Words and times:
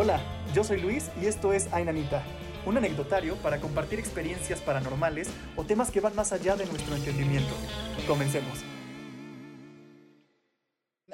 Hola, 0.00 0.20
yo 0.54 0.62
soy 0.62 0.80
Luis 0.80 1.10
y 1.20 1.26
esto 1.26 1.52
es 1.52 1.72
Ainanita, 1.72 2.22
un 2.64 2.76
anecdotario 2.76 3.34
para 3.38 3.58
compartir 3.58 3.98
experiencias 3.98 4.60
paranormales 4.60 5.28
o 5.56 5.64
temas 5.64 5.90
que 5.90 5.98
van 5.98 6.14
más 6.14 6.32
allá 6.32 6.54
de 6.54 6.66
nuestro 6.66 6.94
entendimiento. 6.94 7.52
Comencemos. 8.06 8.62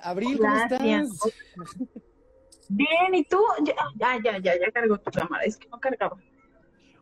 Abril, 0.03 0.37
¿cómo 0.37 0.53
Gracias. 0.53 1.09
estás? 1.09 1.33
Bien, 2.69 3.15
¿y 3.15 3.25
tú? 3.25 3.41
Ya, 3.65 3.75
ya, 4.23 4.39
ya, 4.39 4.61
ya, 4.61 4.71
cargó 4.71 4.99
tu 4.99 5.11
cámara, 5.11 5.45
es 5.45 5.57
que 5.57 5.67
no 5.71 5.81
cargaba. 5.81 6.19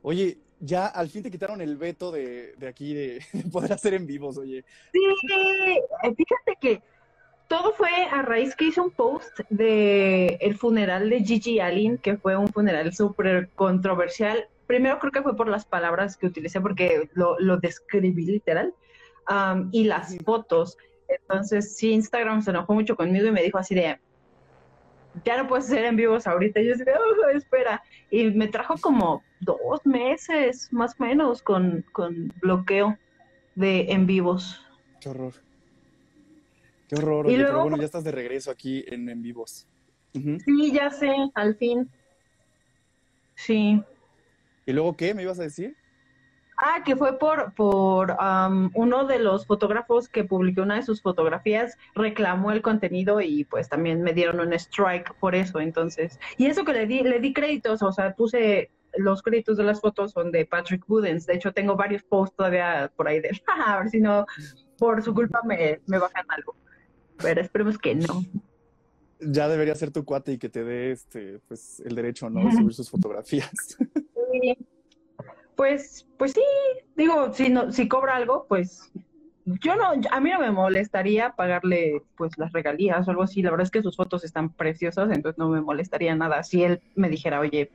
Oye, 0.02 0.38
ya 0.60 0.86
al 0.86 1.08
fin 1.08 1.24
te 1.24 1.32
quitaron 1.32 1.60
el 1.60 1.76
veto 1.76 2.12
de, 2.12 2.54
de 2.58 2.68
aquí 2.68 2.94
de, 2.94 3.24
de 3.32 3.50
poder 3.50 3.72
hacer 3.72 3.94
en 3.94 4.06
vivos, 4.06 4.38
oye. 4.38 4.64
Sí, 4.92 5.00
eh, 5.32 6.14
fíjate 6.14 6.56
que 6.60 6.80
todo 7.52 7.74
fue 7.74 7.90
a 8.10 8.22
raíz 8.22 8.56
que 8.56 8.64
hice 8.64 8.80
un 8.80 8.90
post 8.90 9.40
de 9.50 10.38
el 10.40 10.56
funeral 10.56 11.10
de 11.10 11.22
Gigi 11.22 11.60
Allen, 11.60 11.98
que 11.98 12.16
fue 12.16 12.34
un 12.34 12.48
funeral 12.48 12.94
súper 12.94 13.50
controversial. 13.50 14.48
Primero 14.66 14.98
creo 14.98 15.12
que 15.12 15.20
fue 15.20 15.36
por 15.36 15.48
las 15.48 15.66
palabras 15.66 16.16
que 16.16 16.28
utilicé, 16.28 16.62
porque 16.62 17.10
lo, 17.12 17.38
lo 17.40 17.58
describí 17.58 18.24
literal, 18.24 18.72
y 19.70 19.84
las 19.84 20.16
fotos. 20.24 20.78
Entonces, 21.08 21.76
sí, 21.76 21.92
Instagram 21.92 22.40
se 22.40 22.52
enojó 22.52 22.72
mucho 22.72 22.96
conmigo 22.96 23.26
y 23.26 23.32
me 23.32 23.42
dijo 23.42 23.58
así 23.58 23.74
de, 23.74 23.98
ya 25.22 25.36
no 25.36 25.46
puedes 25.46 25.66
hacer 25.66 25.84
en 25.84 25.96
vivos 25.96 26.26
ahorita. 26.26 26.58
Y 26.58 26.68
yo 26.68 26.72
así 26.72 26.84
de, 26.84 26.94
"Oh, 26.94 27.28
espera. 27.36 27.82
Y 28.10 28.30
me 28.30 28.48
trajo 28.48 28.76
como 28.80 29.22
dos 29.40 29.84
meses, 29.84 30.72
más 30.72 30.98
o 30.98 31.04
menos, 31.04 31.42
con, 31.42 31.84
con 31.92 32.32
bloqueo 32.40 32.96
de 33.56 33.92
en 33.92 34.06
vivos. 34.06 34.66
Qué 35.00 35.10
horror. 35.10 35.34
Qué 36.92 36.98
horror, 36.98 37.26
oye, 37.26 37.36
pero 37.38 37.48
luego- 37.52 37.62
bueno, 37.62 37.78
ya 37.78 37.86
estás 37.86 38.04
de 38.04 38.12
regreso 38.12 38.50
aquí 38.50 38.84
en, 38.86 39.08
en 39.08 39.22
vivos. 39.22 39.66
Sí, 40.12 40.72
ya 40.74 40.90
sé, 40.90 41.10
al 41.34 41.56
fin. 41.56 41.88
Sí. 43.34 43.82
¿Y 44.66 44.72
luego 44.74 44.94
qué 44.94 45.14
me 45.14 45.22
ibas 45.22 45.38
a 45.40 45.44
decir? 45.44 45.74
Ah, 46.58 46.82
que 46.84 46.94
fue 46.94 47.18
por, 47.18 47.54
por 47.54 48.14
am, 48.18 48.70
uno 48.74 49.06
de 49.06 49.18
los 49.20 49.46
fotógrafos 49.46 50.06
que 50.10 50.24
publicó 50.24 50.60
una 50.62 50.74
de 50.76 50.82
sus 50.82 51.00
fotografías, 51.00 51.78
reclamó 51.94 52.52
el 52.52 52.60
contenido 52.60 53.22
y 53.22 53.44
pues 53.44 53.70
también 53.70 54.02
me 54.02 54.12
dieron 54.12 54.38
un 54.40 54.52
strike 54.52 55.14
por 55.14 55.34
eso, 55.34 55.60
entonces. 55.60 56.20
Y 56.36 56.44
eso 56.44 56.62
que 56.62 56.74
le 56.74 56.86
di, 56.86 57.00
le 57.02 57.20
di 57.20 57.32
créditos, 57.32 57.82
o 57.82 57.90
sea, 57.90 58.14
puse 58.14 58.70
los 58.98 59.22
créditos 59.22 59.56
de 59.56 59.64
las 59.64 59.80
fotos 59.80 60.12
son 60.12 60.30
de 60.30 60.44
Patrick 60.44 60.86
Budens. 60.86 61.24
De 61.24 61.36
hecho, 61.36 61.52
tengo 61.54 61.74
varios 61.74 62.02
posts 62.02 62.36
todavía 62.36 62.92
por 62.94 63.08
ahí 63.08 63.18
de 63.20 63.30
a 63.66 63.78
ver 63.78 63.88
si 63.88 63.98
no, 63.98 64.26
por 64.76 65.02
su 65.02 65.14
culpa 65.14 65.40
me, 65.46 65.80
me 65.86 65.98
bajan 65.98 66.26
algo. 66.28 66.54
Pero 67.22 67.40
esperemos 67.40 67.78
que 67.78 67.94
no. 67.94 68.24
Ya 69.20 69.48
debería 69.48 69.74
ser 69.74 69.92
tu 69.92 70.04
cuate 70.04 70.32
y 70.32 70.38
que 70.38 70.48
te 70.48 70.64
dé 70.64 70.90
este, 70.90 71.38
pues, 71.46 71.80
el 71.80 71.94
derecho, 71.94 72.28
¿no? 72.28 72.44
De 72.44 72.52
subir 72.52 72.74
sus 72.74 72.90
fotografías. 72.90 73.78
Sí. 74.32 74.56
Pues, 75.54 76.06
pues 76.16 76.32
sí, 76.32 76.42
digo, 76.96 77.32
si 77.34 77.50
no, 77.50 77.70
si 77.72 77.86
cobra 77.86 78.16
algo, 78.16 78.46
pues 78.48 78.90
yo 79.44 79.76
no, 79.76 79.90
a 80.10 80.20
mí 80.20 80.30
no 80.30 80.40
me 80.40 80.50
molestaría 80.50 81.30
pagarle 81.30 82.02
pues 82.16 82.38
las 82.38 82.52
regalías 82.52 83.06
o 83.06 83.10
algo 83.10 83.22
así. 83.22 83.42
La 83.42 83.50
verdad 83.50 83.64
es 83.64 83.70
que 83.70 83.82
sus 83.82 83.96
fotos 83.96 84.24
están 84.24 84.50
preciosas, 84.50 85.10
entonces 85.10 85.38
no 85.38 85.48
me 85.48 85.60
molestaría 85.60 86.14
nada 86.14 86.42
si 86.42 86.64
él 86.64 86.80
me 86.94 87.08
dijera, 87.08 87.40
oye, 87.40 87.70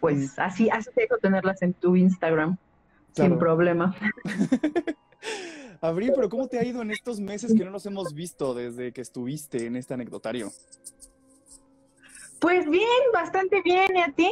pues 0.00 0.38
así, 0.38 0.70
así 0.70 0.90
te 0.94 1.02
dejo 1.02 1.18
tenerlas 1.18 1.62
en 1.62 1.74
tu 1.74 1.96
Instagram 1.96 2.56
sin 3.12 3.38
problema. 3.38 3.94
Abril, 5.80 6.12
pero 6.14 6.28
¿cómo 6.28 6.46
te 6.48 6.58
ha 6.58 6.64
ido 6.64 6.82
en 6.82 6.90
estos 6.90 7.20
meses 7.20 7.52
que 7.56 7.64
no 7.64 7.70
nos 7.70 7.84
hemos 7.86 8.14
visto 8.14 8.54
desde 8.54 8.92
que 8.92 9.00
estuviste 9.00 9.66
en 9.66 9.76
este 9.76 9.94
anecdotario? 9.94 10.50
Pues 12.40 12.68
bien, 12.68 12.88
bastante 13.12 13.62
bien, 13.62 13.96
¿y 13.96 14.00
a 14.00 14.12
ti? 14.12 14.30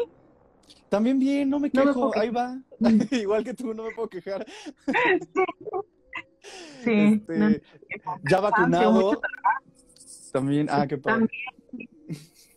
También 0.89 1.19
bien, 1.19 1.49
no 1.49 1.59
me 1.59 1.71
No 1.73 1.85
me 1.85 1.91
quejo, 1.91 2.11
puedo 2.11 2.21
ahí 2.23 2.31
va. 2.31 2.59
Igual 3.11 3.45
que 3.45 3.55
tú, 3.55 3.73
no 3.75 3.85
me 3.85 3.91
puedo 3.95 4.09
quejar. 4.09 4.45
Sí, 6.83 6.91
Este, 6.91 7.39
no- 7.39 7.51
ya 8.29 8.41
vacunado. 8.41 8.93
mucho 8.93 9.21
También, 10.33 10.67
ah, 10.69 10.87
qué 10.89 10.99
padre. 10.99 11.29
También. 11.71 11.89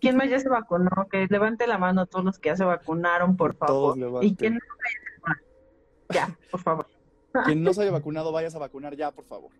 ¿Quién 0.01 0.17
más 0.17 0.27
ya 0.27 0.39
se 0.39 0.49
vacunó? 0.49 0.89
Que 1.11 1.27
levante 1.29 1.67
la 1.67 1.77
mano 1.77 2.01
a 2.01 2.05
todos 2.07 2.25
los 2.25 2.39
que 2.39 2.49
ya 2.49 2.55
se 2.55 2.63
vacunaron, 2.65 3.37
por 3.37 3.53
Todos 3.53 3.67
favor. 3.67 3.97
levanten. 3.99 4.27
Y 4.29 4.35
quien 4.35 4.53
no. 4.55 4.59
Ya, 6.11 6.35
por 6.49 6.61
favor. 6.61 6.87
Quien 7.44 7.63
no 7.63 7.73
se 7.73 7.81
haya 7.81 7.91
vacunado, 7.91 8.31
vayas 8.31 8.56
a 8.56 8.59
vacunar 8.59 8.96
ya, 8.96 9.12
por 9.12 9.25
favor. 9.25 9.51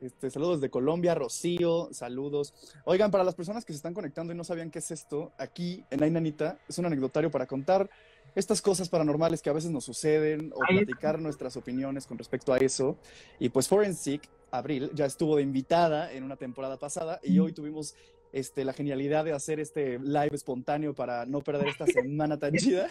Este, 0.00 0.30
saludos 0.30 0.60
de 0.60 0.68
Colombia, 0.68 1.14
Rocío, 1.14 1.88
saludos. 1.92 2.52
Oigan, 2.86 3.12
para 3.12 3.22
las 3.22 3.36
personas 3.36 3.64
que 3.64 3.72
se 3.72 3.76
están 3.76 3.94
conectando 3.94 4.32
y 4.32 4.36
no 4.36 4.42
sabían 4.42 4.68
qué 4.68 4.80
es 4.80 4.90
esto, 4.90 5.30
aquí 5.38 5.84
en 5.90 6.02
Ainanita 6.02 6.58
es 6.68 6.76
un 6.78 6.86
anecdotario 6.86 7.30
para 7.30 7.46
contar 7.46 7.88
estas 8.34 8.60
cosas 8.60 8.88
paranormales 8.88 9.42
que 9.42 9.50
a 9.50 9.52
veces 9.52 9.70
nos 9.70 9.84
suceden 9.84 10.52
o 10.56 10.58
platicar 10.66 11.20
nuestras 11.20 11.56
opiniones 11.56 12.08
con 12.08 12.18
respecto 12.18 12.52
a 12.52 12.58
eso. 12.58 12.96
Y 13.38 13.50
pues 13.50 13.68
Forensic, 13.68 14.28
Abril, 14.50 14.90
ya 14.92 15.06
estuvo 15.06 15.36
de 15.36 15.42
invitada 15.42 16.12
en 16.12 16.24
una 16.24 16.36
temporada 16.36 16.78
pasada 16.78 17.20
y 17.22 17.38
hoy 17.38 17.52
tuvimos 17.52 17.94
este, 18.32 18.64
la 18.64 18.72
genialidad 18.72 19.24
de 19.24 19.34
hacer 19.34 19.60
este 19.60 19.98
live 20.00 20.30
espontáneo 20.32 20.94
para 20.94 21.26
no 21.26 21.42
perder 21.42 21.68
esta 21.68 21.86
semana 21.86 22.38
tan 22.38 22.54
chida. 22.54 22.88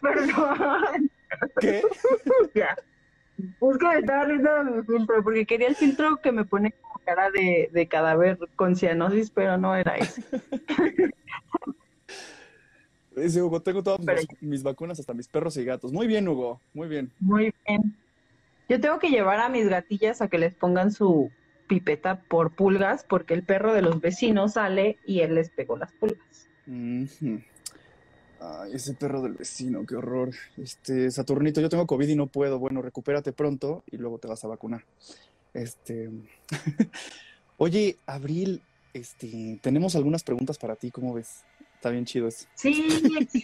Perdón. 0.00 1.10
¿Qué? 1.60 1.82
Ya. 2.54 2.76
Es 3.38 3.78
que 3.78 3.86
me 3.86 3.98
estaba 3.98 4.24
riendo 4.24 4.50
de 4.52 4.64
mi 4.64 4.82
filtro, 4.82 5.22
porque 5.22 5.46
quería 5.46 5.68
el 5.68 5.76
filtro 5.76 6.16
que 6.16 6.32
me 6.32 6.44
pone 6.44 6.72
como 6.72 6.94
cara 7.04 7.30
de, 7.30 7.70
de 7.72 7.86
cadáver 7.86 8.36
con 8.56 8.74
cianosis, 8.74 9.30
pero 9.30 9.56
no 9.56 9.76
era 9.76 9.96
ese. 9.96 10.22
Dice 13.16 13.42
Hugo, 13.42 13.60
tengo 13.60 13.82
todas 13.82 14.00
Pero- 14.04 14.20
mis, 14.40 14.42
mis 14.42 14.62
vacunas, 14.62 14.98
hasta 15.00 15.12
mis 15.14 15.26
perros 15.28 15.56
y 15.56 15.64
gatos. 15.64 15.92
Muy 15.92 16.06
bien, 16.06 16.28
Hugo, 16.28 16.60
muy 16.72 16.88
bien. 16.88 17.10
Muy 17.20 17.52
bien. 17.66 17.96
Yo 18.68 18.80
tengo 18.80 18.98
que 18.98 19.08
llevar 19.08 19.40
a 19.40 19.48
mis 19.48 19.68
gatillas 19.68 20.20
a 20.20 20.28
que 20.28 20.38
les 20.38 20.54
pongan 20.54 20.92
su 20.92 21.30
pipeta 21.66 22.20
por 22.28 22.50
pulgas, 22.52 23.04
porque 23.04 23.34
el 23.34 23.42
perro 23.42 23.72
de 23.74 23.82
los 23.82 24.00
vecinos 24.00 24.52
sale 24.54 24.98
y 25.04 25.20
él 25.20 25.34
les 25.34 25.50
pegó 25.50 25.76
las 25.76 25.92
pulgas. 25.92 26.48
Ujú. 26.66 27.40
Ay, 28.40 28.72
ese 28.74 28.94
perro 28.94 29.20
del 29.22 29.32
vecino, 29.32 29.84
qué 29.86 29.96
horror. 29.96 30.30
Este, 30.56 31.10
Saturnito, 31.10 31.60
yo 31.60 31.68
tengo 31.68 31.86
COVID 31.86 32.08
y 32.08 32.16
no 32.16 32.26
puedo. 32.26 32.58
Bueno, 32.58 32.82
recupérate 32.82 33.32
pronto 33.32 33.82
y 33.90 33.96
luego 33.96 34.18
te 34.18 34.28
vas 34.28 34.44
a 34.44 34.48
vacunar. 34.48 34.84
Este. 35.54 36.10
Oye, 37.56 37.96
Abril, 38.06 38.62
este, 38.94 39.58
tenemos 39.62 39.96
algunas 39.96 40.22
preguntas 40.22 40.58
para 40.58 40.76
ti, 40.76 40.90
¿cómo 40.90 41.14
ves? 41.14 41.44
Está 41.74 41.90
bien 41.90 42.04
chido 42.04 42.26
eso. 42.26 42.46
Sí, 42.54 42.88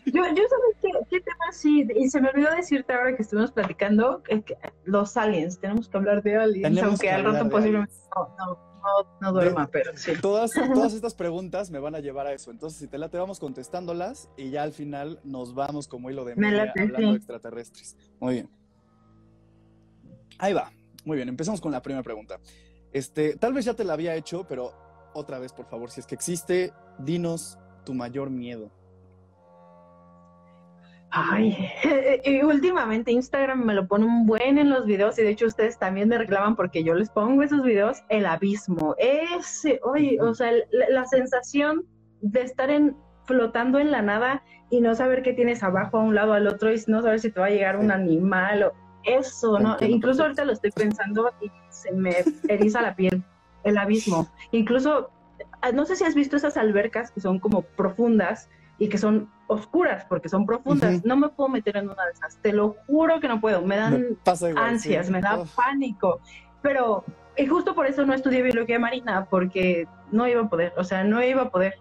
yo, 0.06 0.22
yo 0.22 0.22
sabes 0.24 0.76
qué, 0.82 0.90
qué 1.08 1.20
tema 1.20 1.52
sí, 1.52 1.86
y 1.94 2.08
se 2.08 2.20
me 2.20 2.30
olvidó 2.30 2.50
decirte 2.50 2.92
ahora 2.92 3.14
que 3.14 3.22
estuvimos 3.22 3.52
platicando, 3.52 4.22
es 4.28 4.44
que 4.44 4.56
los 4.84 5.16
aliens, 5.16 5.60
tenemos 5.60 5.88
que 5.88 5.96
hablar 5.96 6.22
de 6.22 6.36
aliens, 6.36 6.62
Tenemos 6.62 6.90
aunque 6.90 7.06
que 7.06 7.12
al 7.12 7.24
rato 7.24 7.48
posiblemente 7.48 7.94
no, 8.16 8.34
no, 8.38 8.73
no, 8.84 9.18
no 9.20 9.32
duerma, 9.32 9.68
pero 9.70 9.96
sí. 9.96 10.12
Todas, 10.20 10.52
todas 10.74 10.92
estas 10.92 11.14
preguntas 11.14 11.70
me 11.70 11.78
van 11.78 11.94
a 11.94 12.00
llevar 12.00 12.26
a 12.26 12.32
eso. 12.32 12.50
Entonces, 12.50 12.78
si 12.78 12.86
te 12.86 12.98
late, 12.98 13.18
vamos 13.18 13.40
contestándolas 13.40 14.28
y 14.36 14.50
ya 14.50 14.62
al 14.62 14.72
final 14.72 15.20
nos 15.24 15.54
vamos 15.54 15.88
como 15.88 16.10
hilo 16.10 16.24
de 16.24 16.36
Me 16.36 16.50
media 16.50 16.72
hablando 16.76 17.10
de 17.10 17.16
extraterrestres. 17.16 17.96
Muy 18.20 18.34
bien. 18.34 18.50
Ahí 20.38 20.52
va. 20.52 20.70
Muy 21.04 21.16
bien, 21.16 21.28
empezamos 21.28 21.60
con 21.60 21.72
la 21.72 21.82
primera 21.82 22.02
pregunta. 22.02 22.38
Este, 22.92 23.36
tal 23.36 23.52
vez 23.52 23.64
ya 23.64 23.74
te 23.74 23.84
la 23.84 23.94
había 23.94 24.14
hecho, 24.14 24.46
pero 24.48 24.72
otra 25.14 25.38
vez, 25.38 25.52
por 25.52 25.66
favor, 25.66 25.90
si 25.90 26.00
es 26.00 26.06
que 26.06 26.14
existe, 26.14 26.72
dinos 26.98 27.58
tu 27.84 27.94
mayor 27.94 28.30
miedo. 28.30 28.70
Ay, 31.16 31.56
y 32.24 32.42
últimamente 32.42 33.12
Instagram 33.12 33.64
me 33.64 33.74
lo 33.74 33.86
pone 33.86 34.04
un 34.04 34.26
buen 34.26 34.58
en 34.58 34.68
los 34.68 34.84
videos 34.84 35.16
y 35.18 35.22
de 35.22 35.30
hecho 35.30 35.46
ustedes 35.46 35.78
también 35.78 36.08
me 36.08 36.18
reclaman 36.18 36.56
porque 36.56 36.82
yo 36.82 36.94
les 36.94 37.08
pongo 37.08 37.42
esos 37.44 37.62
videos, 37.62 38.02
el 38.08 38.26
abismo. 38.26 38.96
Ese, 38.98 39.78
oye, 39.84 40.18
o 40.20 40.34
sea, 40.34 40.50
la, 40.72 40.88
la 40.90 41.04
sensación 41.06 41.84
de 42.20 42.42
estar 42.42 42.68
en 42.68 42.96
flotando 43.26 43.78
en 43.78 43.92
la 43.92 44.02
nada 44.02 44.42
y 44.70 44.80
no 44.80 44.94
saber 44.96 45.22
qué 45.22 45.32
tienes 45.32 45.62
abajo, 45.62 45.98
a 45.98 46.02
un 46.02 46.16
lado, 46.16 46.32
al 46.32 46.48
otro 46.48 46.72
y 46.72 46.82
no 46.88 47.00
saber 47.00 47.20
si 47.20 47.30
te 47.30 47.38
va 47.38 47.46
a 47.46 47.50
llegar 47.50 47.76
un 47.76 47.92
animal 47.92 48.64
o 48.64 48.72
eso, 49.04 49.60
¿no? 49.60 49.76
Incluso 49.80 50.22
ahorita 50.22 50.44
lo 50.44 50.52
estoy 50.52 50.72
pensando 50.72 51.30
y 51.40 51.50
se 51.68 51.92
me 51.92 52.24
eriza 52.48 52.82
la 52.82 52.96
piel, 52.96 53.22
el 53.62 53.78
abismo. 53.78 54.28
Incluso, 54.50 55.10
ah, 55.60 55.70
no 55.70 55.84
sé 55.84 55.94
si 55.94 56.04
has 56.04 56.16
visto 56.16 56.36
esas 56.36 56.56
albercas 56.56 57.12
que 57.12 57.20
son 57.20 57.38
como 57.38 57.62
profundas 57.62 58.48
y 58.78 58.88
que 58.88 58.98
son 58.98 59.30
oscuras 59.46 60.04
porque 60.08 60.28
son 60.28 60.46
profundas. 60.46 60.96
Ujú. 60.96 61.08
No 61.08 61.16
me 61.16 61.28
puedo 61.28 61.48
meter 61.48 61.76
en 61.76 61.90
una 61.90 62.04
de 62.06 62.12
esas. 62.12 62.36
Te 62.38 62.52
lo 62.52 62.76
juro 62.86 63.20
que 63.20 63.28
no 63.28 63.40
puedo. 63.40 63.60
Me 63.60 63.68
Me 63.68 63.76
dan 63.76 64.18
pasa 64.24 64.50
igual. 64.50 64.64
ansias, 64.64 65.06
sí. 65.06 65.12
me 65.12 65.20
da 65.20 65.44
pánico. 65.56 66.20
Pero 66.62 67.04
y 67.36 67.46
justo 67.46 67.74
por 67.74 67.86
eso 67.86 68.06
no 68.06 68.14
estudié 68.14 68.42
biología 68.42 68.78
marina 68.78 69.26
porque 69.28 69.86
no 70.12 70.26
iba 70.28 70.42
a 70.42 70.48
poder. 70.48 70.72
O 70.76 70.84
sea, 70.84 71.04
no 71.04 71.22
iba 71.22 71.42
a 71.42 71.50
poder. 71.50 71.74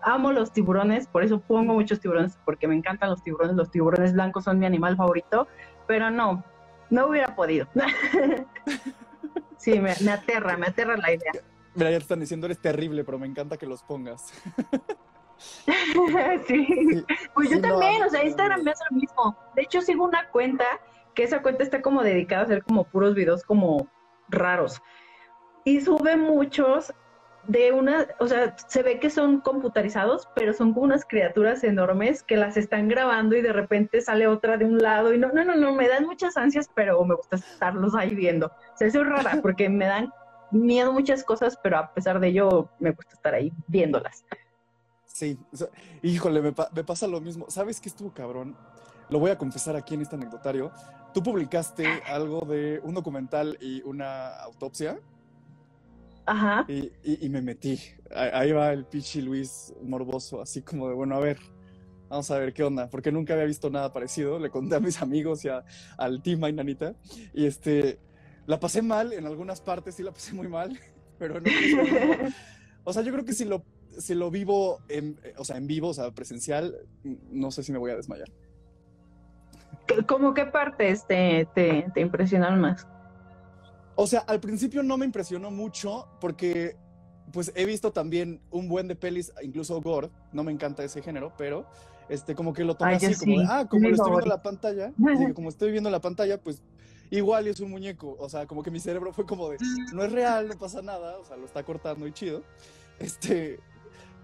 Amo 0.00 0.30
los 0.32 0.52
tiburones, 0.52 1.08
por 1.08 1.24
eso 1.24 1.40
pongo 1.40 1.74
muchos 1.74 1.98
tiburones 1.98 2.38
porque 2.44 2.68
me 2.68 2.76
encantan 2.76 3.10
los 3.10 3.22
tiburones. 3.22 3.56
Los 3.56 3.70
tiburones 3.70 4.12
blancos 4.12 4.44
son 4.44 4.58
mi 4.58 4.66
animal 4.66 4.96
favorito, 4.96 5.48
pero 5.88 6.10
no, 6.10 6.44
no 6.90 7.06
hubiera 7.08 7.34
podido. 7.34 7.66
sí, 9.56 9.80
me, 9.80 9.94
me 10.04 10.12
aterra, 10.12 10.56
me 10.56 10.66
aterra 10.66 10.96
la 10.96 11.12
idea. 11.12 11.32
Mira, 11.74 11.90
ya 11.90 11.96
te 11.98 12.02
están 12.02 12.20
diciendo, 12.20 12.46
eres 12.46 12.60
terrible, 12.60 13.02
pero 13.04 13.18
me 13.18 13.26
encanta 13.26 13.56
que 13.56 13.66
los 13.66 13.82
pongas. 13.82 14.32
sí. 16.46 17.04
Pues 17.34 17.50
yo 17.50 17.60
también, 17.60 18.02
o 18.02 18.10
sea, 18.10 18.24
Instagram 18.24 18.62
me 18.62 18.72
hace 18.72 18.84
lo 18.90 18.96
mismo. 18.96 19.36
De 19.54 19.62
hecho, 19.62 19.80
sigo 19.80 20.04
una 20.04 20.28
cuenta, 20.30 20.64
que 21.14 21.24
esa 21.24 21.42
cuenta 21.42 21.62
está 21.62 21.82
como 21.82 22.02
dedicada 22.02 22.42
a 22.42 22.44
hacer 22.44 22.62
como 22.62 22.84
puros 22.84 23.14
videos 23.14 23.42
como 23.42 23.88
raros. 24.28 24.80
Y 25.64 25.80
sube 25.80 26.16
muchos 26.16 26.92
de 27.46 27.72
una, 27.72 28.06
o 28.20 28.26
sea, 28.26 28.54
se 28.68 28.82
ve 28.82 29.00
que 29.00 29.08
son 29.08 29.40
computarizados, 29.40 30.28
pero 30.34 30.52
son 30.52 30.74
como 30.74 30.84
unas 30.84 31.04
criaturas 31.04 31.64
enormes 31.64 32.22
que 32.22 32.36
las 32.36 32.56
están 32.56 32.88
grabando 32.88 33.36
y 33.36 33.42
de 33.42 33.54
repente 33.54 34.02
sale 34.02 34.26
otra 34.26 34.58
de 34.58 34.66
un 34.66 34.78
lado 34.78 35.14
y 35.14 35.18
no, 35.18 35.32
no, 35.32 35.44
no, 35.44 35.56
no, 35.56 35.72
me 35.72 35.88
dan 35.88 36.04
muchas 36.04 36.36
ansias, 36.36 36.70
pero 36.74 37.02
me 37.04 37.14
gusta 37.14 37.36
estarlos 37.36 37.94
ahí 37.94 38.14
viendo. 38.14 38.48
O 38.48 38.76
sea, 38.76 38.88
eso 38.88 39.00
es 39.00 39.08
rara 39.08 39.38
porque 39.40 39.68
me 39.70 39.86
dan 39.86 40.12
miedo 40.50 40.92
muchas 40.92 41.24
cosas, 41.24 41.58
pero 41.62 41.78
a 41.78 41.94
pesar 41.94 42.20
de 42.20 42.28
ello 42.28 42.68
me 42.80 42.90
gusta 42.90 43.14
estar 43.14 43.34
ahí 43.34 43.52
viéndolas. 43.66 44.24
Sí, 45.18 45.36
híjole, 46.02 46.40
me, 46.40 46.54
me, 46.74 46.84
pasa 46.84 47.08
lo 47.08 47.20
mismo. 47.20 47.46
¿Sabes 47.48 47.80
qué 47.80 47.88
estuvo 47.88 48.12
cabrón? 48.14 48.56
Lo 49.10 49.18
voy 49.18 49.32
a 49.32 49.38
confesar 49.38 49.74
aquí 49.74 49.94
en 49.94 50.02
este 50.02 50.14
anecdotario. 50.14 50.70
Tú 51.12 51.24
publicaste 51.24 51.86
algo 52.06 52.42
de 52.42 52.80
un 52.84 52.94
documental 52.94 53.58
y 53.60 53.82
una 53.82 54.28
autopsia 54.36 55.00
Ajá. 56.28 56.64
Y, 56.68 56.92
y, 57.02 57.28
me 57.30 57.40
metí. 57.40 57.80
Ahí 58.14 58.52
va 58.52 58.72
el 58.72 58.84
Pichi 58.84 59.22
Luis 59.22 59.74
morboso, 59.82 60.42
así 60.42 60.60
como 60.60 60.88
de, 60.88 60.94
bueno, 60.94 61.16
a 61.16 61.20
ver, 61.20 61.38
vamos 62.10 62.30
a 62.30 62.38
ver 62.38 62.52
qué 62.52 62.62
onda, 62.62 62.88
porque 62.88 63.10
nunca 63.10 63.32
había 63.32 63.46
visto 63.46 63.70
nada 63.70 63.92
parecido. 63.92 64.38
Le 64.38 64.50
conté 64.50 64.76
a 64.76 64.80
mis 64.80 65.00
amigos 65.00 65.44
y 65.46 65.48
a, 65.48 65.64
al 65.96 66.22
team 66.22 66.44
Ainanita. 66.44 66.94
Y 67.32 67.46
este, 67.46 67.98
la 68.46 68.60
pasé 68.60 68.82
mal 68.82 69.14
en 69.14 69.26
algunas 69.26 69.62
partes, 69.62 69.94
sí 69.94 70.02
la 70.02 70.12
pasé 70.12 70.34
muy 70.34 70.46
mal, 70.48 70.78
pero 71.18 71.40
no. 71.40 71.50
o 72.84 72.92
sea, 72.92 73.02
yo 73.02 73.10
creo 73.10 73.24
que 73.24 73.32
si 73.32 73.46
lo, 73.46 73.64
si 73.98 74.14
lo 74.14 74.30
vivo, 74.30 74.80
en, 74.88 75.18
o 75.36 75.44
sea, 75.44 75.56
en 75.56 75.66
vivo, 75.66 75.88
o 75.88 75.94
sea, 75.94 76.10
presencial, 76.10 76.76
no 77.30 77.50
sé 77.50 77.62
si 77.62 77.72
me 77.72 77.78
voy 77.78 77.90
a 77.90 77.96
desmayar. 77.96 78.28
¿Cómo 80.06 80.34
qué 80.34 80.46
partes 80.46 81.06
te, 81.06 81.48
te, 81.54 81.86
te 81.94 82.00
impresionan 82.00 82.60
más? 82.60 82.86
O 83.96 84.06
sea, 84.06 84.20
al 84.20 84.40
principio 84.40 84.82
no 84.82 84.96
me 84.96 85.06
impresionó 85.06 85.50
mucho 85.50 86.06
porque 86.20 86.76
pues 87.32 87.52
he 87.54 87.66
visto 87.66 87.92
también 87.92 88.40
un 88.50 88.68
buen 88.68 88.88
de 88.88 88.96
pelis, 88.96 89.32
incluso 89.42 89.80
gore, 89.80 90.10
no 90.32 90.44
me 90.44 90.52
encanta 90.52 90.84
ese 90.84 91.02
género, 91.02 91.32
pero 91.36 91.66
este 92.08 92.34
como 92.34 92.52
que 92.52 92.64
lo 92.64 92.74
tomé 92.74 92.94
así 92.94 93.14
como, 93.16 93.40
ah, 93.48 93.66
como 93.68 93.88
lo 93.88 93.94
estoy 93.94 94.10
viendo 94.10 94.24
en 94.24 94.28
la 94.28 94.42
pantalla, 94.42 94.92
como 95.34 95.48
estoy 95.48 95.70
viendo 95.72 95.90
la 95.90 96.00
pantalla, 96.00 96.40
pues 96.40 96.62
igual 97.10 97.46
es 97.46 97.60
un 97.60 97.70
muñeco, 97.70 98.16
o 98.18 98.28
sea, 98.28 98.46
como 98.46 98.62
que 98.62 98.70
mi 98.70 98.80
cerebro 98.80 99.12
fue 99.12 99.26
como 99.26 99.50
de, 99.50 99.58
no 99.92 100.04
es 100.04 100.12
real, 100.12 100.48
no 100.48 100.58
pasa 100.58 100.82
nada, 100.82 101.18
o 101.18 101.24
sea, 101.24 101.36
lo 101.36 101.46
está 101.46 101.62
cortando 101.62 102.06
y 102.06 102.12
chido. 102.12 102.42
Este, 102.98 103.60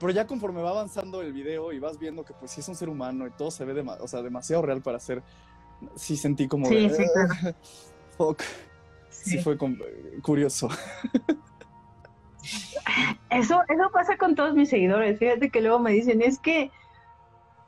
pero 0.05 0.13
ya 0.13 0.27
conforme 0.27 0.61
va 0.61 0.69
avanzando 0.69 1.23
el 1.23 1.33
video 1.33 1.73
y 1.73 1.79
vas 1.79 1.99
viendo 1.99 2.27
que 2.27 2.35
pues 2.35 2.51
sí 2.51 2.61
es 2.61 2.69
un 2.69 2.75
ser 2.75 2.91
humano 2.91 3.27
y 3.27 3.31
todo 3.31 3.51
se 3.51 3.65
ve 3.65 3.83
o 4.01 4.07
sea, 4.07 4.21
demasiado 4.21 4.61
real 4.61 4.83
para 4.83 5.01
ser, 5.01 5.23
sí 5.95 6.19
sentí 6.19 6.47
como 6.47 6.67
sí, 6.67 6.91
sí, 6.91 7.05
fuck 8.19 8.43
sí, 9.09 9.39
fue 9.39 9.57
curioso. 10.21 10.69
Eso, 13.31 13.63
eso 13.67 13.91
pasa 13.95 14.19
con 14.19 14.35
todos 14.35 14.55
mis 14.55 14.69
seguidores. 14.69 15.19
Fíjate 15.19 15.49
que 15.49 15.63
luego 15.63 15.79
me 15.79 15.93
dicen, 15.93 16.21
es 16.21 16.39
que 16.39 16.71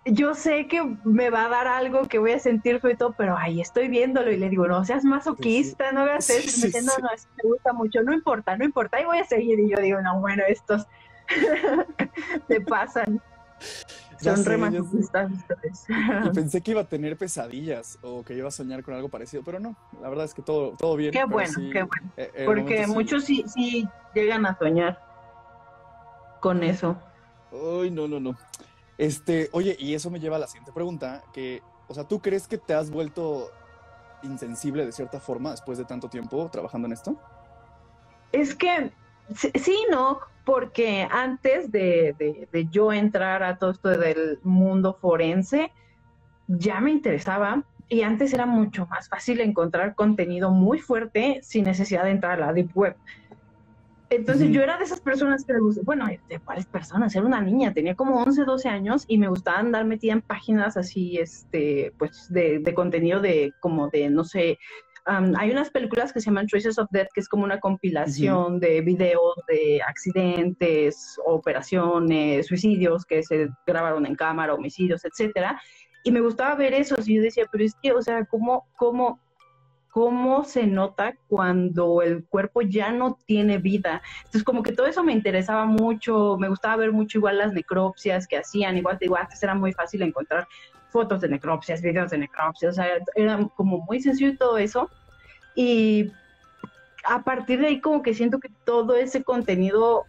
yo 0.05 0.35
sé 0.35 0.69
que 0.69 0.85
me 1.05 1.31
va 1.31 1.47
a 1.47 1.49
dar 1.49 1.67
algo 1.67 2.03
que 2.03 2.19
voy 2.19 2.32
a 2.32 2.39
sentir 2.39 2.82
todo, 2.99 3.15
pero 3.17 3.35
ahí 3.39 3.62
estoy 3.62 3.89
viéndolo 3.89 4.31
y 4.31 4.37
le 4.37 4.50
digo, 4.50 4.69
no 4.69 4.85
seas 4.85 5.05
masoquista, 5.05 5.91
no 5.93 6.03
hagas 6.03 6.29
eso. 6.29 6.61
me 6.61 6.67
dicen, 6.67 6.85
no, 6.85 6.93
no, 7.00 7.09
eso 7.15 7.29
me 7.43 7.49
gusta 7.49 7.73
mucho, 7.73 8.03
no 8.03 8.12
importa, 8.12 8.59
no 8.59 8.65
importa, 8.67 8.99
ahí 8.99 9.06
voy 9.06 9.19
a 9.19 9.25
seguir. 9.25 9.59
Y 9.59 9.71
yo 9.71 9.81
digo, 9.81 10.03
no, 10.03 10.21
bueno, 10.21 10.43
estos 10.47 10.87
te 12.49 12.61
pasan. 12.61 13.20
Son 14.20 14.44
re 14.44 14.58
Y 16.25 16.31
pensé 16.31 16.61
que 16.62 16.70
iba 16.70 16.81
a 16.81 16.88
tener 16.88 17.17
pesadillas 17.17 17.99
o 18.02 18.25
que 18.25 18.34
iba 18.34 18.49
a 18.49 18.50
soñar 18.50 18.82
con 18.82 18.94
algo 18.94 19.08
parecido, 19.08 19.43
pero 19.44 19.61
no. 19.61 19.76
La 20.00 20.08
verdad 20.08 20.25
es 20.25 20.34
que 20.34 20.43
todo, 20.43 20.73
todo 20.78 20.96
bien. 20.96 21.12
Qué 21.12 21.25
bueno, 21.25 21.52
qué 21.73 21.82
bueno. 21.82 22.12
Eh, 22.17 22.44
Porque 22.46 22.87
muchos 22.87 23.25
sí, 23.25 23.44
sí 23.46 23.88
llegan 24.14 24.46
a 24.46 24.56
soñar 24.58 24.99
con 26.40 26.62
eso. 26.62 26.96
Ay, 27.52 27.90
no, 27.90 28.08
no, 28.08 28.20
no. 28.20 28.37
Este, 28.99 29.50
oye, 29.52 29.76
y 29.79 29.94
eso 29.94 30.11
me 30.11 30.19
lleva 30.19 30.37
a 30.37 30.38
la 30.38 30.46
siguiente 30.46 30.72
pregunta, 30.72 31.22
que, 31.32 31.62
o 31.88 31.94
sea, 31.94 32.05
¿tú 32.05 32.20
crees 32.20 32.49
que 32.49 32.56
te 32.56 32.72
has 32.72 32.90
vuelto 32.90 33.50
insensible 34.22 34.87
de 34.87 34.93
cierta 34.93 35.20
forma 35.20 35.50
después 35.50 35.76
de 35.76 35.84
tanto 35.84 36.08
tiempo 36.08 36.49
trabajando 36.50 36.87
en 36.87 36.93
esto? 36.93 37.17
Es 38.32 38.55
que 38.55 38.90
sí, 39.34 39.87
no, 39.90 40.20
porque 40.44 41.06
antes 41.11 41.73
de, 41.73 42.14
yo 42.70 42.93
entrar 42.93 43.43
a 43.43 43.58
todo 43.58 43.73
esto 43.73 43.90
del 43.90 44.38
mundo 44.44 44.96
forense, 45.00 45.73
ya 46.46 46.81
me 46.81 46.93
interesaba 46.93 47.64
y 47.88 48.02
antes 48.02 48.32
era 48.32 48.46
mucho 48.46 48.87
más 48.87 49.08
fácil 49.08 49.40
encontrar 49.40 49.94
contenido 49.94 50.50
muy 50.50 50.78
fuerte 50.78 51.40
sin 51.43 51.64
necesidad 51.64 52.05
de 52.05 52.11
entrar 52.11 52.40
a 52.40 52.46
la 52.46 52.52
Deep 52.52 52.70
Web. 52.75 52.96
Entonces 54.08 54.50
yo 54.50 54.62
era 54.62 54.78
de 54.78 54.84
esas 54.84 55.00
personas 55.00 55.44
que 55.44 55.52
le 55.52 55.58
gustaba, 55.58 55.84
bueno, 55.84 56.06
de 56.06 56.38
cuáles 56.38 56.67
personas, 56.67 57.14
era 57.17 57.26
una 57.26 57.40
niña, 57.40 57.75
tenía 57.75 57.96
como 57.96 58.22
11, 58.22 58.44
12 58.44 58.69
años 58.69 59.05
y 59.08 59.19
me 59.19 59.26
gustaba 59.26 59.58
andar 59.58 59.84
metida 59.84 60.12
en 60.12 60.22
páginas 60.22 60.76
así, 60.76 61.19
este, 61.19 61.93
pues 61.99 62.32
de, 62.32 62.61
de 62.61 62.75
contenido 62.75 63.20
de 63.20 63.52
como 63.58 63.88
de, 63.88 64.08
no 64.11 64.22
sé, 64.22 64.61
hay 65.06 65.50
unas 65.50 65.70
películas 65.70 66.12
que 66.12 66.20
se 66.20 66.26
llaman 66.26 66.47
Traces 66.49 66.79
of 66.79 66.88
Death, 66.91 67.08
que 67.14 67.20
es 67.20 67.29
como 67.29 67.44
una 67.44 67.61
compilación 67.61 68.58
de 68.58 68.81
videos 68.81 69.35
de 69.47 69.81
accidentes, 69.87 71.17
operaciones, 71.25 72.47
suicidios 72.47 73.05
que 73.05 73.23
se 73.23 73.49
grabaron 73.67 74.05
en 74.05 74.17
cámara, 74.17 74.55
homicidios, 74.55 75.05
etcétera. 75.05 75.61
Y 76.03 76.11
me 76.11 76.20
gustaba 76.20 76.55
ver 76.56 76.75
eso, 76.75 76.97
y 77.05 77.17
yo 77.17 77.23
decía, 77.23 77.47
pero 77.50 77.64
es 77.64 77.75
que, 77.81 77.93
o 77.93 78.03
sea, 78.03 78.25
¿cómo, 78.25 78.67
cómo, 78.76 79.20
cómo 79.91 80.44
se 80.44 80.67
nota 80.67 81.14
cuando 81.29 82.03
el 82.03 82.26
cuerpo 82.26 82.62
ya 82.62 82.93
no 82.93 83.17
tiene 83.26 83.58
vida. 83.58 84.03
Entonces, 84.19 84.44
como 84.44 84.62
que 84.62 84.73
todo 84.73 84.87
eso 84.87 85.03
me 85.03 85.12
interesaba 85.12 85.67
mucho, 85.67 86.37
me 86.38 86.49
gustaba 86.49 86.76
ver 86.76 86.93
mucho 86.93 87.19
igual 87.19 87.38
las 87.38 87.53
necropsias 87.53 88.26
que 88.26 88.37
hacían, 88.37 88.76
igual, 88.76 88.99
igual 89.00 89.23
antes 89.23 89.43
era 89.43 89.55
muy 89.55 89.73
fácil 89.73 90.03
encontrar 90.03 90.47
fotos 90.96 91.20
de 91.20 91.28
necropsias, 91.28 91.82
videos 91.82 92.10
de 92.10 92.16
necropsias, 92.16 92.72
o 92.72 92.75
sea, 92.76 92.87
era 93.14 93.46
como 93.54 93.81
muy 93.81 94.00
sencillo 94.00 94.34
todo 94.38 94.56
eso. 94.56 94.88
Y 95.54 96.10
a 97.04 97.22
partir 97.22 97.60
de 97.60 97.66
ahí 97.66 97.81
como 97.82 98.00
que 98.02 98.14
siento 98.14 98.40
que 98.40 98.48
todo 98.64 98.96
ese 98.96 99.22
contenido, 99.22 100.04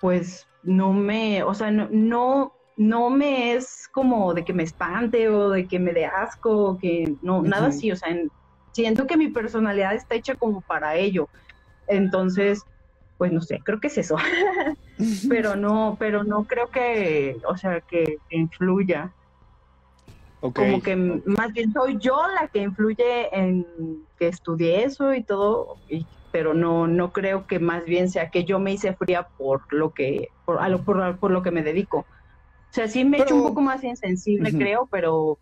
pues 0.00 0.46
no 0.62 0.92
me, 0.92 1.42
o 1.42 1.54
sea, 1.54 1.72
no, 1.72 1.88
no, 1.90 2.54
no 2.76 3.10
me 3.10 3.54
es 3.54 3.88
como 3.92 4.32
de 4.32 4.44
que 4.44 4.52
me 4.52 4.62
espante 4.62 5.28
o 5.28 5.50
de 5.50 5.66
que 5.66 5.80
me 5.80 5.92
dé 5.92 6.06
asco, 6.06 6.50
o 6.52 6.78
que 6.78 7.16
no, 7.20 7.42
nada 7.42 7.66
así, 7.66 7.90
o 7.90 7.96
sea, 7.96 8.16
siento 8.70 9.08
que 9.08 9.16
mi 9.16 9.26
personalidad 9.26 9.92
está 9.92 10.14
hecha 10.14 10.36
como 10.36 10.60
para 10.60 10.94
ello. 10.94 11.28
Entonces, 11.88 12.62
pues 13.18 13.32
no 13.32 13.40
sé, 13.40 13.60
creo 13.64 13.80
que 13.80 13.88
es 13.88 13.98
eso. 13.98 14.14
pero 15.28 15.56
no, 15.56 15.96
pero 15.98 16.22
no 16.22 16.44
creo 16.44 16.68
que, 16.68 17.38
o 17.44 17.56
sea, 17.56 17.80
que 17.80 18.18
influya. 18.30 19.12
Como 20.50 20.82
que 20.82 20.96
más 20.96 21.52
bien 21.52 21.72
soy 21.72 21.98
yo 21.98 22.20
la 22.34 22.48
que 22.48 22.62
influye 22.62 23.28
en 23.32 23.64
que 24.18 24.26
estudié 24.26 24.82
eso 24.82 25.14
y 25.14 25.22
todo, 25.22 25.76
pero 26.32 26.52
no, 26.52 26.88
no 26.88 27.12
creo 27.12 27.46
que 27.46 27.60
más 27.60 27.84
bien 27.84 28.10
sea 28.10 28.30
que 28.30 28.44
yo 28.44 28.58
me 28.58 28.72
hice 28.72 28.92
fría 28.94 29.28
por 29.38 29.72
lo 29.72 29.90
que, 29.90 30.30
por, 30.44 30.60
a 30.60 30.68
lo, 30.68 30.82
por, 30.82 31.30
lo 31.30 31.42
que 31.42 31.52
me 31.52 31.62
dedico. 31.62 31.98
O 31.98 32.74
sea, 32.74 32.88
sí 32.88 33.04
me 33.04 33.18
he 33.18 33.22
hecho 33.22 33.36
un 33.36 33.44
poco 33.44 33.60
más 33.60 33.84
insensible, 33.84 34.50
creo, 34.50 34.88
pero 34.90 35.38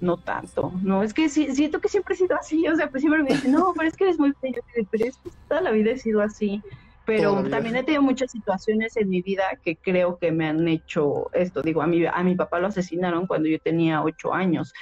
no 0.00 0.16
tanto. 0.16 0.72
No, 0.82 1.04
es 1.04 1.14
que 1.14 1.28
sí, 1.28 1.54
siento 1.54 1.80
que 1.80 1.88
siempre 1.88 2.14
he 2.14 2.18
sido 2.18 2.36
así. 2.36 2.66
O 2.66 2.74
sea, 2.74 2.90
pues 2.90 3.02
siempre 3.02 3.22
me 3.22 3.30
dicen, 3.30 3.52
no, 3.52 3.74
pero 3.76 3.88
es 3.88 3.96
que 3.96 4.04
eres 4.04 4.18
muy 4.18 4.32
frío. 4.32 4.60
Pero 4.90 5.04
es 5.04 5.16
que 5.18 5.30
toda 5.48 5.60
la 5.60 5.70
vida 5.70 5.92
he 5.92 5.98
sido 5.98 6.20
así 6.20 6.62
pero 7.06 7.44
también 7.44 7.76
he 7.76 7.84
tenido 7.84 8.02
muchas 8.02 8.32
situaciones 8.32 8.96
en 8.96 9.08
mi 9.08 9.22
vida 9.22 9.44
que 9.62 9.76
creo 9.76 10.18
que 10.18 10.32
me 10.32 10.48
han 10.48 10.66
hecho 10.66 11.30
esto. 11.32 11.62
Digo, 11.62 11.80
a 11.80 11.86
mi, 11.86 12.04
a 12.04 12.22
mi 12.24 12.34
papá 12.34 12.58
lo 12.58 12.66
asesinaron 12.66 13.28
cuando 13.28 13.48
yo 13.48 13.58
tenía 13.60 14.02
ocho 14.02 14.34
años. 14.34 14.72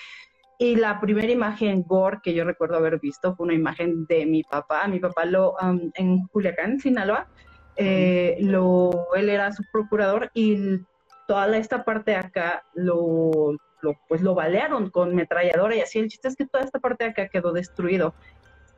Y 0.58 0.76
la 0.76 1.00
primera 1.00 1.30
imagen 1.30 1.82
gore 1.82 2.20
que 2.22 2.32
yo 2.32 2.44
recuerdo 2.44 2.76
haber 2.76 2.98
visto 2.98 3.36
fue 3.36 3.44
una 3.44 3.54
imagen 3.54 4.06
de 4.06 4.24
mi 4.24 4.42
papá. 4.42 4.88
Mi 4.88 5.00
papá 5.00 5.26
lo 5.26 5.54
en 5.94 6.26
Culiacán, 6.28 6.80
Sinaloa. 6.80 7.28
Eh, 7.76 8.38
lo, 8.40 9.08
él 9.14 9.28
era 9.28 9.52
su 9.52 9.62
procurador 9.70 10.30
y 10.32 10.78
toda 11.26 11.54
esta 11.58 11.84
parte 11.84 12.12
de 12.12 12.16
acá 12.18 12.64
lo, 12.72 13.56
lo, 13.82 13.98
pues 14.08 14.22
lo 14.22 14.34
balearon 14.34 14.90
con 14.90 15.14
metralladora 15.14 15.76
y 15.76 15.80
así. 15.80 15.98
El 15.98 16.08
chiste 16.08 16.28
es 16.28 16.36
que 16.36 16.46
toda 16.46 16.64
esta 16.64 16.78
parte 16.78 17.04
de 17.04 17.10
acá 17.10 17.28
quedó 17.28 17.52
destruido 17.52 18.14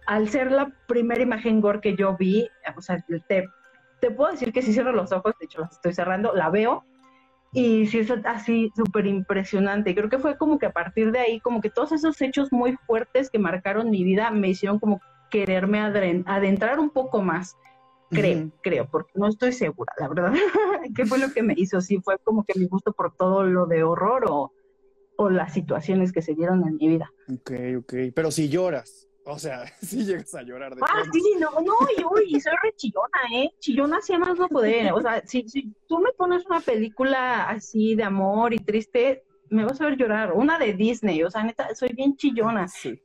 al 0.07 0.29
ser 0.29 0.53
la 0.53 0.73
primera 0.87 1.23
imagen 1.23 1.61
gore 1.61 1.81
que 1.81 1.97
yo 1.97 2.17
vi, 2.17 2.49
o 2.77 2.81
sea, 2.81 3.05
te, 3.29 3.49
te 4.01 4.11
puedo 4.11 4.31
decir 4.31 4.53
que 4.53 4.63
si 4.63 4.73
cierro 4.73 4.93
los 4.93 5.13
ojos, 5.13 5.35
de 5.39 5.47
hecho 5.47 5.61
los 5.61 5.73
estoy 5.73 5.93
cerrando, 5.93 6.33
la 6.35 6.51
veo 6.51 6.85
y 7.53 7.87
sí 7.87 7.99
es 7.99 8.13
así 8.25 8.71
súper 8.77 9.07
impresionante. 9.07 9.95
Creo 9.95 10.09
que 10.09 10.19
fue 10.19 10.37
como 10.37 10.59
que 10.59 10.67
a 10.67 10.73
partir 10.73 11.11
de 11.13 11.21
ahí, 11.21 11.41
como 11.41 11.61
que 11.61 11.71
todos 11.71 11.93
esos 11.93 12.21
hechos 12.21 12.53
muy 12.53 12.77
fuertes 12.87 13.31
que 13.31 13.39
marcaron 13.39 13.91
mi 13.91 14.05
vida 14.05 14.31
me 14.31 14.49
hicieron 14.49 14.79
como 14.79 15.01
quererme 15.31 15.81
adentrar 15.81 16.79
un 16.79 16.91
poco 16.91 17.23
más 17.23 17.57
creo, 18.11 18.51
creo, 18.63 18.89
porque 18.89 19.13
no 19.15 19.29
estoy 19.29 19.53
segura, 19.53 19.93
la 19.99 20.09
verdad. 20.09 20.33
¿Qué 20.95 21.07
fue 21.07 21.19
lo 21.19 21.33
que 21.33 21.43
me 21.43 21.55
hizo? 21.57 21.81
Si 21.81 21.99
fue 22.01 22.19
como 22.23 22.45
que 22.45 22.59
mi 22.59 22.67
gusto 22.67 22.93
por 22.93 23.15
todo 23.17 23.45
lo 23.45 23.67
de 23.67 23.83
horror 23.83 24.27
o, 24.29 24.53
o 25.17 25.31
las 25.31 25.53
situaciones 25.53 26.13
que 26.13 26.23
se 26.23 26.35
dieron 26.35 26.67
en 26.67 26.77
mi 26.77 26.89
vida. 26.89 27.11
Ok, 27.33 27.51
ok. 27.79 27.95
Pero 28.15 28.31
si 28.31 28.49
lloras, 28.49 29.06
o 29.27 29.39
sea, 29.39 29.65
si 29.83 30.05
llegas 30.05 30.35
a 30.35 30.43
llorar 30.43 30.75
de 30.75 30.83
Ah, 30.83 31.03
sí, 31.13 31.23
no, 31.39 31.51
no, 31.61 31.75
y 31.97 32.05
uy, 32.05 32.41
soy 32.41 32.53
re 32.63 32.73
chillona, 32.77 33.21
¿eh? 33.35 33.51
Chillona 33.59 33.99
así 33.99 34.17
más 34.17 34.39
no 34.39 34.49
poder. 34.49 34.93
O 34.93 35.01
sea, 35.01 35.23
si, 35.27 35.49
si 35.49 35.73
tú 35.89 35.99
me 35.99 36.13
pones 36.13 36.47
una 36.47 36.61
película 36.61 37.49
así 37.49 37.95
de 37.95 38.05
amor 38.05 38.55
y 38.55 38.59
triste, 38.59 39.25
me 39.51 39.65
vas 39.65 39.81
a 39.81 39.87
ver 39.87 39.97
llorar. 39.97 40.33
Una 40.33 40.59
de 40.59 40.73
Disney, 40.73 41.23
o 41.23 41.31
sea, 41.31 41.43
neta, 41.43 41.75
soy 41.75 41.91
bien 41.93 42.17
chillona. 42.17 42.69
Sí. 42.69 43.01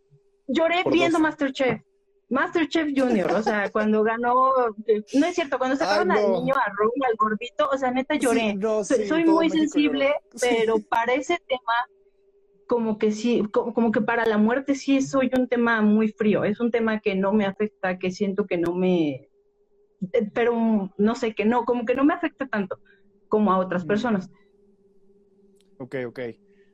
Lloré 0.48 0.84
Por 0.84 0.94
viendo 0.94 1.18
dos. 1.18 1.24
Masterchef. 1.24 1.82
Masterchef 2.30 2.88
Junior, 2.96 3.30
o 3.34 3.44
sea, 3.44 3.70
cuando 3.74 4.04
ganó, 4.04 4.54
no 5.14 5.26
es 5.26 5.36
cierto, 5.36 5.58
cuando 5.58 5.76
sacaron 5.76 6.12
Ay, 6.12 6.22
no. 6.22 6.28
al 6.28 6.32
niño, 6.32 6.56
a 6.56 6.72
Raúl, 6.78 6.94
al 7.06 7.16
gordito, 7.18 7.70
o 7.70 7.78
sea, 7.78 7.92
neta 7.92 8.16
lloré. 8.16 8.52
Sí, 8.52 8.56
no, 8.56 8.84
soy 8.86 9.06
sí, 9.06 9.24
muy 9.26 9.50
sensible, 9.50 10.06
lloró. 10.06 10.20
Sí. 10.36 10.48
pero 10.50 10.80
para 10.90 11.14
ese 11.14 11.38
tema, 11.46 11.74
como 12.72 12.98
que 12.98 13.12
sí, 13.12 13.44
como, 13.52 13.74
como 13.74 13.92
que 13.92 14.00
para 14.02 14.26
la 14.26 14.38
muerte 14.38 14.76
sí 14.76 15.02
soy 15.02 15.30
un 15.38 15.50
tema 15.50 15.82
muy 15.82 16.08
frío, 16.14 16.46
es 16.46 16.62
un 16.62 16.72
tema 16.72 17.02
que 17.02 17.16
no 17.16 17.34
me 17.34 17.46
afecta, 17.46 18.00
que 18.00 18.12
siento 18.12 18.46
que 18.48 18.58
no 18.58 18.74
me, 18.74 19.30
eh, 20.14 20.32
pero 20.34 20.90
no 20.98 21.16
sé, 21.16 21.36
que 21.36 21.46
no, 21.46 21.66
como 21.66 21.86
que 21.86 21.96
no 21.96 22.06
me 22.06 22.14
afecta 22.14 22.48
tanto 22.48 22.80
como 23.28 23.52
a 23.52 23.60
otras 23.60 23.84
Mm. 23.84 23.88
personas. 23.88 24.30
Ok, 25.78 25.96
ok. 26.08 26.20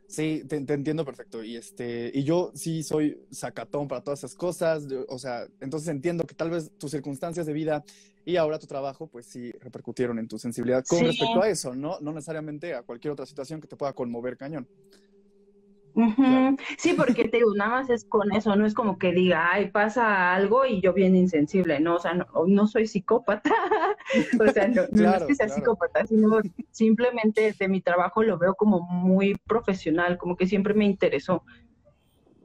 Sí, 0.05 0.43
te, 0.47 0.61
te 0.65 0.73
entiendo 0.73 1.05
perfecto. 1.05 1.43
Y 1.43 1.55
este, 1.57 2.11
y 2.13 2.23
yo 2.23 2.51
sí 2.55 2.83
soy 2.83 3.17
sacatón 3.31 3.87
para 3.87 4.01
todas 4.01 4.19
esas 4.19 4.35
cosas. 4.35 4.87
yo- 4.87 5.05
o 5.09 5.17
sea, 5.19 5.47
entonces 5.59 5.89
entiendo 5.89 6.25
que 6.25 6.35
tal 6.35 6.49
vez 6.49 6.71
tus 6.77 6.91
circunstancias 6.91 7.45
de 7.45 7.53
vida 7.53 7.83
y 8.25 8.35
ahora 8.37 8.59
tu 8.59 8.67
trabajo, 8.67 9.07
pues 9.07 9.27
sí 9.27 9.51
repercutieron 9.59 10.19
en 10.19 10.27
tu 10.27 10.37
sensibilidad 10.37 10.85
con 10.85 10.99
Sí. 10.99 11.05
respecto 11.05 11.41
a 11.41 11.49
eso, 11.49 11.75
¿no? 11.75 11.99
No 12.01 12.11
necesariamente 12.13 12.73
a 12.75 12.83
cualquier 12.83 13.13
otra 13.13 13.25
situación 13.25 13.61
que 13.61 13.67
te 13.67 13.77
pueda 13.77 13.93
conmover 13.93 14.37
cañón. 14.37 14.67
Sí, 16.77 16.93
porque 16.93 17.27
te 17.27 17.37
digo, 17.37 17.55
nada 17.55 17.71
más 17.71 17.89
es 17.89 18.05
con 18.05 18.31
eso, 18.31 18.55
no 18.55 18.65
es 18.65 18.73
como 18.73 18.99
que 18.99 19.11
diga, 19.11 19.49
ay, 19.51 19.71
pasa 19.71 20.33
algo 20.35 20.65
y 20.65 20.79
yo 20.79 20.93
bien 20.93 21.15
insensible, 21.15 21.79
no, 21.79 21.95
o 21.95 21.99
sea, 21.99 22.13
no, 22.13 22.27
no 22.45 22.67
soy 22.67 22.85
psicópata, 22.85 23.51
o 24.39 24.51
sea, 24.51 24.67
no, 24.67 24.83
no 24.91 25.15
es 25.15 25.23
que 25.23 25.35
sea 25.35 25.47
claro. 25.47 25.59
psicópata, 25.59 26.05
sino 26.05 26.39
simplemente 26.71 27.55
de 27.57 27.67
mi 27.67 27.81
trabajo 27.81 28.21
lo 28.21 28.37
veo 28.37 28.53
como 28.53 28.81
muy 28.81 29.35
profesional, 29.47 30.17
como 30.17 30.35
que 30.35 30.45
siempre 30.45 30.73
me 30.73 30.85
interesó. 30.85 31.43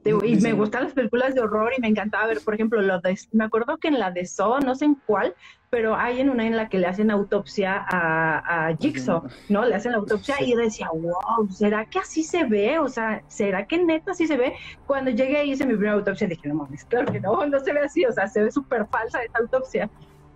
Digo, 0.03 0.23
y 0.25 0.35
me 0.37 0.51
gustan 0.53 0.83
las 0.83 0.93
películas 0.93 1.33
de 1.33 1.39
horror 1.41 1.71
y 1.77 1.81
me 1.81 1.87
encantaba 1.87 2.27
ver, 2.27 2.41
por 2.43 2.53
ejemplo, 2.53 2.81
lo 2.81 2.99
de, 2.99 3.17
me 3.31 3.45
acuerdo 3.45 3.77
que 3.77 3.87
en 3.87 3.99
la 3.99 4.11
de 4.11 4.25
Saw, 4.25 4.59
no 4.59 4.75
sé 4.75 4.83
en 4.85 4.95
cuál, 4.95 5.33
pero 5.69 5.95
hay 5.95 6.19
en 6.19 6.29
una 6.29 6.45
en 6.45 6.57
la 6.57 6.67
que 6.67 6.77
le 6.77 6.87
hacen 6.87 7.09
autopsia 7.09 7.85
a, 7.89 8.67
a 8.67 8.75
Jigsaw, 8.77 9.23
¿no? 9.49 9.65
Le 9.65 9.75
hacen 9.75 9.93
la 9.93 9.99
autopsia 9.99 10.35
Sí. 10.37 10.43
y 10.45 10.51
yo 10.51 10.57
decía, 10.57 10.89
wow, 10.93 11.49
¿será 11.49 11.85
que 11.85 11.99
así 11.99 12.23
se 12.23 12.43
ve? 12.43 12.79
O 12.79 12.89
sea, 12.89 13.23
¿será 13.27 13.65
que 13.65 13.77
neta 13.83 14.11
así 14.11 14.27
se 14.27 14.35
ve? 14.35 14.53
Cuando 14.85 15.09
llegué 15.09 15.45
y 15.45 15.51
hice 15.53 15.65
mi 15.65 15.73
primera 15.73 15.93
autopsia 15.93 16.27
dije, 16.27 16.47
no 16.49 16.55
mames, 16.55 16.83
claro 16.85 17.11
que 17.11 17.19
no, 17.21 17.45
no 17.45 17.59
se 17.61 17.71
ve 17.73 17.79
así, 17.79 18.05
o 18.05 18.11
sea, 18.11 18.27
se 18.27 18.43
ve 18.43 18.51
súper 18.51 18.85
falsa 18.87 19.23
esa 19.23 19.37
autopsia. 19.39 19.89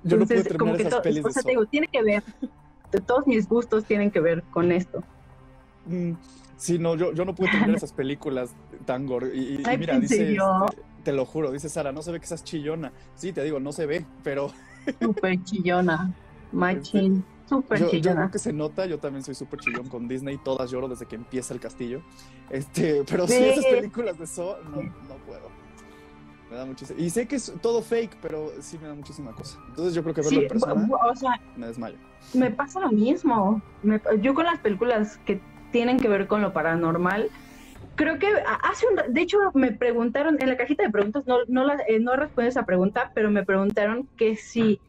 Yo 0.04 0.16
no 0.16 0.24
Entonces, 0.24 0.44
terminar 0.48 0.58
como 0.60 0.76
que 0.78 0.84
esas 0.84 1.02
pelis 1.02 1.26
o 1.26 1.28
de 1.28 1.34
sea, 1.34 1.42
te 1.44 1.50
Saw. 1.50 1.50
digo, 1.52 1.66
tiene 1.66 1.88
que 1.88 2.02
ver, 2.04 2.24
de 2.92 3.02
todos 3.02 3.28
mis 3.28 3.48
gustos 3.50 3.84
tienen 3.84 4.10
que 4.12 4.22
ver 4.22 4.44
con 4.52 4.72
esto. 4.72 5.04
Mm, 5.88 6.14
Sí, 6.58 6.80
no, 6.80 6.96
yo, 6.96 7.14
yo 7.14 7.24
no 7.24 7.36
pude 7.36 7.50
terminar 7.52 7.76
esas 7.78 7.94
películas 7.94 8.56
tan 8.86 9.06
gore. 9.06 9.36
Y, 9.36 9.40
y- 9.40 9.56
y 9.62 9.64
Ay, 9.66 9.78
mira, 9.78 9.96
¿en 9.96 10.02
dice, 10.02 10.32
este, 10.34 10.82
te 11.04 11.14
lo 11.14 11.26
juro, 11.26 11.52
dice 11.52 11.70
Sara, 11.70 11.92
no 11.92 12.02
se 12.02 12.12
ve 12.12 12.20
que 12.20 12.28
seas 12.28 12.44
chillona. 12.44 12.92
Sí, 13.16 13.32
te 13.32 13.44
digo, 13.44 13.60
no 13.60 13.72
se 13.72 13.86
ve, 13.86 14.06
pero 14.24 14.52
Súper 15.02 15.44
chillona, 15.44 16.14
machín, 16.52 17.24
súper 17.48 17.80
yo, 17.80 17.86
yo 17.86 17.92
chillona. 17.92 18.16
creo 18.22 18.32
que 18.32 18.40
se 18.40 18.54
nota, 18.54 18.86
yo 18.86 19.00
también 19.00 19.24
soy 19.24 19.36
súper 19.36 19.60
chillón 19.60 19.88
con 19.90 20.08
Disney, 20.08 20.38
todas 20.44 20.72
lloro 20.72 20.88
desde 20.88 21.06
que 21.06 21.16
empieza 21.16 21.54
el 21.54 21.60
castillo. 21.60 22.02
Este, 22.50 23.04
pero 23.10 23.28
sí, 23.28 23.34
Sí. 23.36 23.44
esas 23.44 23.66
películas 23.66 24.18
de 24.18 24.26
Saw, 24.28 24.56
no, 24.72 24.82
no 24.82 25.16
puedo. 25.26 25.50
Me 26.50 26.56
da 26.56 26.66
muchísimo. 26.66 26.98
Y 27.00 27.10
sé 27.10 27.28
que 27.28 27.36
es 27.36 27.54
todo 27.62 27.82
fake, 27.82 28.18
pero 28.22 28.50
sí 28.62 28.78
me 28.78 28.88
da 28.88 28.96
muchísima 28.96 29.34
cosa. 29.34 29.60
Entonces 29.68 29.94
yo 29.94 30.02
creo 30.02 30.16
que 30.16 30.22
verlo 30.22 30.40
Sí, 30.40 30.44
en 30.44 30.48
persona 30.48 30.88
o 31.12 31.16
sea, 31.16 31.42
me 31.58 31.68
desmayo. 31.68 31.98
me 32.34 32.50
pasa 32.52 32.80
lo 32.80 32.90
mismo. 32.90 33.62
Me- 33.84 34.00
yo 34.22 34.34
con 34.34 34.46
las 34.46 34.58
películas 34.60 35.18
que 35.26 35.42
tienen 35.72 36.00
que 36.00 36.10
ver 36.10 36.28
con 36.28 36.42
lo 36.42 36.54
paranormal, 36.54 37.30
creo 37.96 38.20
que 38.20 38.28
hace 38.64 38.86
un, 38.88 39.14
de 39.14 39.22
hecho 39.22 39.40
me 39.54 39.72
preguntaron 39.72 40.38
en 40.40 40.50
la 40.50 40.58
cajita 40.58 40.84
de 40.84 40.92
preguntas, 40.92 41.26
no, 41.26 41.40
no, 41.48 41.66
la, 41.66 41.78
eh, 41.88 42.00
no 42.00 42.16
respondí 42.16 42.50
esa 42.50 42.66
pregunta, 42.66 43.12
pero 43.14 43.32
me 43.32 43.44
preguntaron 43.44 44.08
que 44.18 44.36
si 44.36 44.80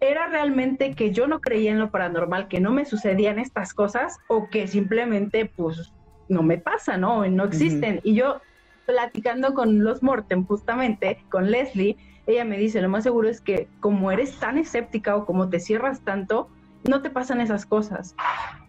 era 0.00 0.26
realmente 0.26 0.94
que 0.94 1.12
yo 1.12 1.28
no 1.28 1.40
creía 1.40 1.70
en 1.70 1.78
lo 1.78 1.90
paranormal, 1.90 2.48
que 2.48 2.60
no 2.60 2.72
me 2.72 2.84
sucedían 2.84 3.38
estas 3.38 3.72
cosas 3.72 4.18
o 4.26 4.50
que 4.50 4.66
simplemente 4.66 5.46
pues 5.46 5.92
no 6.28 6.42
me 6.42 6.58
pasa, 6.58 6.96
¿no? 6.96 7.24
No 7.28 7.44
existen. 7.44 8.00
Y 8.02 8.14
yo 8.14 8.40
platicando 8.84 9.54
con 9.54 9.84
los 9.84 10.02
Mortem 10.02 10.44
justamente, 10.44 11.24
con 11.30 11.52
Leslie, 11.52 11.96
ella 12.26 12.44
me 12.44 12.58
dice, 12.58 12.82
lo 12.82 12.88
más 12.88 13.04
seguro 13.04 13.28
es 13.28 13.40
que 13.40 13.68
como 13.78 14.10
eres 14.10 14.38
tan 14.40 14.58
escéptica 14.58 15.14
o 15.14 15.24
como 15.24 15.48
te 15.48 15.60
cierras 15.60 16.00
tanto, 16.00 16.48
no 16.88 17.02
te 17.02 17.10
pasan 17.10 17.40
esas 17.40 17.66
cosas. 17.66 18.14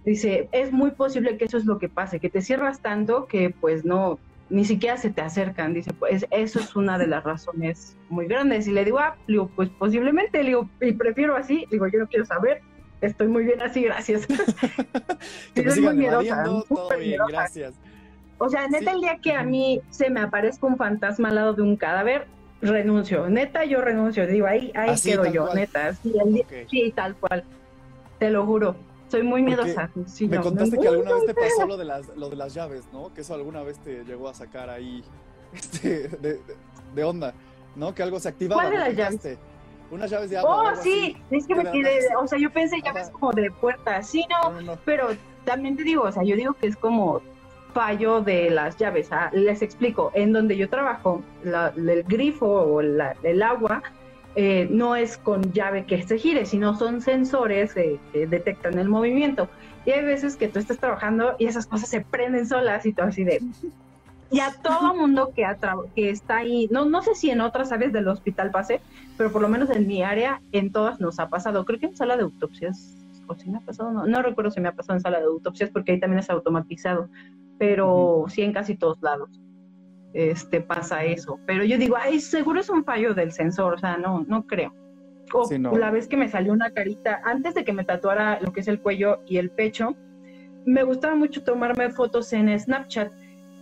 Dice, 0.06 0.50
es 0.52 0.72
muy 0.72 0.92
posible 0.92 1.38
que 1.38 1.46
eso 1.46 1.58
es 1.58 1.66
lo 1.66 1.80
que 1.80 1.90
pase, 1.90 2.20
que 2.20 2.30
te 2.30 2.42
cierras 2.42 2.82
tanto 2.82 3.26
que 3.28 3.50
pues 3.50 3.86
no, 3.86 4.20
ni 4.50 4.66
siquiera 4.66 4.98
se 4.98 5.10
te 5.10 5.22
acercan. 5.22 5.74
Dice, 5.74 5.94
pues 5.94 6.26
eso 6.32 6.60
es 6.60 6.76
una 6.76 6.98
de 6.98 7.08
las 7.08 7.24
razones 7.32 7.96
muy 8.10 8.28
grandes. 8.28 8.68
Y 8.68 8.72
le 8.72 8.86
digo, 8.86 9.00
ah, 9.00 9.16
digo, 9.28 9.50
pues 9.56 9.70
posiblemente, 9.70 10.44
le 10.44 10.50
digo, 10.50 10.70
y 10.82 10.92
prefiero 10.94 11.36
así, 11.36 11.66
digo, 11.72 11.88
yo 11.88 12.00
no 12.00 12.08
quiero 12.08 12.26
saber, 12.26 12.62
estoy 13.02 13.28
muy 13.28 13.46
bien 13.46 13.62
así, 13.62 13.84
gracias. 13.84 14.28
Que 15.56 15.64
muy 15.64 15.96
miedosa, 15.96 16.44
todo 16.44 16.90
bien, 16.90 17.10
miedosa. 17.10 17.32
gracias. 17.32 17.74
O 18.38 18.50
sea, 18.50 18.68
neta, 18.68 18.92
Sí. 18.92 18.96
el 18.96 19.02
día 19.02 19.18
que 19.22 19.34
a 19.34 19.44
mí 19.44 19.82
se 19.90 20.10
me 20.10 20.20
aparezca 20.20 20.68
un 20.68 20.76
fantasma 20.78 21.30
al 21.30 21.36
lado 21.36 21.54
de 21.54 21.62
un 21.62 21.78
cadáver, 21.78 22.28
renuncio. 22.62 23.30
Neta, 23.30 23.64
yo 23.66 23.82
renuncio. 23.82 24.26
Digo, 24.28 24.48
ahí, 24.48 24.72
ahí 24.76 24.90
Así, 24.92 25.12
quedo 25.12 25.26
yo, 25.32 25.46
cual. 25.46 25.56
neta. 25.58 25.94
Sí, 26.70 26.92
tal 26.96 27.16
cual. 27.16 27.44
Te 28.24 28.30
lo 28.30 28.46
juro. 28.46 28.74
Soy 29.10 29.22
muy 29.22 29.42
miedosa. 29.44 29.90
Sí, 30.06 30.30
Me 30.30 30.38
no, 30.38 30.44
contaste 30.44 30.78
no, 30.78 30.82
que 30.82 30.88
alguna 30.88 31.14
vez 31.16 31.26
te 31.26 31.34
pasó 31.34 31.66
lo 31.68 31.76
de 31.76 31.84
las, 31.84 32.08
lo 32.16 32.30
de 32.30 32.38
las 32.38 32.54
llaves, 32.54 32.86
¿no? 32.94 33.14
Que 33.14 33.20
eso 33.20 33.34
alguna 33.34 33.64
vez 33.64 33.78
te 33.80 34.06
llegó 34.06 34.30
a 34.30 34.34
sacar 34.34 34.70
ahí 34.70 35.04
este, 35.54 36.08
de, 36.96 37.04
onda, 37.04 37.34
¿no? 37.76 37.94
Que 37.94 38.02
algo 38.02 38.18
se 38.22 38.30
activaba. 38.30 38.62
¿Cuál 38.62 38.72
de 38.72 38.80
las 38.80 38.96
llaves? 38.96 39.38
Unas 39.92 40.10
llaves 40.10 40.30
de 40.30 40.38
agua. 40.38 40.72
Oh, 40.72 40.76
sí, 40.82 41.18
así. 41.28 41.36
es 41.36 41.48
que 41.48 41.54
me 41.56 41.70
quedé, 41.70 42.00
o 42.18 42.26
sea, 42.26 42.40
yo 42.40 42.50
pensé 42.50 42.78
Ajá. 42.86 43.12
como 43.12 43.34
de 43.34 43.52
puertas. 43.52 44.08
Sí, 44.08 44.26
no. 44.64 44.78
pero 44.86 45.10
también 45.44 45.76
te 45.76 45.84
digo, 45.84 46.04
o 46.04 46.12
sea, 46.14 46.24
yo 46.24 46.38
digo 46.38 46.54
que 46.54 46.68
es 46.68 46.78
como 46.78 47.20
fallo 47.74 48.22
de 48.22 48.52
las 48.52 48.78
llaves. 48.78 49.10
Ah, 49.12 49.32
les 49.34 49.62
explico, 49.62 50.12
en 50.14 50.32
donde 50.32 50.56
yo 50.56 50.70
trabajo, 50.70 51.22
la- 51.44 51.74
el 51.76 52.04
grifo 52.04 52.48
o 52.48 52.82
la- 52.82 53.18
el 53.22 53.44
agua 53.44 53.84
eh, 54.36 54.68
no 54.72 54.96
es 54.96 55.18
con 55.18 55.54
llave 55.54 55.86
que 55.86 56.02
se 56.02 56.18
gire, 56.18 56.46
sino 56.46 56.76
son 56.76 57.02
sensores 57.02 57.78
eh, 57.78 58.00
que 58.12 58.26
detectan 58.26 58.80
el 58.80 58.90
movimiento. 58.90 59.48
Y 59.86 59.92
hay 59.92 60.04
veces 60.04 60.36
que 60.38 60.48
tú 60.48 60.60
estás 60.60 60.80
trabajando 60.80 61.36
y 61.38 61.46
esas 61.46 61.68
cosas 61.68 61.90
se 61.90 62.02
prenden 62.02 62.48
solas 62.48 62.86
y 62.86 62.94
todo 62.94 63.08
así 63.08 63.24
de... 63.24 63.42
Y 64.32 64.40
a 64.40 64.52
todo 64.64 64.96
mundo 64.96 65.32
que, 65.36 65.46
que 65.94 66.10
está 66.10 66.38
ahí, 66.38 66.68
no, 66.72 66.86
no 66.86 67.04
sé 67.04 67.14
si 67.14 67.30
en 67.30 67.42
otras 67.42 67.72
áreas 67.72 67.94
del 67.94 68.08
hospital 68.08 68.50
pase, 68.50 68.82
pero 69.16 69.32
por 69.32 69.44
lo 69.44 69.50
menos 69.50 69.70
en 69.70 69.86
mi 69.86 70.02
área, 70.02 70.42
en 70.52 70.72
todas 70.72 71.00
nos 71.00 71.20
ha 71.20 71.30
pasado. 71.30 71.66
Creo 71.66 71.80
que 71.80 71.86
en 71.86 71.96
sala 71.96 72.18
de 72.18 72.24
autopsias, 72.24 73.06
o 73.28 73.36
si 73.36 73.52
me 73.52 73.60
ha 73.60 73.62
pasado, 73.62 73.92
no, 73.92 74.08
no 74.08 74.22
recuerdo 74.24 74.50
si 74.50 74.60
me 74.60 74.70
ha 74.70 74.74
pasado 74.74 74.98
en 74.98 75.02
sala 75.02 75.20
de 75.20 75.26
autopsias 75.26 75.70
porque 75.70 75.92
ahí 75.92 76.00
también 76.00 76.20
es 76.20 76.32
automatizado, 76.32 77.10
pero 77.60 78.26
sí 78.28 78.42
en 78.42 78.54
casi 78.54 78.76
todos 78.76 79.00
lados 79.04 79.30
este, 80.14 80.62
pasa 80.62 81.04
eso. 81.04 81.40
Pero 81.46 81.64
yo 81.64 81.78
digo, 81.78 81.96
ay, 82.00 82.20
seguro 82.20 82.60
es 82.60 82.70
un 82.70 82.84
fallo 82.84 83.14
del 83.14 83.32
sensor, 83.32 83.76
o 83.76 83.78
sea, 83.78 83.98
no, 83.98 84.24
no 84.28 84.46
creo. 84.46 84.74
O 85.34 85.46
Sí, 85.46 85.58
no. 85.58 85.76
la 85.76 85.92
vez 85.92 86.08
que 86.08 86.18
me 86.18 86.30
salió 86.30 86.54
una 86.54 86.72
carita, 86.72 87.22
antes 87.24 87.56
de 87.56 87.64
que 87.64 87.74
me 87.74 87.84
tatuara 87.84 88.40
lo 88.42 88.54
que 88.54 88.60
es 88.60 88.68
el 88.68 88.80
cuello 88.80 89.22
y 89.26 89.38
el 89.38 89.50
pecho, 89.50 89.96
me 90.66 90.84
gustaba 90.84 91.16
mucho 91.16 91.44
tomarme 91.44 91.90
fotos 91.90 92.32
en 92.34 92.58
Snapchat. 92.58 93.12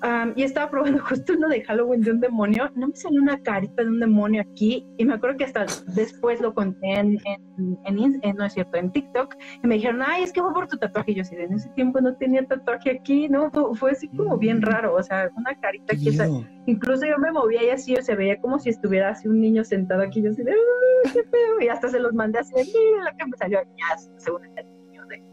Am, 0.02 0.34
y 0.36 0.44
estaba 0.44 0.70
probando 0.70 1.00
justo 1.06 1.34
uno 1.34 1.48
de 1.50 1.64
Halloween 1.64 2.02
de 2.02 2.12
un 2.12 2.20
demonio. 2.20 2.70
No 2.76 2.88
me 2.88 2.96
salió 2.96 3.22
una 3.22 3.40
carita 3.42 3.84
de 3.84 3.90
un 3.90 4.00
demonio 4.00 4.42
aquí. 4.42 4.86
Y 4.98 5.06
me 5.06 5.14
acuerdo 5.14 5.38
que 5.38 5.46
hasta 5.46 5.66
después 5.96 6.42
lo 6.42 6.54
conté 6.54 6.94
en, 6.94 7.18
en, 7.26 7.80
en 7.86 8.20
en- 8.24 8.36
no 8.36 8.46
es 8.46 8.54
cierto, 8.54 8.78
en 8.78 8.92
TikTok. 8.92 9.36
Y 9.64 9.68
me 9.68 9.76
dijeron, 9.76 10.02
ay, 10.06 10.24
es 10.24 10.32
que 10.34 10.42
fue 10.42 10.54
por 10.54 10.68
tu 10.68 10.78
tatuaje. 10.78 11.12
Y 11.12 11.16
yo 11.16 11.22
así, 11.22 11.36
en 11.36 11.54
ese 11.54 11.70
tiempo 11.70 12.02
no 12.02 12.16
tenía 12.18 12.46
tatuaje 12.46 12.92
aquí. 12.92 13.28
No, 13.30 13.50
fue, 13.52 13.76
fue 13.76 13.92
así 13.92 14.08
como 14.10 14.38
bien 14.38 14.62
raro. 14.62 14.96
O 14.96 15.04
sea, 15.04 15.30
una 15.38 15.54
carita 15.60 15.94
aquí. 15.94 16.10
o 16.10 16.12
Miedo. 16.12 16.48
Incluso 16.68 17.06
yo 17.06 17.18
me 17.18 17.32
movía 17.32 17.64
y 17.64 17.70
así 17.70 17.96
se 18.02 18.16
veía 18.16 18.40
como 18.40 18.60
si 18.60 18.70
estuviera 18.70 19.10
así 19.10 19.28
un 19.28 19.40
niño 19.42 19.64
sentado 19.64 20.02
aquí. 20.04 20.22
Yo 20.22 20.30
así 20.32 20.44
de, 20.44 20.52
"Ay, 20.52 21.12
qué 21.14 21.24
feo. 21.24 21.60
Y 21.62 21.68
hasta 21.68 21.88
se 21.90 22.00
los 22.00 22.14
mandé 22.14 22.40
así 22.40 22.54
de, 22.54 22.64
mira 22.66 23.12
lo 23.12 23.18
que 23.18 23.26
me 23.26 23.38
salió. 23.38 23.60
Ya, 23.78 23.98
según 24.18 24.46
el 24.46 24.66
niño 24.90 25.06
de 25.08 25.24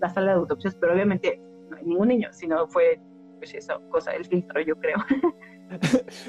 la 0.00 0.08
sala 0.10 0.32
de 0.32 0.38
autopsias. 0.38 0.76
Pero 0.76 0.92
obviamente 0.94 1.40
no 1.70 1.76
hay 1.76 1.84
ningún 1.84 2.08
niño, 2.08 2.28
sino 2.32 2.66
fue, 2.68 3.00
pues 3.46 3.64
esa 3.64 3.78
cosa, 3.90 4.12
el 4.12 4.24
filtro, 4.24 4.60
yo 4.60 4.76
creo. 4.76 4.96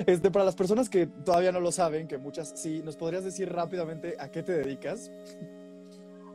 Este, 0.08 0.32
para 0.32 0.46
las 0.46 0.56
personas 0.56 0.90
que 0.90 1.06
todavía 1.06 1.52
no 1.52 1.60
lo 1.60 1.72
saben, 1.72 2.08
que 2.08 2.18
muchas 2.18 2.60
sí, 2.60 2.82
¿nos 2.84 2.96
podrías 2.98 3.24
decir 3.24 3.54
rápidamente 3.54 4.16
a 4.20 4.30
qué 4.32 4.42
te 4.42 4.52
dedicas? 4.52 5.12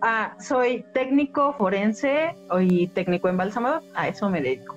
Ah, 0.00 0.36
soy 0.38 0.84
técnico 0.94 1.52
forense 1.54 2.36
y 2.60 2.86
técnico 2.88 3.28
embalsamador, 3.28 3.82
a 3.96 4.06
eso 4.06 4.30
me 4.30 4.40
dedico. 4.40 4.76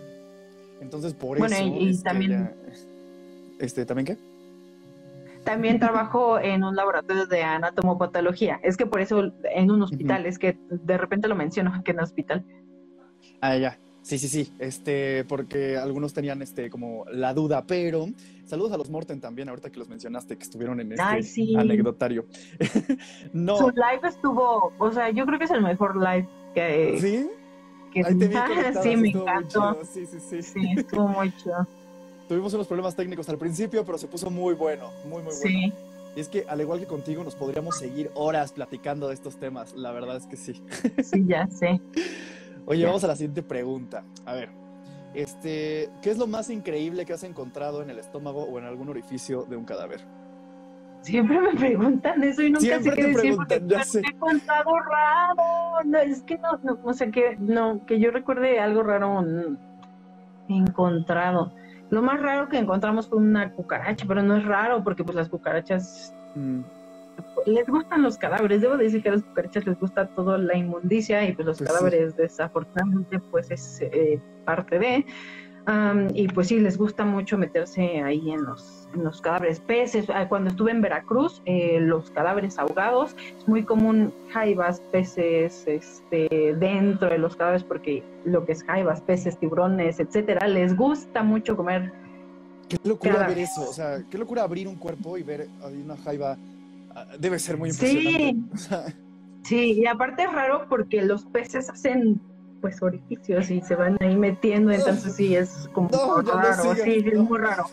Entonces, 0.81 1.13
por 1.13 1.37
Bueno, 1.37 1.55
eso. 1.55 1.65
y- 1.65 1.85
y 1.85 1.89
es 1.91 1.97
que 1.97 2.03
también- 2.03 2.31
ya- 2.31 2.53
Este, 3.59 3.85
¿también 3.85 4.05
qué? 4.07 4.17
También 5.43 5.79
trabajo 5.79 6.39
en 6.39 6.63
un 6.63 6.75
laboratorio 6.75 7.27
de 7.27 7.43
anatomopatología. 7.43 8.59
Es 8.63 8.75
que 8.75 8.87
por 8.87 9.01
eso 9.01 9.31
en 9.53 9.69
un 9.69 9.83
hospital, 9.83 10.25
es 10.25 10.39
que 10.39 10.57
de 10.69 10.97
repente 10.97 11.27
lo 11.27 11.35
menciono 11.35 11.79
que 11.85 11.91
en 11.91 11.99
hospital. 11.99 12.43
Ah, 13.39 13.55
ya. 13.55 13.77
Sí, 14.05 14.19
sí, 14.19 14.27
sí. 14.27 14.53
Este, 14.59 15.25
porque 15.25 15.77
algunos 15.77 16.13
tenían 16.13 16.39
este 16.43 16.69
como 16.69 17.05
la 17.11 17.33
duda, 17.33 17.65
pero 17.65 18.05
saludos 18.45 18.71
a 18.71 18.77
los 18.77 18.91
Morten 18.91 19.19
también, 19.19 19.49
ahorita 19.49 19.71
que 19.71 19.79
los 19.79 19.89
mencionaste, 19.89 20.37
que 20.37 20.43
estuvieron 20.43 20.79
en 20.79 20.91
este 20.91 21.03
Ay, 21.03 21.23
sí. 21.23 21.55
anecdotario. 21.55 22.27
no, 23.33 23.57
Su 23.57 23.69
live 23.71 24.07
estuvo, 24.07 24.71
o 24.77 24.91
sea, 24.91 25.09
yo 25.09 25.25
creo 25.25 25.39
que 25.39 25.45
es 25.45 25.51
el 25.51 25.63
mejor 25.63 25.95
live 25.95 26.29
que, 26.53 26.99
¿sí? 27.01 27.29
que 27.91 28.05
Ahí 28.05 28.15
te 28.15 28.27
vi 28.27 28.35
sí, 28.83 28.95
me 28.95 29.09
encantó. 29.09 29.79
Sí, 29.91 30.05
sí, 30.05 30.19
sí. 30.19 30.43
Sí, 30.43 30.59
estuvo 30.77 31.07
muy 31.07 31.35
chido. 31.37 31.67
Tuvimos 32.27 32.53
unos 32.53 32.67
problemas 32.67 32.95
técnicos 32.95 33.27
al 33.29 33.39
principio, 33.39 33.83
pero 33.83 33.97
se 33.97 34.07
puso 34.07 34.29
muy 34.29 34.53
bueno, 34.53 34.91
muy, 35.05 35.23
muy 35.23 35.33
bueno. 35.33 35.39
Sí, 35.41 35.73
Y 36.15 36.19
es 36.19 36.29
que, 36.29 36.45
al 36.47 36.61
igual 36.61 36.79
que 36.79 36.85
contigo, 36.85 37.23
nos 37.23 37.33
podríamos 37.33 37.79
seguir 37.79 38.11
horas 38.13 38.51
platicando 38.51 39.07
de 39.07 39.15
estos 39.15 39.37
temas. 39.37 39.73
La 39.73 39.91
verdad 39.91 40.17
es 40.17 40.27
que 40.27 40.37
sí. 40.37 40.61
sí, 41.03 41.23
ya 41.25 41.47
sé. 41.47 41.81
Oye, 42.65 42.85
vamos 42.85 43.03
a 43.03 43.07
la 43.07 43.15
siguiente 43.15 43.43
pregunta. 43.43 44.03
A 44.25 44.33
ver, 44.33 44.49
este, 45.13 45.89
¿qué 46.01 46.11
es 46.11 46.17
lo 46.17 46.27
más 46.27 46.49
increíble 46.49 47.05
que 47.05 47.13
has 47.13 47.23
encontrado 47.23 47.81
en 47.81 47.89
el 47.89 47.99
estómago 47.99 48.43
o 48.43 48.59
en 48.59 48.65
algún 48.65 48.89
orificio 48.89 49.43
de 49.43 49.55
un 49.55 49.65
cadáver? 49.65 50.01
Siempre 51.01 51.39
me 51.39 51.53
preguntan 51.53 52.23
eso 52.23 52.41
y 52.41 52.47
nunca 52.49 52.61
Siempre 52.61 52.91
sé 52.91 52.95
qué 52.95 53.07
decir 53.07 53.35
porque 53.35 53.61
ya 53.67 53.83
sé. 53.83 53.99
he 53.99 54.17
contado 54.17 54.71
raro. 54.79 55.83
No, 55.85 55.99
es 55.99 56.23
que 56.23 56.37
no, 56.39 56.59
no, 56.63 56.79
o 56.83 56.93
sea 56.93 57.11
que 57.11 57.35
no, 57.37 57.85
que 57.85 57.99
yo 57.99 58.09
recuerde 58.09 58.59
algo 58.59 58.81
raro 58.81 59.23
encontrado. 60.47 61.53
Lo 61.91 62.01
más 62.01 62.19
raro 62.19 62.49
que 62.49 62.57
encontramos 62.57 63.07
fue 63.07 63.19
una 63.19 63.51
cucaracha, 63.53 64.05
pero 64.07 64.23
no 64.23 64.37
es 64.37 64.45
raro 64.45 64.83
porque 64.83 65.03
pues 65.03 65.15
las 65.15 65.29
cucarachas 65.29 66.15
Mm, 66.35 66.61
les 67.45 67.67
gustan 67.67 68.01
los 68.01 68.17
cadáveres. 68.17 68.61
Debo 68.61 68.77
decir 68.77 69.01
que 69.03 69.09
a 69.09 69.13
las 69.13 69.23
cucarachas 69.23 69.65
les 69.65 69.79
gusta 69.79 70.07
toda 70.07 70.37
la 70.37 70.55
inmundicia 70.57 71.23
y 71.27 71.33
pues 71.33 71.45
los 71.45 71.57
Pues 71.57 71.69
sí. 71.69 71.73
cadáveres 71.75 72.15
desafortunadamente 72.15 73.19
pues 73.31 73.51
es 73.51 73.79
eh, 73.81 74.19
parte 74.45 74.79
de. 74.79 75.05
Am, 75.67 76.09
y 76.13 76.27
pues 76.27 76.49
sí, 76.49 76.59
les 76.59 76.77
gusta 76.77 77.05
mucho 77.05 77.39
meterse 77.39 77.99
ahí 78.03 78.29
en 78.31 78.43
los, 78.45 78.87
en 78.93 79.03
los 79.03 79.19
cadáveres. 79.19 79.59
Peces, 79.59 80.05
ah, 80.13 80.29
cuando 80.29 80.51
estuve 80.51 80.69
en 80.69 80.79
Veracruz, 80.79 81.41
eh, 81.45 81.79
los 81.81 82.11
cadáveres 82.11 82.59
ahogados, 82.59 83.15
es 83.35 83.47
muy 83.47 83.63
común 83.63 84.13
jaivas, 84.31 84.79
peces 84.91 85.63
este, 85.65 86.27
dentro 86.59 87.09
de 87.09 87.17
los 87.17 87.35
cadáveres 87.35 87.63
porque 87.63 88.03
lo 88.25 88.45
que 88.45 88.51
es 88.51 88.63
jaivas, 88.63 89.01
peces, 89.01 89.39
tiburones, 89.39 89.99
etcétera, 89.99 90.47
les 90.47 90.75
gusta 90.75 91.23
mucho 91.23 91.57
comer 91.57 91.91
Qué 92.69 92.77
locura 92.87 93.13
Cadáveres. 93.13 93.35
ver 93.35 93.43
eso. 93.45 93.67
O 93.67 93.73
sea, 93.73 94.03
qué 94.09 94.17
locura 94.19 94.43
abrir 94.43 94.67
un 94.67 94.75
cuerpo 94.75 95.17
y 95.17 95.23
ver 95.23 95.47
una 95.83 95.97
jaiba. 95.97 96.37
Ah, 96.95 97.05
Debe 97.19 97.37
ser 97.39 97.57
muy 97.57 97.71
Sí. 97.71 97.85
impresionante. 97.97 98.57
Sea, 98.57 98.85
Sí, 99.43 99.73
y 99.73 99.85
aparte 99.85 100.23
es 100.23 100.31
raro 100.33 100.65
porque 100.69 101.03
los 101.03 101.25
peces 101.25 101.69
hacen 101.69 102.19
pues 102.61 102.81
orificios 102.81 103.51
y 103.51 103.61
se 103.61 103.75
van 103.75 103.95
ahí 103.99 104.15
metiendo, 104.15 104.71
entonces 104.71 105.13
sí 105.15 105.35
es 105.35 105.69
como 105.71 105.89
No, 105.89 106.19
raro, 106.23 106.73
sí, 106.73 106.81
sí, 106.83 107.01
no. 107.03 107.11
es 107.21 107.29
muy 107.29 107.37
raro. 107.37 107.65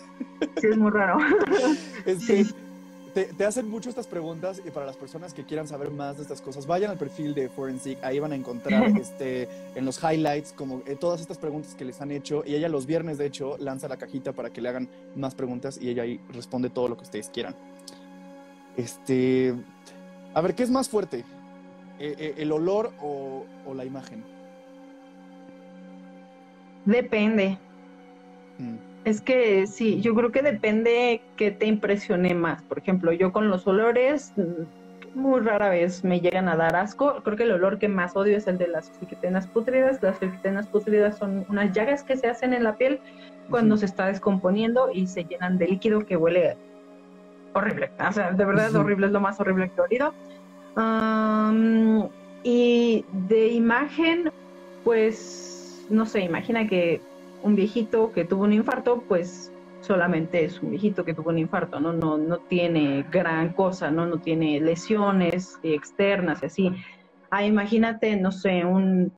Sí, 0.60 0.66
es 0.66 0.76
muy 0.76 0.90
raro. 0.90 1.16
este, 2.04 2.44
Sí. 2.44 2.50
te, 3.14 3.24
te 3.24 3.44
hacen 3.46 3.70
mucho 3.70 3.88
estas 3.88 4.06
preguntas 4.06 4.60
y 4.66 4.70
para 4.70 4.84
las 4.84 4.98
personas 4.98 5.32
que 5.32 5.44
quieran 5.44 5.66
saber 5.66 5.90
más 5.90 6.16
de 6.16 6.22
estas 6.24 6.42
cosas, 6.42 6.66
vayan 6.66 6.90
al 6.90 6.98
perfil 6.98 7.32
de 7.32 7.48
Forensic, 7.48 8.04
ahí 8.04 8.18
van 8.18 8.32
a 8.32 8.34
encontrar 8.34 8.84
este, 9.00 9.48
en 9.74 9.86
los 9.86 9.98
highlights 10.02 10.52
como 10.52 10.82
eh, 10.84 10.94
todas 11.00 11.22
estas 11.22 11.38
preguntas 11.38 11.74
que 11.74 11.86
les 11.86 12.02
han 12.02 12.10
hecho 12.10 12.42
y 12.44 12.54
ella 12.54 12.68
los 12.68 12.84
viernes 12.84 13.16
de 13.16 13.24
hecho 13.26 13.56
lanza 13.58 13.88
la 13.88 13.96
cajita 13.96 14.34
para 14.34 14.50
que 14.50 14.60
le 14.60 14.68
hagan 14.68 14.90
más 15.16 15.34
preguntas 15.34 15.78
y 15.80 15.88
ella 15.88 16.02
ahí 16.02 16.20
responde 16.34 16.68
todo 16.68 16.88
lo 16.88 16.98
que 16.98 17.04
ustedes 17.04 17.30
quieran. 17.30 17.54
Este, 18.76 19.54
a 20.34 20.40
ver, 20.40 20.54
¿qué 20.54 20.62
es 20.62 20.70
más 20.70 20.88
fuerte? 20.88 21.24
Eh, 21.98 22.14
eh, 22.18 22.34
¿El 22.38 22.52
olor 22.52 22.92
o, 23.00 23.44
o 23.66 23.74
la 23.74 23.84
imagen? 23.84 24.24
Depende. 26.84 27.58
Mm, 28.58 28.76
Es 29.04 29.20
que 29.20 29.66
sí, 29.66 30.00
yo 30.00 30.14
creo 30.14 30.32
que 30.32 30.42
depende 30.42 31.22
que 31.36 31.50
te 31.50 31.66
impresione 31.66 32.34
más. 32.34 32.62
Por 32.62 32.78
ejemplo, 32.78 33.12
yo 33.12 33.32
con 33.32 33.48
los 33.48 33.66
olores 33.66 34.32
mm, 34.36 35.18
muy 35.18 35.40
rara 35.40 35.68
vez 35.68 36.02
me 36.02 36.20
llegan 36.20 36.48
a 36.48 36.56
dar 36.56 36.74
asco. 36.74 37.22
Creo 37.22 37.36
que 37.36 37.42
el 37.44 37.52
olor 37.52 37.78
que 37.78 37.88
más 37.88 38.16
odio 38.16 38.36
es 38.36 38.46
el 38.46 38.58
de 38.58 38.68
las 38.68 38.90
filquetenas 38.98 39.46
putridas. 39.46 40.02
Las 40.02 40.18
filquetenas 40.18 40.66
putridas 40.66 41.18
son 41.18 41.44
unas 41.48 41.72
llagas 41.72 42.02
que 42.02 42.16
se 42.16 42.28
hacen 42.28 42.52
en 42.54 42.64
la 42.64 42.76
piel 42.76 43.00
cuando 43.50 43.76
se 43.76 43.84
está 43.86 44.06
descomponiendo 44.06 44.90
y 44.92 45.06
se 45.06 45.24
llenan 45.24 45.58
de 45.58 45.68
líquido 45.68 46.06
que 46.06 46.16
huele 46.16 46.56
horrible. 47.54 47.90
O 47.98 48.12
sea, 48.12 48.32
de 48.32 48.44
verdad 48.44 48.70
Ujú. 48.70 48.80
horrible, 48.80 49.06
es 49.06 49.12
lo 49.12 49.20
más 49.20 49.38
horrible 49.40 49.70
que 49.70 49.80
he 49.80 49.98
oído. 49.98 50.14
Y 52.44 53.04
de 53.12 53.48
imagen, 53.48 54.30
pues, 54.84 55.86
no 55.90 56.06
sé, 56.06 56.20
imagina 56.22 56.66
que 56.66 57.00
un 57.42 57.54
viejito 57.54 58.12
que 58.12 58.24
tuvo 58.24 58.44
un 58.44 58.52
infarto, 58.52 59.02
pues 59.06 59.52
solamente 59.80 60.44
es 60.44 60.60
un 60.62 60.70
viejito 60.70 61.04
que 61.04 61.14
tuvo 61.14 61.30
un 61.30 61.38
infarto, 61.38 61.80
¿no? 61.80 61.92
No, 61.92 62.16
no 62.18 62.38
tiene 62.38 63.04
gran 63.10 63.52
cosa, 63.52 63.90
¿no? 63.90 64.06
No 64.06 64.18
tiene 64.18 64.60
lesiones 64.60 65.58
externas 65.62 66.42
y 66.42 66.46
así. 66.46 66.72
Ah, 67.30 67.44
imagínate, 67.44 68.16
no 68.16 68.30
sé, 68.32 68.64
un, 68.64 69.12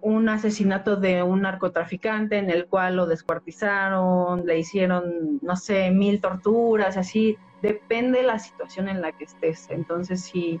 un 0.00 0.28
asesinato 0.28 0.96
de 0.96 1.22
un 1.22 1.42
narcotraficante 1.42 2.38
en 2.38 2.50
el 2.50 2.66
cual 2.66 2.96
lo 2.96 3.06
descuartizaron, 3.06 4.46
le 4.46 4.58
hicieron, 4.58 5.38
no 5.42 5.56
sé, 5.56 5.90
mil 5.90 6.20
torturas, 6.20 6.96
así. 6.96 7.36
Depende 7.62 8.22
la 8.22 8.38
situación 8.38 8.88
en 8.88 9.00
la 9.00 9.12
que 9.12 9.24
estés. 9.24 9.68
Entonces, 9.70 10.22
si 10.22 10.60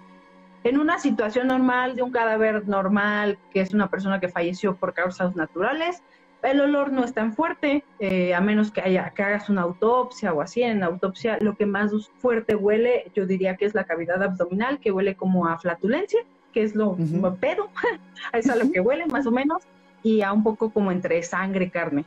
en 0.64 0.78
una 0.78 0.98
situación 0.98 1.48
normal, 1.48 1.94
de 1.96 2.02
un 2.02 2.10
cadáver 2.10 2.66
normal, 2.66 3.38
que 3.50 3.60
es 3.60 3.72
una 3.72 3.88
persona 3.88 4.20
que 4.20 4.28
falleció 4.28 4.76
por 4.76 4.92
causas 4.92 5.36
naturales, 5.36 6.02
el 6.42 6.60
olor 6.60 6.92
no 6.92 7.04
es 7.04 7.14
tan 7.14 7.32
fuerte, 7.32 7.84
eh, 7.98 8.34
a 8.34 8.40
menos 8.40 8.70
que, 8.70 8.80
haya, 8.80 9.10
que 9.10 9.22
hagas 9.22 9.48
una 9.48 9.62
autopsia 9.62 10.32
o 10.32 10.40
así. 10.40 10.62
En 10.62 10.80
la 10.80 10.86
autopsia 10.86 11.38
lo 11.40 11.56
que 11.56 11.66
más 11.66 11.92
fuerte 12.18 12.54
huele, 12.54 13.10
yo 13.14 13.26
diría 13.26 13.56
que 13.56 13.64
es 13.64 13.74
la 13.74 13.84
cavidad 13.84 14.22
abdominal, 14.22 14.78
que 14.78 14.92
huele 14.92 15.16
como 15.16 15.46
a 15.46 15.58
flatulencia, 15.58 16.20
que 16.52 16.62
es 16.62 16.74
lo 16.74 16.90
Ujú. 16.90 17.36
pedo, 17.40 17.70
es 18.32 18.48
a 18.48 18.56
lo 18.56 18.70
que 18.70 18.80
huele 18.80 19.06
más 19.06 19.26
o 19.26 19.30
menos, 19.30 19.62
y 20.02 20.22
a 20.22 20.32
un 20.32 20.42
poco 20.44 20.70
como 20.70 20.92
entre 20.92 21.22
sangre 21.22 21.66
y 21.66 21.70
carne. 21.70 22.04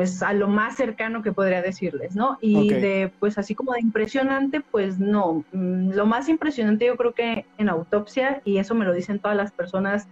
Es 0.00 0.22
a 0.22 0.32
lo 0.34 0.48
más 0.48 0.76
cercano 0.76 1.22
que 1.22 1.32
podría 1.32 1.62
decirles, 1.62 2.14
¿no? 2.14 2.36
Y 2.40 2.68
de, 2.68 3.12
pues 3.18 3.38
así 3.38 3.54
como 3.54 3.72
de 3.72 3.80
impresionante, 3.80 4.60
pues 4.60 4.98
no. 4.98 5.44
Mm, 5.52 5.92
Lo 5.92 6.04
más 6.04 6.28
impresionante 6.28 6.86
yo 6.86 6.96
creo 6.96 7.12
que 7.12 7.46
en 7.56 7.68
autopsia, 7.68 8.42
y 8.44 8.58
eso 8.58 8.74
me 8.74 8.84
lo 8.84 8.92
dicen 8.92 9.18
todas 9.18 9.36
las 9.36 9.50
personas 9.52 10.08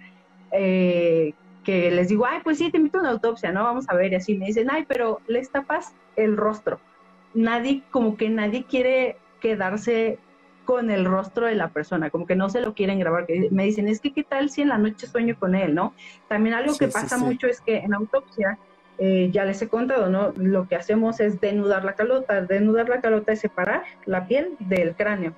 eh, 0.52 1.34
que 1.64 1.90
les 1.90 2.08
digo, 2.08 2.24
ay, 2.26 2.38
pues 2.42 2.58
sí, 2.58 2.70
te 2.70 2.78
invito 2.78 2.98
a 2.98 3.00
una 3.02 3.10
autopsia, 3.10 3.52
¿no? 3.52 3.62
Vamos 3.64 3.84
a 3.88 3.94
ver, 3.94 4.12
y 4.12 4.16
así 4.16 4.34
me 4.36 4.46
dicen, 4.46 4.68
ay, 4.70 4.86
pero 4.88 5.20
les 5.26 5.50
tapas 5.50 5.94
el 6.16 6.36
rostro. 6.36 6.80
Nadie, 7.34 7.82
como 7.90 8.16
que 8.16 8.30
nadie 8.30 8.64
quiere 8.64 9.16
quedarse 9.40 10.18
con 10.64 10.90
el 10.90 11.04
rostro 11.04 11.46
de 11.46 11.54
la 11.54 11.68
persona, 11.68 12.10
como 12.10 12.26
que 12.26 12.36
no 12.36 12.48
se 12.48 12.60
lo 12.60 12.74
quieren 12.74 12.98
grabar. 12.98 13.26
que 13.26 13.48
Me 13.50 13.64
dicen, 13.64 13.88
es 13.88 14.00
que 14.00 14.12
qué 14.12 14.22
tal 14.22 14.50
si 14.50 14.62
en 14.62 14.68
la 14.68 14.78
noche 14.78 15.06
sueño 15.06 15.36
con 15.38 15.54
él, 15.54 15.74
¿no? 15.74 15.94
También 16.28 16.54
algo 16.54 16.72
Sí, 16.72 16.78
que 16.80 16.86
sí, 16.86 16.92
pasa 16.92 17.18
sí. 17.18 17.24
mucho 17.24 17.46
es 17.46 17.60
que 17.60 17.78
en 17.78 17.92
autopsia, 17.92 18.58
eh, 19.00 19.30
ya 19.32 19.44
les 19.44 19.60
he 19.62 19.68
contado, 19.68 20.08
¿no? 20.10 20.32
Lo 20.36 20.68
que 20.68 20.76
hacemos 20.76 21.18
es 21.20 21.40
denudar 21.40 21.84
la 21.84 21.94
calota. 21.94 22.42
Denudar 22.42 22.88
la 22.88 23.00
calota 23.00 23.32
es 23.32 23.40
separar 23.40 23.82
la 24.04 24.26
piel 24.26 24.56
del 24.60 24.94
cráneo. 24.94 25.34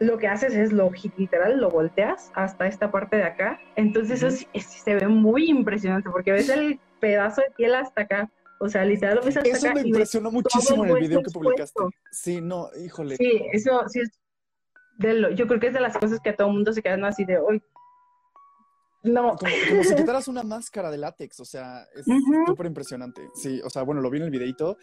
Lo 0.00 0.18
que 0.18 0.26
haces 0.28 0.54
es 0.54 0.72
lo 0.72 0.90
literal, 1.16 1.60
lo 1.60 1.70
volteas 1.70 2.30
hasta 2.34 2.66
esta 2.66 2.90
parte 2.90 3.16
de 3.16 3.24
acá. 3.24 3.60
Entonces 3.76 4.22
eso 4.22 4.46
se 4.82 4.94
ve 4.94 5.06
muy 5.08 5.48
impresionante 5.48 6.10
porque 6.10 6.32
ves 6.32 6.48
el 6.48 6.80
pedazo 7.00 7.42
de 7.42 7.50
piel 7.56 7.74
hasta 7.74 8.02
acá. 8.02 8.30
O 8.60 8.68
sea, 8.68 8.84
literal 8.84 9.16
lo 9.16 9.22
ves 9.22 9.36
hasta 9.36 9.50
Eso 9.50 9.66
acá 9.66 9.74
me 9.74 9.80
y 9.80 9.84
ves 9.84 9.88
impresionó 9.90 10.30
muchísimo 10.32 10.84
en 10.84 10.90
el 10.90 11.00
video 11.00 11.22
que 11.22 11.30
publicaste. 11.30 11.62
expuesto. 11.82 11.90
Sí, 12.10 12.40
no, 12.40 12.70
híjole. 12.82 13.16
Sí, 13.16 13.46
eso 13.52 13.86
sí 13.88 14.00
es 14.00 14.18
de 14.98 15.14
lo- 15.14 15.30
yo 15.30 15.46
creo 15.46 15.60
que 15.60 15.66
es 15.68 15.74
de 15.74 15.80
las 15.80 15.96
cosas 15.98 16.18
que 16.20 16.30
a 16.30 16.36
todo 16.36 16.48
el 16.48 16.54
mundo 16.54 16.72
se 16.72 16.82
quedan 16.82 17.04
así 17.04 17.24
de 17.24 17.38
hoy. 17.38 17.62
No, 19.04 19.36
Como, 19.36 19.52
como 19.70 19.84
si 19.84 19.94
quitaras 19.96 20.28
una 20.28 20.42
máscara 20.42 20.90
de 20.90 20.98
látex, 20.98 21.38
o 21.40 21.44
sea, 21.44 21.82
es 21.94 22.06
Ujú. 22.08 22.46
súper 22.46 22.66
impresionante. 22.66 23.28
Sí, 23.34 23.60
o 23.64 23.70
sea, 23.70 23.82
bueno, 23.82 24.00
lo 24.00 24.10
vi 24.10 24.18
en 24.18 24.24
el 24.24 24.30
videito. 24.30 24.76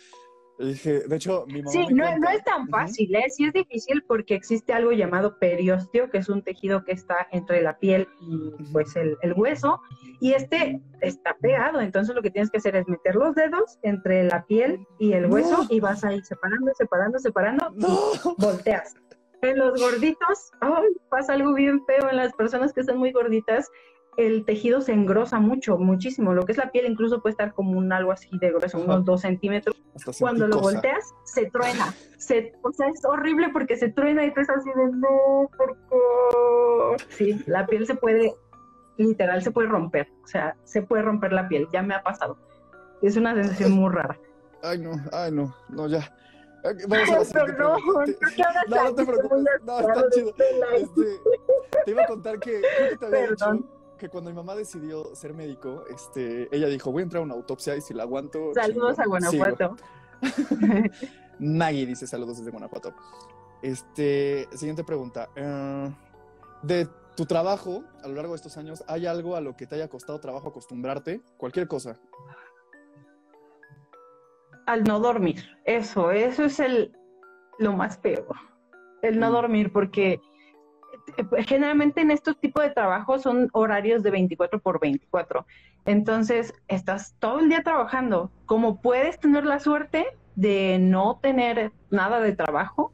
Dije, 0.59 0.99
de 1.07 1.15
hecho, 1.15 1.45
mi 1.47 1.63
mamá 1.63 1.71
Sí, 1.71 1.79
me 1.87 1.93
no, 1.95 2.03
cuenta- 2.05 2.19
no 2.19 2.29
es 2.37 2.43
tan 2.43 2.67
fácil, 2.67 3.15
¿eh? 3.15 3.23
Sí 3.31 3.45
es 3.45 3.53
difícil 3.53 4.03
porque 4.07 4.35
existe 4.35 4.73
algo 4.73 4.91
llamado 4.91 5.39
periósteo, 5.39 6.11
que 6.11 6.19
es 6.19 6.29
un 6.29 6.43
tejido 6.43 6.83
que 6.85 6.91
está 6.91 7.27
entre 7.31 7.63
la 7.63 7.79
piel 7.79 8.07
y 8.21 8.51
pues 8.71 8.95
el, 8.95 9.17
el 9.23 9.33
hueso, 9.33 9.79
y 10.19 10.33
este 10.33 10.79
está 10.99 11.35
pegado, 11.41 11.81
entonces 11.81 12.13
lo 12.13 12.21
que 12.21 12.29
tienes 12.29 12.51
que 12.51 12.57
hacer 12.59 12.75
es 12.75 12.87
meter 12.87 13.15
los 13.15 13.33
dedos 13.33 13.79
entre 13.81 14.23
la 14.25 14.45
piel 14.45 14.85
y 14.99 15.13
el 15.13 15.25
hueso 15.31 15.63
No. 15.63 15.67
y 15.67 15.79
vas 15.79 16.03
ahí 16.03 16.21
separando, 16.21 16.71
separando, 16.77 17.17
separando, 17.17 17.71
No. 17.71 17.97
volteas. 18.37 18.93
En 19.41 19.57
los 19.57 19.81
gorditos, 19.81 20.51
ay, 20.59 20.89
pasa 21.09 21.33
algo 21.33 21.55
bien 21.55 21.83
feo 21.87 22.07
en 22.11 22.17
las 22.17 22.31
personas 22.33 22.71
que 22.71 22.81
están 22.81 22.99
muy 22.99 23.11
gorditas, 23.11 23.67
el 24.17 24.45
tejido 24.45 24.81
se 24.81 24.91
engrosa 24.91 25.39
mucho, 25.39 25.77
muchísimo, 25.77 26.33
lo 26.33 26.45
que 26.45 26.51
es 26.51 26.57
la 26.57 26.71
piel 26.71 26.85
incluso 26.85 27.21
puede 27.21 27.31
estar 27.31 27.53
como 27.53 27.77
un 27.77 27.91
algo 27.93 28.11
así 28.11 28.27
de 28.39 28.49
grueso, 28.51 28.77
Ajá. 28.77 28.85
unos 28.85 29.05
dos 29.05 29.21
centímetros 29.21 29.75
Hasta 29.95 30.11
cuando 30.19 30.47
lo 30.47 30.57
cosa. 30.59 30.73
volteas, 30.73 31.13
se 31.23 31.49
truena. 31.49 31.93
Se, 32.17 32.53
o 32.61 32.71
sea, 32.71 32.87
es 32.89 33.03
horrible 33.05 33.49
porque 33.53 33.77
se 33.77 33.89
truena 33.89 34.25
y 34.25 34.33
tú 34.33 34.41
estás 34.41 34.57
así 34.57 34.69
de 34.69 34.91
no, 34.91 35.49
¿por 35.57 35.77
qué? 36.97 37.05
Sí, 37.09 37.43
la 37.47 37.65
piel 37.65 37.87
se 37.87 37.95
puede, 37.95 38.35
literal, 38.97 39.41
se 39.41 39.51
puede 39.51 39.69
romper. 39.69 40.07
O 40.23 40.27
sea, 40.27 40.55
se 40.65 40.81
puede 40.81 41.03
romper 41.03 41.31
la 41.33 41.47
piel. 41.47 41.67
Ya 41.71 41.81
me 41.81 41.95
ha 41.95 42.03
pasado. 42.03 42.37
Es 43.01 43.15
una 43.17 43.33
sensación 43.33 43.71
muy 43.71 43.91
rara. 43.91 44.19
Ay, 44.61 44.77
no, 44.79 44.91
ay, 45.13 45.31
no, 45.31 45.55
no, 45.69 45.87
ya. 45.87 46.13
Vamos 46.87 47.09
a 47.09 47.15
la 47.19 47.25
siguiente 47.25 47.53
Perdón, 47.53 47.81
pregunta. 47.81 48.13
¿por 48.19 48.33
qué 48.35 48.43
hablas 48.43 48.65
No, 48.69 48.83
no 48.83 48.95
te 48.95 49.05
preocupes. 49.05 49.39
No, 49.65 49.79
está 49.79 50.09
chido. 50.11 50.33
Este, 50.75 51.19
te 51.85 51.91
iba 51.91 52.03
a 52.03 52.07
contar 52.07 52.39
que 52.39 52.61
creo 52.61 52.89
que 52.91 52.97
te 52.97 53.05
había 53.07 53.19
Perdón. 53.29 53.57
dicho 53.57 53.80
que 54.01 54.09
cuando 54.09 54.31
mi 54.31 54.35
mamá 54.35 54.55
decidió 54.55 55.13
ser 55.13 55.35
médico, 55.35 55.85
este, 55.87 56.49
ella 56.55 56.67
dijo, 56.67 56.91
voy 56.91 57.01
a 57.01 57.03
entrar 57.03 57.21
a 57.21 57.23
una 57.23 57.35
autopsia 57.35 57.75
y 57.75 57.81
si 57.81 57.93
la 57.93 58.01
aguanto. 58.01 58.51
Saludos 58.55 58.97
a 58.97 59.03
chingón, 59.03 59.21
sigo". 59.21 59.45
Guanajuato. 59.45 59.75
Maggie 61.39 61.85
dice 61.85 62.07
saludos 62.07 62.39
desde 62.39 62.49
Guanajuato. 62.49 62.95
Este, 63.61 64.47
siguiente 64.53 64.83
pregunta. 64.83 65.29
Eh, 65.35 65.93
de 66.63 66.87
tu 67.15 67.27
trabajo 67.27 67.83
a 68.03 68.07
lo 68.07 68.15
largo 68.15 68.31
de 68.31 68.37
estos 68.37 68.57
años, 68.57 68.83
¿hay 68.87 69.05
algo 69.05 69.35
a 69.35 69.41
lo 69.41 69.55
que 69.55 69.67
te 69.67 69.75
haya 69.75 69.87
costado 69.87 70.19
trabajo 70.19 70.47
acostumbrarte? 70.49 71.21
Cualquier 71.37 71.67
cosa. 71.67 71.99
Al 74.65 74.83
no 74.83 74.99
dormir. 74.99 75.45
Eso, 75.65 76.09
eso 76.09 76.45
es 76.45 76.59
el 76.59 76.91
lo 77.59 77.73
más 77.73 77.97
peor. 77.97 78.35
El 79.03 79.19
no 79.19 79.29
Mm. 79.29 79.33
dormir, 79.33 79.71
porque 79.71 80.19
generalmente 81.45 82.01
en 82.01 82.11
estos 82.11 82.37
tipos 82.39 82.63
de 82.63 82.71
trabajos 82.71 83.23
son 83.23 83.49
horarios 83.53 84.03
de 84.03 84.11
24 84.11 84.59
por 84.59 84.79
24. 84.79 85.45
Entonces, 85.85 86.53
estás 86.67 87.15
todo 87.19 87.39
el 87.39 87.49
día 87.49 87.63
trabajando. 87.63 88.31
Como 88.45 88.81
puedes 88.81 89.19
tener 89.19 89.45
la 89.45 89.59
suerte 89.59 90.05
de 90.35 90.77
no 90.79 91.19
tener 91.21 91.71
nada 91.89 92.19
de 92.19 92.35
trabajo, 92.35 92.93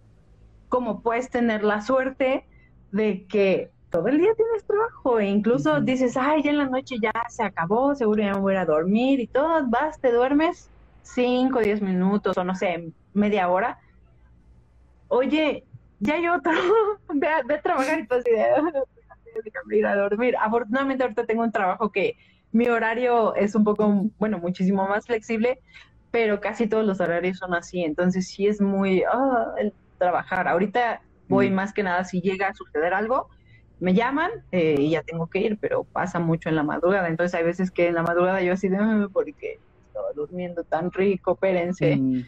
como 0.70 1.02
puedes 1.02 1.30
tener 1.30 1.64
la 1.64 1.82
suerte 1.82 2.46
de 2.92 3.26
que 3.26 3.72
todo 3.90 4.08
el 4.08 4.18
día 4.18 4.34
tienes 4.36 4.66
trabajo 4.66 5.20
e 5.20 5.28
incluso 5.28 5.82
dices, 5.82 6.18
ay, 6.18 6.44
ya 6.44 6.52
en 6.52 6.58
la 6.58 6.66
noche 6.66 6.98
ya 7.02 7.12
se 7.30 7.44
acabó, 7.44 7.96
seguro 7.96 8.22
ya 8.22 8.34
me 8.34 8.40
voy 8.40 8.56
a 8.56 8.66
dormir 8.66 9.20
y 9.20 9.28
todo, 9.28 9.66
vas, 9.68 10.00
te 10.00 10.12
duermes 10.12 10.70
5, 11.04 11.60
10 11.60 11.82
minutos 11.82 12.38
o 12.38 12.44
no 12.44 12.54
sé, 12.56 12.92
media 13.14 13.50
hora. 13.50 13.80
Oye, 15.08 15.64
ya 16.00 16.16
hay 16.16 16.28
otro, 16.28 16.52
ve, 17.14 17.28
a, 17.28 17.44
ve 17.44 17.56
a 17.56 17.62
trabajar 17.62 18.00
y 18.00 18.08
tú 18.08 18.16
así 18.16 18.32
de, 18.32 18.48
déjame 19.44 19.78
ir 19.78 19.86
a 19.86 19.96
dormir. 19.96 20.36
Afortunadamente 20.40 21.04
ahorita 21.04 21.26
tengo 21.26 21.44
un 21.44 21.52
trabajo 21.52 21.92
que 21.92 22.16
mi 22.52 22.68
horario 22.68 23.36
es 23.36 23.56
un 23.56 23.64
poco, 23.64 24.10
bueno, 24.18 24.40
muchísimo 24.40 24.88
más 24.88 25.06
flexible, 25.06 25.60
pero 26.12 26.40
casi 26.40 26.68
todos 26.68 26.86
los 26.86 27.00
horarios 27.02 27.38
son 27.38 27.54
así, 27.54 27.84
entonces 27.84 28.30
sí 28.30 28.48
es 28.48 28.62
muy, 28.62 29.04
ah, 29.12 29.54
el 29.58 29.74
trabajar. 29.98 30.48
Ahorita 30.48 31.02
voy 31.28 31.50
Mm. 31.50 31.54
más 31.54 31.74
que 31.74 31.84
nada 31.84 32.04
si 32.06 32.22
llega 32.22 32.48
a 32.50 32.54
suceder 32.54 32.94
algo, 32.94 33.28
me 33.80 33.94
llaman 33.94 34.32
eh, 34.52 34.76
y 34.80 34.92
ya 34.92 35.04
tengo 35.04 35.28
que 35.28 35.40
ir, 35.40 35.58
pero 35.60 35.84
pasa 35.92 36.20
mucho 36.20 36.50
en 36.50 36.56
la 36.56 36.64
madrugada, 36.64 37.10
entonces 37.10 37.36
hay 37.36 37.44
veces 37.46 37.70
que 37.72 37.88
en 37.88 37.96
la 37.96 38.04
madrugada 38.04 38.42
yo 38.42 38.54
así 38.54 38.70
de, 38.70 38.78
"Ah, 38.78 39.08
porque 39.14 39.60
estaba 39.88 40.08
durmiendo 40.16 40.64
tan 40.64 40.92
rico, 40.92 41.34
espérense. 41.34 41.98
Mm, 41.98 42.22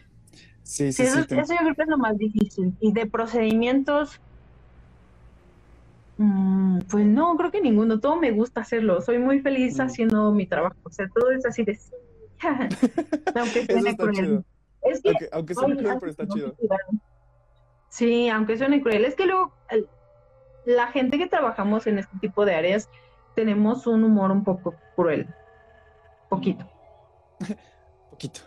sí, 0.70 0.92
sí, 0.92 1.04
Sí, 1.04 1.10
sí. 1.12 1.18
eso, 1.18 1.26
te- 1.26 1.40
eso 1.40 1.52
yo 1.54 1.58
creo 1.60 1.74
que 1.74 1.82
es 1.82 1.88
lo 1.88 1.98
más 1.98 2.16
difícil. 2.16 2.76
Y 2.80 2.92
de 2.92 3.06
procedimientos, 3.06 4.18
mm, 6.18 6.80
pues 6.90 7.04
no, 7.06 7.36
creo 7.36 7.50
que 7.50 7.60
ninguno. 7.60 8.00
Todo 8.00 8.16
me 8.16 8.30
gusta 8.30 8.60
hacerlo. 8.60 9.00
Soy 9.00 9.18
muy 9.18 9.40
feliz 9.40 9.78
Mm. 9.78 9.82
haciendo 9.82 10.32
mi 10.32 10.46
trabajo. 10.46 10.76
O 10.84 10.90
sea, 10.90 11.06
todo 11.14 11.30
es 11.32 11.44
así 11.46 11.64
de 11.64 11.74
sí. 11.74 11.94
Aunque 13.34 13.66
suene 13.66 13.96
cruel. 13.96 14.44
Es 14.82 15.02
que, 15.02 15.10
Aunque, 15.10 15.28
aunque 15.32 15.54
suene 15.54 15.76
cruel, 15.76 15.96
pero 16.00 16.10
está 16.10 16.26
chido. 16.26 16.54
Sí, 17.90 18.28
aunque 18.28 18.56
suene 18.56 18.80
cruel. 18.82 19.04
Es 19.04 19.14
que 19.14 19.26
luego 19.26 19.52
la 20.64 20.86
gente 20.88 21.18
que 21.18 21.26
trabajamos 21.26 21.86
en 21.86 21.98
este 21.98 22.16
tipo 22.18 22.44
de 22.46 22.54
áreas 22.54 22.88
tenemos 23.34 23.86
un 23.86 24.04
humor 24.04 24.30
un 24.30 24.42
poco 24.44 24.74
cruel. 24.96 25.26
Poquito. 26.28 26.64
Poquito. 28.10 28.40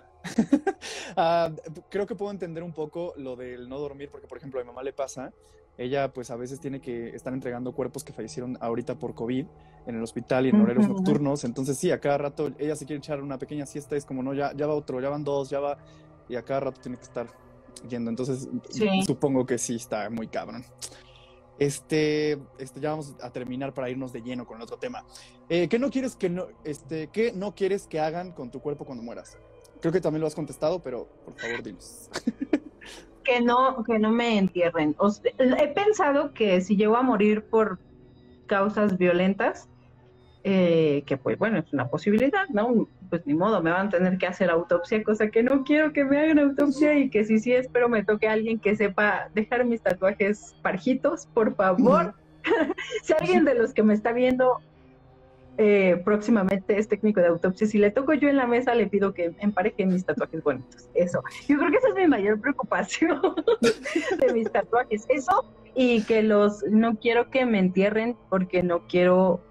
Ah, 1.15 1.51
creo 1.89 2.07
que 2.07 2.15
puedo 2.15 2.31
entender 2.31 2.63
un 2.63 2.73
poco 2.73 3.13
lo 3.17 3.36
del 3.36 3.69
no 3.69 3.77
dormir, 3.77 4.09
porque 4.12 4.27
por 4.27 4.38
ejemplo 4.38 4.59
a 4.59 4.63
mi 4.63 4.67
mamá 4.67 4.81
le 4.83 4.93
pasa, 4.93 5.31
ella 5.77 6.12
pues 6.12 6.31
a 6.31 6.36
veces 6.36 6.59
tiene 6.59 6.79
que 6.81 7.09
estar 7.09 7.33
entregando 7.33 7.73
cuerpos 7.73 8.03
que 8.03 8.13
fallecieron 8.13 8.57
ahorita 8.62 8.95
por 8.95 9.13
COVID 9.13 9.45
en 9.86 9.95
el 9.95 10.01
hospital 10.01 10.45
y 10.45 10.49
en 10.49 10.62
horarios 10.62 10.88
nocturnos, 10.88 11.43
entonces 11.43 11.77
sí, 11.77 11.91
a 11.91 11.99
cada 11.99 12.17
rato 12.17 12.51
ella 12.57 12.75
se 12.75 12.86
quiere 12.86 12.97
echar 12.99 13.21
una 13.21 13.38
pequeña 13.38 13.65
siesta, 13.65 13.95
es 13.95 14.05
como 14.05 14.23
no, 14.23 14.33
ya, 14.33 14.53
ya 14.55 14.65
va 14.65 14.73
otro, 14.73 14.99
ya 15.01 15.09
van 15.09 15.23
dos, 15.23 15.49
ya 15.49 15.59
va, 15.59 15.77
y 16.29 16.36
a 16.36 16.43
cada 16.43 16.62
rato 16.62 16.81
tiene 16.81 16.97
que 16.97 17.03
estar 17.03 17.27
yendo, 17.88 18.09
entonces 18.09 18.47
Sí. 18.69 18.88
supongo 19.05 19.45
que 19.45 19.57
sí 19.57 19.75
está 19.75 20.09
muy 20.09 20.27
cabrón. 20.27 20.63
Este, 21.59 22.39
este, 22.57 22.79
ya 22.79 22.89
vamos 22.89 23.15
a 23.21 23.29
terminar 23.31 23.73
para 23.73 23.89
irnos 23.89 24.12
de 24.12 24.21
lleno 24.21 24.45
con 24.45 24.57
el 24.57 24.63
otro 24.63 24.77
tema. 24.77 25.05
Eh, 25.49 25.67
¿Qué 25.67 25.77
no 25.77 25.91
quieres 25.91 26.15
que 26.15 26.27
no, 26.29 26.47
este, 26.63 27.07
qué 27.07 27.31
no 27.31 27.53
quieres 27.53 27.86
que 27.86 27.99
hagan 27.99 28.31
con 28.31 28.49
tu 28.49 28.59
cuerpo 28.59 28.86
cuando 28.86 29.03
mueras? 29.03 29.38
Creo 29.84 29.91
que 29.91 30.00
también 30.00 30.22
lo 30.22 30.28
has 30.28 30.36
contestado, 30.36 30.80
pero 30.80 31.10
por 31.26 31.34
favor 31.34 31.62
dinos. 31.62 32.10
que 33.26 33.41
no, 33.41 33.84
que 33.84 34.00
no 34.00 34.12
me 34.12 34.38
entierren. 34.38 34.96
O 34.98 35.10
sea, 35.10 35.34
he 35.38 35.67
pensado 35.74 36.34
que 36.34 36.62
si 36.62 36.78
llego 36.78 36.96
a 36.96 37.02
morir 37.02 37.43
por 37.43 37.80
causas 38.46 38.98
violentas, 38.98 39.67
eh, 40.46 41.04
que 41.06 41.17
pues 41.17 41.38
bueno, 41.38 41.60
es 41.60 41.74
una 41.74 41.89
posibilidad, 41.89 42.48
¿no? 42.48 42.88
Pues 43.10 43.28
ni 43.28 43.34
modo, 43.34 43.62
me 43.62 43.72
van 43.72 43.88
a 43.88 43.89
tener 43.89 44.17
que 44.17 44.26
hacer 44.26 44.50
autopsia, 44.50 45.04
cosa 45.04 45.30
que 45.30 45.43
no 45.43 45.65
quiero 45.65 45.91
que 45.91 46.06
me 46.06 46.17
hagan 46.17 46.39
autopsia 46.39 46.98
y 46.98 47.10
que 47.10 47.26
sí, 47.26 47.39
sí, 47.39 47.52
espero 47.52 47.89
me 47.89 48.06
toque 48.06 48.30
a 48.30 48.32
alguien 48.32 48.60
que 48.60 48.78
sepa 48.78 49.28
dejar 49.34 49.65
mis 49.65 49.82
tatuajes 49.82 50.56
parjitos, 50.62 51.26
por 51.34 51.56
favor. 51.56 52.13
si 53.04 53.12
alguien 53.12 53.43
de 53.43 53.56
los 53.56 53.74
que 53.74 53.84
me 53.84 53.93
está 53.93 54.13
viendo 54.13 54.62
eh, 55.58 56.02
próximamente 56.04 56.78
es 56.78 56.88
técnico 56.88 57.20
de 57.22 57.28
autopsia, 57.28 57.68
si 57.68 57.78
le 57.78 57.92
toco 57.92 58.13
yo 58.13 58.28
en 58.28 58.38
la 58.38 58.48
mesa, 58.48 58.74
le 58.74 58.88
pido 58.88 59.13
que 59.13 59.34
empareje 59.39 59.86
mis 59.86 60.06
tatuajes 60.06 60.44
bonitos. 60.44 60.89
Eso. 60.94 61.22
Yo 61.48 61.58
creo 61.58 61.72
que 61.72 61.78
esa 61.78 61.89
es 61.89 61.96
mi 61.96 62.08
mayor 62.08 62.39
preocupación 62.42 63.22
de 64.20 64.34
mis 64.34 64.52
tatuajes. 64.52 65.06
Eso 65.10 65.54
y 65.76 66.04
que 66.04 66.22
los 66.22 66.63
no 66.70 66.98
quiero 66.98 67.30
que 67.30 67.46
me 67.46 67.60
entierren 67.60 68.16
porque 68.30 68.62
no 68.63 68.88
quiero 68.88 69.42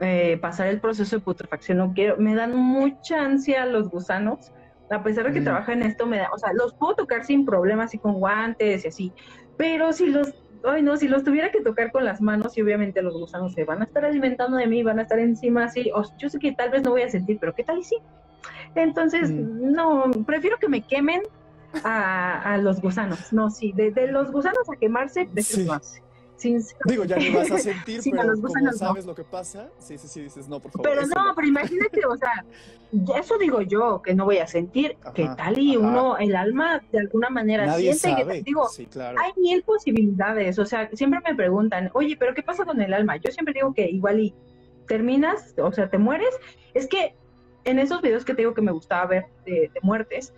eh, 0.00 0.38
pasar 0.40 0.66
el 0.68 0.80
proceso 0.80 1.16
de 1.16 1.22
putrefacción. 1.22 1.78
No 1.78 1.92
quiero, 1.94 2.16
me 2.18 2.34
dan 2.34 2.54
mucha 2.56 3.22
ansia 3.22 3.64
los 3.66 3.88
gusanos. 3.88 4.52
A 4.90 5.02
pesar 5.02 5.26
de 5.26 5.32
que 5.32 5.40
Mm. 5.40 5.44
trabajo 5.44 5.72
en 5.72 5.82
esto, 5.82 6.06
me 6.06 6.18
da, 6.18 6.30
o 6.32 6.38
sea, 6.38 6.52
los 6.52 6.74
puedo 6.74 6.94
tocar 6.94 7.24
sin 7.24 7.46
problema, 7.46 7.84
así 7.84 7.98
con 7.98 8.14
guantes 8.14 8.84
y 8.84 8.88
así. 8.88 9.12
Pero 9.56 9.92
si 9.92 10.06
los 10.06 10.34
ay 10.64 10.82
no, 10.82 10.96
si 10.96 11.08
los 11.08 11.24
tuviera 11.24 11.50
que 11.50 11.60
tocar 11.62 11.90
con 11.92 12.04
las 12.04 12.20
manos 12.20 12.56
y 12.56 12.62
obviamente 12.62 13.02
los 13.02 13.14
gusanos 13.14 13.52
se 13.52 13.64
van 13.64 13.82
a 13.82 13.84
estar 13.84 14.04
alimentando 14.04 14.56
de 14.56 14.66
mí, 14.66 14.82
van 14.82 14.98
a 14.98 15.02
estar 15.02 15.18
encima 15.18 15.64
así, 15.64 15.90
o 15.94 16.02
yo 16.18 16.28
sé 16.28 16.38
que 16.38 16.52
tal 16.52 16.70
vez 16.70 16.82
no 16.82 16.90
voy 16.90 17.02
a 17.02 17.08
sentir, 17.10 17.38
pero 17.40 17.54
¿qué 17.54 17.64
tal 17.64 17.78
y 17.78 17.84
sí? 17.84 17.96
Entonces, 18.74 19.30
Mm. 19.30 19.72
no, 19.72 20.10
prefiero 20.26 20.56
que 20.58 20.68
me 20.68 20.82
quemen 20.82 21.22
a, 21.82 22.54
a 22.54 22.58
los 22.58 22.80
gusanos, 22.80 23.32
no, 23.32 23.50
sí, 23.50 23.72
de, 23.74 23.90
de 23.90 24.08
los 24.08 24.30
gusanos 24.30 24.68
a 24.72 24.76
quemarse, 24.76 25.26
prefiero 25.32 25.62
Sí. 25.62 25.68
más. 25.68 26.00
Sinceramente. 26.36 26.90
Digo, 26.92 27.04
ya 27.04 27.16
ni 27.16 27.30
vas 27.30 27.50
a 27.50 27.58
sentir, 27.70 28.02
Sí, 28.02 28.10
pero 28.10 28.34
como 28.34 28.48
no. 28.60 28.72
sabes 28.72 29.06
lo 29.06 29.14
que 29.14 29.22
pasa, 29.24 29.68
sí, 29.78 29.96
sí, 29.98 30.08
sí, 30.08 30.22
dices, 30.22 30.48
no, 30.48 30.60
por 30.60 30.72
favor. 30.72 30.88
Pero 30.90 31.06
no, 31.06 31.32
pero 31.34 31.46
imagínate, 31.48 32.04
o 32.06 32.16
sea, 32.16 32.44
eso 33.18 33.38
digo 33.38 33.60
yo, 33.62 34.02
que 34.02 34.14
no 34.14 34.24
voy 34.24 34.38
a 34.38 34.46
sentir, 34.46 34.96
que 35.14 35.24
Ajá, 35.24 35.36
tal 35.36 35.58
y 35.58 35.76
ajá. 35.76 35.86
uno, 35.86 36.16
el 36.18 36.34
alma 36.36 36.82
de 36.92 36.98
alguna 37.00 37.30
manera 37.30 37.66
Nadie 37.66 37.94
siente, 37.94 38.22
sabe. 38.22 38.38
que 38.38 38.42
digo, 38.42 38.68
sí, 38.68 38.86
claro. 38.86 39.18
hay 39.20 39.32
mil 39.36 39.62
posibilidades, 39.62 40.58
o 40.58 40.66
sea, 40.66 40.90
siempre 40.92 41.20
me 41.26 41.34
preguntan, 41.34 41.90
oye, 41.94 42.16
pero 42.18 42.34
¿qué 42.34 42.42
pasa 42.42 42.64
con 42.64 42.80
el 42.80 42.92
alma? 42.92 43.16
Yo 43.16 43.30
siempre 43.30 43.54
digo 43.54 43.72
que 43.72 43.88
igual 43.88 44.20
y 44.20 44.34
terminas, 44.86 45.54
o 45.58 45.72
sea, 45.72 45.88
te 45.88 45.98
mueres. 45.98 46.34
Es 46.74 46.86
que 46.88 47.14
en 47.64 47.78
esos 47.78 48.02
videos 48.02 48.24
que 48.24 48.34
te 48.34 48.42
digo 48.42 48.54
que 48.54 48.60
me 48.60 48.72
gustaba 48.72 49.06
ver 49.06 49.26
de, 49.46 49.70
de 49.72 49.80
muertes, 49.82 50.34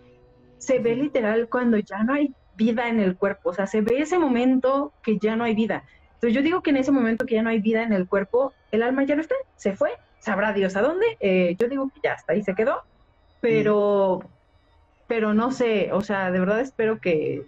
se 0.58 0.78
ve 0.78 0.94
literal 0.94 1.48
cuando 1.48 1.78
ya 1.78 2.02
no 2.04 2.14
hay 2.14 2.32
vida 2.56 2.88
en 2.88 3.00
el 3.00 3.16
cuerpo, 3.16 3.50
o 3.50 3.54
sea, 3.54 3.66
se 3.66 3.80
ve 3.80 4.00
ese 4.00 4.18
momento 4.18 4.92
que 5.02 5.18
ya 5.18 5.36
no 5.36 5.44
hay 5.44 5.54
vida. 5.54 5.84
Entonces 6.14 6.34
yo 6.34 6.42
digo 6.42 6.62
que 6.62 6.70
en 6.70 6.78
ese 6.78 6.92
momento 6.92 7.26
que 7.26 7.34
ya 7.34 7.42
no 7.42 7.50
hay 7.50 7.60
vida 7.60 7.82
en 7.82 7.92
el 7.92 8.08
cuerpo, 8.08 8.52
el 8.72 8.82
alma 8.82 9.04
ya 9.04 9.14
no 9.14 9.20
está, 9.20 9.34
se 9.56 9.74
fue, 9.74 9.90
sabrá 10.18 10.52
Dios 10.52 10.76
a 10.76 10.82
dónde. 10.82 11.16
Eh, 11.20 11.56
yo 11.58 11.68
digo 11.68 11.90
que 11.94 12.00
ya 12.02 12.14
hasta 12.14 12.32
ahí 12.32 12.42
se 12.42 12.54
quedó, 12.54 12.82
pero 13.40 14.20
pero 15.06 15.34
no 15.34 15.52
sé, 15.52 15.92
o 15.92 16.00
sea, 16.00 16.30
de 16.30 16.40
verdad 16.40 16.60
espero 16.60 17.00
que, 17.00 17.46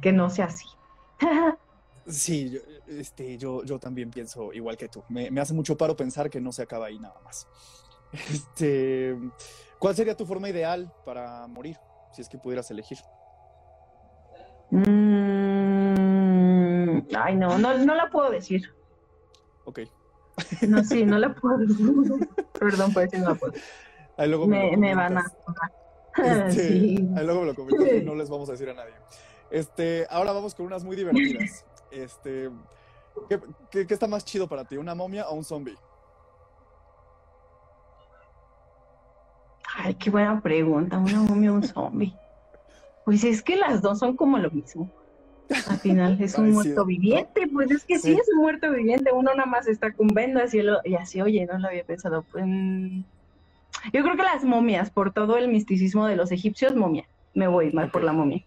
que 0.00 0.12
no 0.12 0.30
sea 0.30 0.46
así. 0.46 0.66
Sí, 2.06 2.50
yo, 2.50 2.60
este, 2.88 3.38
yo, 3.38 3.62
yo 3.62 3.78
también 3.78 4.10
pienso 4.10 4.52
igual 4.52 4.76
que 4.76 4.88
tú. 4.88 5.04
Me, 5.08 5.30
me 5.30 5.40
hace 5.40 5.54
mucho 5.54 5.76
paro 5.76 5.94
pensar 5.94 6.28
que 6.28 6.40
no 6.40 6.50
se 6.50 6.62
acaba 6.62 6.86
ahí 6.86 6.98
nada 6.98 7.20
más. 7.24 7.46
Este, 8.32 9.16
¿cuál 9.78 9.94
sería 9.94 10.16
tu 10.16 10.26
forma 10.26 10.48
ideal 10.48 10.92
para 11.04 11.46
morir, 11.46 11.76
si 12.12 12.22
es 12.22 12.28
que 12.28 12.38
pudieras 12.38 12.68
elegir? 12.72 12.98
Mm, 14.70 16.10
ay, 17.16 17.34
no, 17.36 17.58
no, 17.58 17.76
no 17.78 17.94
la 17.94 18.08
puedo 18.08 18.30
decir. 18.30 18.72
Ok. 19.64 19.80
No, 20.68 20.82
sí, 20.84 21.04
no 21.04 21.18
la 21.18 21.34
puedo 21.34 21.58
decir. 21.58 21.86
Perdón 22.58 22.92
decir 22.94 23.20
no 23.20 23.30
la 23.30 23.34
puedo. 23.34 23.52
Ahí 24.16 24.28
luego 24.28 24.46
Me, 24.46 24.94
van 24.94 25.18
a... 25.18 25.24
Este, 26.16 26.50
Sí. 26.52 27.08
Ahí 27.16 27.24
luego 27.24 27.40
me 27.40 27.46
lo 27.46 27.54
comentas 27.54 27.92
y 27.92 28.02
no 28.02 28.14
les 28.14 28.28
vamos 28.30 28.48
a 28.48 28.52
decir 28.52 28.70
a 28.70 28.74
nadie. 28.74 28.94
Este, 29.50 30.06
ahora 30.10 30.32
vamos 30.32 30.54
con 30.54 30.66
unas 30.66 30.84
muy 30.84 30.96
divertidas. 30.96 31.64
Este, 31.90 32.48
¿qué, 33.28 33.40
qué, 33.68 33.84
qué 33.84 33.94
está 33.94 34.06
más 34.06 34.24
chido 34.24 34.46
para 34.46 34.64
ti, 34.64 34.76
una 34.76 34.94
momia 34.94 35.28
o 35.28 35.34
un 35.34 35.42
zombie? 35.42 35.76
Ay, 39.74 39.94
qué 39.94 40.08
buena 40.08 40.40
pregunta, 40.40 40.98
una 40.98 41.22
momia 41.22 41.50
o 41.50 41.56
un 41.56 41.64
zombie. 41.64 42.14
Pues 43.10 43.24
es 43.24 43.42
que 43.42 43.56
las 43.56 43.82
dos 43.82 43.98
son 43.98 44.14
como 44.14 44.38
lo 44.38 44.52
mismo. 44.52 44.88
Al 45.66 45.78
final 45.78 46.16
es 46.20 46.38
un 46.38 46.52
muerto 46.52 46.84
viviente, 46.84 47.48
pues 47.52 47.68
es 47.72 47.84
que 47.84 47.98
sí. 47.98 48.12
Sí. 48.14 48.20
es 48.20 48.28
un 48.32 48.40
muerto 48.40 48.70
viviente. 48.70 49.10
Uno 49.12 49.34
nada 49.34 49.46
más 49.50 49.66
está 49.66 49.92
con 49.92 50.06
vendas 50.06 50.54
y, 50.54 50.62
lo- 50.62 50.78
y 50.84 50.94
así, 50.94 51.20
oye, 51.20 51.44
no 51.44 51.58
lo 51.58 51.66
había 51.66 51.82
pensado. 51.82 52.24
Pues, 52.30 52.44
mm, 52.46 53.00
yo 53.92 54.02
creo 54.04 54.16
que 54.16 54.22
las 54.22 54.44
momias, 54.44 54.90
por 54.90 55.12
todo 55.12 55.38
el 55.38 55.48
misticismo 55.48 56.06
de 56.06 56.14
los 56.14 56.30
egipcios, 56.30 56.76
momia. 56.76 57.04
Me 57.34 57.48
voy 57.48 57.72
mal 57.72 57.90
por 57.90 58.04
la 58.04 58.12
momia. 58.12 58.44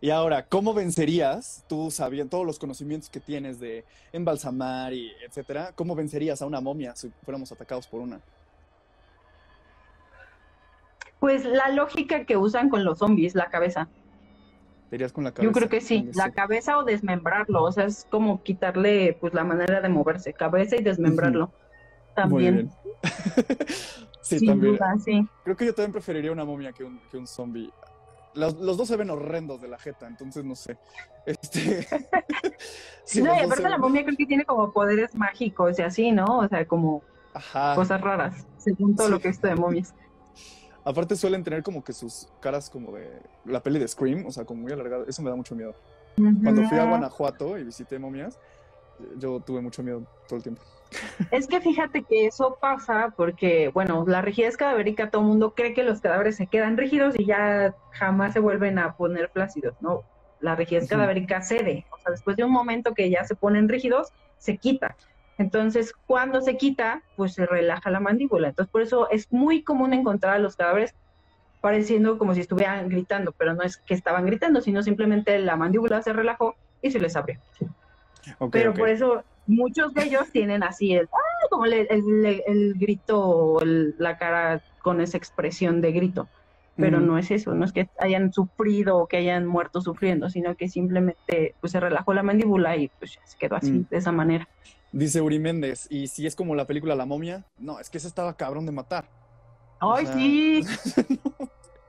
Y 0.00 0.10
ahora, 0.10 0.46
¿cómo 0.46 0.72
vencerías, 0.72 1.64
tú 1.68 1.90
sabiendo 1.90 2.30
todos 2.30 2.46
los 2.46 2.60
conocimientos 2.60 3.10
que 3.10 3.18
tienes 3.18 3.58
de 3.58 3.84
embalsamar 4.12 4.92
y 4.92 5.10
etcétera, 5.26 5.72
cómo 5.74 5.96
vencerías 5.96 6.40
a 6.42 6.46
una 6.46 6.60
momia 6.60 6.94
si 6.94 7.10
fuéramos 7.24 7.50
atacados 7.50 7.88
por 7.88 8.00
una? 8.02 8.20
Pues 11.26 11.44
la 11.44 11.70
lógica 11.70 12.24
que 12.24 12.36
usan 12.36 12.68
con 12.68 12.84
los 12.84 12.98
zombies, 12.98 13.34
la 13.34 13.46
cabeza. 13.46 13.88
¿Te 14.88 14.94
irías 14.94 15.12
con 15.12 15.24
la 15.24 15.32
cabeza? 15.32 15.42
Yo 15.42 15.50
creo 15.52 15.68
que 15.68 15.80
sí, 15.80 16.08
la 16.14 16.30
cabeza 16.30 16.78
o 16.78 16.84
desmembrarlo, 16.84 17.64
o 17.64 17.72
sea, 17.72 17.86
es 17.86 18.06
como 18.08 18.44
quitarle 18.44 19.18
pues 19.20 19.34
la 19.34 19.42
manera 19.42 19.80
de 19.80 19.88
moverse, 19.88 20.32
cabeza 20.32 20.76
y 20.76 20.84
desmembrarlo. 20.84 21.50
También, 22.14 22.70
sí, 24.20 24.38
sin 24.38 24.46
también. 24.50 24.74
duda, 24.76 24.94
sí. 25.04 25.26
Creo 25.42 25.56
que 25.56 25.66
yo 25.66 25.74
también 25.74 25.90
preferiría 25.90 26.30
una 26.30 26.44
momia 26.44 26.72
que 26.72 26.84
un, 26.84 27.00
que 27.10 27.16
un 27.16 27.26
zombie. 27.26 27.72
Los, 28.34 28.54
los 28.60 28.76
dos 28.76 28.86
se 28.86 28.96
ven 28.96 29.10
horrendos 29.10 29.60
de 29.60 29.66
la 29.66 29.80
jeta, 29.80 30.06
entonces 30.06 30.44
no 30.44 30.54
sé. 30.54 30.78
Este... 31.26 31.88
sí, 33.04 33.20
no, 33.20 33.34
y 33.34 33.40
aparte 33.40 33.68
la 33.68 33.78
momia 33.78 34.04
creo 34.04 34.16
que 34.16 34.26
tiene 34.26 34.44
como 34.44 34.70
poderes 34.70 35.12
mágicos 35.16 35.76
y 35.80 35.82
así, 35.82 36.12
¿no? 36.12 36.38
O 36.38 36.46
sea, 36.46 36.64
como 36.68 37.02
Ajá. 37.34 37.74
cosas 37.74 38.00
raras, 38.00 38.46
según 38.58 38.94
todo 38.94 39.08
Sí. 39.08 39.12
lo 39.12 39.18
que 39.18 39.26
he 39.26 39.30
visto 39.32 39.48
de 39.48 39.56
momias. 39.56 39.92
Aparte 40.86 41.16
suelen 41.16 41.42
tener 41.42 41.64
como 41.64 41.82
que 41.82 41.92
sus 41.92 42.28
caras 42.40 42.70
como 42.70 42.92
de 42.92 43.10
la 43.44 43.60
peli 43.60 43.80
de 43.80 43.88
Scream, 43.88 44.24
o 44.24 44.30
sea, 44.30 44.44
como 44.44 44.62
muy 44.62 44.72
alargadas. 44.72 45.08
Eso 45.08 45.20
me 45.20 45.30
da 45.30 45.34
mucho 45.34 45.56
miedo. 45.56 45.74
Cuando 46.14 46.62
fui 46.62 46.78
a. 46.78 46.84
Guanajuato 46.84 47.58
y 47.58 47.64
visité 47.64 47.98
momias, 47.98 48.38
yo 49.18 49.40
tuve 49.40 49.60
mucho 49.60 49.82
miedo 49.82 50.04
todo 50.28 50.36
el 50.36 50.44
tiempo. 50.44 50.62
Es 51.32 51.48
que 51.48 51.60
fíjate 51.60 52.04
que 52.04 52.26
eso 52.26 52.56
pasa 52.60 53.12
porque, 53.16 53.68
bueno, 53.74 54.04
la 54.06 54.22
rigidez 54.22 54.56
cadavérica, 54.56 55.10
todo 55.10 55.22
el 55.22 55.28
mundo 55.28 55.54
cree 55.56 55.74
que 55.74 55.82
los 55.82 56.00
cadáveres 56.00 56.36
se 56.36 56.46
quedan 56.46 56.76
rígidos 56.76 57.18
y 57.18 57.26
ya 57.26 57.74
jamás 57.90 58.34
se 58.34 58.38
vuelven 58.38 58.78
a 58.78 58.94
poner 58.94 59.28
flácidos, 59.30 59.74
¿no? 59.80 60.04
La 60.38 60.54
rigidez 60.54 60.88
cadavérica 60.88 61.42
cede, 61.42 61.84
o 61.90 61.98
sea, 61.98 62.12
después 62.12 62.36
de 62.36 62.44
un 62.44 62.52
momento 62.52 62.94
que 62.94 63.10
ya 63.10 63.24
se 63.24 63.34
ponen 63.34 63.68
rígidos, 63.68 64.12
se 64.38 64.56
quita. 64.56 64.94
Entonces, 65.38 65.92
cuando 66.06 66.40
se 66.40 66.56
quita, 66.56 67.02
pues 67.14 67.34
se 67.34 67.44
relaja 67.46 67.90
la 67.90 68.00
mandíbula. 68.00 68.48
Entonces, 68.48 68.70
por 68.70 68.82
eso 68.82 69.08
es 69.10 69.26
muy 69.30 69.62
común 69.62 69.92
encontrar 69.92 70.34
a 70.34 70.38
los 70.38 70.56
cadáveres 70.56 70.94
pareciendo 71.60 72.16
como 72.18 72.34
si 72.34 72.40
estuvieran 72.40 72.88
gritando, 72.88 73.32
pero 73.36 73.54
no 73.54 73.62
es 73.62 73.76
que 73.78 73.94
estaban 73.94 74.24
gritando, 74.26 74.60
sino 74.60 74.82
simplemente 74.82 75.38
la 75.38 75.56
mandíbula 75.56 76.00
se 76.02 76.12
relajó 76.12 76.54
y 76.80 76.90
se 76.90 77.00
les 77.00 77.16
abrió. 77.16 77.38
Pero 78.50 78.72
por 78.74 78.88
eso 78.88 79.24
muchos 79.46 79.92
de 79.94 80.04
ellos 80.04 80.30
tienen 80.32 80.62
así 80.62 80.92
el, 80.94 81.06
¡ah! 81.12 81.46
como 81.50 81.64
el, 81.66 81.72
el- 81.90 82.42
el 82.46 82.74
grito 82.74 83.20
o 83.20 83.60
el- 83.62 83.94
la 83.98 84.16
cara 84.18 84.60
con 84.78 85.00
esa 85.00 85.16
expresión 85.16 85.80
de 85.80 85.92
grito. 85.92 86.28
Pero 86.78 87.00
no 87.00 87.16
es 87.16 87.30
eso, 87.30 87.54
no 87.54 87.64
es 87.64 87.72
que 87.72 87.88
hayan 87.98 88.32
sufrido 88.34 88.98
o 88.98 89.06
que 89.06 89.16
hayan 89.16 89.46
muerto 89.46 89.80
sufriendo, 89.80 90.28
sino 90.28 90.54
que 90.56 90.68
simplemente 90.68 91.54
pues, 91.60 91.72
se 91.72 91.80
relajó 91.80 92.12
la 92.12 92.22
mandíbula 92.22 92.76
y 92.76 92.90
pues 92.98 93.12
ya 93.14 93.20
se 93.24 93.38
quedó 93.38 93.56
así, 93.56 93.72
Mm. 93.72 93.86
de 93.88 93.96
esa 93.96 94.12
manera. 94.12 94.46
Dice 94.92 95.20
Uri 95.20 95.38
Méndez, 95.38 95.86
y 95.90 96.06
si 96.06 96.26
es 96.26 96.36
como 96.36 96.54
la 96.54 96.66
película 96.66 96.94
La 96.94 97.06
momia, 97.06 97.44
no, 97.58 97.80
es 97.80 97.90
que 97.90 97.98
ese 97.98 98.08
estaba 98.08 98.36
cabrón 98.36 98.66
de 98.66 98.72
matar. 98.72 99.08
O 99.80 99.92
¡Ay, 99.94 100.06
sea, 100.06 100.14
sí! 100.14 100.62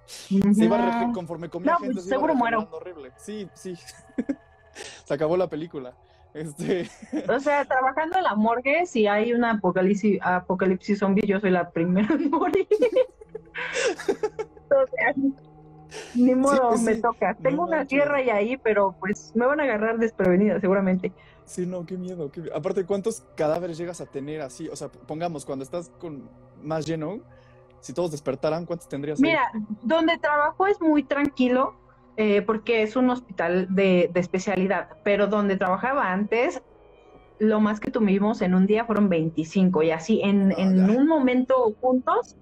Se 0.08 0.64
iba 0.66 1.12
conforme 1.14 1.50
comía 1.50 1.74
No, 1.74 1.80
gente, 1.80 1.96
pues, 1.96 2.06
se 2.06 2.10
iba 2.12 2.18
seguro 2.18 2.36
muero. 2.36 2.70
horrible. 2.72 3.12
Sí, 3.18 3.50
sí. 3.54 3.76
se 5.06 5.14
acabó 5.14 5.36
la 5.36 5.48
película. 5.50 5.94
Este, 6.34 6.90
O 7.30 7.40
sea, 7.40 7.66
trabajando 7.66 8.18
en 8.18 8.24
la 8.24 8.36
morgue, 8.36 8.86
si 8.86 9.08
hay 9.08 9.34
una 9.34 9.52
apocalipsis, 9.52 10.20
apocalipsis 10.22 11.00
zombie, 11.00 11.26
yo 11.28 11.40
soy 11.40 11.52
la 11.52 11.70
primera 11.72 12.14
en 12.14 12.30
morir. 12.30 12.68
o 14.70 14.88
sea, 14.96 15.14
ni 16.16 16.36
modo, 16.36 16.70
pues 16.70 16.82
me 16.82 16.96
sí, 16.96 17.02
toca. 17.02 17.34
no 17.34 17.40
Tengo 17.42 17.64
una 17.64 17.86
tierra 17.86 18.22
y 18.22 18.30
ahí, 18.30 18.58
pero 18.58 18.96
pues 19.00 19.32
me 19.36 19.46
van 19.46 19.60
a 19.60 19.64
agarrar 19.64 19.98
desprevenida, 19.98 20.60
seguramente. 20.60 21.12
sí, 21.46 21.66
no, 21.66 21.86
qué 21.86 21.98
miedo. 21.98 22.32
qué 22.32 22.42
miedo. 22.42 22.56
Aparte, 22.56 22.86
¿cuántos 22.86 23.22
cadáveres 23.36 23.78
llegas 23.78 24.02
a 24.02 24.06
tener 24.06 24.42
así? 24.42 24.68
O 24.70 24.76
sea, 24.76 24.90
pongamos, 24.90 25.46
cuando 25.46 25.64
estás 25.64 25.90
con 26.00 26.30
más 26.64 26.86
lleno, 26.86 27.20
si 27.80 27.94
todos 27.94 28.12
despertaran, 28.12 28.66
¿cuántos 28.66 28.88
tendrías? 28.90 29.20
ahí? 29.20 29.30
Mira, 29.30 29.52
donde 29.84 30.18
trabajo 30.18 30.68
es 30.68 30.82
muy 30.82 31.04
tranquilo 31.04 31.76
eh, 32.18 32.42
porque 32.42 32.82
es 32.82 32.96
un 32.96 33.10
hospital 33.10 33.68
de, 33.70 34.10
de 34.12 34.20
especialidad, 34.20 34.90
pero 35.04 35.28
donde 35.28 35.56
trabajaba 35.56 36.12
antes, 36.12 36.62
lo 37.40 37.60
más 37.60 37.80
que 37.80 37.92
tuvimos 37.92 38.42
en 38.42 38.56
un 38.56 38.66
día 38.66 38.86
fueron 38.86 39.08
25 39.10 39.84
y 39.84 39.92
así 39.92 40.22
en, 40.24 40.52
Ah, 40.52 40.56
en 40.58 40.90
un 40.90 41.08
momento 41.08 41.54
juntos 41.80 42.36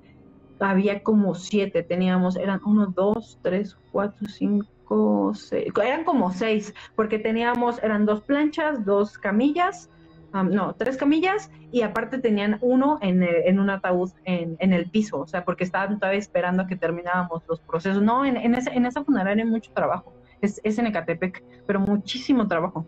había 0.59 1.03
como 1.03 1.35
siete, 1.35 1.83
teníamos, 1.83 2.35
eran 2.37 2.59
uno, 2.65 2.87
dos, 2.95 3.39
tres, 3.41 3.75
cuatro, 3.91 4.27
cinco, 4.27 5.33
seis, 5.33 5.71
eran 5.83 6.03
como 6.03 6.31
seis, 6.31 6.73
porque 6.95 7.19
teníamos, 7.19 7.81
eran 7.83 8.05
dos 8.05 8.23
planchas, 8.23 8.85
dos 8.85 9.13
camillas, 9.17 9.89
am, 10.31 10.49
no, 10.51 10.75
tres 10.75 10.97
camillas 10.97 11.49
y 11.71 11.81
aparte 11.81 12.19
tenían 12.19 12.57
uno 12.61 12.97
en, 13.01 13.23
el- 13.23 13.43
en 13.47 13.59
un 13.59 13.69
ataúd 13.69 14.11
en, 14.23 14.55
en 14.59 14.73
el 14.73 14.89
piso, 14.89 15.19
o 15.21 15.27
sea, 15.27 15.43
porque 15.45 15.63
estaban 15.63 15.99
todavía 15.99 16.19
esperando 16.19 16.63
a 16.63 16.67
que 16.67 16.75
terminábamos 16.77 17.41
los 17.47 17.61
procesos. 17.61 18.01
No, 18.03 18.25
en, 18.25 18.37
en, 18.37 18.55
ese, 18.55 18.71
en 18.71 18.85
esa 18.85 19.03
funeraria 19.03 19.43
hay 19.43 19.49
mucho 19.49 19.71
trabajo, 19.73 20.15
es, 20.41 20.59
es 20.63 20.77
en 20.77 20.87
Ecatepec, 20.87 21.41
pero 21.65 21.79
muchísimo 21.79 22.47
trabajo. 22.47 22.87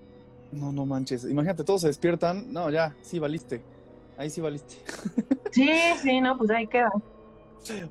No, 0.51 0.71
no 0.71 0.85
manches. 0.85 1.25
Imagínate, 1.25 1.63
todos 1.63 1.81
se 1.81 1.87
despiertan. 1.87 2.51
No, 2.51 2.69
ya, 2.69 2.95
sí 3.01 3.19
valiste. 3.19 3.65
Ahí 4.15 4.29
sí 4.29 4.39
valiste. 4.41 4.75
Sí, 5.51 5.69
sí, 6.01 6.21
no, 6.21 6.37
pues 6.37 6.49
ahí 6.51 6.67
queda. 6.67 6.89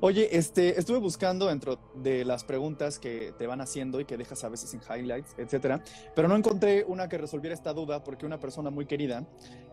Oye, 0.01 0.35
este, 0.37 0.79
estuve 0.79 0.97
buscando 0.97 1.47
dentro 1.47 1.79
de 1.95 2.25
las 2.25 2.43
preguntas 2.43 2.99
que 2.99 3.33
te 3.37 3.47
van 3.47 3.61
haciendo 3.61 3.99
y 3.99 4.05
que 4.05 4.17
dejas 4.17 4.43
a 4.43 4.49
veces 4.49 4.73
en 4.73 4.81
highlights, 4.81 5.35
etcétera, 5.37 5.83
pero 6.15 6.27
no 6.27 6.35
encontré 6.35 6.83
una 6.87 7.07
que 7.07 7.17
resolviera 7.17 7.53
esta 7.53 7.73
duda 7.73 8.03
porque 8.03 8.25
una 8.25 8.39
persona 8.39 8.69
muy 8.69 8.85
querida, 8.85 9.25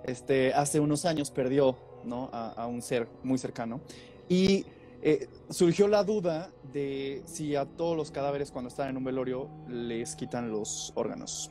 este, 0.05 0.53
hace 0.55 0.81
unos 0.81 1.05
años 1.05 1.31
perdió, 1.31 1.77
¿no? 2.05 2.29
A, 2.33 2.51
a 2.51 2.67
un 2.67 2.83
ser 2.83 3.09
muy 3.23 3.39
cercano 3.39 3.81
y 4.29 4.67
eh, 5.03 5.29
surgió 5.51 5.87
la 5.87 6.03
duda 6.03 6.51
de 6.73 7.23
si 7.27 7.57
a 7.57 7.67
todos 7.67 7.97
los 7.97 8.11
cadáveres 8.11 8.51
cuando 8.51 8.69
están 8.69 8.89
en 8.89 8.97
un 8.97 9.05
velorio 9.05 9.49
les 9.69 10.17
quitan 10.17 10.51
los 10.51 10.93
órganos, 10.95 11.51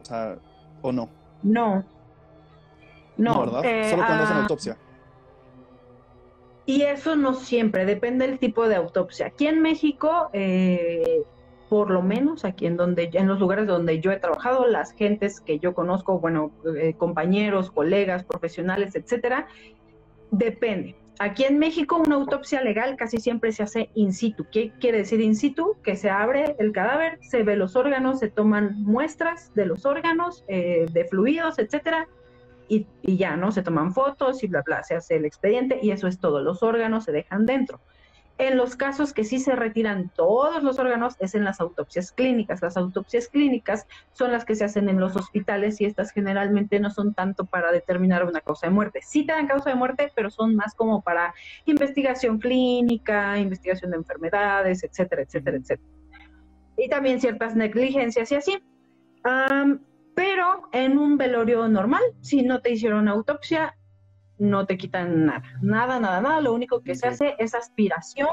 o 0.00 0.04
sea, 0.04 0.38
o 0.82 0.90
no. 0.92 1.08
No. 1.42 1.84
No, 3.16 3.40
¿verdad? 3.40 3.64
eh, 3.64 3.90
Solo 3.90 4.04
cuando 4.04 4.24
hacen 4.24 4.36
ah, 4.36 4.42
autopsia. 4.42 4.78
Y 6.70 6.82
eso 6.82 7.16
no 7.16 7.34
siempre, 7.34 7.84
depende 7.84 8.28
del 8.28 8.38
tipo 8.38 8.68
de 8.68 8.76
autopsia. 8.76 9.26
Aquí 9.26 9.48
en 9.48 9.60
México, 9.60 10.30
eh, 10.32 11.24
por 11.68 11.90
lo 11.90 12.00
menos 12.00 12.44
aquí 12.44 12.64
en 12.66 12.76
donde, 12.76 13.10
en 13.12 13.26
los 13.26 13.40
lugares 13.40 13.66
donde 13.66 13.98
yo 14.00 14.12
he 14.12 14.20
trabajado, 14.20 14.68
las 14.68 14.92
gentes 14.92 15.40
que 15.40 15.58
yo 15.58 15.74
conozco, 15.74 16.20
bueno, 16.20 16.52
eh, 16.80 16.94
compañeros, 16.96 17.72
colegas, 17.72 18.22
profesionales, 18.22 18.94
etcétera, 18.94 19.48
depende. 20.30 20.94
Aquí 21.18 21.42
en 21.42 21.58
México 21.58 22.00
una 22.06 22.14
autopsia 22.14 22.62
legal 22.62 22.94
casi 22.96 23.18
siempre 23.18 23.50
se 23.50 23.64
hace 23.64 23.90
in 23.94 24.12
situ. 24.12 24.46
¿Qué 24.52 24.72
quiere 24.78 24.98
decir 24.98 25.20
in 25.20 25.34
situ? 25.34 25.76
Que 25.82 25.96
se 25.96 26.08
abre 26.08 26.54
el 26.60 26.70
cadáver, 26.70 27.18
se 27.20 27.42
ve 27.42 27.56
los 27.56 27.74
órganos, 27.74 28.20
se 28.20 28.28
toman 28.28 28.80
muestras 28.84 29.52
de 29.56 29.66
los 29.66 29.86
órganos, 29.86 30.44
eh, 30.46 30.86
de 30.92 31.04
fluidos, 31.06 31.58
etcétera, 31.58 32.06
y, 32.70 32.86
y 33.02 33.16
ya, 33.16 33.36
¿no? 33.36 33.50
Se 33.50 33.62
toman 33.62 33.92
fotos 33.92 34.44
y 34.44 34.46
bla, 34.46 34.62
bla, 34.62 34.84
se 34.84 34.94
hace 34.94 35.16
el 35.16 35.24
expediente 35.24 35.80
y 35.82 35.90
eso 35.90 36.06
es 36.06 36.20
todo. 36.20 36.40
Los 36.40 36.62
órganos 36.62 37.04
se 37.04 37.12
dejan 37.12 37.44
dentro. 37.44 37.80
En 38.38 38.56
los 38.56 38.76
casos 38.76 39.12
que 39.12 39.24
sí 39.24 39.38
se 39.38 39.54
retiran 39.54 40.08
todos 40.14 40.62
los 40.62 40.78
órganos 40.78 41.16
es 41.18 41.34
en 41.34 41.44
las 41.44 41.60
autopsias 41.60 42.12
clínicas. 42.12 42.62
Las 42.62 42.76
autopsias 42.76 43.28
clínicas 43.28 43.86
son 44.12 44.30
las 44.30 44.44
que 44.44 44.54
se 44.54 44.64
hacen 44.64 44.88
en 44.88 45.00
los 45.00 45.16
hospitales 45.16 45.80
y 45.80 45.84
estas 45.84 46.12
generalmente 46.12 46.78
no 46.78 46.90
son 46.90 47.12
tanto 47.12 47.44
para 47.44 47.72
determinar 47.72 48.24
una 48.24 48.40
causa 48.40 48.68
de 48.68 48.72
muerte. 48.72 49.00
Sí 49.02 49.26
te 49.26 49.32
dan 49.32 49.48
causa 49.48 49.70
de 49.70 49.76
muerte, 49.76 50.12
pero 50.14 50.30
son 50.30 50.54
más 50.54 50.74
como 50.74 51.02
para 51.02 51.34
investigación 51.66 52.38
clínica, 52.38 53.36
investigación 53.36 53.90
de 53.90 53.98
enfermedades, 53.98 54.84
etcétera, 54.84 55.22
etcétera, 55.22 55.56
etcétera. 55.58 55.88
Y 56.78 56.88
también 56.88 57.20
ciertas 57.20 57.56
negligencias 57.56 58.30
y 58.32 58.36
así. 58.36 58.62
Pero 60.20 60.68
en 60.72 60.98
un 60.98 61.16
velorio 61.16 61.66
normal, 61.66 62.02
si 62.20 62.42
no 62.42 62.60
te 62.60 62.70
hicieron 62.72 63.08
autopsia, 63.08 63.74
no 64.36 64.66
te 64.66 64.76
quitan 64.76 65.24
nada, 65.24 65.42
nada, 65.62 65.98
nada, 65.98 66.20
nada. 66.20 66.42
Lo 66.42 66.52
único 66.52 66.82
que 66.82 66.94
se 66.94 67.06
hace 67.06 67.36
es 67.38 67.54
aspiración 67.54 68.28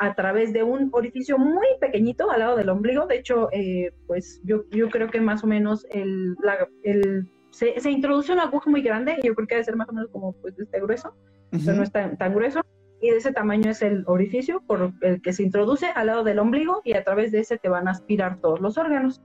a 0.00 0.16
través 0.16 0.52
de 0.52 0.64
un 0.64 0.90
orificio 0.92 1.38
muy 1.38 1.68
pequeñito 1.80 2.28
al 2.28 2.40
lado 2.40 2.56
del 2.56 2.70
ombligo. 2.70 3.06
De 3.06 3.18
hecho, 3.18 3.48
eh, 3.52 3.94
pues 4.08 4.40
yo, 4.42 4.64
yo 4.72 4.90
creo 4.90 5.10
que 5.10 5.20
más 5.20 5.44
o 5.44 5.46
menos 5.46 5.86
el, 5.90 6.34
el 6.82 7.30
se, 7.50 7.78
se, 7.78 7.92
introduce 7.92 8.32
una 8.32 8.42
aguja 8.42 8.68
muy 8.68 8.82
grande 8.82 9.20
yo 9.22 9.36
creo 9.36 9.46
que 9.46 9.54
debe 9.54 9.64
ser 9.64 9.76
más 9.76 9.88
o 9.90 9.92
menos 9.92 10.10
como 10.10 10.32
pues 10.32 10.58
este 10.58 10.80
grueso, 10.80 11.14
pero 11.52 11.72
no 11.74 11.84
es 11.84 11.92
tan, 11.92 12.18
tan 12.18 12.34
grueso. 12.34 12.62
Y 13.00 13.10
de 13.10 13.18
ese 13.18 13.30
tamaño 13.30 13.70
es 13.70 13.80
el 13.82 14.02
orificio 14.08 14.60
por 14.66 14.92
el 15.02 15.22
que 15.22 15.32
se 15.32 15.44
introduce 15.44 15.86
al 15.86 16.08
lado 16.08 16.24
del 16.24 16.40
ombligo 16.40 16.80
y 16.82 16.94
a 16.94 17.04
través 17.04 17.30
de 17.30 17.38
ese 17.38 17.58
te 17.58 17.68
van 17.68 17.86
a 17.86 17.92
aspirar 17.92 18.40
todos 18.40 18.60
los 18.60 18.76
órganos 18.76 19.22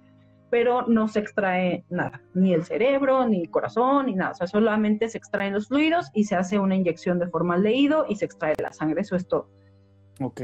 pero 0.50 0.88
no 0.88 1.08
se 1.08 1.20
extrae 1.20 1.84
nada, 1.90 2.22
ni 2.34 2.54
el 2.54 2.64
cerebro, 2.64 3.28
ni 3.28 3.42
el 3.42 3.50
corazón, 3.50 4.08
ni 4.08 4.16
nada. 4.16 4.32
O 4.32 4.36
sea, 4.36 4.48
solamente 4.48 5.10
se 5.10 5.18
extraen 5.18 5.54
los 5.54 5.68
fluidos 5.68 6.10
y 6.14 6.26
se 6.26 6.36
hace 6.36 6.60
una 6.60 6.76
inyección 6.76 7.20
de 7.20 7.28
formaldehído 7.28 8.06
y 8.08 8.16
se 8.16 8.26
extrae 8.26 8.56
la 8.62 8.72
sangre. 8.72 9.02
Eso 9.02 9.16
es 9.16 9.28
todo. 9.28 9.50
Ok, 10.22 10.42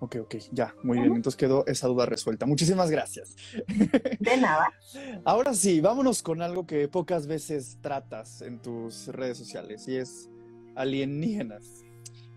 ok, 0.00 0.16
ok. 0.22 0.34
Ya, 0.52 0.74
muy 0.82 0.98
bien. 0.98 1.14
Entonces 1.14 1.36
quedó 1.36 1.66
esa 1.66 1.86
duda 1.88 2.06
resuelta. 2.06 2.46
Muchísimas 2.46 2.90
gracias. 2.90 3.36
De 4.20 4.36
nada. 4.36 4.72
Ahora 5.24 5.54
sí, 5.54 5.80
vámonos 5.80 6.22
con 6.22 6.42
algo 6.42 6.66
que 6.66 6.88
pocas 6.88 7.26
veces 7.26 7.78
tratas 7.80 8.42
en 8.42 8.60
tus 8.60 9.08
redes 9.08 9.38
sociales 9.38 9.86
y 9.88 9.96
es 9.96 10.28
alienígenas. 10.74 11.84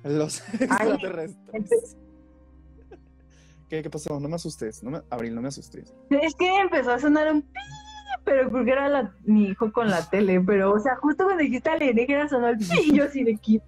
Los 0.04 0.42
extraterrestres. 0.62 1.98
¿Qué, 3.70 3.82
¿Qué, 3.82 3.90
pasó? 3.90 4.20
No 4.20 4.28
me 4.28 4.36
asustes. 4.36 4.84
No 4.84 4.92
me... 4.92 5.02
Abril, 5.10 5.34
no 5.36 5.42
me 5.42 5.48
asustes. 5.48 5.94
Es 6.10 6.36
que 6.36 6.60
empezó 6.60 6.92
a 6.92 7.00
sonar 7.00 7.32
un 7.32 7.42
pi, 7.42 7.60
pero 8.24 8.50
porque 8.50 8.72
era 8.72 8.90
la... 8.90 9.16
mi 9.24 9.46
hijo 9.46 9.72
con 9.72 9.90
la 9.90 10.08
tele. 10.10 10.40
Pero, 10.42 10.74
o 10.74 10.80
sea, 10.80 10.96
justo 10.98 11.26
cuando 11.26 11.44
dijiste 11.44 11.70
alienígena 11.70 12.30
sonó 12.30 12.50
el 12.50 12.58
pi, 12.58 12.94
yo 12.94 13.06
así 13.06 13.24
de 13.24 13.36
aquí. 13.36 13.62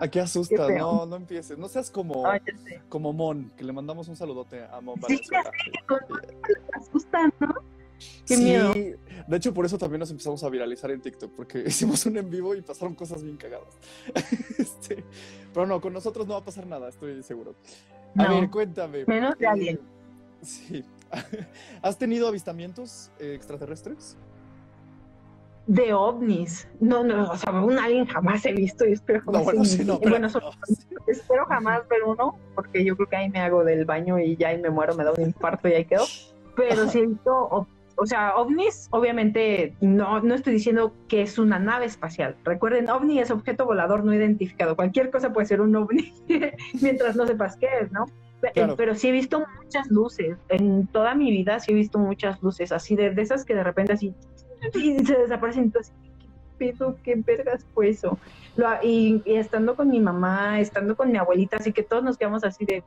Aquí 0.00 0.18
asusta, 0.18 0.68
no, 0.70 1.06
no 1.06 1.16
empieces. 1.16 1.56
No 1.56 1.68
seas 1.68 1.90
como, 1.90 2.24
como 2.88 3.12
Mon, 3.12 3.50
que 3.56 3.64
le 3.64 3.72
mandamos 3.72 4.08
un 4.08 4.16
saludote 4.16 4.64
a 4.64 4.80
Mon. 4.80 5.00
Sí, 5.06 5.20
asusta, 6.74 7.32
¿no? 7.40 7.54
Qué 8.26 8.36
sí, 8.36 8.44
miedo. 8.44 8.72
De 8.72 9.36
hecho, 9.36 9.52
por 9.52 9.64
eso 9.66 9.76
también 9.78 10.00
nos 10.00 10.10
empezamos 10.10 10.42
a 10.44 10.48
viralizar 10.48 10.90
en 10.90 11.00
TikTok, 11.00 11.32
porque 11.34 11.58
hicimos 11.66 12.04
un 12.06 12.16
en 12.16 12.30
vivo 12.30 12.54
y 12.54 12.62
pasaron 12.62 12.94
cosas 12.94 13.22
bien 13.22 13.36
cagadas. 13.36 13.76
este, 14.58 15.04
pero 15.52 15.66
no, 15.66 15.80
con 15.80 15.92
nosotros 15.92 16.26
no 16.26 16.34
va 16.34 16.40
a 16.40 16.44
pasar 16.44 16.66
nada, 16.66 16.88
estoy 16.88 17.22
seguro. 17.22 17.54
A 18.16 18.24
No. 18.24 18.40
ver, 18.40 18.50
cuéntame. 18.50 19.04
Menos 19.06 19.36
de 19.38 19.44
eh, 19.44 19.48
alguien. 19.48 19.80
Sí. 20.42 20.84
¿Has 21.82 21.98
tenido 21.98 22.28
avistamientos 22.28 23.10
eh, 23.18 23.34
extraterrestres? 23.34 24.16
De 25.66 25.92
ovnis. 25.92 26.66
No, 26.80 27.04
no, 27.04 27.30
o 27.30 27.36
sea, 27.36 27.52
un 27.52 27.78
alien 27.78 28.06
jamás 28.06 28.44
he 28.46 28.52
visto 28.54 28.86
y 28.86 28.92
espero 28.92 29.20
jamás. 29.20 29.40
No, 29.40 29.44
bueno, 29.44 29.60
en 29.60 29.66
sí, 29.66 29.84
no, 29.84 29.98
pero- 29.98 30.10
bueno, 30.12 30.28
solo- 30.30 30.50
espero 31.06 31.44
jamás 31.44 31.86
ver 31.88 32.04
uno, 32.04 32.38
porque 32.54 32.82
yo 32.84 32.96
creo 32.96 33.08
que 33.08 33.16
ahí 33.16 33.28
me 33.28 33.40
hago 33.40 33.64
del 33.64 33.84
baño 33.84 34.18
y 34.18 34.34
ya 34.36 34.48
ahí 34.48 34.58
me 34.58 34.70
muero, 34.70 34.94
me 34.94 35.04
da 35.04 35.12
un 35.12 35.20
infarto 35.22 35.68
y 35.68 35.72
ahí 35.74 35.84
quedo. 35.84 36.04
Pero 36.56 36.88
sí 36.88 37.00
he 37.00 37.06
visto, 37.06 37.66
o, 37.98 38.06
sea, 38.06 38.36
ovnis, 38.36 38.88
obviamente, 38.90 39.74
no, 39.80 40.20
no 40.20 40.34
estoy 40.34 40.54
diciendo 40.54 40.94
que 41.08 41.22
es 41.22 41.38
una 41.38 41.58
nave 41.58 41.86
espacial. 41.86 42.36
Recuerden, 42.44 42.88
ovni 42.88 43.18
es 43.20 43.30
objeto 43.30 43.64
volador 43.66 44.04
no 44.04 44.14
identificado. 44.14 44.76
Cualquier 44.76 45.10
cosa 45.10 45.32
puede 45.32 45.46
ser 45.46 45.60
un 45.60 45.74
ovni, 45.76 46.12
mientras 46.80 47.16
no 47.16 47.26
sepas 47.26 47.56
qué 47.56 47.68
es, 47.82 47.92
¿no? 47.92 48.06
Claro. 48.54 48.76
Pero 48.76 48.94
sí 48.94 49.08
he 49.08 49.12
visto 49.12 49.42
muchas 49.62 49.90
luces. 49.90 50.38
En 50.48 50.86
toda 50.86 51.14
mi 51.14 51.30
vida 51.30 51.58
sí 51.58 51.72
he 51.72 51.74
visto 51.74 51.98
muchas 51.98 52.40
luces, 52.42 52.70
así 52.70 52.94
de, 52.94 53.10
de 53.10 53.22
esas 53.22 53.44
que 53.44 53.54
de 53.54 53.64
repente 53.64 53.92
así 53.92 54.14
y 54.74 54.98
se 55.04 55.18
desaparecen. 55.18 55.64
Entonces, 55.64 55.92
¿qué 56.58 56.72
pedo? 56.72 56.96
¿Qué 57.02 57.16
vergas 57.16 57.66
fue 57.74 57.88
eso? 57.88 58.18
Lo- 58.56 58.68
y, 58.82 59.22
y 59.24 59.34
estando 59.34 59.74
con 59.74 59.88
mi 59.88 60.00
mamá, 60.00 60.60
estando 60.60 60.96
con 60.96 61.10
mi 61.10 61.18
abuelita, 61.18 61.56
así 61.56 61.72
que 61.72 61.82
todos 61.82 62.04
nos 62.04 62.16
quedamos 62.16 62.44
así 62.44 62.64
de, 62.64 62.84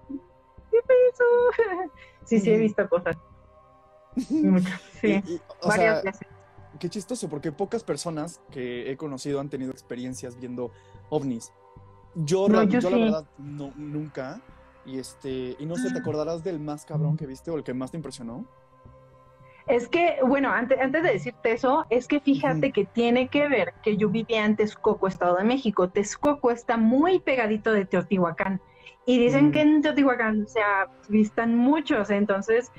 ¿qué 0.71 0.79
pedo? 0.87 1.89
Sí, 2.23 2.39
sí 2.39 2.51
he 2.51 2.57
visto 2.57 2.87
cosas. 2.87 3.17
Sí, 5.01 5.07
Y- 5.25 5.33
y, 5.33 5.41
o 5.61 5.67
varias 5.67 6.01
sea, 6.01 6.11
veces. 6.11 6.27
qué 6.79 6.89
chistoso, 6.89 7.29
porque 7.29 7.51
pocas 7.51 7.83
personas 7.83 8.39
que 8.51 8.91
he 8.91 8.97
conocido 8.97 9.39
han 9.39 9.49
tenido 9.49 9.71
experiencias 9.71 10.37
viendo 10.39 10.71
ovnis. 11.09 11.51
Yo, 12.15 12.47
No, 12.49 12.63
yo 12.63 12.79
yo 12.79 12.89
la 12.89 12.97
sí. 12.97 13.03
verdad, 13.03 13.25
no, 13.37 13.71
nunca. 13.75 14.41
Y 14.85 14.97
este, 14.99 15.55
y 15.59 15.65
no 15.65 15.75
sé, 15.75 15.89
¿te 15.91 15.97
Ah. 15.97 16.01
acordarás 16.01 16.43
del 16.43 16.59
más 16.59 16.85
cabrón 16.85 17.15
que 17.17 17.25
viste 17.25 17.51
o 17.51 17.55
el 17.57 17.63
que 17.63 17.73
más 17.73 17.91
te 17.91 17.97
impresionó? 17.97 18.45
Es 19.67 19.87
que, 19.87 20.17
bueno, 20.25 20.49
antes, 20.51 20.79
antes 20.79 21.03
de 21.03 21.13
decirte 21.13 21.53
eso, 21.53 21.85
es 21.89 22.07
que 22.07 22.19
fíjate 22.19 22.67
Ujú. 22.67 22.73
que 22.73 22.85
tiene 22.85 23.27
que 23.29 23.47
ver 23.47 23.73
que 23.83 23.95
yo 23.95 24.09
vivía 24.09 24.43
en 24.43 24.55
Texcoco, 24.55 25.07
Estado 25.07 25.35
de 25.37 25.43
México. 25.43 25.89
Texcoco 25.89 26.51
está 26.51 26.77
muy 26.77 27.19
pegadito 27.19 27.71
de 27.71 27.85
Teotihuacán. 27.85 28.59
Y 29.05 29.17
dicen 29.19 29.47
Mm. 29.47 29.51
que 29.51 29.61
en 29.61 29.81
Teotihuacán 29.81 30.47
se 30.47 30.59
avistan 31.07 31.55
muchos, 31.55 32.09
entonces 32.09 32.71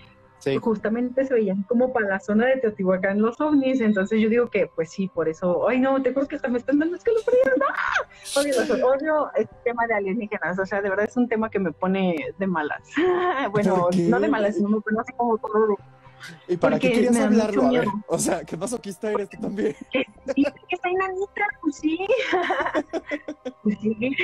Sí. 0.42 0.58
justamente 0.58 1.24
se 1.24 1.34
veían 1.34 1.62
como 1.68 1.92
para 1.92 2.08
la 2.08 2.18
zona 2.18 2.46
de 2.46 2.56
Teotihuacán 2.56 3.22
los 3.22 3.40
ovnis. 3.40 3.80
Entonces 3.80 4.20
yo 4.20 4.28
digo 4.28 4.50
que, 4.50 4.66
pues 4.66 4.90
sí, 4.90 5.08
por 5.08 5.28
eso, 5.28 5.68
ay 5.68 5.78
no, 5.78 6.02
te 6.02 6.12
juro 6.12 6.26
que 6.26 6.34
hasta 6.34 6.48
me 6.48 6.58
están 6.58 6.80
dando 6.80 6.96
escalofríos. 6.96 7.38
¡Ah! 7.70 8.40
Odio, 8.40 8.52
los- 8.58 8.70
odio 8.82 9.30
el 9.36 9.48
tema 9.62 9.86
de 9.86 9.94
alienígenas, 9.94 10.58
o 10.58 10.66
sea, 10.66 10.82
de 10.82 10.90
verdad 10.90 11.06
es 11.08 11.16
un 11.16 11.28
tema 11.28 11.48
que 11.48 11.60
me 11.60 11.70
pone 11.70 12.16
de 12.36 12.46
malas. 12.48 12.82
bueno, 13.52 13.76
¿Por 13.82 13.90
qué? 13.94 14.02
no 14.08 14.18
de 14.18 14.28
malas, 14.28 14.56
sino 14.56 14.68
me 14.68 14.80
pone 14.80 14.98
así 15.00 15.12
como 15.12 15.36
de 15.36 15.42
¿Y 16.48 16.56
para 16.56 16.78
qué 16.78 16.88
Porque 16.88 16.94
querías 16.94 17.14
me 17.14 17.20
da 17.20 17.26
hablarlo? 17.26 17.62
A 17.66 17.70
ver, 17.70 17.86
o 18.08 18.18
sea, 18.18 18.44
¿qué 18.44 18.56
masoquista 18.56 19.10
eres 19.10 19.28
tú 19.28 19.40
también? 19.40 19.76
Sí, 20.34 20.44
que 20.44 20.76
está 20.76 20.88
enanita, 20.88 21.46
pues 21.60 21.76
sí. 21.78 21.98
Pues 23.64 23.76
sí. 23.80 24.16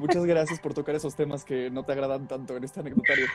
Muchas 0.00 0.24
gracias 0.24 0.58
por 0.58 0.74
tocar 0.74 0.96
esos 0.96 1.14
temas 1.14 1.44
que 1.44 1.70
no 1.70 1.84
te 1.84 1.92
agradan 1.92 2.26
tanto 2.26 2.56
en 2.56 2.64
este 2.64 2.80
anecdotario. 2.80 3.26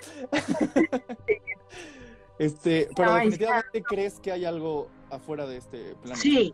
Este, 2.40 2.88
pero 2.96 3.14
definitivamente 3.16 3.84
crees 3.84 4.20
que 4.20 4.32
hay 4.32 4.46
algo 4.46 4.88
afuera 5.10 5.46
de 5.46 5.58
este 5.58 5.96
planeta. 6.02 6.16
Sí, 6.16 6.54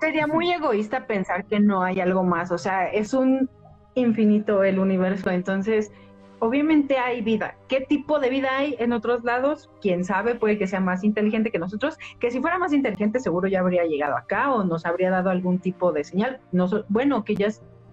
sería 0.00 0.26
muy 0.26 0.50
egoísta 0.50 1.06
pensar 1.06 1.44
que 1.44 1.60
no 1.60 1.82
hay 1.82 2.00
algo 2.00 2.24
más, 2.24 2.50
o 2.50 2.58
sea, 2.58 2.88
es 2.90 3.14
un 3.14 3.48
infinito 3.94 4.64
el 4.64 4.78
universo, 4.78 5.30
entonces, 5.30 5.92
obviamente 6.40 6.98
hay 6.98 7.20
vida. 7.20 7.56
¿Qué 7.68 7.80
tipo 7.82 8.18
de 8.20 8.30
vida 8.30 8.48
hay 8.56 8.76
en 8.78 8.92
otros 8.92 9.24
lados? 9.24 9.70
Quién 9.80 10.04
sabe, 10.04 10.34
puede 10.36 10.58
que 10.58 10.66
sea 10.66 10.80
más 10.80 11.04
inteligente 11.04 11.50
que 11.50 11.58
nosotros, 11.58 11.96
que 12.20 12.30
si 12.30 12.40
fuera 12.40 12.58
más 12.58 12.72
inteligente 12.72 13.20
seguro 13.20 13.48
ya 13.48 13.60
habría 13.60 13.84
llegado 13.84 14.16
acá 14.16 14.52
o 14.52 14.64
nos 14.64 14.86
habría 14.86 15.10
dado 15.10 15.30
algún 15.30 15.58
tipo 15.58 15.92
de 15.92 16.04
señal. 16.04 16.40
Noso- 16.52 16.84
bueno, 16.88 17.24
que 17.24 17.34
ya 17.34 17.48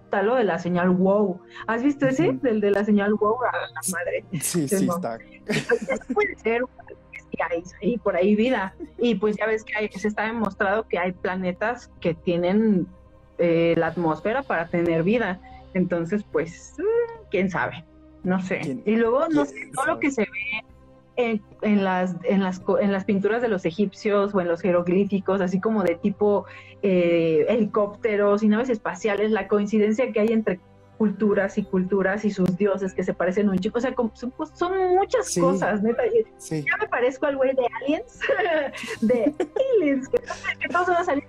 está 0.06 0.22
lo 0.22 0.36
de 0.36 0.44
la 0.44 0.58
señal 0.58 0.90
wow. 0.90 1.40
¿Has 1.66 1.82
visto 1.82 2.06
ese? 2.06 2.30
Ujú. 2.30 2.40
Del 2.40 2.60
de 2.60 2.70
la 2.70 2.84
señal 2.84 3.14
wow, 3.14 3.36
a 3.44 3.52
la 3.52 3.80
madre. 3.92 4.24
Sí, 4.40 4.66
Sí, 4.68 4.68
sí, 4.68 4.86
no. 4.86 4.94
está. 4.96 5.18
Puede 6.14 6.36
ser 6.36 6.62
hay 7.50 7.62
ahí 7.82 7.98
por 7.98 8.16
ahí 8.16 8.34
vida 8.34 8.74
y 8.96 9.16
pues 9.16 9.36
ya 9.36 9.46
ves 9.46 9.62
que 9.62 9.74
hay- 9.76 9.88
se 9.90 10.08
está 10.08 10.22
demostrado 10.24 10.88
que 10.88 10.98
hay 10.98 11.12
planetas 11.12 11.90
que 12.00 12.14
tienen 12.14 12.86
eh, 13.36 13.74
la 13.76 13.88
atmósfera 13.88 14.42
para 14.42 14.68
tener 14.68 15.02
vida 15.02 15.38
entonces 15.74 16.24
pues 16.32 16.72
mm, 16.78 17.26
quién 17.30 17.50
sabe 17.50 17.84
no 18.22 18.40
sé 18.40 18.60
¿Quién- 18.60 18.82
y 18.86 18.96
luego 18.96 19.28
no 19.28 19.44
sé 19.44 19.70
todo 19.74 19.84
lo 19.84 19.98
que 20.00 20.10
se 20.10 20.22
ve 20.22 20.64
en, 21.16 21.42
en 21.62 21.82
las 21.84 22.16
en 22.24 22.42
las 22.42 22.62
en 22.80 22.92
las 22.92 23.04
pinturas 23.04 23.40
de 23.42 23.48
los 23.48 23.64
egipcios 23.64 24.34
o 24.34 24.40
en 24.40 24.48
los 24.48 24.60
jeroglíficos 24.60 25.40
así 25.40 25.60
como 25.60 25.82
de 25.82 25.94
tipo 25.96 26.44
eh, 26.82 27.46
helicópteros 27.48 28.42
y 28.42 28.48
naves 28.48 28.68
espaciales 28.68 29.30
la 29.30 29.48
coincidencia 29.48 30.12
que 30.12 30.20
hay 30.20 30.32
entre 30.32 30.60
culturas 30.98 31.58
y 31.58 31.62
culturas 31.64 32.24
y 32.24 32.30
sus 32.30 32.56
dioses 32.56 32.94
que 32.94 33.04
se 33.04 33.12
parecen 33.12 33.50
un 33.50 33.58
chico, 33.58 33.76
o 33.76 33.80
sea, 33.82 33.94
son, 34.14 34.32
son 34.54 34.94
muchas 34.94 35.26
Sí. 35.30 35.40
cosas, 35.40 35.82
neta, 35.82 36.02
Sí. 36.38 36.64
ya 36.64 36.76
me 36.78 36.88
parezco 36.88 37.26
al 37.26 37.36
güey 37.36 37.54
de 37.54 37.66
Aliens, 37.82 38.20
de 39.02 39.34
Aliens, 39.78 40.08
que, 40.08 40.18
que 40.58 40.68
todos 40.70 40.86
van 40.88 40.96
a 40.96 41.04
salir 41.04 41.24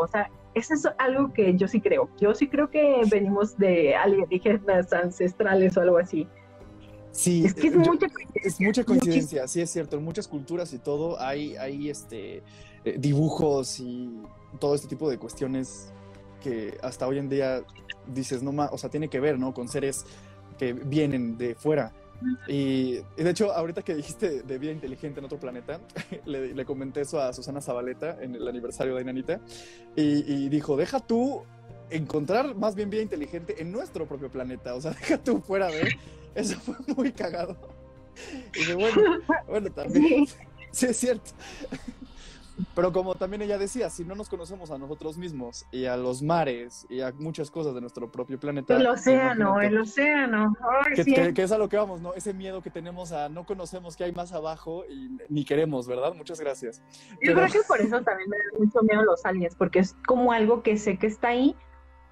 o 0.00 0.06
sea, 0.06 0.30
eso 0.54 0.74
es 0.74 0.86
algo 0.98 1.32
que 1.32 1.56
yo 1.56 1.66
sí 1.66 1.80
creo, 1.80 2.08
yo 2.20 2.34
sí 2.34 2.46
creo 2.48 2.70
que 2.70 3.02
venimos 3.10 3.56
de 3.58 3.96
alienígenas 3.96 4.92
ancestrales 4.92 5.76
o 5.76 5.80
algo 5.80 5.98
así. 5.98 6.28
Sí, 7.12 7.44
Es 7.46 7.54
que 7.54 7.68
es 7.68 7.74
yo- 7.74 7.80
mucha 7.80 8.06
es 8.34 8.60
mucha 8.60 8.84
coincidencia, 8.84 9.48
sí 9.48 9.60
es 9.60 9.70
cierto. 9.70 9.96
En 9.96 10.04
muchas 10.04 10.28
culturas 10.28 10.72
y 10.72 10.78
todo 10.78 11.20
hay, 11.20 11.56
hay 11.56 11.90
este, 11.90 12.42
eh, 12.84 12.96
dibujos 12.98 13.80
y 13.80 14.10
todo 14.60 14.74
este 14.74 14.88
tipo 14.88 15.10
de 15.10 15.18
cuestiones 15.18 15.92
que 16.42 16.78
hasta 16.82 17.06
hoy 17.06 17.18
en 17.18 17.28
día 17.28 17.62
dices, 18.06 18.42
no 18.42 18.52
más, 18.52 18.70
o 18.72 18.78
sea, 18.78 18.90
tiene 18.90 19.08
que 19.08 19.20
ver, 19.20 19.38
¿no? 19.38 19.52
Con 19.52 19.68
seres 19.68 20.04
que 20.58 20.72
vienen 20.72 21.36
de 21.38 21.54
fuera. 21.54 21.92
Y, 22.48 22.98
y 23.16 23.22
de 23.22 23.30
hecho, 23.30 23.52
ahorita 23.52 23.82
que 23.82 23.94
dijiste 23.94 24.42
de 24.42 24.58
vida 24.58 24.72
inteligente 24.72 25.20
en 25.20 25.26
otro 25.26 25.38
planeta, 25.38 25.80
le, 26.26 26.52
le 26.54 26.64
comenté 26.64 27.00
eso 27.02 27.20
a 27.20 27.32
Susana 27.32 27.60
Zabaleta 27.60 28.16
en 28.20 28.34
el 28.34 28.46
aniversario 28.48 28.94
de 28.96 29.02
Inanita, 29.02 29.40
y, 29.96 30.32
y 30.32 30.48
dijo, 30.48 30.76
deja 30.76 30.98
tú 31.00 31.42
encontrar 31.90 32.54
más 32.56 32.74
bien 32.74 32.90
vida 32.90 33.02
inteligente 33.02 33.62
en 33.62 33.70
nuestro 33.72 34.06
propio 34.06 34.30
planeta, 34.30 34.74
o 34.74 34.80
sea, 34.80 34.90
deja 35.00 35.18
tú 35.18 35.40
fuera 35.40 35.68
de... 35.68 35.96
Eso 36.38 36.58
fue 36.60 36.76
muy 36.96 37.12
cagado. 37.12 37.56
Y 38.54 38.58
dije, 38.58 38.74
bueno, 38.74 39.00
bueno, 39.46 39.70
también, 39.70 40.26
Sí. 40.26 40.34
sí 40.72 40.86
es 40.86 40.96
cierto. 40.96 41.30
Pero 42.74 42.92
como 42.92 43.14
también 43.14 43.40
ella 43.42 43.56
decía, 43.56 43.88
si 43.88 44.04
no 44.04 44.16
nos 44.16 44.28
conocemos 44.28 44.72
a 44.72 44.78
nosotros 44.78 45.16
mismos 45.16 45.64
y 45.70 45.84
a 45.84 45.96
los 45.96 46.22
mares 46.22 46.86
y 46.90 47.02
a 47.02 47.12
muchas 47.12 47.52
cosas 47.52 47.72
de 47.72 47.80
nuestro 47.80 48.10
propio 48.10 48.40
planeta. 48.40 48.76
El 48.76 48.86
océano, 48.88 49.60
el 49.60 49.78
océano. 49.78 50.56
Ay, 50.84 50.94
Que, 50.96 51.04
sí. 51.04 51.14
que- 51.14 51.34
que 51.34 51.42
es 51.44 51.52
a 51.52 51.58
lo 51.58 51.68
que 51.68 51.76
vamos, 51.76 52.00
¿no? 52.00 52.14
Ese 52.14 52.34
miedo 52.34 52.60
que 52.60 52.70
tenemos 52.70 53.12
a 53.12 53.28
no 53.28 53.46
conocemos 53.46 53.94
qué 53.96 54.02
hay 54.04 54.12
más 54.12 54.32
abajo 54.32 54.84
y 54.90 55.16
ni 55.28 55.44
queremos, 55.44 55.86
¿verdad? 55.86 56.14
Muchas 56.14 56.40
gracias. 56.40 56.82
Yo 57.10 57.16
pero- 57.20 57.42
creo 57.42 57.52
que 57.62 57.68
por 57.68 57.80
eso 57.80 58.02
también 58.02 58.28
me 58.28 58.36
da 58.36 58.58
mucho 58.58 58.82
miedo 58.82 59.02
los 59.04 59.24
aliens, 59.24 59.54
porque 59.54 59.78
es 59.78 59.94
como 60.04 60.32
algo 60.32 60.64
que 60.64 60.76
sé 60.78 60.98
que 60.98 61.06
está 61.06 61.28
ahí, 61.28 61.54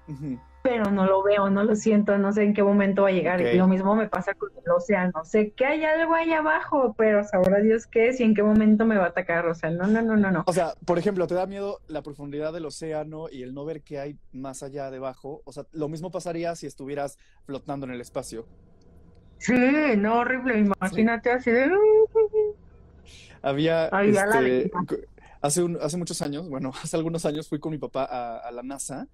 Ujú. 0.07 0.39
Pero 0.67 0.91
no 0.91 1.05
lo 1.05 1.23
veo, 1.23 1.49
no 1.49 1.63
lo 1.63 1.77
siento, 1.77 2.17
no 2.17 2.33
sé 2.33 2.43
en 2.43 2.53
qué 2.53 2.61
momento 2.61 3.03
va 3.03 3.07
a 3.07 3.11
llegar. 3.13 3.39
Y 3.39 3.57
lo 3.57 3.67
mismo 3.67 3.95
me 3.95 4.09
pasa 4.09 4.33
con 4.33 4.49
el 4.51 4.69
océano. 4.69 5.23
Sé 5.23 5.51
que 5.51 5.65
hay 5.65 5.85
algo 5.85 6.13
ahí 6.13 6.33
abajo, 6.33 6.93
pero 6.97 7.23
sabrá 7.23 7.59
Dios 7.59 7.87
qué 7.87 8.09
es 8.09 8.19
y 8.19 8.23
en 8.23 8.35
qué 8.35 8.43
momento 8.43 8.85
me 8.85 8.97
va 8.97 9.05
a 9.05 9.07
atacar. 9.07 9.45
O 9.47 9.55
sea, 9.55 9.69
no, 9.69 9.87
no, 9.87 10.01
no, 10.01 10.17
no, 10.17 10.29
no. 10.29 10.43
O 10.45 10.51
sea, 10.51 10.73
por 10.85 10.99
ejemplo, 10.99 11.25
¿te 11.25 11.35
da 11.35 11.45
miedo 11.45 11.79
la 11.87 12.01
profundidad 12.01 12.51
del 12.51 12.65
océano 12.65 13.27
y 13.31 13.43
el 13.43 13.53
no 13.53 13.63
ver 13.63 13.81
qué 13.81 13.99
hay 14.01 14.17
más 14.33 14.61
allá 14.61 14.91
debajo? 14.91 15.41
O 15.45 15.53
sea, 15.53 15.63
lo 15.71 15.87
mismo 15.87 16.11
pasaría 16.11 16.53
si 16.57 16.67
estuvieras 16.67 17.17
flotando 17.45 17.85
en 17.85 17.93
el 17.93 18.01
espacio. 18.01 18.45
Sí, 19.37 19.53
no, 19.97 20.19
horrible. 20.19 20.59
Imagínate 20.59 21.31
así 21.31 21.49
de. 21.49 21.71
Había, 23.41 23.89
la 23.91 24.01
este, 24.01 24.71
hace, 25.41 25.63
un- 25.63 25.77
hace 25.81 25.95
muchos 25.97 26.21
años, 26.21 26.49
bueno, 26.49 26.71
hace 26.83 26.97
algunos 26.97 27.25
años 27.25 27.47
fui 27.47 27.59
con 27.59 27.71
mi 27.71 27.77
papá 27.77 28.03
a, 28.03 28.37
a 28.39 28.51
la 28.51 28.63
NASA 28.63 29.07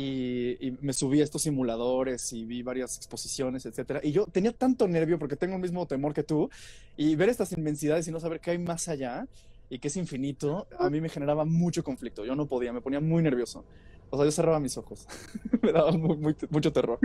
y, 0.00 0.56
y 0.64 0.78
me 0.80 0.92
subí 0.92 1.20
a 1.20 1.24
estos 1.24 1.42
simuladores 1.42 2.32
y 2.32 2.44
vi 2.44 2.62
varias 2.62 2.96
exposiciones, 2.96 3.66
etcétera. 3.66 3.98
Y 4.02 4.12
yo 4.12 4.26
tenía 4.26 4.52
tanto 4.52 4.86
nervio 4.86 5.18
porque 5.18 5.34
tengo 5.34 5.56
el 5.56 5.60
mismo 5.62 5.86
temor 5.86 6.14
que 6.14 6.22
tú 6.22 6.48
y 6.96 7.16
ver 7.16 7.28
estas 7.28 7.50
inmensidades 7.52 8.06
y 8.06 8.12
no 8.12 8.20
saber 8.20 8.38
qué 8.38 8.52
hay 8.52 8.58
más 8.58 8.86
allá 8.88 9.26
y 9.68 9.80
que 9.80 9.88
es 9.88 9.96
infinito, 9.96 10.68
a 10.78 10.88
mí 10.88 11.00
me 11.00 11.08
generaba 11.08 11.44
mucho 11.44 11.82
conflicto. 11.82 12.24
Yo 12.24 12.36
no 12.36 12.46
podía, 12.46 12.72
me 12.72 12.80
ponía 12.80 13.00
muy 13.00 13.22
nervioso. 13.24 13.64
O 14.10 14.16
sea, 14.16 14.24
yo 14.24 14.30
cerraba 14.30 14.60
mis 14.60 14.78
ojos. 14.78 15.06
me 15.62 15.72
daba 15.72 15.90
muy- 15.90 16.16
muy- 16.16 16.36
mucho 16.50 16.72
terror. 16.72 17.00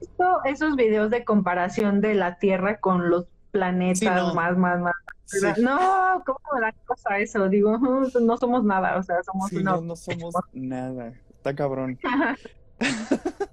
visto 0.00 0.24
esos 0.46 0.74
videos 0.74 1.10
de 1.10 1.24
comparación 1.24 2.00
de 2.00 2.14
la 2.14 2.38
Tierra 2.40 2.80
con 2.80 3.08
los 3.08 3.26
planetas 3.52 3.98
Sí, 4.00 4.04
no. 4.06 4.34
más, 4.34 4.56
más, 4.58 4.80
más. 4.80 4.94
Sí, 5.26 5.38
No, 5.62 5.78
¿cómo 6.26 6.40
me 6.54 6.60
da 6.60 6.72
cosa 6.86 7.18
eso? 7.20 7.48
Digo, 7.48 7.78
no 8.20 8.36
somos 8.36 8.64
nada, 8.64 8.96
o 8.98 9.02
sea, 9.04 9.22
somos 9.22 9.48
sí, 9.48 9.58
una. 9.58 9.72
no, 9.76 9.80
no 9.80 9.94
somos 9.96 10.34
nada. 10.52 11.12
Está 11.40 11.54
cabrón. 11.54 11.98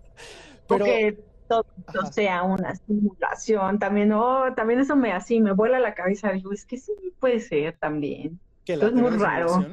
Pero, 0.67 0.85
Porque 0.85 1.17
todo 1.47 1.65
Ajá. 1.85 2.11
sea 2.11 2.43
una 2.43 2.75
simulación, 2.75 3.79
también, 3.79 4.09
no, 4.09 4.53
también 4.53 4.81
eso 4.81 4.97
me 4.97 5.13
así, 5.13 5.39
me 5.39 5.53
vuela 5.53 5.79
la 5.79 5.93
cabeza. 5.93 6.33
Digo, 6.33 6.51
es 6.51 6.65
que 6.65 6.77
sí 6.77 6.91
puede 7.19 7.39
ser 7.39 7.77
también. 7.77 8.41
¿qué, 8.65 8.73
es 8.73 8.93
muy 8.93 9.11
raro. 9.11 9.65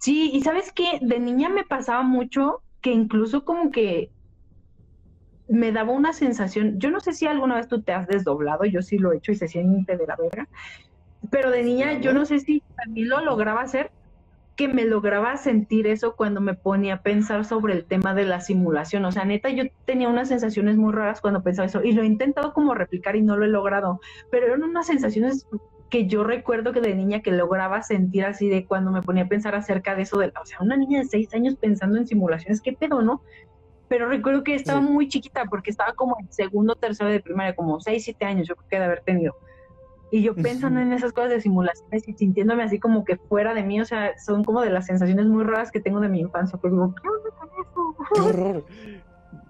Sí, 0.00 0.30
y 0.32 0.42
sabes 0.42 0.72
qué, 0.72 0.98
de 1.00 1.20
niña 1.20 1.48
me 1.48 1.64
pasaba 1.64 2.02
mucho 2.02 2.62
que 2.80 2.90
incluso 2.90 3.44
como 3.44 3.70
que 3.70 4.10
me 5.46 5.72
daba 5.72 5.92
una 5.92 6.12
sensación, 6.12 6.80
yo 6.80 6.90
no 6.90 7.00
sé 7.00 7.12
si 7.12 7.26
alguna 7.26 7.56
vez 7.56 7.68
tú 7.68 7.82
te 7.82 7.92
has 7.92 8.06
desdoblado, 8.06 8.64
yo 8.64 8.82
sí 8.82 8.98
lo 8.98 9.12
he 9.12 9.18
hecho 9.18 9.32
y 9.32 9.36
se 9.36 9.48
siente 9.48 9.96
de 9.96 10.06
la 10.06 10.16
verga, 10.16 10.48
pero 11.30 11.50
de 11.50 11.62
niña 11.62 12.00
yo 12.00 12.12
no 12.12 12.24
sé 12.24 12.38
si 12.38 12.62
también 12.76 13.08
lo 13.08 13.20
lograba 13.20 13.60
hacer, 13.60 13.90
que 14.60 14.68
me 14.68 14.84
lograba 14.84 15.38
sentir 15.38 15.86
eso 15.86 16.14
cuando 16.16 16.42
me 16.42 16.52
ponía 16.52 16.96
a 16.96 17.02
pensar 17.02 17.46
sobre 17.46 17.72
el 17.72 17.86
tema 17.86 18.12
de 18.12 18.26
la 18.26 18.40
simulación, 18.42 19.02
o 19.06 19.10
sea, 19.10 19.24
neta, 19.24 19.48
yo 19.48 19.64
tenía 19.86 20.06
unas 20.10 20.28
sensaciones 20.28 20.76
muy 20.76 20.92
raras 20.92 21.22
cuando 21.22 21.42
pensaba 21.42 21.64
eso 21.64 21.82
y 21.82 21.92
lo 21.92 22.02
he 22.02 22.06
intentado 22.06 22.52
como 22.52 22.74
replicar 22.74 23.16
y 23.16 23.22
no 23.22 23.38
lo 23.38 23.46
he 23.46 23.48
logrado, 23.48 24.00
pero 24.30 24.48
eran 24.48 24.62
unas 24.62 24.86
sensaciones 24.86 25.46
que 25.88 26.06
yo 26.06 26.24
recuerdo 26.24 26.74
que 26.74 26.82
de 26.82 26.94
niña 26.94 27.22
que 27.22 27.32
lograba 27.32 27.80
sentir 27.80 28.26
así 28.26 28.50
de 28.50 28.66
cuando 28.66 28.90
me 28.90 29.00
ponía 29.00 29.22
a 29.22 29.28
pensar 29.28 29.54
acerca 29.54 29.94
de 29.94 30.02
eso, 30.02 30.18
de, 30.18 30.26
o 30.26 30.44
sea, 30.44 30.58
una 30.60 30.76
niña 30.76 30.98
de 30.98 31.06
seis 31.06 31.32
años 31.32 31.56
pensando 31.58 31.96
en 31.96 32.06
simulaciones, 32.06 32.60
qué 32.60 32.74
pedo, 32.74 33.00
¿no? 33.00 33.22
Pero 33.88 34.10
recuerdo 34.10 34.44
que 34.44 34.54
estaba 34.54 34.82
Sí. 34.82 34.88
muy 34.88 35.08
chiquita 35.08 35.46
porque 35.46 35.70
estaba 35.70 35.94
como 35.94 36.18
en 36.20 36.30
segundo, 36.30 36.74
tercero 36.74 37.08
de 37.08 37.20
primaria, 37.20 37.54
como 37.54 37.80
seis, 37.80 38.04
siete 38.04 38.26
años, 38.26 38.46
yo 38.46 38.56
creo 38.56 38.68
que 38.68 38.78
de 38.78 38.84
haber 38.84 39.00
tenido. 39.00 39.34
Y 40.12 40.22
yo 40.22 40.34
pensando 40.34 40.80
en 40.80 40.92
esas 40.92 41.12
cosas 41.12 41.30
de 41.30 41.40
simulaciones 41.40 42.08
y 42.08 42.12
sintiéndome 42.14 42.62
así 42.64 42.78
como 42.80 43.04
que 43.04 43.16
fuera 43.16 43.54
de 43.54 43.62
mí, 43.62 43.80
o 43.80 43.84
sea, 43.84 44.18
son 44.18 44.42
como 44.44 44.60
de 44.60 44.70
las 44.70 44.86
sensaciones 44.86 45.26
muy 45.26 45.44
raras 45.44 45.70
que 45.70 45.80
tengo 45.80 46.00
de 46.00 46.08
mi 46.08 46.20
infancia, 46.20 46.58
digo, 46.62 46.94
¿qué 47.00 47.08
onda 47.08 47.30
con 47.38 47.48
Qué 47.48 48.20
eso? 48.20 48.28
horror. 48.28 48.64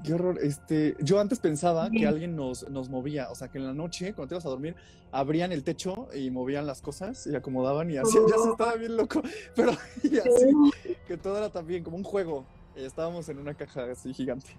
Qué 0.05 0.15
horror. 0.15 0.39
Este, 0.43 0.97
yo 1.01 1.21
antes 1.21 1.39
pensaba 1.41 1.89
Sí. 1.89 1.99
que 1.99 2.07
alguien 2.07 2.37
nos, 2.37 2.69
nos 2.71 2.89
movía, 2.91 3.31
o 3.31 3.35
sea, 3.35 3.49
que 3.49 3.59
en 3.59 3.67
la 3.67 3.73
noche, 3.75 4.13
cuando 4.15 4.29
te 4.29 4.35
ibas 4.35 4.47
a 4.47 4.51
dormir, 4.51 4.75
abrían 5.13 5.53
el 5.53 5.63
techo 5.65 6.09
y 6.15 6.31
movían 6.31 6.67
las 6.67 6.81
cosas 6.83 7.27
y 7.27 7.35
acomodaban 7.35 7.91
y 7.91 7.97
así, 7.97 8.19
ya 8.29 8.37
se 8.43 8.51
estaba 8.51 8.75
bien 8.77 8.97
loco, 8.97 9.23
pero 9.57 9.73
y 10.03 10.19
así, 10.19 10.55
que 11.07 11.17
todo 11.17 11.39
era 11.39 11.49
también 11.51 11.83
como 11.85 11.97
un 11.97 12.05
juego. 12.05 12.45
Estábamos 12.77 13.29
en 13.29 13.39
una 13.39 13.55
caja 13.55 13.91
así 13.91 14.15
gigante. 14.15 14.51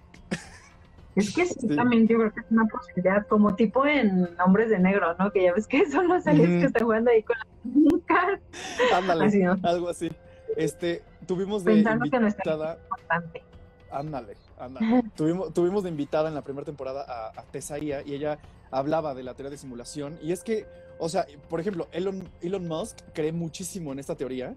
Es 1.14 1.34
que 1.34 1.44
sí, 1.46 1.54
Sí. 1.68 1.76
también 1.76 2.08
yo 2.08 2.16
creo 2.18 2.32
que 2.32 2.40
es 2.40 2.46
una 2.50 2.64
posibilidad, 2.66 3.26
como 3.26 3.54
tipo 3.54 3.84
en 3.86 4.28
Hombres 4.44 4.70
de 4.70 4.78
Negro, 4.78 5.14
¿no? 5.18 5.30
Que 5.30 5.42
ya 5.44 5.52
ves 5.52 5.66
que 5.66 5.84
son 5.90 6.08
los 6.08 6.26
aliens 6.26 6.60
que 6.60 6.66
están 6.66 6.84
jugando 6.84 7.10
ahí 7.10 7.22
con 7.22 7.36
la. 7.38 8.96
Ándale, 8.96 9.26
Así, 9.26 9.38
¿no? 9.42 9.56
algo 9.62 9.88
así. 9.88 10.10
Este, 10.56 11.02
tuvimos 11.26 11.64
de 11.64 11.72
Pensando 11.74 12.04
que 12.10 12.18
nuestra 12.20 12.52
invitada, 12.52 12.78
importante. 12.82 13.42
ándale, 13.90 14.34
ándale. 14.58 15.02
Tuvimos, 15.16 15.52
tuvimos 15.54 15.82
de 15.82 15.88
invitada 15.90 16.28
en 16.28 16.34
la 16.34 16.42
primera 16.42 16.64
temporada 16.64 17.04
a, 17.08 17.40
a 17.40 17.42
Tesaía 17.44 18.02
y 18.04 18.14
ella 18.14 18.38
hablaba 18.70 19.14
de 19.14 19.22
la 19.22 19.34
teoría 19.34 19.50
de 19.50 19.56
simulación. 19.58 20.18
Y 20.22 20.32
es 20.32 20.42
que, 20.42 20.66
o 20.98 21.08
sea, 21.08 21.26
por 21.48 21.60
ejemplo, 21.60 21.88
Elon, 21.92 22.28
Elon 22.40 22.66
Musk 22.68 22.98
cree 23.14 23.32
muchísimo 23.32 23.92
en 23.92 23.98
esta 23.98 24.14
teoría. 24.14 24.54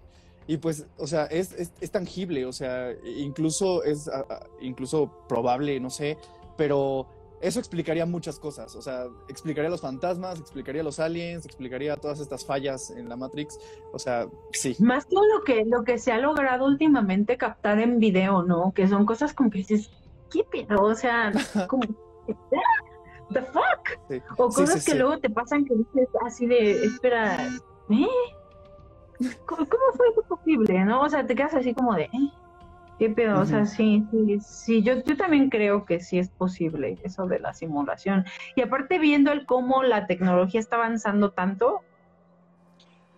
Y 0.48 0.58
pues, 0.58 0.86
o 0.96 1.06
sea, 1.08 1.24
es, 1.24 1.52
es, 1.54 1.72
es 1.80 1.90
tangible, 1.90 2.46
o 2.46 2.52
sea, 2.52 2.90
incluso 3.04 3.82
es 3.82 4.06
a- 4.06 4.24
incluso 4.60 5.10
probable, 5.28 5.80
no 5.80 5.90
sé, 5.90 6.16
pero 6.56 7.06
eso 7.40 7.58
explicaría 7.58 8.06
muchas 8.06 8.38
cosas, 8.38 8.74
o 8.76 8.82
sea, 8.82 9.06
explicaría 9.28 9.68
los 9.68 9.80
fantasmas, 9.80 10.40
explicaría 10.40 10.82
los 10.82 10.98
aliens, 10.98 11.44
explicaría 11.44 11.96
todas 11.96 12.18
estas 12.18 12.46
fallas 12.46 12.90
en 12.90 13.08
la 13.08 13.16
Matrix, 13.16 13.58
o 13.92 13.98
sea, 13.98 14.26
sí. 14.52 14.74
Más 14.78 15.06
todo 15.06 15.22
lo 15.26 15.44
que, 15.44 15.64
lo 15.66 15.84
que 15.84 15.98
se 15.98 16.12
ha 16.12 16.18
logrado 16.18 16.64
últimamente 16.64 17.36
captar 17.36 17.78
en 17.78 17.98
video, 17.98 18.42
¿no? 18.42 18.72
Que 18.72 18.88
son 18.88 19.04
cosas 19.04 19.34
como 19.34 19.50
que 19.50 19.58
dices, 19.58 19.90
¿qué 20.30 20.44
pedo? 20.44 20.82
O 20.82 20.94
sea, 20.94 21.30
como, 21.68 21.82
¿the 23.30 23.42
fuck? 23.42 24.00
Sí. 24.08 24.22
O 24.38 24.48
cosas 24.48 24.82
sí, 24.82 24.92
que 24.92 24.98
luego 24.98 25.18
te 25.18 25.28
pasan 25.28 25.64
que 25.66 25.74
dices 25.74 26.08
así 26.24 26.46
de, 26.46 26.84
espera, 26.84 27.48
¿eh? 27.90 28.08
¿Cómo, 29.46 29.66
cómo 29.66 29.84
fue 29.94 30.08
eso 30.08 30.22
posible, 30.22 30.84
no? 30.84 31.02
O 31.02 31.08
sea, 31.08 31.26
te 31.26 31.34
quedas 31.34 31.54
así 31.54 31.74
como 31.74 31.94
de, 31.94 32.04
¿eh? 32.04 32.32
¿Qué 32.98 33.10
pedo? 33.10 33.40
O 33.40 33.44
sea, 33.44 33.66
sí, 33.66 34.06
sí, 34.10 34.40
sí, 34.40 34.82
yo, 34.82 35.02
yo 35.04 35.16
también 35.16 35.50
creo 35.50 35.84
que 35.84 36.00
sí 36.00 36.18
es 36.18 36.30
posible 36.30 36.98
eso 37.04 37.26
de 37.26 37.38
la 37.38 37.52
simulación. 37.52 38.24
Y 38.54 38.62
aparte 38.62 38.98
viendo 38.98 39.32
el 39.32 39.44
cómo 39.44 39.82
la 39.82 40.06
tecnología 40.06 40.60
está 40.60 40.76
avanzando 40.76 41.32
tanto, 41.32 41.82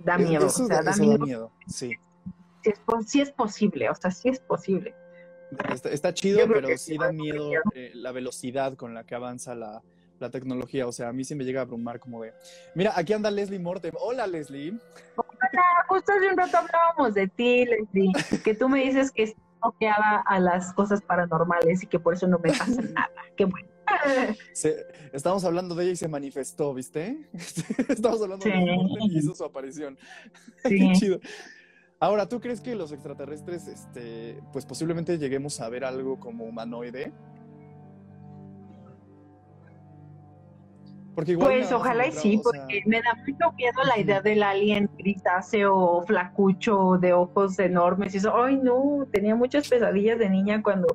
da 0.01 0.19
miedo, 0.19 0.47
Eso, 0.47 0.65
o 0.65 0.67
sea, 0.67 0.83
da 0.83 0.91
eso 0.91 1.03
miedo. 1.03 1.19
da 1.19 1.25
miedo, 1.25 1.53
sí. 1.67 1.91
Sí 1.91 2.71
es, 2.71 2.81
sí 3.07 3.21
es 3.21 3.31
posible, 3.31 3.89
o 3.89 3.95
sea, 3.95 4.11
sí 4.11 4.29
es 4.29 4.41
posible. 4.41 4.95
Está, 5.73 5.89
está 5.91 6.13
chido, 6.13 6.47
pero 6.47 6.69
sí 6.77 6.99
da 6.99 7.13
miedo 7.13 7.51
eh, 7.75 7.93
la 7.95 8.13
velocidad 8.13 8.75
con 8.75 8.95
la 8.95 9.05
que 9.05 9.15
avanza 9.15 9.55
la, 9.55 9.83
la 10.19 10.31
tecnología. 10.31 10.87
O 10.87 10.93
sea, 10.93 11.09
a 11.09 11.13
mí 11.13 11.25
sí 11.25 11.35
me 11.35 11.45
llega 11.45 11.61
a 11.61 11.63
abrumar 11.63 12.01
como 12.01 12.23
de... 12.23 12.35
Mira, 12.75 12.93
aquí 12.95 13.13
anda 13.13 13.31
Leslie 13.31 13.59
Mortem. 13.59 13.95
Hola, 13.99 14.27
Leslie. 14.27 14.79
Ah, 15.17 15.85
Justo 15.89 16.13
hace 16.13 16.29
un 16.29 16.37
rato 16.37 16.59
hablábamos 16.59 17.15
de 17.15 17.29
ti, 17.29 17.65
Leslie, 17.65 18.13
que 18.45 18.55
tú 18.55 18.69
me 18.69 18.81
dices 18.85 19.11
que 19.11 19.35
bloqueada 19.63 20.21
a 20.27 20.39
las 20.41 20.73
cosas 20.75 21.01
paranormales 21.03 21.83
y 21.83 21.87
que 21.87 21.99
por 21.99 22.15
eso 22.15 22.27
no 22.27 22.39
me 22.39 22.51
pasa 22.51 22.83
nada. 22.95 23.11
Qué 23.37 23.45
bueno. 23.45 23.69
Se- 24.53 24.85
estamos 25.13 25.45
hablando 25.45 25.75
de 25.75 25.85
ella 25.85 25.93
y 25.93 25.97
se 25.97 26.09
manifestó, 26.09 26.75
¿viste? 26.75 27.29
estamos 27.89 28.21
hablando 28.23 28.45
de 28.45 28.53
Sí. 28.53 28.59
Leslie 28.59 28.77
Mortem 28.77 29.11
y 29.11 29.19
hizo 29.19 29.35
su 29.35 29.45
aparición. 29.45 29.99
Qué 30.63 30.69
Sí. 30.69 30.93
chido. 30.95 31.21
Ahora, 32.01 32.29
¿tú 32.29 32.39
crees 32.41 32.61
que 32.61 32.77
los 32.77 32.93
extraterrestres, 32.93 33.67
este, 33.67 34.41
pues 34.53 34.65
posiblemente 34.67 35.19
lleguemos 35.19 35.61
a 35.61 35.69
ver 35.69 35.85
algo 35.85 36.21
como 36.21 36.45
humanoide? 36.45 37.13
Porque 41.19 41.33
igual 41.33 41.49
Pues 41.49 41.73
ojalá 41.73 42.07
y 42.07 42.13
sí, 42.13 42.39
o 42.39 42.49
sea, 42.49 42.61
porque 42.63 42.81
me 42.87 42.99
da 43.03 43.13
mucho 43.27 43.53
miedo 43.57 43.83
la 43.89 43.99
idea 43.99 44.21
del 44.21 44.41
alien 44.41 44.89
grisáceo, 44.97 46.05
flacucho, 46.07 46.97
de 47.01 47.13
ojos 47.13 47.59
enormes 47.59 48.15
y 48.15 48.19
eso. 48.19 48.41
Ay, 48.41 48.57
no, 48.63 49.05
tenía 49.11 49.35
muchas 49.35 49.69
pesadillas 49.69 50.17
de 50.21 50.31
niña 50.31 50.63
cuando 50.63 50.87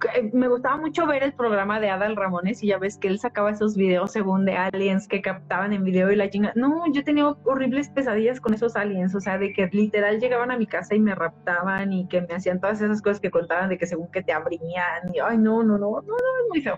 que- 0.00 0.30
me 0.32 0.46
gustaba 0.46 0.76
mucho 0.76 1.04
ver 1.04 1.24
el 1.24 1.32
programa 1.32 1.80
de 1.80 1.90
Adal 1.90 2.14
Ramones 2.14 2.62
y 2.62 2.68
ya 2.68 2.78
ves 2.78 2.96
que 2.96 3.08
él 3.08 3.18
sacaba 3.18 3.50
esos 3.50 3.74
videos 3.76 4.12
según 4.12 4.44
de 4.44 4.56
aliens 4.56 5.08
que 5.08 5.20
captaban 5.20 5.72
en 5.72 5.82
video 5.82 6.12
y 6.12 6.14
la 6.16 6.30
chinga. 6.30 6.52
No, 6.54 6.84
yo 6.92 7.02
tenía 7.02 7.26
horribles 7.42 7.88
pesadillas 7.90 8.40
con 8.40 8.54
esos 8.54 8.76
aliens, 8.76 9.16
o 9.16 9.20
sea, 9.20 9.36
de 9.36 9.52
que 9.52 9.66
literal 9.72 10.20
llegaban 10.20 10.52
a 10.52 10.58
mi 10.58 10.68
casa 10.68 10.94
y 10.94 11.00
me 11.00 11.16
raptaban 11.16 11.92
y 11.92 12.06
que 12.06 12.20
me 12.20 12.34
hacían 12.34 12.60
todas 12.60 12.80
esas 12.80 13.02
cosas 13.02 13.18
que 13.18 13.32
contaban 13.32 13.68
de 13.68 13.78
que 13.78 13.86
según 13.86 14.12
que 14.12 14.22
te 14.22 14.32
abrían 14.32 15.12
y 15.12 15.18
ay, 15.18 15.38
no, 15.38 15.64
no, 15.64 15.76
no, 15.76 15.88
no, 15.90 16.02
no, 16.02 16.14
es 16.14 16.48
muy 16.50 16.60
feo. 16.62 16.76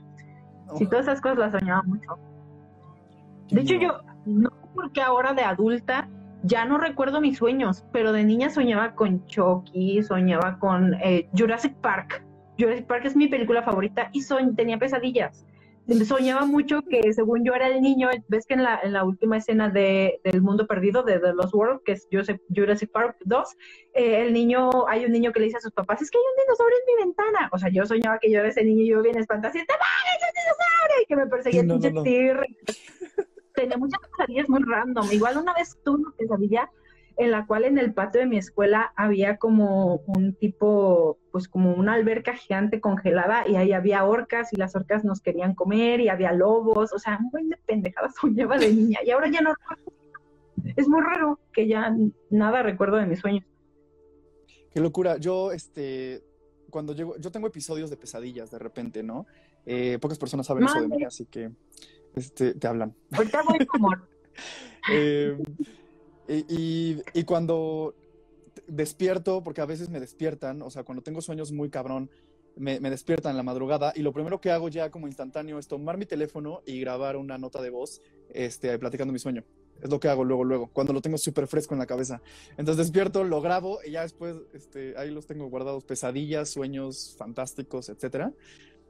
Sí, 0.76 0.86
todas 0.86 1.04
esas 1.04 1.20
cosas 1.20 1.36
las 1.36 1.52
soñaba 1.52 1.82
mucho. 1.82 2.18
De 3.52 3.60
hecho, 3.60 3.74
yo, 3.74 4.00
no 4.24 4.50
porque 4.74 5.02
ahora 5.02 5.34
de 5.34 5.42
adulta 5.42 6.08
ya 6.42 6.64
no 6.64 6.78
recuerdo 6.78 7.20
mis 7.20 7.38
sueños, 7.38 7.84
pero 7.92 8.12
de 8.12 8.24
niña 8.24 8.50
soñaba 8.50 8.94
con 8.94 9.24
Chucky, 9.26 10.02
soñaba 10.02 10.58
con 10.58 10.94
eh, 10.94 11.28
Jurassic 11.36 11.74
Park. 11.76 12.24
Jurassic 12.58 12.86
Park 12.86 13.04
es 13.04 13.16
mi 13.16 13.28
película 13.28 13.62
favorita 13.62 14.10
y 14.12 14.22
soñ 14.22 14.56
tenía 14.56 14.78
pesadillas. 14.78 15.46
Soñaba 16.06 16.46
mucho 16.46 16.82
que 16.82 17.12
según 17.12 17.44
yo 17.44 17.54
era 17.54 17.66
el 17.66 17.80
niño, 17.80 18.08
ves 18.28 18.46
que 18.46 18.54
en 18.54 18.62
la, 18.62 18.80
en 18.82 18.92
la 18.92 19.04
última 19.04 19.36
escena 19.36 19.68
de, 19.68 20.20
del 20.22 20.40
mundo 20.40 20.66
perdido 20.66 21.02
de 21.02 21.18
The 21.18 21.34
Lost 21.34 21.54
World, 21.54 21.80
que 21.84 21.92
es 21.92 22.08
Jurassic, 22.10 22.90
Park 22.92 23.16
2, 23.24 23.48
eh, 23.94 24.22
el 24.22 24.32
niño, 24.32 24.70
hay 24.88 25.04
un 25.04 25.12
niño 25.12 25.32
que 25.32 25.40
le 25.40 25.46
dice 25.46 25.58
a 25.58 25.60
sus 25.60 25.72
papás, 25.72 26.00
es 26.00 26.10
que 26.10 26.18
hay 26.18 26.24
un 26.24 26.44
dinosaurio 26.44 26.76
en 26.78 26.94
mi 26.94 27.04
ventana. 27.04 27.50
O 27.52 27.58
sea, 27.58 27.68
yo 27.68 27.84
soñaba 27.84 28.18
que 28.20 28.30
yo 28.30 28.38
era 28.38 28.48
ese 28.48 28.64
niño 28.64 28.82
y 28.82 28.88
yo 28.90 29.02
bien 29.02 29.18
espantada, 29.18 29.50
así, 29.50 29.58
¡te 29.58 29.74
mames, 29.74 30.22
es 30.22 30.28
un 30.28 30.34
dinosaurio! 30.40 31.02
Y 31.02 31.06
que 31.06 31.16
me 31.16 31.26
perseguía 31.26 31.60
el 31.62 31.66
No, 31.66 31.78
no. 31.78 32.02
Tenía 33.54 33.76
muchas 33.76 34.00
pesadillas 34.00 34.48
muy 34.48 34.62
random. 34.62 35.06
Igual 35.12 35.38
una 35.38 35.54
vez 35.54 35.78
tuve 35.84 36.00
una 36.00 36.12
pesadilla 36.16 36.70
en 37.16 37.30
la 37.30 37.46
cual 37.46 37.64
en 37.64 37.78
el 37.78 37.92
patio 37.92 38.20
de 38.20 38.26
mi 38.26 38.38
escuela 38.38 38.92
había 38.96 39.36
como 39.36 39.96
un 40.06 40.34
tipo, 40.34 41.18
pues 41.30 41.48
como 41.48 41.74
una 41.74 41.94
alberca 41.94 42.34
gigante 42.34 42.80
congelada 42.80 43.46
y 43.46 43.56
ahí 43.56 43.72
había 43.72 44.04
orcas 44.04 44.52
y 44.52 44.56
las 44.56 44.74
orcas 44.74 45.04
nos 45.04 45.20
querían 45.20 45.54
comer 45.54 46.00
y 46.00 46.08
había 46.08 46.32
lobos, 46.32 46.92
o 46.92 46.98
sea, 46.98 47.18
muy 47.20 47.48
de 47.48 47.58
pendejada 47.66 48.10
soñaba 48.20 48.58
de 48.58 48.72
niña 48.72 49.00
y 49.04 49.10
ahora 49.10 49.28
ya 49.30 49.40
no 49.40 49.54
recuerdo. 49.54 49.92
Es 50.76 50.88
muy 50.88 51.00
raro 51.00 51.38
que 51.52 51.66
ya 51.66 51.94
nada 52.30 52.62
recuerdo 52.62 52.96
de 52.96 53.06
mis 53.06 53.20
sueños. 53.20 53.44
Qué 54.70 54.80
locura. 54.80 55.18
Yo, 55.18 55.52
este, 55.52 56.22
cuando 56.70 56.94
llego, 56.94 57.16
yo 57.18 57.30
tengo 57.30 57.46
episodios 57.46 57.90
de 57.90 57.96
pesadillas 57.96 58.50
de 58.50 58.58
repente, 58.58 59.02
¿no? 59.02 59.26
Eh, 59.66 59.98
pocas 60.00 60.18
personas 60.18 60.46
saben 60.46 60.64
eso 60.64 60.80
de 60.80 60.88
mí, 60.88 61.04
así 61.04 61.26
que, 61.26 61.50
este, 62.14 62.54
te 62.54 62.66
hablan. 62.66 62.94
Ahorita 63.12 63.42
voy 63.42 63.66
como 63.66 63.90
Eh, 64.90 65.36
y, 67.14 67.24
cuando 67.24 67.94
despierto, 68.66 69.42
porque 69.42 69.60
a 69.60 69.66
veces 69.66 69.90
me 69.90 70.00
despiertan, 70.00 70.62
o 70.62 70.70
sea, 70.70 70.84
cuando 70.84 71.02
tengo 71.02 71.20
sueños 71.20 71.52
muy 71.52 71.68
cabrón, 71.68 72.10
me, 72.56 72.80
me 72.80 72.90
despiertan 72.90 73.30
en 73.30 73.36
la 73.38 73.42
madrugada 73.42 73.92
y 73.96 74.02
lo 74.02 74.12
primero 74.12 74.40
que 74.40 74.50
hago 74.50 74.68
ya 74.68 74.90
como 74.90 75.06
instantáneo 75.06 75.58
es 75.58 75.68
tomar 75.68 75.96
mi 75.96 76.06
teléfono 76.06 76.62
y 76.66 76.80
grabar 76.80 77.16
una 77.16 77.38
nota 77.38 77.62
de 77.62 77.70
voz 77.70 78.02
este, 78.30 78.78
platicando 78.78 79.12
mi 79.12 79.18
sueño. 79.18 79.44
Es 79.82 79.90
lo 79.90 79.98
que 79.98 80.08
hago 80.08 80.24
luego, 80.24 80.44
luego, 80.44 80.68
cuando 80.68 80.92
lo 80.92 81.00
tengo 81.00 81.18
súper 81.18 81.48
fresco 81.48 81.74
en 81.74 81.80
la 81.80 81.86
cabeza. 81.86 82.22
Entonces 82.50 82.76
despierto, 82.76 83.24
lo 83.24 83.40
grabo 83.40 83.80
y 83.84 83.92
ya 83.92 84.02
después 84.02 84.36
este, 84.52 84.94
ahí 84.96 85.10
los 85.10 85.26
tengo 85.26 85.48
guardados, 85.48 85.84
pesadillas, 85.84 86.50
sueños 86.50 87.14
fantásticos, 87.18 87.88
etcétera. 87.88 88.32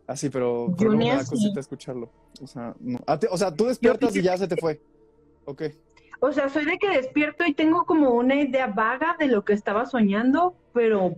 Así, 0.07 0.31
pero, 0.31 0.75
pero 0.77 0.93
ni 0.95 1.09
me 1.09 1.15
da 1.15 1.25
cosita 1.25 1.61
escucharlo. 1.61 2.11
O 2.43 2.47
sea, 2.47 2.75
no. 2.81 2.99
Ah, 3.07 3.19
te- 3.19 3.29
o 3.31 3.37
sea, 3.37 3.55
tú 3.55 3.67
despiertas 3.67 4.15
y 4.17 4.23
ya 4.23 4.37
se 4.37 4.49
te 4.49 4.57
fue. 4.57 4.81
Ok. 5.45 5.63
O 6.21 6.33
sea, 6.33 6.49
soy 6.49 6.65
de 6.65 6.79
que 6.79 6.89
despierto 6.89 7.45
y 7.47 7.55
tengo 7.55 7.85
como 7.85 8.11
una 8.11 8.35
idea 8.37 8.67
vaga 8.69 9.17
de 9.19 9.27
lo 9.29 9.45
que 9.45 9.53
estaba 9.53 9.87
soñando, 9.87 10.55
pero 10.73 11.15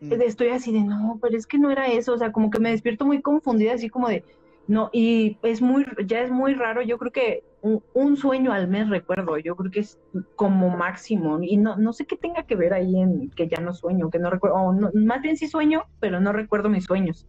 Mm. 0.00 0.12
estoy 0.22 0.48
así 0.48 0.72
de, 0.72 0.80
no, 0.80 1.18
pero 1.20 1.36
es 1.36 1.46
que 1.46 1.58
no 1.58 1.70
era 1.70 1.88
eso, 1.88 2.14
o 2.14 2.18
sea, 2.18 2.30
como 2.32 2.50
que 2.50 2.60
me 2.60 2.70
despierto 2.70 3.04
muy 3.04 3.20
confundida, 3.20 3.74
así 3.74 3.88
como 3.88 4.08
de, 4.08 4.24
no, 4.66 4.90
y 4.92 5.38
es 5.42 5.60
muy, 5.60 5.86
ya 6.06 6.20
es 6.20 6.30
muy 6.30 6.54
raro, 6.54 6.82
yo 6.82 6.98
creo 6.98 7.10
que 7.10 7.42
un, 7.62 7.82
un 7.94 8.16
sueño 8.16 8.52
al 8.52 8.68
mes 8.68 8.88
recuerdo, 8.88 9.38
yo 9.38 9.56
creo 9.56 9.70
que 9.72 9.80
es 9.80 9.98
como 10.36 10.70
máximo, 10.76 11.38
y 11.42 11.56
no, 11.56 11.76
no 11.76 11.92
sé 11.92 12.06
qué 12.06 12.16
tenga 12.16 12.44
que 12.44 12.54
ver 12.54 12.74
ahí 12.74 13.00
en 13.00 13.30
que 13.30 13.48
ya 13.48 13.60
no 13.60 13.74
sueño, 13.74 14.08
que 14.10 14.18
no 14.20 14.30
recuerdo, 14.30 14.56
o 14.56 14.72
no- 14.72 14.90
más 14.94 15.20
bien 15.20 15.36
sí 15.36 15.48
sueño, 15.48 15.82
pero 16.00 16.20
no 16.20 16.32
recuerdo 16.32 16.68
mis 16.68 16.84
sueños. 16.84 17.26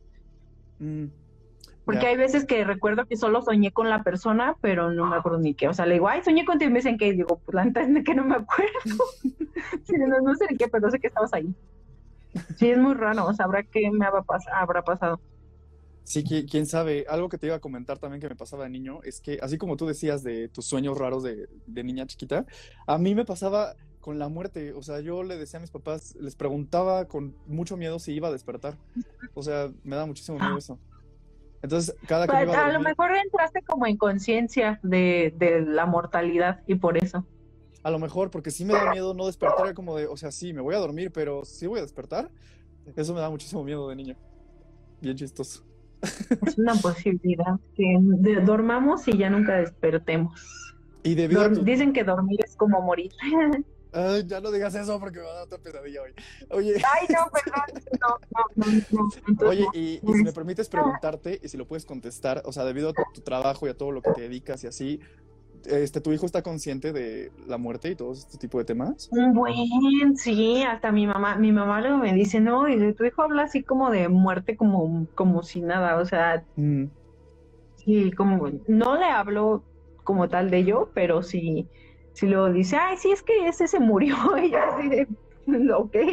Mm. 0.80 1.06
Porque 1.86 2.02
Ya. 2.04 2.10
hay 2.10 2.18
veces 2.18 2.46
que 2.46 2.64
recuerdo 2.64 3.06
que 3.06 3.18
solo 3.18 3.42
soñé 3.42 3.72
con 3.72 3.90
la 3.90 4.04
persona, 4.04 4.56
pero 4.62 4.92
no 4.92 5.08
me 5.08 5.16
acuerdo 5.16 5.40
ni 5.40 5.56
qué. 5.56 5.68
O 5.68 5.74
sea, 5.74 5.86
le 5.88 5.96
digo, 5.96 6.08
ay, 6.08 6.22
soñé 6.24 6.46
contigo 6.46 6.70
y 6.70 6.74
me 6.74 6.80
dicen 6.80 6.98
que, 7.00 7.14
digo, 7.14 7.40
pues 7.44 7.56
la 7.56 7.66
neta 7.66 7.82
es 7.82 8.04
que 8.04 8.14
no 8.16 8.26
me 8.26 8.36
acuerdo. 8.36 8.80
Sí, 9.86 9.94
no, 9.98 10.20
no 10.22 10.36
sé 10.36 10.46
ni 10.52 10.58
qué, 10.58 10.68
pero 10.68 10.90
sé 10.90 11.00
que 11.00 11.08
estabas 11.08 11.34
ahí. 11.34 11.54
Sí, 12.58 12.70
es 12.70 12.78
muy 12.78 12.94
raro, 12.94 13.26
o 13.26 13.34
sea, 13.34 13.46
habrá 13.46 13.64
que 13.64 13.90
me 13.92 14.06
habrá, 14.06 14.22
pas- 14.22 14.48
habrá 14.54 14.84
pasado. 14.84 15.20
Sí, 16.04 16.24
qui- 16.24 16.48
quién 16.50 16.66
sabe. 16.66 17.06
Algo 17.10 17.28
que 17.30 17.38
te 17.38 17.48
iba 17.48 17.56
a 17.56 17.60
comentar 17.60 17.98
también 17.98 18.22
que 18.22 18.30
me 18.30 18.36
pasaba 18.36 18.64
de 18.64 18.70
niño 18.70 19.00
es 19.04 19.20
que, 19.20 19.40
así 19.42 19.58
como 19.58 19.78
tú 19.78 19.86
decías 19.88 20.24
de 20.24 20.48
tus 20.48 20.66
sueños 20.66 20.98
raros 20.98 21.24
de, 21.24 21.48
de 21.68 21.84
niña 21.84 22.06
chiquita, 22.06 22.46
a 22.88 22.98
mí 23.00 23.16
me 23.16 23.26
pasaba 23.26 23.74
con 24.00 24.18
la 24.20 24.30
muerte. 24.30 24.74
O 24.74 24.82
sea, 24.82 25.00
yo 25.02 25.24
le 25.24 25.38
decía 25.38 25.58
a 25.58 25.62
mis 25.62 25.72
papás, 25.72 26.16
les 26.20 26.36
preguntaba 26.36 27.06
con 27.06 27.36
mucho 27.48 27.78
miedo 27.78 28.00
si 28.00 28.14
iba 28.14 28.28
a 28.28 28.32
despertar. 28.32 28.78
O 29.34 29.44
sea, 29.44 29.72
me 29.84 29.96
da 29.96 30.06
muchísimo 30.06 30.38
miedo 30.40 30.58
eso. 30.58 30.80
Entonces, 31.62 31.94
cada 32.08 32.26
que 32.26 32.32
Pues, 32.32 32.44
iba 32.44 32.58
a 32.58 32.68
a 32.68 32.72
lo 32.72 32.80
mejor 32.80 33.12
entraste 33.16 33.62
como 33.64 33.86
en 33.86 33.98
conciencia 33.98 34.80
de, 34.84 35.34
de 35.38 35.62
la 35.62 35.86
mortalidad 35.86 36.62
y 36.68 36.76
por 36.76 36.98
eso. 36.98 37.26
a 37.84 37.92
lo 37.92 38.00
mejor, 38.00 38.30
porque 38.32 38.52
sí 38.52 38.64
me 38.66 38.74
da 38.74 38.92
miedo 38.92 39.14
no 39.14 39.26
despertar, 39.26 39.74
como 39.74 39.96
de, 39.98 40.08
o 40.08 40.16
sea, 40.18 40.32
sí, 40.32 40.54
me 40.54 40.62
voy 40.62 40.76
a 40.76 40.80
dormir, 40.80 41.12
pero 41.12 41.44
sí 41.46 41.68
voy 41.68 41.80
a 41.80 41.82
despertar. 41.82 42.30
Eso 42.96 43.14
me 43.14 43.20
da 43.20 43.30
muchísimo 43.30 43.64
miedo 43.64 43.88
de 43.90 43.96
niño. 43.96 44.16
Bien 45.02 45.16
chistoso. 45.18 45.64
Es 46.02 46.58
una 46.58 46.76
posibilidad 46.76 47.60
que 47.76 47.84
de- 48.00 48.40
dormamos 48.42 49.06
y 49.10 49.18
ya 49.18 49.30
nunca 49.30 49.58
despertemos. 49.58 50.40
Y 51.04 51.16
debido 51.16 51.42
a 51.42 51.50
Dor- 51.50 51.56
tu... 51.58 51.64
Dicen 51.66 51.92
que 51.94 52.04
dormir 52.06 52.40
es 52.46 52.56
como 52.56 52.82
morir. 52.82 53.12
Ay, 53.92 54.24
ya 54.28 54.40
no 54.40 54.52
digas 54.52 54.76
eso 54.76 55.00
porque 55.00 55.20
me 55.20 55.26
va 55.26 55.32
a 55.32 55.36
dar 55.36 55.44
otra 55.46 55.58
pesadilla 55.58 56.02
hoy. 56.04 56.14
Oye. 56.52 56.76
Ay, 56.76 57.08
no, 57.10 57.28
perdón. 57.32 57.84
No, 58.02 58.18
no, 58.56 59.10
no, 59.28 59.48
Oye, 59.48 59.68
y, 59.74 60.00
y 60.04 60.14
si 60.14 60.24
me 60.24 60.32
permites 60.32 60.70
preguntarte, 60.70 61.40
y 61.42 61.48
si 61.50 61.58
lo 61.58 61.66
puedes 61.66 61.86
contestar, 61.86 62.42
o 62.46 62.52
sea, 62.52 62.66
debido 62.66 62.90
a 62.90 62.94
tu, 62.94 63.04
tu 63.14 63.22
trabajo 63.22 63.66
y 63.68 63.70
a 63.70 63.74
todo 63.74 63.92
lo 63.92 64.02
que 64.02 64.12
te 64.12 64.22
dedicas 64.22 64.64
y 64.64 64.68
así, 64.68 65.00
este, 65.66 66.02
¿tu 66.02 66.12
hijo 66.14 66.26
está 66.26 66.42
consciente 66.42 66.94
de 66.94 67.32
la 67.48 67.58
muerte 67.58 67.90
y 67.90 67.96
todo 67.96 68.14
este 68.14 68.38
tipo 68.38 68.60
de 68.60 68.66
temas? 68.66 69.10
Buen, 69.34 70.16
sí, 70.16 70.64
hasta 70.64 70.92
mi 70.92 71.08
mamá, 71.08 71.36
mi 71.36 71.52
mamá 71.52 71.82
luego 71.82 71.98
me 71.98 72.14
dice, 72.14 72.40
no, 72.40 72.68
y 72.70 72.78
de 72.78 72.94
tu 72.94 73.04
hijo 73.04 73.24
habla 73.24 73.44
así 73.44 73.64
como 73.64 73.90
de 73.90 74.08
muerte 74.10 74.56
como, 74.56 75.08
como 75.16 75.44
si 75.44 75.62
nada, 75.62 75.98
o 75.98 76.06
sea, 76.06 76.44
Mm, 76.56 76.86
sí, 77.76 78.12
como, 78.12 78.50
no 78.68 78.98
le 78.98 79.06
hablo 79.06 79.64
como 80.04 80.30
tal 80.30 80.50
de 80.50 80.64
yo, 80.64 80.92
pero 80.94 81.24
sí, 81.24 81.68
sí 82.20 82.28
luego 82.28 82.52
dice, 82.52 82.76
ay, 82.76 82.98
sí, 82.98 83.12
es 83.12 83.24
que 83.24 83.48
ese 83.48 83.68
se 83.68 83.80
murió, 83.80 84.16
y 84.44 84.52
yo 84.52 84.60
así 84.60 84.90
de, 84.90 85.08
ok, 85.74 85.92
¿Qué, 85.92 86.12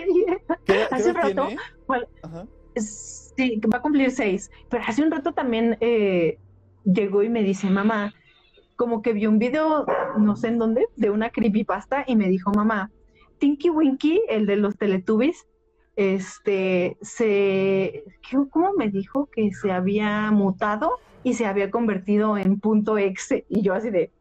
qué 0.64 0.86
Hace 0.90 1.10
edad 1.10 1.22
rato. 1.22 1.48
Ajá. 2.22 2.46
sí, 2.76 3.60
va 3.72 3.78
a 3.78 3.82
cumplir 3.82 4.10
seis, 4.10 4.48
pero 4.68 4.84
hace 4.86 5.02
un 5.02 5.10
rato 5.10 5.32
también 5.32 5.76
eh, 5.80 6.38
llegó 6.84 7.22
y 7.22 7.28
me 7.28 7.42
dice, 7.42 7.68
mamá, 7.70 8.12
como 8.76 9.02
que 9.02 9.12
vio 9.14 9.30
un 9.30 9.38
video, 9.38 9.86
no 10.18 10.36
sé 10.36 10.48
en 10.48 10.58
dónde, 10.58 10.86
de 10.96 11.10
una 11.10 11.30
creepypasta 11.30 12.04
y 12.06 12.14
me 12.16 12.28
dijo, 12.28 12.52
mamá, 12.52 12.90
Tinky 13.38 13.70
Winky, 13.70 14.22
el 14.28 14.46
de 14.46 14.56
los 14.56 14.76
Teletubbies, 14.76 15.46
este, 15.96 16.96
se, 17.00 18.04
¿qué- 18.28 18.36
¿cómo 18.50 18.72
me 18.74 18.90
dijo? 18.90 19.28
Que 19.32 19.50
se 19.52 19.72
había 19.72 20.30
mutado 20.30 20.92
y 21.22 21.34
se 21.34 21.46
había 21.46 21.70
convertido 21.70 22.36
en 22.36 22.60
punto 22.60 22.98
exe. 22.98 23.46
Y 23.48 23.62
yo 23.62 23.72
así 23.74 23.90
de, 23.90 24.12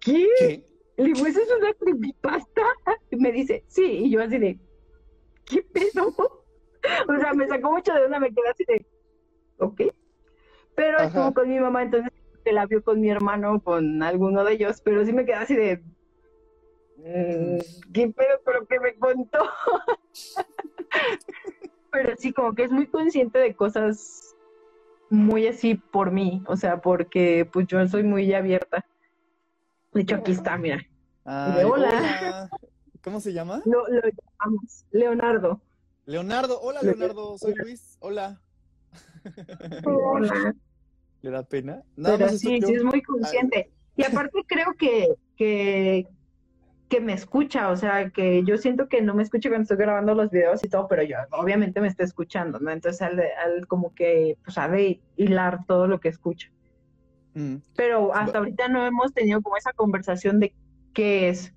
¿qué? 0.00 0.26
¿Qué? 0.38 0.64
Le 1.00 1.06
digo, 1.06 1.26
¿eso 1.26 1.40
es 1.40 1.48
una 1.58 1.72
creepypasta? 1.72 2.62
Y 3.10 3.16
me 3.16 3.32
dice, 3.32 3.64
sí, 3.68 3.84
y 4.04 4.10
yo 4.10 4.22
así 4.22 4.36
de, 4.36 4.58
¿qué 5.46 5.62
pedo? 5.62 6.14
O 7.08 7.18
sea, 7.18 7.32
me 7.32 7.48
sacó 7.48 7.72
mucho 7.72 7.94
de 7.94 8.04
una, 8.04 8.20
me 8.20 8.28
quedé 8.28 8.48
así 8.50 8.64
de, 8.66 8.86
ok. 9.58 9.80
Pero 10.74 10.98
Ajá. 10.98 11.06
estuvo 11.06 11.32
con 11.32 11.48
mi 11.48 11.58
mamá, 11.58 11.84
entonces 11.84 12.12
se 12.44 12.52
la 12.52 12.66
vio 12.66 12.84
con 12.84 13.00
mi 13.00 13.08
hermano, 13.08 13.62
con 13.62 14.02
alguno 14.02 14.44
de 14.44 14.52
ellos, 14.52 14.82
pero 14.82 15.02
sí 15.06 15.14
me 15.14 15.24
quedé 15.24 15.36
así 15.36 15.56
de, 15.56 15.82
mm, 16.96 17.92
¿qué 17.94 18.08
pedo 18.08 18.42
con 18.44 18.54
lo 18.56 18.66
que 18.66 18.78
me 18.80 18.94
contó? 18.96 19.38
pero 21.92 22.14
sí, 22.18 22.30
como 22.34 22.54
que 22.54 22.64
es 22.64 22.72
muy 22.72 22.86
consciente 22.86 23.38
de 23.38 23.54
cosas 23.54 24.36
muy 25.08 25.46
así 25.46 25.76
por 25.76 26.10
mí, 26.10 26.42
o 26.46 26.56
sea, 26.56 26.82
porque 26.82 27.48
pues 27.50 27.66
yo 27.68 27.86
soy 27.88 28.02
muy 28.02 28.34
abierta. 28.34 28.84
De 29.92 30.02
hecho, 30.02 30.16
aquí 30.16 30.32
está, 30.32 30.58
mira. 30.58 30.86
Ay, 31.24 31.64
hola. 31.64 31.88
hola. 31.88 32.50
¿Cómo 33.02 33.20
se 33.20 33.32
llama? 33.32 33.62
Lo, 33.64 33.86
lo 33.88 34.00
llamamos 34.02 34.84
Leonardo. 34.90 35.60
Leonardo. 36.06 36.60
Hola, 36.60 36.82
Leonardo. 36.82 37.38
Soy 37.38 37.54
Luis. 37.54 37.96
Hola. 38.00 38.40
Hola. 39.84 40.54
le 41.22 41.30
da 41.30 41.42
pena. 41.42 41.82
Nada 41.96 42.18
Pero 42.18 42.30
sí, 42.30 42.60
sí 42.60 42.74
es 42.74 42.84
muy 42.84 43.02
consciente. 43.02 43.70
Y 43.96 44.04
aparte 44.04 44.44
creo 44.46 44.74
que, 44.78 45.14
que, 45.36 46.06
que 46.88 47.00
me 47.00 47.12
escucha, 47.12 47.70
o 47.70 47.76
sea, 47.76 48.10
que 48.10 48.42
yo 48.44 48.56
siento 48.56 48.88
que 48.88 49.02
no 49.02 49.14
me 49.14 49.22
escucha 49.22 49.48
cuando 49.48 49.62
estoy 49.62 49.76
grabando 49.76 50.14
los 50.14 50.30
videos 50.30 50.64
y 50.64 50.68
todo, 50.68 50.88
pero 50.88 51.02
yo 51.02 51.16
obviamente 51.32 51.80
me 51.80 51.88
está 51.88 52.04
escuchando, 52.04 52.58
¿no? 52.60 52.70
Entonces, 52.70 53.02
al, 53.02 53.66
como 53.66 53.94
que, 53.94 54.38
pues, 54.42 54.54
sabe 54.54 55.00
hilar 55.16 55.66
todo 55.66 55.86
lo 55.86 56.00
que 56.00 56.08
escucha. 56.08 56.50
Mm. 57.34 57.56
Pero 57.76 58.14
hasta 58.14 58.38
ahorita 58.38 58.68
no 58.68 58.84
hemos 58.86 59.12
tenido 59.12 59.42
como 59.42 59.56
esa 59.56 59.72
conversación 59.72 60.40
de 60.40 60.54
qué 60.92 61.28
es. 61.28 61.52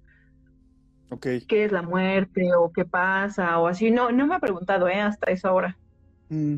Okay. 1.09 1.41
¿Qué 1.41 1.65
es 1.65 1.71
la 1.71 1.83
muerte 1.83 2.53
o 2.55 2.71
qué 2.71 2.85
pasa 2.85 3.59
o 3.59 3.67
así? 3.67 3.91
No, 3.91 4.11
no 4.11 4.25
me 4.25 4.35
ha 4.35 4.39
preguntado, 4.39 4.87
¿eh? 4.87 4.99
Hasta 4.99 5.31
esa 5.31 5.53
hora. 5.53 5.77
Mm. 6.29 6.55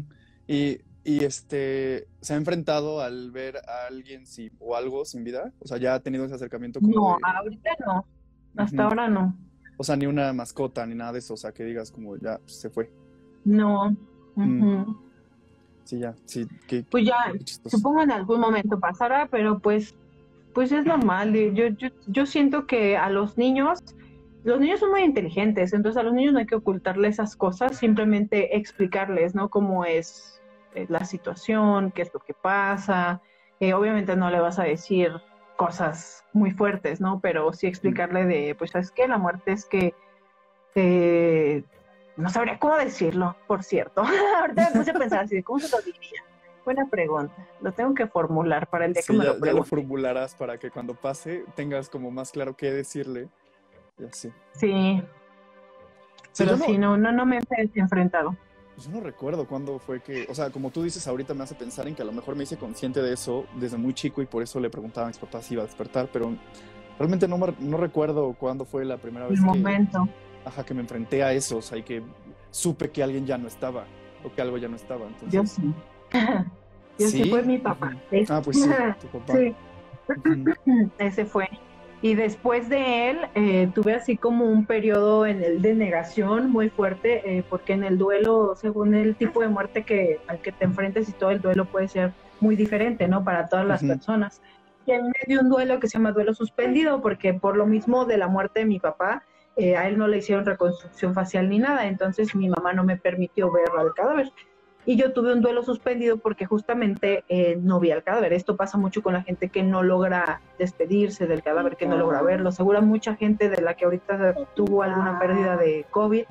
Y, 0.47 0.79
y, 1.03 1.23
este, 1.23 2.07
¿se 2.21 2.33
ha 2.33 2.37
enfrentado 2.37 3.01
al 3.01 3.31
ver 3.31 3.57
a 3.57 3.87
alguien 3.87 4.25
sí, 4.25 4.51
o 4.59 4.75
algo 4.75 5.03
sin 5.03 5.23
vida? 5.23 5.51
O 5.59 5.67
sea, 5.67 5.77
¿ya 5.77 5.95
ha 5.95 5.99
tenido 5.99 6.25
ese 6.25 6.35
acercamiento? 6.35 6.79
no, 6.81 7.17
ahorita 7.21 7.71
no. 7.85 8.05
Hasta 8.55 8.83
ahora 8.83 9.09
no. 9.09 9.35
O 9.77 9.83
sea, 9.83 9.95
ni 9.95 10.05
una 10.05 10.31
mascota, 10.31 10.85
ni 10.85 10.95
nada 10.95 11.13
de 11.13 11.19
eso, 11.19 11.33
o 11.33 11.37
sea, 11.37 11.51
que 11.51 11.63
digas 11.63 11.91
como 11.91 12.15
ya 12.17 12.39
se 12.45 12.69
fue. 12.69 12.89
No. 13.43 13.95
Mm. 14.35 14.95
Sí, 15.83 15.99
ya, 15.99 16.15
sí. 16.25 16.47
pues 16.89 17.05
ya, 17.05 17.31
supongo 17.65 18.01
en 18.01 18.11
algún 18.11 18.39
momento 18.39 18.79
pasará, 18.79 19.27
pero 19.29 19.59
pues, 19.59 19.93
pues 20.55 20.71
es 20.71 20.85
normal. 20.85 21.33
Yo, 21.53 21.67
yo, 21.67 21.89
yo 22.07 22.25
siento 22.25 22.65
que 22.65 22.95
a 22.97 23.09
los 23.09 23.37
niños, 23.37 23.79
los 24.45 24.59
niños 24.59 24.79
son 24.79 24.89
muy 24.89 25.01
inteligentes, 25.01 25.73
entonces 25.73 25.99
a 25.99 26.03
los 26.03 26.13
niños 26.13 26.33
no 26.33 26.39
hay 26.39 26.45
que 26.47 26.55
ocultarles 26.55 27.15
esas 27.15 27.35
cosas, 27.35 27.77
simplemente 27.77 28.55
explicarles, 28.55 29.35
¿no? 29.35 29.49
Cómo 29.49 29.83
es 29.83 30.41
eh, 30.73 30.85
la 30.87 31.03
situación, 31.03 31.91
qué 31.91 32.03
es 32.03 32.13
lo 32.13 32.21
que 32.21 32.33
pasa. 32.33 33.21
Eh, 33.59 33.73
obviamente 33.73 34.15
no 34.15 34.31
le 34.31 34.39
vas 34.39 34.57
a 34.57 34.63
decir 34.63 35.11
cosas 35.57 36.23
muy 36.31 36.51
fuertes, 36.51 37.01
¿no? 37.01 37.19
Pero 37.19 37.51
sí 37.51 37.67
explicarle 37.67 38.25
de, 38.25 38.55
pues, 38.55 38.71
¿sabes 38.71 38.91
qué? 38.91 39.09
La 39.09 39.17
muerte 39.17 39.51
es 39.51 39.65
que, 39.65 39.93
eh, 40.75 41.63
no 42.15 42.29
sabría 42.29 42.59
cómo 42.59 42.77
decirlo, 42.77 43.35
por 43.45 43.61
cierto. 43.61 44.03
Ahorita 44.39 44.69
me 44.69 44.79
puse 44.79 44.91
a 44.91 44.93
pensar 44.93 45.25
así, 45.25 45.43
¿cómo 45.43 45.59
se 45.59 45.69
lo 45.69 45.81
diría? 45.83 46.23
Buena 46.65 46.87
pregunta. 46.89 47.33
Lo 47.61 47.71
tengo 47.71 47.93
que 47.93 48.07
formular 48.07 48.67
para 48.67 48.85
el 48.85 48.93
día 48.93 49.03
que 49.05 49.13
me 49.13 49.23
lo 49.23 49.35
lo 49.37 49.63
formularás 49.63 50.33
para 50.33 50.57
que 50.57 50.71
cuando 50.71 50.95
pase 50.95 51.45
tengas 51.55 51.89
como 51.89 52.09
más 52.09 52.31
claro 52.31 52.57
qué 52.57 52.71
decirle. 52.71 53.29
Y 53.99 54.05
así. 54.05 54.31
Sí. 54.53 55.01
Pero 56.37 56.57
sí, 56.57 56.77
no, 56.77 56.97
no, 56.97 57.11
no 57.11 57.25
me 57.25 57.37
he 57.37 57.69
enfrentado. 57.75 58.35
Yo 58.77 58.89
no 58.89 58.99
recuerdo 58.99 59.47
cuándo 59.47 59.79
fue 59.79 60.01
que, 60.01 60.27
o 60.29 60.35
sea, 60.35 60.49
como 60.49 60.69
tú 60.69 60.83
dices 60.83 61.07
ahorita 61.07 61.33
me 61.33 61.43
hace 61.43 61.55
pensar 61.55 61.87
en 61.87 61.95
que 61.95 62.01
a 62.01 62.05
lo 62.05 62.11
mejor 62.11 62.35
me 62.35 62.43
hice 62.43 62.57
consciente 62.57 63.01
de 63.01 63.13
eso 63.13 63.45
desde 63.55 63.77
muy 63.77 63.93
chico 63.93 64.21
y 64.21 64.25
por 64.25 64.43
eso 64.43 64.59
le 64.59 64.69
preguntaba 64.69 65.05
a 65.05 65.09
mis 65.09 65.17
papás 65.17 65.45
si 65.45 65.53
iba 65.53 65.63
a 65.63 65.65
despertar, 65.65 66.09
pero 66.11 66.35
realmente 66.99 67.25
no, 67.25 67.37
no 67.37 67.77
recuerdo 67.77 68.33
cuándo 68.33 68.65
fue 68.65 68.83
la 68.83 68.97
primera 68.97 69.27
vez 69.27 69.39
El 69.39 69.45
momento. 69.45 70.09
Ajá, 70.43 70.65
que 70.65 70.73
me 70.73 70.81
enfrenté 70.81 71.23
a 71.23 71.31
eso, 71.31 71.57
o 71.57 71.61
sea, 71.61 71.77
y 71.77 71.83
que 71.83 72.03
supe 72.51 72.91
que 72.91 73.01
alguien 73.01 73.25
ya 73.25 73.37
no 73.37 73.47
estaba 73.47 73.85
o 74.25 74.33
que 74.33 74.41
algo 74.41 74.57
ya 74.57 74.67
no 74.67 74.75
estaba. 74.75 75.07
Entonces... 75.07 75.31
Yo 75.31 75.45
sí. 75.45 75.73
Yo 76.99 77.07
¿Sí? 77.07 77.29
fue 77.29 77.43
mi 77.43 77.57
papá. 77.57 77.95
Ah, 78.29 78.41
pues 78.43 78.61
sí, 78.61 78.69
tu 79.01 79.19
papá. 79.19 79.33
Sí. 79.33 79.55
Ese 80.97 81.25
fue. 81.25 81.49
Y 82.01 82.13
después 82.13 82.69
de 82.69 83.09
él 83.09 83.19
eh, 83.33 83.69
tuve 83.73 83.95
así 83.95 84.15
como 84.15 84.45
un 84.45 84.65
periodo 84.65 85.25
en 85.25 85.43
el 85.43 85.61
de 85.61 85.73
negación 85.73 86.51
muy 86.51 86.69
fuerte, 86.69 87.37
eh, 87.37 87.43
porque 87.49 87.73
en 87.73 87.83
el 87.83 87.97
duelo, 87.97 88.55
según 88.55 88.93
el 88.93 89.15
tipo 89.15 89.41
de 89.41 89.47
muerte 89.47 89.83
que, 89.83 90.19
al 90.27 90.39
que 90.39 90.51
te 90.51 90.65
enfrentes 90.65 91.09
y 91.09 91.13
todo 91.13 91.31
el 91.31 91.41
duelo 91.41 91.65
puede 91.65 91.87
ser 91.87 92.13
muy 92.39 92.55
diferente, 92.55 93.07
¿no? 93.07 93.23
Para 93.23 93.47
todas 93.47 93.65
las 93.65 93.83
personas. 93.83 94.41
Y 94.85 94.91
en 94.91 95.05
medio 95.05 95.39
de 95.39 95.45
un 95.45 95.49
duelo 95.49 95.79
que 95.79 95.87
se 95.87 95.97
llama 95.97 96.11
duelo 96.11 96.33
suspendido, 96.33 97.01
porque 97.01 97.33
por 97.33 97.57
lo 97.57 97.65
mismo 97.65 98.05
de 98.05 98.17
la 98.17 98.27
muerte 98.27 98.59
de 98.59 98.65
mi 98.65 98.79
papá, 98.79 99.23
eh, 99.55 99.75
a 99.75 99.87
él 99.87 99.97
no 99.97 100.07
le 100.07 100.17
hicieron 100.17 100.45
reconstrucción 100.45 101.13
facial 101.13 101.49
ni 101.49 101.59
nada, 101.59 101.87
entonces 101.87 102.35
mi 102.35 102.49
mamá 102.49 102.73
no 102.73 102.83
me 102.83 102.97
permitió 102.97 103.51
ver 103.51 103.69
al 103.77 103.93
cadáver 103.93 104.31
y 104.85 104.97
yo 104.97 105.13
tuve 105.13 105.33
un 105.33 105.41
duelo 105.41 105.63
suspendido 105.63 106.17
porque 106.17 106.45
justamente 106.45 107.23
eh, 107.27 107.57
no 107.59 107.79
vi 107.79 107.91
al 107.91 108.03
cadáver. 108.03 108.33
Esto 108.33 108.55
pasa 108.55 108.77
mucho 108.77 109.01
con 109.01 109.13
la 109.13 109.23
gente 109.23 109.49
que 109.49 109.63
no 109.63 109.81
logra 109.81 110.41
despedirse 110.59 111.25
del 111.25 111.41
cadáver, 111.41 111.75
que 111.75 111.87
no 111.87 111.97
logra 111.97 112.21
verlo. 112.21 112.51
Seguro 112.51 112.81
mucha 112.83 113.15
gente 113.15 113.49
de 113.49 113.61
la 113.61 113.73
que 113.73 113.85
ahorita 113.85 114.35
tuvo 114.53 114.83
alguna 114.83 115.17
pérdida 115.19 115.57
de 115.57 115.85
COVID, 115.89 116.25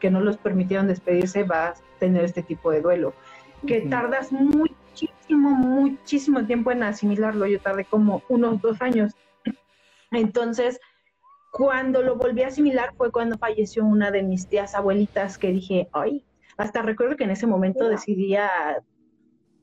que 0.00 0.10
no 0.10 0.20
los 0.20 0.38
permitieron 0.38 0.88
despedirse, 0.88 1.44
va 1.44 1.68
a 1.68 1.74
tener 2.00 2.24
este 2.24 2.42
tipo 2.42 2.72
de 2.72 2.80
duelo. 2.80 3.14
Que 3.64 3.82
tardas 3.82 4.32
muchísimo, 4.32 5.50
muchísimo 5.50 6.44
tiempo 6.46 6.72
en 6.72 6.82
asimilarlo. 6.82 7.46
Yo 7.46 7.60
tardé 7.60 7.84
como 7.84 8.22
unos 8.28 8.60
dos 8.60 8.82
años. 8.82 9.12
Entonces, 10.10 10.80
cuando 11.52 12.02
lo 12.02 12.16
volví 12.16 12.42
a 12.42 12.48
asimilar 12.48 12.92
fue 12.96 13.12
cuando 13.12 13.38
falleció 13.38 13.84
una 13.84 14.10
de 14.10 14.24
mis 14.24 14.48
tías 14.48 14.74
abuelitas 14.74 15.38
que 15.38 15.52
dije, 15.52 15.88
ay, 15.92 16.24
hasta 16.60 16.82
recuerdo 16.82 17.16
que 17.16 17.24
en 17.24 17.30
ese 17.30 17.46
momento 17.46 17.88
decidía 17.88 18.50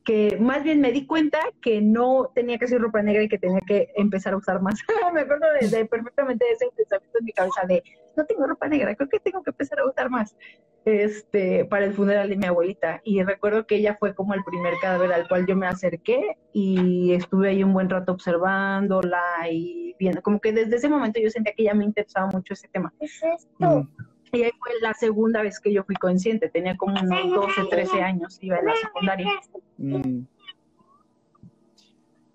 que 0.07 0.37
más 0.39 0.63
bien 0.63 0.79
me 0.79 0.93
di 0.93 1.05
cuenta 1.05 1.39
que 1.61 1.81
no 1.81 2.31
tenía 2.33 2.57
que 2.57 2.63
hacer 2.63 2.79
ropa 2.79 3.01
negra 3.01 3.23
y 3.23 3.27
que 3.27 3.37
tenía 3.37 3.59
que 3.67 3.89
empezar 3.97 4.33
a 4.33 4.37
usar 4.37 4.61
más. 4.61 4.79
me 5.13 5.19
acuerdo 5.19 5.47
de, 5.59 5.85
perfectamente 5.85 6.45
de 6.45 6.51
ese 6.51 6.67
pensamiento 6.75 7.19
en 7.19 7.25
mi 7.25 7.33
cabeza 7.33 7.61
de 7.67 7.83
no 8.15 8.25
tengo 8.25 8.47
ropa 8.47 8.69
negra, 8.69 8.95
creo 8.95 9.09
que 9.09 9.19
tengo 9.19 9.43
que 9.43 9.49
empezar 9.49 9.79
a 9.79 9.85
usar 9.85 10.09
más 10.09 10.35
este 10.85 11.65
para 11.65 11.83
el 11.83 11.93
funeral 11.93 12.29
de 12.29 12.37
mi 12.37 12.45
abuelita. 12.45 13.01
Y 13.03 13.21
recuerdo 13.21 13.67
que 13.67 13.75
ella 13.75 13.97
fue 13.99 14.15
como 14.15 14.33
el 14.33 14.45
primer 14.45 14.75
cadáver 14.81 15.11
al 15.11 15.27
cual 15.27 15.45
yo 15.45 15.57
me 15.57 15.67
acerqué 15.67 16.37
y 16.53 17.11
estuve 17.11 17.49
ahí 17.49 17.61
un 17.61 17.73
buen 17.73 17.89
rato 17.89 18.13
observándola 18.13 19.21
y 19.51 19.93
viendo, 19.99 20.21
como 20.21 20.39
que 20.39 20.53
desde 20.53 20.77
ese 20.77 20.87
momento 20.87 21.19
yo 21.19 21.29
sentía 21.29 21.53
que 21.53 21.65
ya 21.65 21.73
me 21.73 21.83
interesaba 21.83 22.27
mucho 22.27 22.53
ese 22.53 22.69
tema. 22.69 22.93
es 23.01 23.21
esto? 23.21 23.81
Mm. 23.81 24.16
Y 24.31 24.43
ahí 24.43 24.51
fue 24.59 24.71
la 24.81 24.93
segunda 24.93 25.41
vez 25.41 25.59
que 25.59 25.71
yo 25.71 25.83
fui 25.83 25.95
consciente, 25.95 26.49
tenía 26.49 26.75
como 26.75 26.99
unos 26.99 27.31
12, 27.31 27.65
13 27.69 28.01
años, 28.01 28.37
iba 28.41 28.57
en 28.57 28.65
la 28.65 28.75
secundaria. 28.75 29.31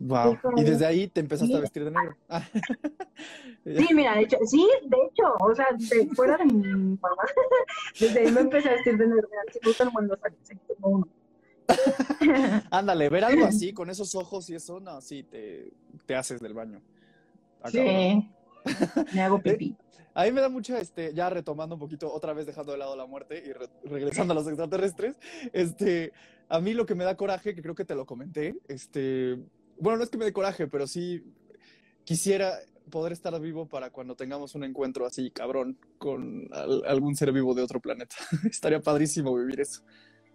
Wow. 0.03 0.36
Mm. 0.43 0.59
Y 0.59 0.64
desde 0.64 0.86
ahí 0.86 1.07
te 1.07 1.20
empezaste 1.20 1.57
a 1.57 1.61
vestir 1.61 1.84
de 1.84 1.90
negro. 1.93 2.16
Ah. 2.28 2.45
sí, 3.64 3.95
mira, 3.95 4.16
de 4.16 4.22
hecho, 4.22 4.36
sí, 4.47 4.68
de 4.84 4.97
hecho, 4.97 5.34
o 5.38 5.55
sea, 5.55 5.66
de, 5.78 6.09
fuera 6.14 6.36
de 6.38 6.47
mi 6.47 6.55
mamá, 6.64 7.22
desde 8.01 8.20
ahí 8.20 8.32
me 8.32 8.40
empecé 8.40 8.68
a 8.68 8.72
vestir 8.72 8.99
de 8.99 9.07
negro. 9.07 9.28
Si 9.53 9.61
gustan 9.64 9.90
cuando 9.90 10.16
tengo 10.16 10.88
uno. 10.88 11.09
Ándale, 12.70 13.09
ver 13.09 13.24
algo 13.24 13.45
así, 13.47 13.72
con 13.72 13.90
esos 13.90 14.14
ojos 14.16 14.51
y 14.51 14.57
eso, 14.57 14.80
no, 14.80 15.01
sí, 15.01 15.22
te, 15.22 15.72
te 16.05 16.16
haces 16.16 16.40
del 16.40 16.55
baño. 16.55 16.82
sí, 17.66 18.28
me 19.14 19.22
hago 19.22 19.40
pipí. 19.40 19.76
A 20.14 20.24
mí 20.24 20.32
me 20.32 20.40
da 20.40 20.48
mucha, 20.48 20.78
este, 20.78 21.14
ya 21.14 21.30
retomando 21.30 21.76
un 21.76 21.80
poquito, 21.80 22.12
otra 22.12 22.32
vez 22.32 22.46
dejando 22.46 22.72
de 22.72 22.78
lado 22.78 22.96
la 22.96 23.06
muerte 23.06 23.42
y 23.44 23.88
regresando 23.88 24.32
a 24.32 24.34
los 24.34 24.46
extraterrestres, 24.46 25.16
este, 25.52 26.12
a 26.48 26.60
mí 26.60 26.74
lo 26.74 26.86
que 26.86 26.94
me 26.94 27.04
da 27.04 27.16
coraje, 27.16 27.54
que 27.54 27.62
creo 27.62 27.74
que 27.74 27.84
te 27.84 27.94
lo 27.94 28.04
comenté, 28.04 28.54
este, 28.68 29.38
bueno, 29.78 29.98
no 29.98 30.04
es 30.04 30.10
que 30.10 30.18
me 30.18 30.24
dé 30.24 30.32
coraje, 30.32 30.66
pero 30.66 30.86
sí 30.86 31.24
quisiera 32.04 32.58
poder 32.90 33.12
estar 33.12 33.38
vivo 33.40 33.66
para 33.66 33.90
cuando 33.90 34.14
tengamos 34.14 34.54
un 34.54 34.64
encuentro 34.64 35.06
así 35.06 35.30
cabrón 35.30 35.78
con 35.98 36.48
algún 36.52 37.16
ser 37.16 37.32
vivo 37.32 37.54
de 37.54 37.62
otro 37.62 37.80
planeta. 37.80 38.16
Estaría 38.50 38.80
padrísimo 38.80 39.34
vivir 39.34 39.60
eso. 39.60 39.82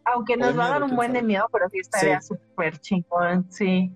Aunque 0.05 0.38
nos 0.38 0.57
va 0.57 0.67
a 0.67 0.69
dar 0.69 0.84
un 0.84 0.95
buen 0.95 1.13
de 1.13 1.21
miedo, 1.21 1.47
pero 1.51 1.69
sí 1.69 1.80
estaría 1.80 2.21
súper 2.21 2.80
chingón, 2.80 3.51
sí. 3.51 3.91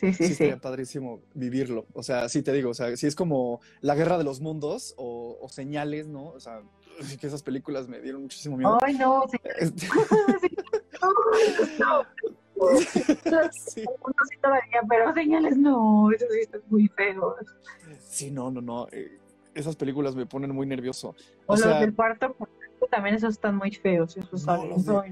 Sí, 0.00 0.14
sí, 0.14 0.28
sí. 0.28 0.34
Sería 0.34 0.56
padrísimo 0.56 1.20
vivirlo. 1.34 1.84
O 1.92 2.02
sea, 2.02 2.26
sí 2.30 2.42
te 2.42 2.54
digo, 2.54 2.70
o 2.70 2.74
sea, 2.74 2.96
si 2.96 3.06
es 3.06 3.14
como 3.14 3.60
la 3.82 3.94
guerra 3.94 4.16
de 4.16 4.24
los 4.24 4.40
mundos 4.40 4.94
o, 4.96 5.46
señales, 5.50 6.08
¿no? 6.08 6.28
O 6.28 6.40
sea, 6.40 6.62
que 7.20 7.26
esas 7.26 7.42
películas 7.42 7.86
me 7.86 8.00
dieron 8.00 8.22
muchísimo 8.22 8.56
miedo. 8.56 8.78
Ay, 8.82 8.94
no, 8.96 9.26
este... 9.58 9.88
no. 11.78 12.02
sí. 13.52 13.82
sí 13.82 13.84
todavía, 14.40 14.80
pero 14.88 15.12
señales 15.12 15.58
no, 15.58 16.10
eso 16.12 16.24
sí 16.30 16.40
está 16.40 16.58
muy 16.70 16.88
feo. 16.88 17.36
Sí, 18.00 18.30
no, 18.30 18.50
no, 18.50 18.62
no. 18.62 18.88
Eh, 18.92 19.18
esas 19.54 19.76
películas 19.76 20.14
me 20.14 20.24
ponen 20.24 20.54
muy 20.54 20.66
nervioso. 20.66 21.14
O, 21.44 21.56
los 21.56 21.80
del 21.80 21.94
cuarto 21.94 22.34
también 22.90 23.16
esos 23.16 23.34
están 23.34 23.56
muy 23.56 23.72
feos, 23.72 24.16
esos 24.16 24.46
no, 24.46 25.04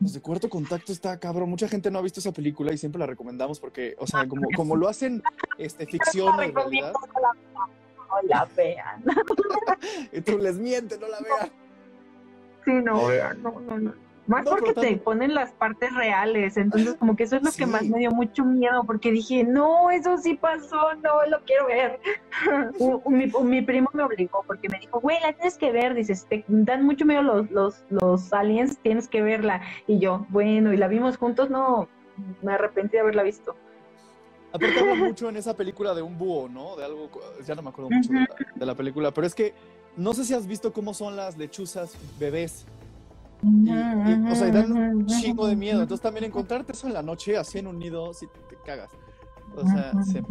los 0.00 0.12
de 0.12 0.20
cuarto 0.20 0.48
contacto 0.48 0.92
está 0.92 1.18
cabrón. 1.18 1.48
Mucha 1.48 1.68
gente 1.68 1.90
no 1.90 1.98
ha 1.98 2.02
visto 2.02 2.20
esa 2.20 2.32
película 2.32 2.72
y 2.72 2.78
siempre 2.78 2.98
la 2.98 3.06
recomendamos 3.06 3.60
porque, 3.60 3.96
o 3.98 4.06
sea, 4.06 4.28
como, 4.28 4.48
como 4.54 4.76
lo 4.76 4.88
hacen 4.88 5.22
este, 5.58 5.86
ficción 5.86 6.42
en 6.42 6.54
realidad. 6.54 6.92
No 6.92 8.28
la 8.28 8.48
vean. 8.56 9.04
y 10.12 10.20
tú 10.20 10.38
les 10.38 10.56
mientes, 10.56 11.00
no 11.00 11.08
la 11.08 11.18
vean. 11.20 11.50
Sí, 12.64 12.72
no, 12.72 13.08
no, 13.34 13.60
no, 13.60 13.78
no. 13.78 14.05
Más 14.26 14.44
porque 14.44 14.72
te 14.72 14.96
ponen 14.96 15.34
las 15.34 15.52
partes 15.52 15.94
reales, 15.94 16.56
entonces 16.56 16.96
como 16.96 17.14
que 17.14 17.24
eso 17.24 17.36
es 17.36 17.42
lo 17.42 17.52
que 17.52 17.66
más 17.66 17.84
me 17.84 17.98
dio 17.98 18.10
mucho 18.10 18.44
miedo, 18.44 18.82
porque 18.84 19.12
dije, 19.12 19.44
no, 19.44 19.90
eso 19.90 20.18
sí 20.18 20.34
pasó, 20.34 20.94
no 21.02 21.26
lo 21.26 21.40
quiero 21.44 21.66
ver. 21.66 22.00
mi, 23.44 23.62
primo 23.62 23.88
me 23.92 24.02
obligó 24.02 24.42
porque 24.46 24.68
me 24.68 24.80
dijo, 24.80 25.00
güey, 25.00 25.20
la 25.20 25.32
tienes 25.32 25.56
que 25.56 25.70
ver, 25.70 25.94
dices, 25.94 26.26
te 26.28 26.44
dan 26.48 26.84
mucho 26.84 27.04
miedo 27.04 27.22
los, 27.22 27.50
los, 27.50 27.84
los 27.88 28.32
aliens, 28.32 28.78
tienes 28.78 29.06
que 29.06 29.22
verla. 29.22 29.62
Y 29.86 30.00
yo, 30.00 30.26
bueno, 30.30 30.72
y 30.72 30.76
la 30.76 30.88
vimos 30.88 31.16
juntos, 31.16 31.48
no, 31.48 31.88
me 32.42 32.52
arrepentí 32.52 32.92
de 32.92 33.00
haberla 33.00 33.22
visto. 33.22 33.54
Aparte 34.52 34.82
mucho 34.96 35.28
en 35.28 35.36
esa 35.36 35.54
película 35.54 35.94
de 35.94 36.02
un 36.02 36.18
búho, 36.18 36.48
¿no? 36.48 36.74
De 36.74 36.84
algo, 36.84 37.10
ya 37.46 37.54
no 37.54 37.62
me 37.62 37.68
acuerdo 37.68 37.90
mucho 37.90 38.12
de 38.12 38.20
la, 38.20 38.28
de 38.54 38.66
la 38.66 38.74
película, 38.74 39.12
pero 39.12 39.26
es 39.26 39.34
que 39.34 39.54
no 39.96 40.12
sé 40.12 40.24
si 40.24 40.34
has 40.34 40.46
visto 40.46 40.72
cómo 40.72 40.94
son 40.94 41.16
las 41.16 41.36
lechuzas 41.36 41.96
bebés. 42.18 42.66
Y- 43.46 43.70
y, 43.70 44.32
o 44.32 44.34
sea, 44.34 44.48
y 44.48 44.50
dan 44.50 44.72
un 44.72 45.06
chingo 45.06 45.46
de 45.46 45.56
miedo. 45.56 45.80
Entonces 45.82 46.02
también 46.02 46.24
encontrarte 46.24 46.72
eso 46.72 46.86
en 46.88 46.94
la 46.94 47.02
noche, 47.02 47.36
así 47.36 47.58
en 47.58 47.66
un 47.68 47.78
nido, 47.78 48.12
si 48.12 48.26
te 48.26 48.56
cagas. 48.64 48.90
O 49.54 49.64
sea, 49.66 49.92
se- 50.02 50.22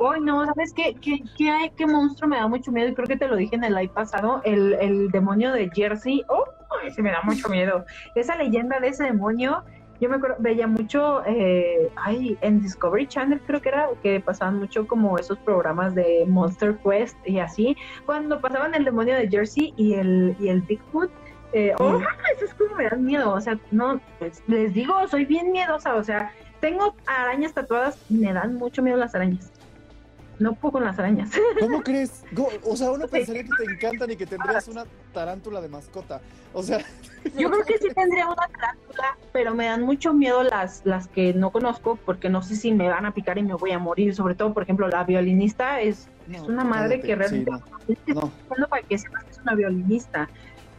Hoy 0.00 0.20
no, 0.22 0.44
¿sabes 0.44 0.72
qué, 0.74 0.94
qué, 1.00 1.22
qué, 1.38 1.50
hay- 1.50 1.70
qué 1.70 1.86
monstruo 1.86 2.28
me 2.28 2.36
da 2.36 2.48
mucho 2.48 2.72
miedo? 2.72 2.88
Y 2.88 2.94
creo 2.94 3.06
que 3.06 3.16
te 3.16 3.28
lo 3.28 3.36
dije 3.36 3.54
en 3.56 3.64
el 3.64 3.74
live 3.74 3.92
pasado, 3.94 4.42
el, 4.44 4.74
el 4.74 5.10
demonio 5.10 5.52
de 5.52 5.70
Jersey. 5.72 6.22
¡Oh! 6.28 6.44
Ese 6.86 7.02
me 7.02 7.10
da 7.10 7.20
mucho 7.22 7.48
miedo. 7.50 7.84
Esa 8.14 8.36
leyenda 8.36 8.78
de 8.80 8.88
ese 8.88 9.04
demonio, 9.04 9.62
yo 10.00 10.08
me 10.08 10.16
acuerdo, 10.16 10.36
veía 10.38 10.66
mucho, 10.66 11.22
eh, 11.26 11.90
ay, 11.96 12.36
en 12.40 12.60
Discovery 12.62 13.06
Channel 13.06 13.40
creo 13.46 13.60
que 13.60 13.68
era, 13.68 13.88
que 14.02 14.18
pasaban 14.20 14.58
mucho 14.58 14.86
como 14.86 15.18
esos 15.18 15.38
programas 15.38 15.94
de 15.94 16.24
Monster 16.26 16.76
Quest 16.78 17.16
y 17.26 17.38
así. 17.38 17.76
Cuando 18.06 18.40
pasaban 18.40 18.74
el 18.74 18.84
demonio 18.84 19.14
de 19.14 19.28
Jersey 19.28 19.72
y 19.76 19.94
el, 19.94 20.36
y 20.40 20.48
el 20.48 20.62
Bigfoot, 20.62 21.10
eh, 21.52 21.74
¡oh! 21.78 21.98
Mm. 21.98 22.04
Eso 22.36 22.44
es 22.44 22.54
como 22.54 22.76
me 22.76 22.88
dan 22.88 23.04
miedo. 23.04 23.32
O 23.32 23.40
sea, 23.40 23.58
no, 23.70 24.00
pues, 24.18 24.42
les 24.46 24.72
digo, 24.74 24.94
soy 25.08 25.24
bien 25.24 25.52
miedosa. 25.52 25.94
O 25.94 26.04
sea, 26.04 26.32
tengo 26.60 26.94
arañas 27.06 27.54
tatuadas 27.54 27.98
y 28.08 28.14
me 28.14 28.32
dan 28.32 28.54
mucho 28.54 28.82
miedo 28.82 28.96
las 28.96 29.14
arañas. 29.14 29.50
No 30.38 30.54
puedo 30.54 30.72
con 30.72 30.84
las 30.84 30.98
arañas. 30.98 31.30
¿Cómo 31.60 31.82
crees? 31.82 32.24
O 32.64 32.74
sea, 32.74 32.90
uno 32.90 33.06
pensaría 33.06 33.42
que 33.44 33.50
te 33.58 33.72
encantan 33.74 34.10
y 34.10 34.16
que 34.16 34.24
tendrías 34.26 34.68
una 34.68 34.84
tarántula 35.12 35.60
de 35.60 35.68
mascota. 35.68 36.22
O 36.54 36.62
sea, 36.62 36.78
Yo 37.36 37.50
creo 37.50 37.64
que 37.64 37.76
sí 37.76 37.88
tendría 37.94 38.26
una 38.26 38.48
tarántula, 38.48 39.18
pero 39.32 39.54
me 39.54 39.66
dan 39.66 39.82
mucho 39.82 40.14
miedo 40.14 40.42
las, 40.42 40.80
las 40.86 41.08
que 41.08 41.34
no 41.34 41.50
conozco 41.50 41.98
porque 42.06 42.30
no 42.30 42.42
sé 42.42 42.56
si 42.56 42.72
me 42.72 42.88
van 42.88 43.04
a 43.04 43.12
picar 43.12 43.36
y 43.36 43.42
me 43.42 43.52
voy 43.52 43.72
a 43.72 43.78
morir. 43.78 44.14
Sobre 44.14 44.34
todo, 44.34 44.54
por 44.54 44.62
ejemplo, 44.62 44.88
la 44.88 45.04
violinista 45.04 45.82
es, 45.82 46.08
no, 46.26 46.36
es 46.36 46.42
una 46.42 46.64
madre 46.64 47.00
cállate. 47.00 47.06
que 47.06 47.16
realmente 47.16 47.52
Sí, 47.86 47.96
no, 48.06 48.32
no. 48.56 48.68
para 48.68 48.82
que 48.82 48.96
sepas 48.96 49.24
que 49.26 49.30
es 49.32 49.38
una 49.38 49.54
violinista. 49.54 50.30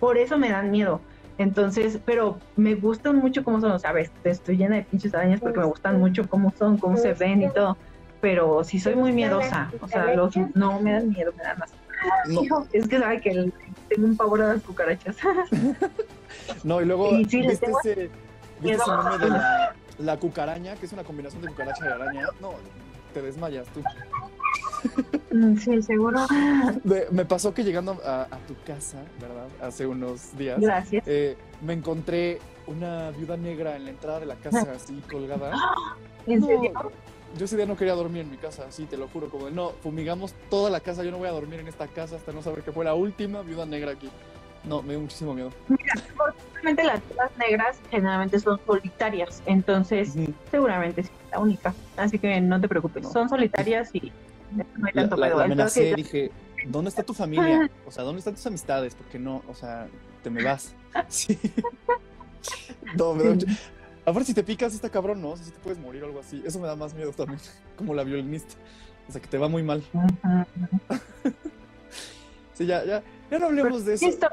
Por 0.01 0.17
eso 0.17 0.37
me 0.37 0.49
dan 0.49 0.71
miedo. 0.71 0.99
Entonces, 1.37 1.99
pero 2.05 2.39
me 2.55 2.73
gustan 2.75 3.17
mucho 3.17 3.43
cómo 3.43 3.61
son, 3.61 3.71
o 3.71 3.79
sea, 3.79 3.93
estoy 4.25 4.57
llena 4.57 4.75
de 4.77 4.83
pinches 4.83 5.13
arañas 5.13 5.39
porque 5.39 5.59
me 5.59 5.65
gustan 5.65 5.99
mucho 5.99 6.27
cómo 6.27 6.51
son, 6.57 6.77
cómo 6.77 6.97
se 6.97 7.13
ven 7.13 7.43
y 7.43 7.49
todo. 7.49 7.77
Pero 8.19 8.63
sí 8.63 8.79
soy 8.79 8.95
muy 8.95 9.11
miedosa, 9.13 9.71
o 9.79 9.87
sea, 9.87 10.13
los 10.13 10.35
no 10.55 10.81
me 10.81 10.91
dan 10.93 11.09
miedo, 11.09 11.31
me 11.37 11.43
dan 11.43 11.57
más. 11.59 11.71
No, 12.27 12.65
Es 12.73 12.87
que 12.87 12.97
sabe 12.99 13.21
que 13.21 13.29
el- 13.29 13.53
tengo 13.89 14.07
un 14.07 14.17
pavor 14.17 14.41
a 14.41 14.53
las 14.53 14.63
cucarachas. 14.63 15.17
no, 16.63 16.81
y 16.81 16.85
luego 16.85 17.11
Y 17.11 17.25
sí, 17.25 17.41
viste 17.41 17.65
tengo 17.67 17.79
ese, 17.79 18.09
viste 18.59 18.77
ese 18.77 18.91
meme 18.97 19.17
de 19.19 19.29
la, 19.37 19.73
la 19.99 20.17
cucaraña, 20.17 20.75
que 20.75 20.87
es 20.87 20.93
una 20.93 21.03
combinación 21.03 21.43
de 21.43 21.49
cucaracha 21.49 21.87
y 21.87 21.91
araña. 21.91 22.27
No, 22.39 22.53
te 23.13 23.21
desmayas 23.21 23.67
tú. 23.67 23.81
Mm, 25.31 25.55
Sí, 25.57 25.81
seguro. 25.81 26.19
Me, 26.83 27.03
me 27.11 27.25
pasó 27.25 27.53
que 27.53 27.63
llegando 27.63 27.97
a, 28.05 28.23
a 28.23 28.37
tu 28.47 28.55
casa, 28.65 28.97
¿verdad? 29.19 29.47
Hace 29.61 29.85
unos 29.87 30.35
días, 30.37 30.59
Gracias. 30.59 31.03
eh, 31.07 31.37
me 31.61 31.73
encontré 31.73 32.39
una 32.67 33.11
viuda 33.11 33.37
negra 33.37 33.75
en 33.75 33.85
la 33.85 33.89
entrada 33.91 34.19
de 34.19 34.25
la 34.25 34.35
casa, 34.35 34.71
así 34.75 35.01
colgada. 35.09 35.51
¿En 36.27 36.39
No, 36.39 36.47
serio? 36.47 36.71
Yo 37.37 37.45
ese 37.45 37.55
día 37.55 37.65
no 37.65 37.77
quería 37.77 37.93
dormir 37.93 38.23
en 38.23 38.31
mi 38.31 38.35
casa, 38.37 38.65
sí, 38.71 38.85
te 38.85 38.97
lo 38.97 39.07
juro, 39.07 39.29
como 39.29 39.45
de, 39.45 39.51
no, 39.53 39.69
fumigamos 39.81 40.33
toda 40.49 40.69
la 40.69 40.81
casa, 40.81 41.01
yo 41.03 41.11
no 41.11 41.17
voy 41.17 41.29
a 41.29 41.31
dormir 41.31 41.61
en 41.61 41.67
esta 41.69 41.87
casa 41.87 42.17
hasta 42.17 42.33
no 42.33 42.41
saber 42.41 42.61
que 42.61 42.73
fue 42.73 42.83
la 42.83 42.93
última 42.93 43.41
viuda 43.41 43.65
negra 43.65 43.91
aquí. 43.91 44.09
No, 44.65 44.81
me 44.83 44.89
dio 44.89 44.99
muchísimo 44.99 45.33
miedo. 45.33 45.49
Seguramente 46.07 46.83
las 46.83 47.01
viudas 47.07 47.31
negras 47.37 47.79
generalmente 47.89 48.37
son 48.39 48.59
solitarias, 48.67 49.41
entonces 49.45 50.13
seguramente 50.51 51.01
es 51.01 51.11
la 51.31 51.39
única. 51.39 51.73
Así 51.97 52.19
que 52.19 52.39
no 52.41 52.59
te 52.59 52.67
preocupes, 52.67 53.03
No. 53.03 53.11
son 53.11 53.29
solitarias 53.29 53.89
y 53.95 54.11
no 54.55 54.63
hay 54.87 54.91
La, 54.93 55.01
tanto 55.03 55.15
la- 55.17 55.27
pedo. 55.27 55.37
la 55.39 55.45
Entonces, 55.45 55.77
amenacé, 55.77 55.95
dije, 55.95 56.31
¿dónde 56.67 56.89
está 56.89 57.03
tu 57.03 57.13
familia? 57.13 57.69
O 57.85 57.91
sea, 57.91 58.03
¿dónde 58.03 58.19
están 58.19 58.35
tus 58.35 58.45
amistades? 58.45 58.95
Porque 58.95 59.17
no, 59.19 59.41
o 59.47 59.53
sea, 59.55 59.87
te 60.23 60.29
me 60.29 60.43
vas. 60.43 60.73
Sí. 61.07 61.37
No, 62.97 63.13
me 63.13 63.23
da 63.23 63.29
mucho... 63.31 63.47
Aparte, 64.03 64.25
si 64.27 64.33
te 64.33 64.43
picas, 64.43 64.73
está 64.73 64.89
cabrón, 64.89 65.21
¿no? 65.21 65.29
O 65.29 65.37
sea, 65.37 65.45
si 65.45 65.51
te 65.51 65.59
puedes 65.59 65.77
morir 65.79 66.03
o 66.03 66.07
algo 66.07 66.19
así. 66.19 66.41
Eso 66.45 66.59
me 66.59 66.67
da 66.67 66.75
más 66.75 66.93
miedo 66.93 67.11
también, 67.11 67.39
como 67.77 67.93
la 67.93 68.03
violinista. 68.03 68.55
O 69.07 69.11
sea, 69.11 69.21
que 69.21 69.27
te 69.27 69.37
va 69.37 69.47
muy 69.47 69.61
mal. 69.63 69.83
Sí, 72.53 72.65
ya, 72.65 72.83
ya, 72.83 73.03
ya 73.29 73.39
no 73.39 73.45
hablemos 73.47 73.85
de 73.85 73.93
eso. 73.93 74.05
Listo. 74.05 74.27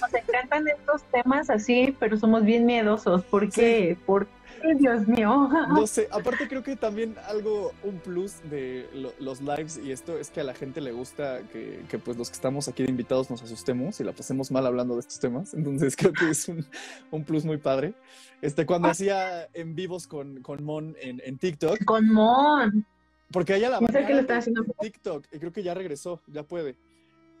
Nos 0.00 0.12
encantan 0.14 0.66
estos 0.68 1.02
temas 1.12 1.50
así, 1.50 1.94
pero 2.00 2.16
somos 2.16 2.44
bien 2.44 2.66
miedosos. 2.66 3.22
¿Por 3.24 3.48
qué? 3.50 3.96
¿Por 4.06 4.26
qué, 4.26 4.32
Dios 4.78 5.06
mío? 5.06 5.48
No 5.68 5.86
sé, 5.86 6.08
aparte 6.10 6.48
creo 6.48 6.62
que 6.62 6.76
también 6.76 7.14
algo, 7.26 7.72
un 7.82 7.98
plus 7.98 8.34
de 8.50 8.88
lo- 8.94 9.12
los 9.18 9.40
lives 9.40 9.78
y 9.82 9.92
esto 9.92 10.18
es 10.18 10.30
que 10.30 10.40
a 10.40 10.44
la 10.44 10.54
gente 10.54 10.80
le 10.80 10.92
gusta 10.92 11.40
que, 11.52 11.84
que, 11.88 11.98
pues 11.98 12.16
los 12.16 12.28
que 12.30 12.34
estamos 12.34 12.68
aquí 12.68 12.82
de 12.82 12.90
invitados 12.90 13.30
nos 13.30 13.42
asustemos 13.42 13.98
y 14.00 14.04
la 14.04 14.12
pasemos 14.12 14.50
mal 14.50 14.66
hablando 14.66 14.94
de 14.94 15.00
estos 15.00 15.18
temas. 15.20 15.54
Entonces 15.54 15.96
creo 15.96 16.12
que 16.12 16.30
es 16.30 16.48
un, 16.48 16.64
un 17.10 17.24
plus 17.24 17.44
muy 17.44 17.56
padre. 17.58 17.94
Este, 18.42 18.66
cuando 18.66 18.88
hacía 18.88 19.48
en 19.54 19.74
vivos 19.74 20.06
con, 20.06 20.42
con 20.42 20.62
Mon 20.64 20.94
en, 21.00 21.20
en 21.24 21.38
TikTok, 21.38 21.84
Con 21.84 22.12
Mon. 22.12 22.84
porque 23.32 23.56
ella 23.56 23.70
la 23.70 23.80
No 23.80 23.86
sé 23.88 23.92
le 23.92 23.98
banearon 24.00 24.20
está 24.20 24.32
en- 24.34 24.38
haciendo. 24.38 24.62
en 24.62 24.72
TikTok 24.80 25.24
y 25.32 25.38
creo 25.38 25.52
que 25.52 25.62
ya 25.62 25.74
regresó, 25.74 26.20
ya 26.28 26.42
puede. 26.42 26.76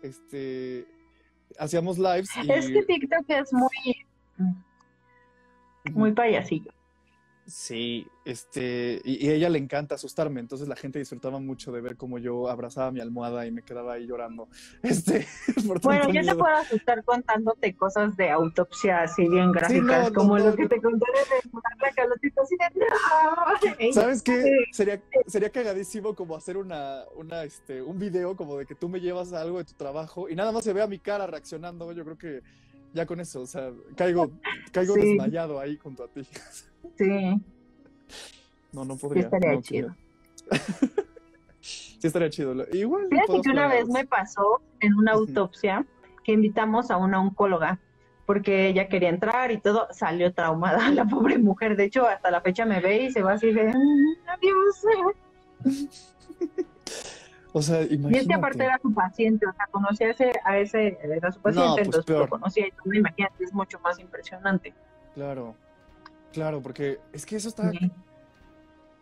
Este, 0.02 0.86
hacíamos 1.58 1.98
lives 1.98 2.28
y... 2.44 2.50
Es 2.52 2.66
que 2.68 2.82
TikTok 2.82 3.24
es 3.28 3.52
muy, 3.52 4.06
muy 5.92 6.12
payasillo. 6.12 6.70
Sí, 7.48 8.06
este, 8.26 9.00
y, 9.04 9.26
y 9.26 9.30
a 9.30 9.32
ella 9.32 9.48
le 9.48 9.58
encanta 9.58 9.94
asustarme, 9.94 10.38
entonces 10.38 10.68
la 10.68 10.76
gente 10.76 10.98
disfrutaba 10.98 11.40
mucho 11.40 11.72
de 11.72 11.80
ver 11.80 11.96
cómo 11.96 12.18
yo 12.18 12.50
abrazaba 12.50 12.90
mi 12.90 13.00
almohada 13.00 13.46
y 13.46 13.50
me 13.50 13.62
quedaba 13.62 13.94
ahí 13.94 14.06
llorando. 14.06 14.48
Este, 14.82 15.26
por 15.66 15.80
Bueno, 15.80 16.08
yo 16.08 16.12
te 16.12 16.20
miedo. 16.20 16.38
puedo 16.38 16.54
asustar 16.54 17.02
contándote 17.04 17.74
cosas 17.74 18.14
de 18.18 18.28
autopsia 18.28 19.02
así 19.02 19.26
bien 19.26 19.50
gráficas, 19.50 20.08
no, 20.08 20.14
como 20.14 20.38
no, 20.38 20.44
lo 20.44 20.56
que 20.56 20.68
te 20.68 20.78
conté 20.78 21.06
de 21.06 21.50
la 21.80 21.90
calotita 21.92 22.42
así 22.42 22.54
de 22.56 23.86
no. 23.86 23.92
¿Sabes 23.94 24.22
qué? 24.22 24.66
Sería, 24.72 25.02
sería 25.26 25.48
cagadísimo 25.48 26.14
como 26.14 26.36
hacer 26.36 26.58
una, 26.58 27.04
una, 27.16 27.44
este, 27.44 27.80
un 27.80 27.98
video 27.98 28.36
como 28.36 28.58
de 28.58 28.66
que 28.66 28.74
tú 28.74 28.90
me 28.90 29.00
llevas 29.00 29.32
a 29.32 29.40
algo 29.40 29.56
de 29.56 29.64
tu 29.64 29.72
trabajo 29.72 30.28
y 30.28 30.34
nada 30.34 30.52
más 30.52 30.64
se 30.64 30.74
vea 30.74 30.86
mi 30.86 30.98
cara 30.98 31.26
reaccionando. 31.26 31.92
Yo 31.92 32.04
creo 32.04 32.18
que 32.18 32.42
ya 32.98 33.06
con 33.06 33.20
eso, 33.20 33.42
o 33.42 33.46
sea, 33.46 33.70
caigo, 33.94 34.32
caigo 34.72 34.94
Sí. 34.94 35.00
desmayado 35.02 35.60
ahí 35.60 35.76
junto 35.76 36.02
a 36.02 36.08
ti. 36.08 36.22
Sí, 36.96 37.36
No, 38.72 38.84
no 38.84 38.94
sí 38.94 39.00
podría. 39.00 39.22
estaría 39.24 39.52
no, 39.52 39.62
chido. 39.62 39.94
Sí, 41.60 41.98
estaría 42.02 42.28
chido. 42.28 42.54
Igual. 42.72 43.06
Fíjate 43.08 43.40
que 43.42 43.50
una 43.50 43.68
vez 43.68 43.86
me 43.88 44.04
pasó 44.04 44.60
en 44.80 44.94
una 44.94 45.12
autopsia 45.12 45.86
que 46.24 46.32
invitamos 46.32 46.90
a 46.90 46.96
una 46.96 47.20
oncóloga 47.20 47.78
porque 48.26 48.68
ella 48.68 48.88
quería 48.88 49.08
entrar 49.10 49.52
y 49.52 49.60
todo, 49.60 49.86
salió 49.92 50.34
traumada 50.34 50.78
la 50.90 51.04
pobre 51.04 51.38
mujer. 51.38 51.76
De 51.76 51.84
hecho, 51.84 52.04
hasta 52.06 52.30
la 52.32 52.40
fecha 52.40 52.66
me 52.66 52.80
ve 52.80 53.04
y 53.04 53.10
se 53.12 53.22
va 53.22 53.34
así 53.34 53.52
de 53.52 53.68
"Mm, 53.68 54.16
adiós. 54.26 54.82
O 57.58 57.62
sea, 57.62 57.82
Y 57.82 58.16
es 58.16 58.26
que 58.26 58.34
aparte 58.34 58.64
era 58.64 58.78
su 58.80 58.92
paciente, 58.94 59.46
o 59.46 59.52
sea, 59.52 59.66
conocía 59.70 60.06
a 60.06 60.10
ese, 60.10 60.32
a 60.44 60.58
ese 60.58 60.98
era 61.02 61.30
su 61.32 61.40
paciente, 61.40 61.70
pues 61.74 61.86
entonces 61.86 62.04
peor. 62.04 62.20
lo 62.20 62.28
conocía 62.28 62.66
y 62.66 62.70
todo, 62.70 62.92
imagínate, 62.94 63.44
es 63.44 63.52
mucho 63.52 63.78
más 63.80 63.98
impresionante. 63.98 64.72
Claro, 65.14 65.54
claro, 66.32 66.62
porque 66.62 67.00
es 67.12 67.26
que 67.26 67.36
eso 67.36 67.48
está, 67.48 67.70
Sí. 67.70 67.90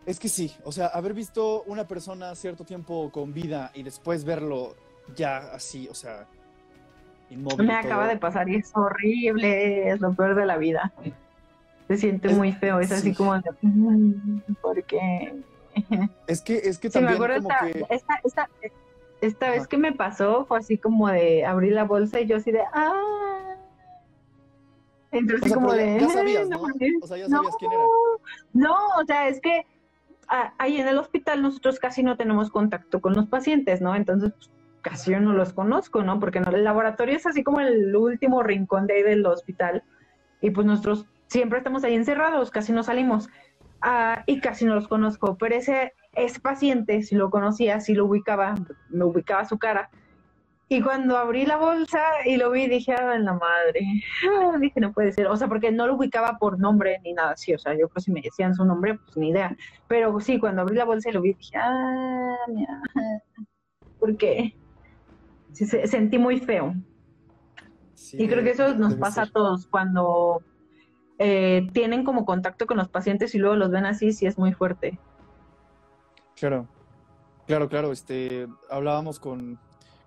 es 0.06 0.18
que 0.18 0.28
sí, 0.28 0.52
o 0.64 0.72
sea, 0.72 0.86
haber 0.86 1.12
visto 1.14 1.62
una 1.64 1.86
persona 1.86 2.34
cierto 2.34 2.64
tiempo 2.64 3.10
con 3.12 3.32
vida 3.32 3.70
y 3.74 3.82
después 3.82 4.24
verlo 4.24 4.74
ya 5.14 5.36
así, 5.52 5.86
o 5.88 5.94
sea, 5.94 6.26
inmóvil. 7.30 7.66
Me 7.66 7.74
acaba 7.74 8.04
todo. 8.04 8.12
de 8.14 8.18
pasar 8.18 8.48
y 8.48 8.56
es 8.56 8.70
horrible, 8.74 9.90
es 9.90 10.00
lo 10.00 10.14
peor 10.14 10.34
de 10.34 10.46
la 10.46 10.56
vida. 10.56 10.92
Se 11.88 11.96
siente 11.96 12.28
Es- 12.28 12.36
muy 12.36 12.52
feo, 12.52 12.80
es 12.80 12.90
así 12.90 13.10
sí. 13.10 13.14
como 13.14 13.34
de, 13.34 13.42
"Mm, 13.62 14.40
¿por 14.62 14.82
qué? 14.84 15.34
Es 16.26 16.42
que, 16.42 16.56
es 16.56 16.78
que 16.78 16.90
Sí, 16.90 16.98
me 16.98 17.06
también 17.06 17.14
acuerdo 17.22 17.42
como 17.42 17.50
esta, 17.50 17.66
que, 17.66 17.94
esta, 17.94 18.20
esta, 18.24 18.50
esta 19.20 19.50
vez 19.50 19.68
que 19.68 19.78
me 19.78 19.92
pasó 19.92 20.44
fue 20.46 20.58
así 20.58 20.78
como 20.78 21.08
de 21.08 21.44
abrir 21.44 21.72
la 21.72 21.84
bolsa 21.84 22.20
y 22.20 22.26
yo 22.26 22.36
así 22.36 22.50
de 22.52 22.62
¡ah! 22.72 23.56
Entonces 25.12 25.44
o 25.44 25.46
sea, 25.48 25.54
como 25.54 25.72
de 25.72 26.00
ya, 26.00 26.08
sabías, 26.08 26.48
"No 26.48 26.56
¿no? 26.56 26.62
mames". 26.62 26.94
O 27.02 27.06
sea, 27.06 27.16
ya 27.16 27.28
No, 27.28 27.36
sabías 27.36 27.56
quién 27.58 27.72
era. 27.72 27.82
No, 28.52 28.74
o 29.00 29.04
sea, 29.06 29.28
es 29.28 29.40
que 29.40 29.66
ah, 30.28 30.54
ahí 30.58 30.80
en 30.80 30.88
el 30.88 30.98
hospital 30.98 31.42
nosotros 31.42 31.78
casi 31.78 32.02
no 32.02 32.16
tenemos 32.16 32.50
contacto 32.50 33.00
con 33.00 33.14
los 33.14 33.26
pacientes, 33.26 33.80
¿no? 33.80 33.94
Entonces, 33.94 34.32
pues, 34.36 34.50
casi 34.82 35.12
yo 35.12 35.20
no 35.20 35.32
los 35.32 35.52
conozco, 35.52 36.02
¿no? 36.02 36.20
Porque 36.20 36.40
no, 36.40 36.50
el 36.50 36.64
laboratorio 36.64 37.16
es 37.16 37.26
así 37.26 37.42
como 37.42 37.60
el 37.60 37.94
último 37.94 38.42
rincón 38.42 38.86
de 38.86 38.94
ahí 38.94 39.02
del 39.02 39.24
hospital 39.26 39.82
y 40.40 40.50
pues 40.50 40.66
nosotros 40.66 41.06
siempre 41.28 41.58
estamos 41.58 41.82
ahí 41.84 41.94
encerrados, 41.94 42.50
casi 42.50 42.72
no 42.72 42.82
salimos 42.82 43.28
ah, 43.82 44.22
y 44.26 44.40
casi 44.40 44.64
no 44.64 44.74
los 44.74 44.88
conozco, 44.88 45.36
pero 45.38 45.54
ese, 45.56 45.92
ese 46.14 46.40
paciente, 46.40 47.02
si 47.02 47.14
lo 47.14 47.30
conocía, 47.30 47.80
si 47.80 47.94
lo 47.94 48.06
ubicaba, 48.06 48.54
me 48.90 49.04
ubicaba 49.04 49.44
su 49.44 49.58
cara 49.58 49.90
Y 50.68 50.82
cuando 50.82 51.16
abrí 51.16 51.46
la 51.46 51.58
bolsa 51.58 52.00
y 52.24 52.36
lo 52.38 52.50
vi, 52.50 52.66
dije, 52.66 52.92
ah, 52.92 53.14
en 53.14 53.24
la 53.24 53.34
madre. 53.34 53.82
Ah, 54.28 54.56
dije, 54.60 54.80
no 54.80 54.92
puede 54.92 55.12
ser. 55.12 55.28
O 55.28 55.36
sea, 55.36 55.46
porque 55.48 55.70
no 55.70 55.86
lo 55.86 55.94
ubicaba 55.94 56.38
por 56.40 56.58
nombre 56.58 56.98
ni 57.04 57.12
nada 57.12 57.32
así. 57.32 57.54
O 57.54 57.58
sea, 57.58 57.72
yo 57.74 57.86
creo 57.88 57.90
que 57.94 58.00
si 58.00 58.10
me 58.12 58.20
decían 58.20 58.52
su 58.54 58.64
nombre, 58.64 58.94
pues 58.98 59.16
ni 59.16 59.28
idea. 59.30 59.56
Pero 59.88 60.18
sí, 60.20 60.40
cuando 60.40 60.62
abrí 60.62 60.74
la 60.76 60.84
bolsa 60.84 61.10
y 61.10 61.12
lo 61.12 61.20
vi, 61.22 61.34
dije, 61.34 61.56
ah, 61.56 62.34
mira. 62.48 62.80
¿Por 64.00 64.16
qué? 64.16 64.54
Sí, 65.52 65.66
se- 65.66 65.86
sentí 65.86 66.18
muy 66.18 66.40
feo. 66.40 66.74
Sí, 67.94 68.16
Y 68.22 68.28
creo 68.28 68.42
que 68.42 68.50
eso 68.50 68.74
nos 68.74 68.94
pasa 68.96 69.22
a 69.22 69.24
ser. 69.26 69.32
todos 69.32 69.66
cuando 69.68 70.42
eh, 71.18 71.66
tienen 71.72 72.04
como 72.04 72.24
contacto 72.24 72.66
con 72.66 72.76
los 72.76 72.88
pacientes 72.88 73.34
y 73.34 73.38
luego 73.38 73.56
los 73.56 73.70
ven 73.70 73.86
así, 73.86 74.12
sí 74.12 74.26
es 74.26 74.38
muy 74.38 74.52
fuerte. 74.52 74.98
Claro, 76.36 76.68
claro, 77.46 77.68
claro. 77.68 77.92
Este, 77.92 78.46
hablábamos 78.70 79.18
con, 79.18 79.58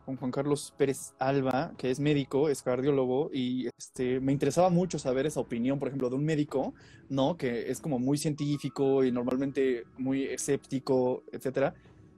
con 0.05 0.17
Juan 0.17 0.31
Carlos 0.31 0.73
Pérez 0.77 1.13
Alba, 1.17 1.71
que 1.77 1.89
es 1.89 1.99
médico, 1.99 2.49
es 2.49 2.61
cardiólogo, 2.61 3.31
y 3.33 3.67
este, 3.77 4.19
me 4.19 4.31
interesaba 4.31 4.69
mucho 4.69 4.99
saber 4.99 5.25
esa 5.25 5.39
opinión, 5.39 5.79
por 5.79 5.87
ejemplo, 5.87 6.09
de 6.09 6.15
un 6.15 6.25
médico, 6.25 6.73
¿no? 7.09 7.37
Que 7.37 7.71
es 7.71 7.81
como 7.81 7.97
muy 7.97 8.17
científico 8.17 9.03
y 9.03 9.11
normalmente 9.11 9.85
muy 9.97 10.25
escéptico, 10.25 11.23
etcétera. 11.31 11.73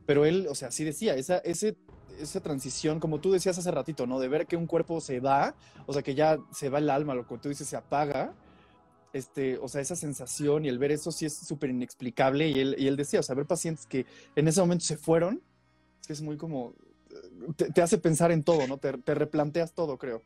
Pero 0.06 0.26
él, 0.26 0.48
o 0.50 0.56
sea, 0.56 0.72
sí 0.72 0.84
decía, 0.84 1.16
esa, 1.16 1.38
ese, 1.38 1.78
esa 2.20 2.42
transición, 2.42 3.00
como 3.00 3.22
tú 3.22 3.32
decías 3.32 3.58
hace 3.58 3.72
ratito, 3.72 4.08
¿no? 4.08 4.20
De 4.20 4.28
ver 4.28 4.48
que 4.48 4.58
un 4.58 4.68
cuerpo 4.68 5.00
se 5.00 5.22
va, 5.22 5.56
o 5.86 5.94
sea, 5.94 6.02
que 6.02 6.16
ya 6.16 6.38
se 6.52 6.70
va 6.70 6.80
el 6.80 6.90
alma, 6.90 7.16
lo 7.16 7.26
que 7.26 7.38
tú 7.38 7.48
dices, 7.48 7.68
se 7.68 7.78
apaga. 7.78 8.34
Este, 9.14 9.58
o 9.58 9.68
sea, 9.68 9.82
esa 9.82 9.96
sensación 9.96 10.66
y 10.66 10.70
el 10.70 10.80
ver 10.80 10.92
eso 10.92 11.12
sí 11.12 11.26
es 11.26 11.36
súper 11.36 11.70
inexplicable. 11.70 12.48
Y 12.50 12.60
él, 12.60 12.76
y 12.78 12.88
él 12.88 12.96
decía, 12.96 13.20
o 13.20 13.24
sea, 13.24 13.36
ver 13.36 13.46
pacientes 13.46 13.86
que 13.86 14.06
en 14.36 14.48
ese 14.48 14.62
momento 14.62 14.86
se 14.86 14.98
fueron, 14.98 15.42
es 16.00 16.08
que 16.08 16.14
es 16.14 16.22
muy 16.22 16.38
como, 16.38 16.74
te, 17.58 17.72
te 17.72 17.82
hace 17.82 17.98
pensar 17.98 18.32
en 18.32 18.44
todo, 18.44 18.68
¿no? 18.68 18.78
Te, 18.78 18.94
te 18.94 19.14
replanteas 19.14 19.74
todo, 19.74 19.98
creo. 19.98 20.22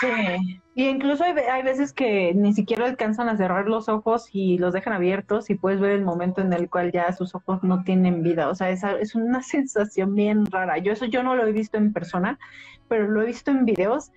Sí. 0.00 0.60
Y 0.74 0.88
incluso 0.88 1.22
hay, 1.22 1.32
ve- 1.32 1.48
hay 1.48 1.62
veces 1.62 1.92
que 1.92 2.34
ni 2.34 2.54
siquiera 2.54 2.86
alcanzan 2.86 3.28
a 3.28 3.36
cerrar 3.36 3.68
los 3.68 3.88
ojos 3.88 4.28
y 4.32 4.58
los 4.58 4.72
dejan 4.72 4.94
abiertos 4.94 5.48
y 5.50 5.54
puedes 5.54 5.78
ver 5.80 5.92
el 5.92 6.02
momento 6.02 6.40
en 6.40 6.52
el 6.52 6.68
cual 6.68 6.90
ya 6.90 7.12
sus 7.12 7.34
ojos 7.36 7.62
no 7.62 7.84
tienen 7.84 8.22
vida. 8.22 8.48
O 8.48 8.54
sea, 8.54 8.70
esa 8.70 8.98
es 8.98 9.14
una 9.14 9.42
sensación 9.44 10.14
bien 10.14 10.46
rara. 10.46 10.78
Yo 10.78 10.92
eso 10.92 11.04
yo 11.04 11.22
no 11.22 11.36
lo 11.36 11.46
he 11.46 11.52
visto 11.52 11.76
en 11.76 11.92
persona, 11.92 12.38
pero 12.88 13.06
lo 13.06 13.22
he 13.22 13.26
visto 13.26 13.50
en 13.52 13.64
videos. 13.64 14.10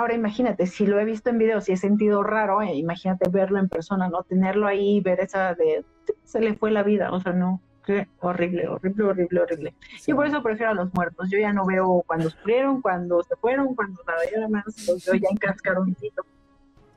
Ahora 0.00 0.14
imagínate, 0.14 0.66
si 0.66 0.86
lo 0.86 0.98
he 0.98 1.04
visto 1.04 1.28
en 1.28 1.36
videos 1.36 1.68
y 1.68 1.72
he 1.72 1.76
sentido 1.76 2.22
raro, 2.22 2.62
eh, 2.62 2.72
imagínate 2.74 3.28
verlo 3.28 3.58
en 3.58 3.68
persona, 3.68 4.08
¿no? 4.08 4.22
Tenerlo 4.22 4.66
ahí, 4.66 5.02
ver 5.02 5.20
esa 5.20 5.54
de 5.54 5.84
se 6.24 6.40
le 6.40 6.54
fue 6.54 6.70
la 6.70 6.82
vida, 6.82 7.12
o 7.12 7.20
sea, 7.20 7.34
no, 7.34 7.60
qué 7.84 8.08
horrible, 8.20 8.66
horrible, 8.66 9.04
horrible, 9.04 9.40
horrible. 9.42 9.74
Sí. 9.98 10.12
Y 10.12 10.14
por 10.14 10.26
eso 10.26 10.42
prefiero 10.42 10.70
a 10.70 10.74
los 10.74 10.94
muertos. 10.94 11.28
Yo 11.30 11.38
ya 11.38 11.52
no 11.52 11.66
veo 11.66 12.02
cuando 12.06 12.30
sufrieron, 12.30 12.80
cuando 12.80 13.22
se 13.24 13.36
fueron, 13.36 13.74
cuando 13.74 14.00
nada, 14.06 14.20
yo 14.32 14.38
nada 14.38 14.48
más 14.48 14.64
los 14.88 15.04
veo 15.04 15.16
ya 15.16 15.28
en 15.30 15.36
cascaroncito. 15.36 16.22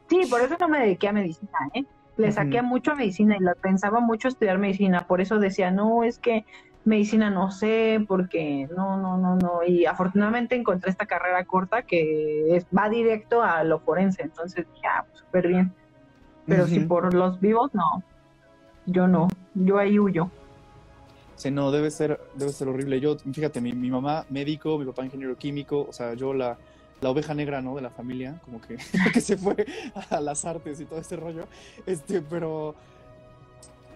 Sí, 0.08 0.26
por 0.30 0.40
eso 0.40 0.56
no 0.58 0.70
me 0.70 0.80
dediqué 0.80 1.10
a 1.10 1.12
medicina, 1.12 1.58
¿eh? 1.74 1.84
Le 2.16 2.32
saqué 2.32 2.60
Ujú. 2.60 2.68
mucho 2.68 2.94
a 2.94 2.96
medicina 2.96 3.36
y 3.36 3.44
la 3.44 3.54
pensaba 3.56 4.00
mucho 4.00 4.30
estudiar 4.30 4.60
medicina. 4.60 5.08
Por 5.08 5.20
eso 5.20 5.40
decía, 5.40 5.72
no, 5.72 6.06
es 6.06 6.20
que 6.20 6.46
medicina 6.86 7.30
no 7.30 7.50
sé, 7.52 8.04
porque 8.08 8.68
no, 8.76 8.98
no, 8.98 9.18
no, 9.18 9.36
no. 9.38 9.64
Y 9.66 9.86
afortunadamente 9.86 10.56
encontré 10.56 10.90
esta 10.92 11.06
carrera 11.06 11.44
corta 11.46 11.84
que 11.84 12.56
es- 12.58 12.66
va 12.78 12.90
directo 12.90 13.42
a 13.42 13.64
lo 13.64 13.80
forense. 13.80 14.22
Entonces 14.22 14.66
dije, 14.74 14.88
ah, 14.88 15.06
pues 15.08 15.20
súper 15.20 15.48
bien. 15.48 15.74
Pero 16.46 16.68
si 16.68 16.80
por 16.82 17.14
los 17.14 17.40
vivos, 17.40 17.74
no. 17.74 18.04
Yo 18.86 19.08
no. 19.08 19.30
Yo 19.54 19.78
ahí 19.78 19.98
huyo. 19.98 20.30
Sí, 21.36 21.52
no, 21.52 21.72
debe 21.72 21.90
ser, 21.90 22.20
debe 22.36 22.52
ser 22.52 22.68
horrible. 22.68 23.00
Yo, 23.00 23.18
fíjate, 23.18 23.60
mi, 23.62 23.72
mi 23.74 23.90
mamá 23.90 24.26
médico, 24.30 24.78
mi 24.78 24.86
papá 24.86 25.04
ingeniero 25.06 25.36
químico, 25.38 25.86
o 25.90 25.94
sea, 25.94 26.14
yo 26.14 26.34
la, 26.34 26.58
la 27.02 27.10
oveja 27.10 27.34
negra, 27.34 27.62
¿no? 27.62 27.76
De 27.76 27.82
la 27.82 27.90
familia, 27.90 28.40
como 28.46 28.62
que, 28.62 28.78
que 29.14 29.22
se 29.22 29.38
fue 29.38 29.56
a 30.10 30.20
las 30.20 30.46
artes 30.46 30.80
y 30.80 30.86
todo 30.86 31.00
ese 31.00 31.16
rollo. 31.16 31.46
Este, 31.86 32.22
pero 32.22 32.76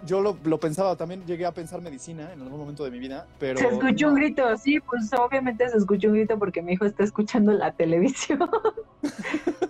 yo 0.06 0.22
lo, 0.22 0.38
lo 0.44 0.60
pensaba, 0.60 0.96
también 0.96 1.26
llegué 1.26 1.46
a 1.46 1.52
pensar 1.52 1.82
medicina 1.82 2.32
en 2.34 2.42
algún 2.42 2.60
momento 2.60 2.84
de 2.84 2.92
mi 2.92 3.00
vida, 3.00 3.28
pero... 3.40 3.60
Se 3.60 3.68
escuchó 3.68 4.10
un 4.10 4.16
grito, 4.16 4.58
sí, 4.58 4.80
pues 4.80 5.12
obviamente 5.14 5.68
se 5.70 5.78
escuchó 5.78 6.10
un 6.10 6.16
grito 6.16 6.38
porque 6.38 6.62
mi 6.62 6.74
hijo 6.74 6.86
está 6.86 7.04
escuchando 7.04 7.52
la 7.54 7.72
televisión. 7.72 8.40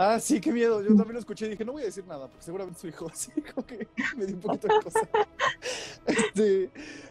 Ah, 0.00 0.20
sí, 0.20 0.40
qué 0.40 0.52
miedo. 0.52 0.80
Yo 0.80 0.90
también 0.90 1.14
lo 1.14 1.18
escuché 1.18 1.46
y 1.46 1.50
dije, 1.50 1.64
no 1.64 1.72
voy 1.72 1.82
a 1.82 1.86
decir 1.86 2.06
nada, 2.06 2.28
porque 2.28 2.44
seguramente 2.44 2.78
su 2.78 2.86
hijo, 2.86 3.08
así 3.12 3.32
como 3.52 3.66
que 3.66 3.88
me 4.16 4.26
dio 4.26 4.36
un 4.36 4.40
poquito 4.40 4.68
de 4.68 4.80
cosa. 4.82 5.00
Este, 6.06 6.70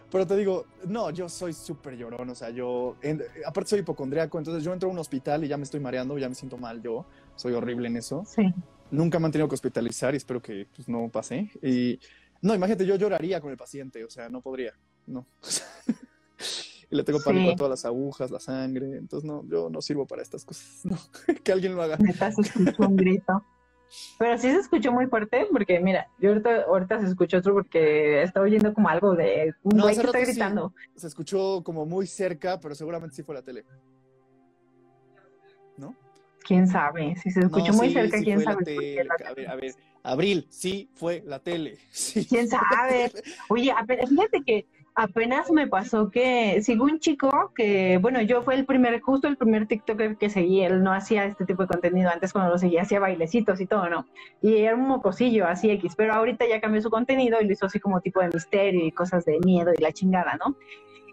pero 0.10 0.26
te 0.26 0.36
digo, 0.38 0.66
no, 0.88 1.12
yo 1.12 1.28
soy 1.30 1.54
súper 1.54 1.96
llorón, 1.98 2.30
o 2.30 2.34
sea, 2.34 2.50
yo, 2.50 2.96
en- 3.02 3.22
aparte 3.46 3.72
soy 3.72 3.80
hipocondriaco, 3.80 4.40
entonces 4.40 4.64
yo 4.64 4.74
entro 4.74 4.90
a 4.90 4.92
un 4.92 4.98
hospital 4.98 5.44
y 5.44 5.50
ya 5.50 5.58
me 5.58 5.64
estoy 5.64 5.82
mareando, 5.82 6.18
ya 6.18 6.30
me 6.30 6.34
siento 6.34 6.58
mal 6.58 6.82
yo, 6.82 7.06
soy 7.36 7.54
horrible 7.54 7.90
en 7.90 7.98
eso. 7.98 8.24
Sí. 8.26 8.54
Nunca 8.90 9.20
me 9.20 9.26
han 9.26 9.34
tenido 9.34 9.50
que 9.50 9.56
hospitalizar 9.56 10.14
y 10.14 10.18
espero 10.18 10.42
que 10.42 10.66
pues, 10.74 10.88
no 10.88 11.10
pase. 11.10 11.52
Y 11.62 12.00
no, 12.42 12.56
imagínate, 12.56 12.86
yo 12.86 12.96
lloraría 12.96 13.42
con 13.42 13.52
el 13.52 13.58
paciente, 13.58 14.04
o 14.04 14.10
sea, 14.10 14.30
no 14.30 14.42
podría, 14.42 14.74
no. 15.06 15.26
y 16.90 16.96
le 16.96 17.04
tengo 17.04 17.20
pánico 17.22 17.48
Sí. 17.48 17.54
a 17.54 17.56
todas 17.56 17.70
las 17.72 17.86
agujas, 17.86 18.32
la 18.32 18.40
sangre, 18.40 18.98
entonces 18.98 19.28
no, 19.28 19.44
yo 19.48 19.70
no 19.70 19.82
sirvo 19.82 20.06
para 20.08 20.22
estas 20.22 20.46
cosas, 20.46 20.82
no, 20.86 20.98
que 21.44 21.52
alguien 21.52 21.76
lo 21.76 21.82
haga. 21.84 21.98
Se 21.98 22.42
escuchó 22.42 22.88
un 22.88 22.96
grito. 22.96 23.44
Pero 24.20 24.38
sí 24.38 24.50
se 24.52 24.58
escuchó 24.60 24.92
muy 24.92 25.06
fuerte, 25.08 25.48
porque 25.50 25.80
mira, 25.80 26.10
yo 26.20 26.32
ahorita, 26.32 26.64
ahorita 26.64 27.00
se 27.00 27.08
escuchó 27.08 27.38
otro 27.38 27.54
porque 27.54 28.22
estaba 28.22 28.46
oyendo 28.46 28.74
como 28.74 28.90
algo 28.90 29.16
de 29.16 29.54
un 29.64 29.78
No, 29.78 29.84
güey 29.84 29.96
que 29.96 30.02
está 30.02 30.20
sí. 30.20 30.26
gritando. 30.26 30.74
se 30.98 31.08
escuchó 31.08 31.64
como 31.64 31.86
muy 31.86 32.06
cerca, 32.06 32.60
pero 32.60 32.76
seguramente 32.76 33.16
sí 33.16 33.24
fue 33.24 33.36
la 33.36 33.42
tele. 33.44 33.64
¿No? 35.78 35.96
Quién 36.46 36.68
sabe, 36.68 37.16
si 37.16 37.32
se 37.32 37.40
escuchó 37.42 37.72
No, 37.72 37.78
muy 37.78 37.88
sí, 37.88 37.94
cerca, 37.94 38.18
sí 38.18 38.24
quién 38.26 38.42
sabe. 38.42 38.66
tele. 38.66 39.08
A 39.26 39.34
ver, 39.34 39.48
a 39.50 39.56
ver. 39.56 39.72
Abril, 40.08 40.48
sí 40.50 40.90
fue 40.96 41.24
la 41.26 41.40
tele. 41.40 41.78
Sí. 41.92 42.26
¿Quién 42.26 42.48
sabe? 42.48 43.12
Oye, 43.50 43.74
fíjate 44.08 44.42
que 44.46 44.66
apenas 44.96 45.52
me 45.52 45.68
pasó 45.68 46.10
que 46.10 46.62
sigo 46.62 46.86
un 46.86 47.00
chico 47.00 47.52
que, 47.56 48.00
bueno, 48.02 48.22
yo 48.22 48.42
fue 48.42 48.56
el 48.56 48.66
primer, 48.66 49.00
justo 49.02 49.28
el 49.28 49.38
primer 49.38 49.68
TikToker 49.68 50.18
que 50.18 50.30
seguí, 50.30 50.62
él 50.62 50.82
no 50.82 50.94
hacía 50.94 51.26
este 51.26 51.46
tipo 51.46 51.64
de 51.64 51.68
contenido, 51.68 52.10
antes 52.10 52.34
cuando 52.34 52.52
lo 52.52 52.58
seguía 52.58 52.82
hacía 52.82 53.00
bailecitos 53.00 53.62
y 53.62 53.68
todo, 53.68 53.90
¿no? 53.90 54.06
Y 54.42 54.58
era 54.58 54.76
un 54.76 54.88
mocosillo, 54.88 55.46
así 55.46 55.70
X, 55.70 55.94
pero 55.96 56.14
ahorita 56.14 56.48
ya 56.48 56.62
cambió 56.62 56.82
su 56.82 56.90
contenido 56.90 57.40
y 57.40 57.46
lo 57.46 57.54
hizo 57.54 57.68
así 57.68 57.80
como 57.80 58.02
tipo 58.02 58.22
de 58.22 58.30
misterio 58.30 58.86
y 58.86 58.92
cosas 58.92 59.26
de 59.26 59.40
miedo 59.40 59.72
y 59.78 59.82
la 59.82 59.92
chingada, 59.92 60.38
¿no? 60.44 60.56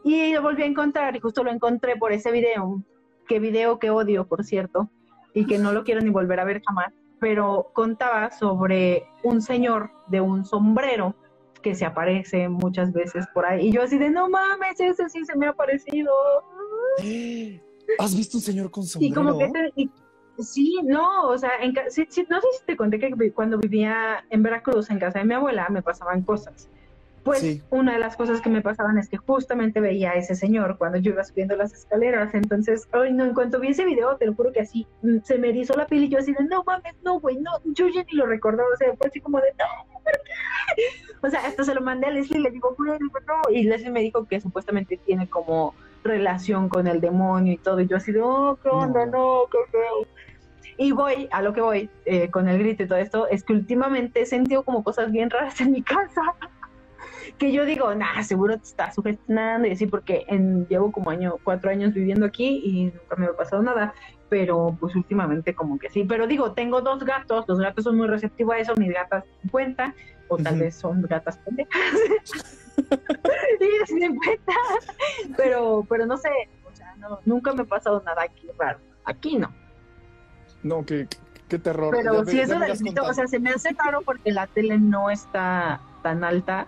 Y 0.03 0.33
lo 0.33 0.41
volví 0.41 0.63
a 0.63 0.67
encontrar 0.67 1.15
y 1.17 1.21
justo 1.21 1.45
lo 1.45 1.51
encontré 1.51 1.97
por 1.97 2.13
ese 2.13 2.31
video, 2.31 2.83
que 3.29 3.39
video 3.39 3.79
que 3.79 3.91
odio, 3.91 4.27
por 4.27 4.45
cierto, 4.45 4.89
y 5.35 5.47
que 5.47 5.59
no 5.59 5.73
lo 5.73 5.85
quiero 5.85 6.01
ni 6.01 6.11
volver 6.11 6.41
a 6.41 6.45
ver 6.45 6.63
jamás, 6.65 6.93
pero 7.25 7.71
contaba 7.73 8.31
sobre 8.33 9.07
un 9.23 9.41
señor 9.41 9.89
de 10.09 10.21
un 10.21 10.45
sombrero 10.45 11.15
que 11.63 11.75
se 11.75 11.87
aparece 11.87 12.51
muchas 12.51 12.93
veces 12.93 13.25
por 13.33 13.47
ahí. 13.47 13.69
Y 13.69 13.73
yo 13.73 13.81
así 13.83 13.97
de, 13.97 14.11
no 14.11 14.29
mames, 14.29 14.79
ese 14.79 15.09
sí 15.09 15.25
se 15.25 15.35
me 15.35 15.47
ha 15.47 15.51
aparecido. 15.51 16.13
¿Has 17.99 18.15
visto 18.15 18.37
un 18.37 18.43
señor 18.43 18.71
con 18.71 18.83
Y 18.83 18.87
sombrero? 18.87 19.15
como 19.15 19.39
que, 19.39 19.49
te- 19.49 19.73
y- 19.75 19.91
sí, 20.43 20.79
no, 20.85 21.29
o 21.29 21.39
sea, 21.39 21.53
en 21.63 21.73
ca- 21.73 21.89
sí, 21.89 22.05
sí, 22.11 22.27
no 22.29 22.43
sé 22.43 22.47
si 22.61 22.67
te 22.67 22.77
conté 22.77 22.99
que 22.99 23.33
cuando 23.33 23.57
vivía 23.57 24.23
en 24.29 24.43
Veracruz, 24.43 24.91
en 24.91 24.99
casa 24.99 25.21
de 25.21 25.25
mi 25.25 25.33
abuela, 25.33 25.67
me 25.71 25.81
pasaban 25.81 26.21
cosas. 26.25 26.69
Pues 27.25 27.41
Sí. 27.41 27.63
una 27.71 27.95
de 27.95 27.99
las 27.99 28.17
cosas 28.17 28.41
que 28.43 28.51
me 28.51 28.61
pasaban 28.61 28.99
es 28.99 29.09
que 29.09 29.17
justamente 29.17 29.81
veía 29.81 30.11
a 30.11 30.15
ese 30.15 30.35
señor 30.35 30.77
cuando 30.79 30.99
yo 30.99 31.13
iba 31.13 31.25
subiendo 31.25 31.57
las 31.57 31.73
escaleras. 31.73 32.35
Entonces, 32.35 32.87
ay, 32.93 33.13
no, 33.15 33.25
en 33.25 33.33
cuanto 33.35 33.59
vi 33.61 33.69
ese 33.69 33.85
video, 33.87 34.17
te 34.17 34.27
lo 34.27 34.35
juro 34.35 34.53
que 34.53 34.61
así 34.61 34.87
mm, 35.03 35.19
se 35.25 35.39
me 35.39 35.49
erizó 35.49 35.75
la 35.75 35.87
piel 35.87 36.05
y 36.05 36.09
yo 36.11 36.19
así 36.19 36.33
de, 36.35 36.45
no 36.45 36.63
mames, 36.65 36.95
no, 37.03 37.19
güey, 37.21 37.37
no, 37.39 37.51
yo 37.65 37.89
ya 37.89 38.05
ni 38.05 38.13
lo 38.13 38.27
recordaba. 38.27 38.69
O 38.73 38.77
sea, 38.77 38.95
fue 38.97 39.09
así 39.09 39.21
como 39.21 39.39
de, 39.41 39.49
no, 39.59 39.95
¿por 39.95 40.03
qué? 40.77 40.83
O 41.27 41.31
sea, 41.31 41.47
hasta 41.47 41.65
se 41.65 41.75
lo 41.75 41.81
mandé 41.81 42.07
a 42.07 42.11
Leslie 42.11 42.39
y 42.39 42.43
le 42.43 42.51
digo, 42.51 42.75
güey, 42.77 42.99
no. 43.01 43.51
Y 43.51 43.65
Leslie 43.65 43.91
me 43.91 44.01
dijo 44.01 44.27
que 44.27 44.41
supuestamente 44.41 44.99
tiene 44.99 45.27
como 45.29 45.75
relación 46.05 46.69
con 46.69 46.87
el 46.87 47.01
demonio 47.01 47.55
y 47.55 47.57
todo. 47.57 47.81
Y 47.81 47.87
yo 47.87 47.97
así 47.97 48.13
de, 48.13 48.21
oh, 48.21 48.59
qué 48.63 48.69
onda, 48.69 49.07
No. 49.07 49.13
no, 49.13 49.41
qué 49.51 49.59
feo. 49.71 50.07
Y 50.77 50.93
voy, 50.93 51.29
a 51.31 51.41
lo 51.41 51.53
que 51.55 51.61
voy 51.61 51.89
eh, 52.05 52.31
con 52.31 52.49
el 52.49 52.59
grito 52.59 52.83
y 52.83 52.89
todo 52.89 52.99
esto, 52.99 53.29
es 53.29 53.45
que 53.45 53.53
últimamente 53.53 54.21
he 54.21 54.27
sentido 54.27 54.65
como 54.65 54.83
cosas 54.83 55.11
bien 55.13 55.31
raras 55.31 55.61
en 55.61 55.71
mi 55.73 55.83
casa. 55.83 56.21
Que 57.39 57.53
yo 57.53 57.65
digo, 57.65 57.95
nah, 57.95 58.23
seguro 58.23 58.57
te 58.57 58.65
está 58.65 58.93
sugestionando 58.93 59.67
y 59.67 59.73
así, 59.73 59.87
porque 59.87 60.25
en, 60.29 60.67
llevo 60.69 60.93
como 60.93 61.11
año, 61.11 61.37
cuatro 61.43 61.71
años 61.71 61.93
viviendo 61.93 62.25
aquí 62.27 62.61
y 62.65 62.85
nunca 62.87 63.17
me 63.17 63.27
ha 63.27 63.33
pasado 63.37 63.63
nada. 63.63 63.93
Pero 64.29 64.77
pues 64.81 64.95
últimamente 64.97 65.55
como 65.55 65.79
que 65.79 65.91
sí. 65.91 66.05
Pero 66.05 66.27
digo, 66.27 66.53
tengo 66.53 66.81
dos 66.81 67.05
gatos, 67.05 67.45
los 67.49 67.59
gatos 67.59 67.85
son 67.85 67.97
muy 67.97 68.07
receptivos 68.07 68.55
a 68.55 68.59
eso, 68.59 68.75
mis 68.77 68.93
gatas 68.93 69.25
se 69.43 69.49
cuenta, 69.49 69.95
o 70.29 70.37
tal 70.39 70.59
vez 70.59 70.77
son 70.77 71.03
gatas 71.03 71.39
pendejas. 71.39 71.75
y 72.77 73.87
se 73.87 74.09
cuenta. 74.09 74.53
Pero, 75.37 75.85
pero 75.89 76.07
no 76.07 76.17
sé, 76.17 76.31
o 76.71 76.75
sea, 76.75 76.95
no, 76.97 77.21
nunca 77.25 77.53
me 77.53 77.63
ha 77.63 77.67
pasado 77.67 78.03
nada 78.05 78.23
aquí 78.23 78.49
raro. 78.59 78.79
Aquí 79.05 79.37
no. 79.37 79.53
No, 80.63 80.85
qué, 80.85 81.07
qué- 81.49 81.59
terror. 81.59 81.95
Pero 81.95 82.25
Ya 82.25 82.31
si 82.31 82.37
me- 82.37 82.43
eso 82.43 82.59
del 82.59 82.79
grito, 82.79 83.03
o 83.05 83.13
sea, 83.15 83.27
se 83.27 83.39
me 83.39 83.51
hace 83.51 83.71
raro 83.85 84.01
porque 84.03 84.33
la 84.33 84.47
tele 84.47 84.79
no 84.79 85.11
está 85.11 85.81
tan 86.03 86.25
alta 86.25 86.67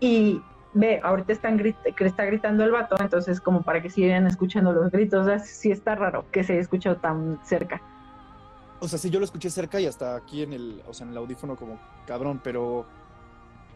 y 0.00 0.40
ve, 0.74 1.00
ahorita 1.02 1.32
están 1.32 1.56
grit 1.56 1.76
que 1.96 2.04
está 2.04 2.24
gritando 2.24 2.64
el 2.64 2.70
vato, 2.72 2.96
entonces 3.00 3.40
como 3.40 3.62
para 3.62 3.80
que 3.82 3.90
sigan 3.90 4.26
escuchando 4.26 4.72
los 4.72 4.90
gritos, 4.90 5.22
o 5.22 5.24
sea, 5.28 5.38
sí 5.38 5.70
está 5.70 5.94
raro 5.94 6.24
que 6.30 6.44
se 6.44 6.52
haya 6.52 6.60
escuchado 6.62 6.96
tan 6.96 7.38
cerca. 7.44 7.80
O 8.80 8.88
sea, 8.88 8.98
sí, 8.98 9.08
yo 9.08 9.18
lo 9.18 9.24
escuché 9.24 9.48
cerca 9.48 9.80
y 9.80 9.86
hasta 9.86 10.16
aquí 10.16 10.42
en 10.42 10.52
el, 10.52 10.82
o 10.86 10.92
sea, 10.92 11.06
en 11.06 11.12
el 11.12 11.16
audífono 11.18 11.56
como 11.56 11.78
cabrón, 12.06 12.40
pero, 12.44 12.84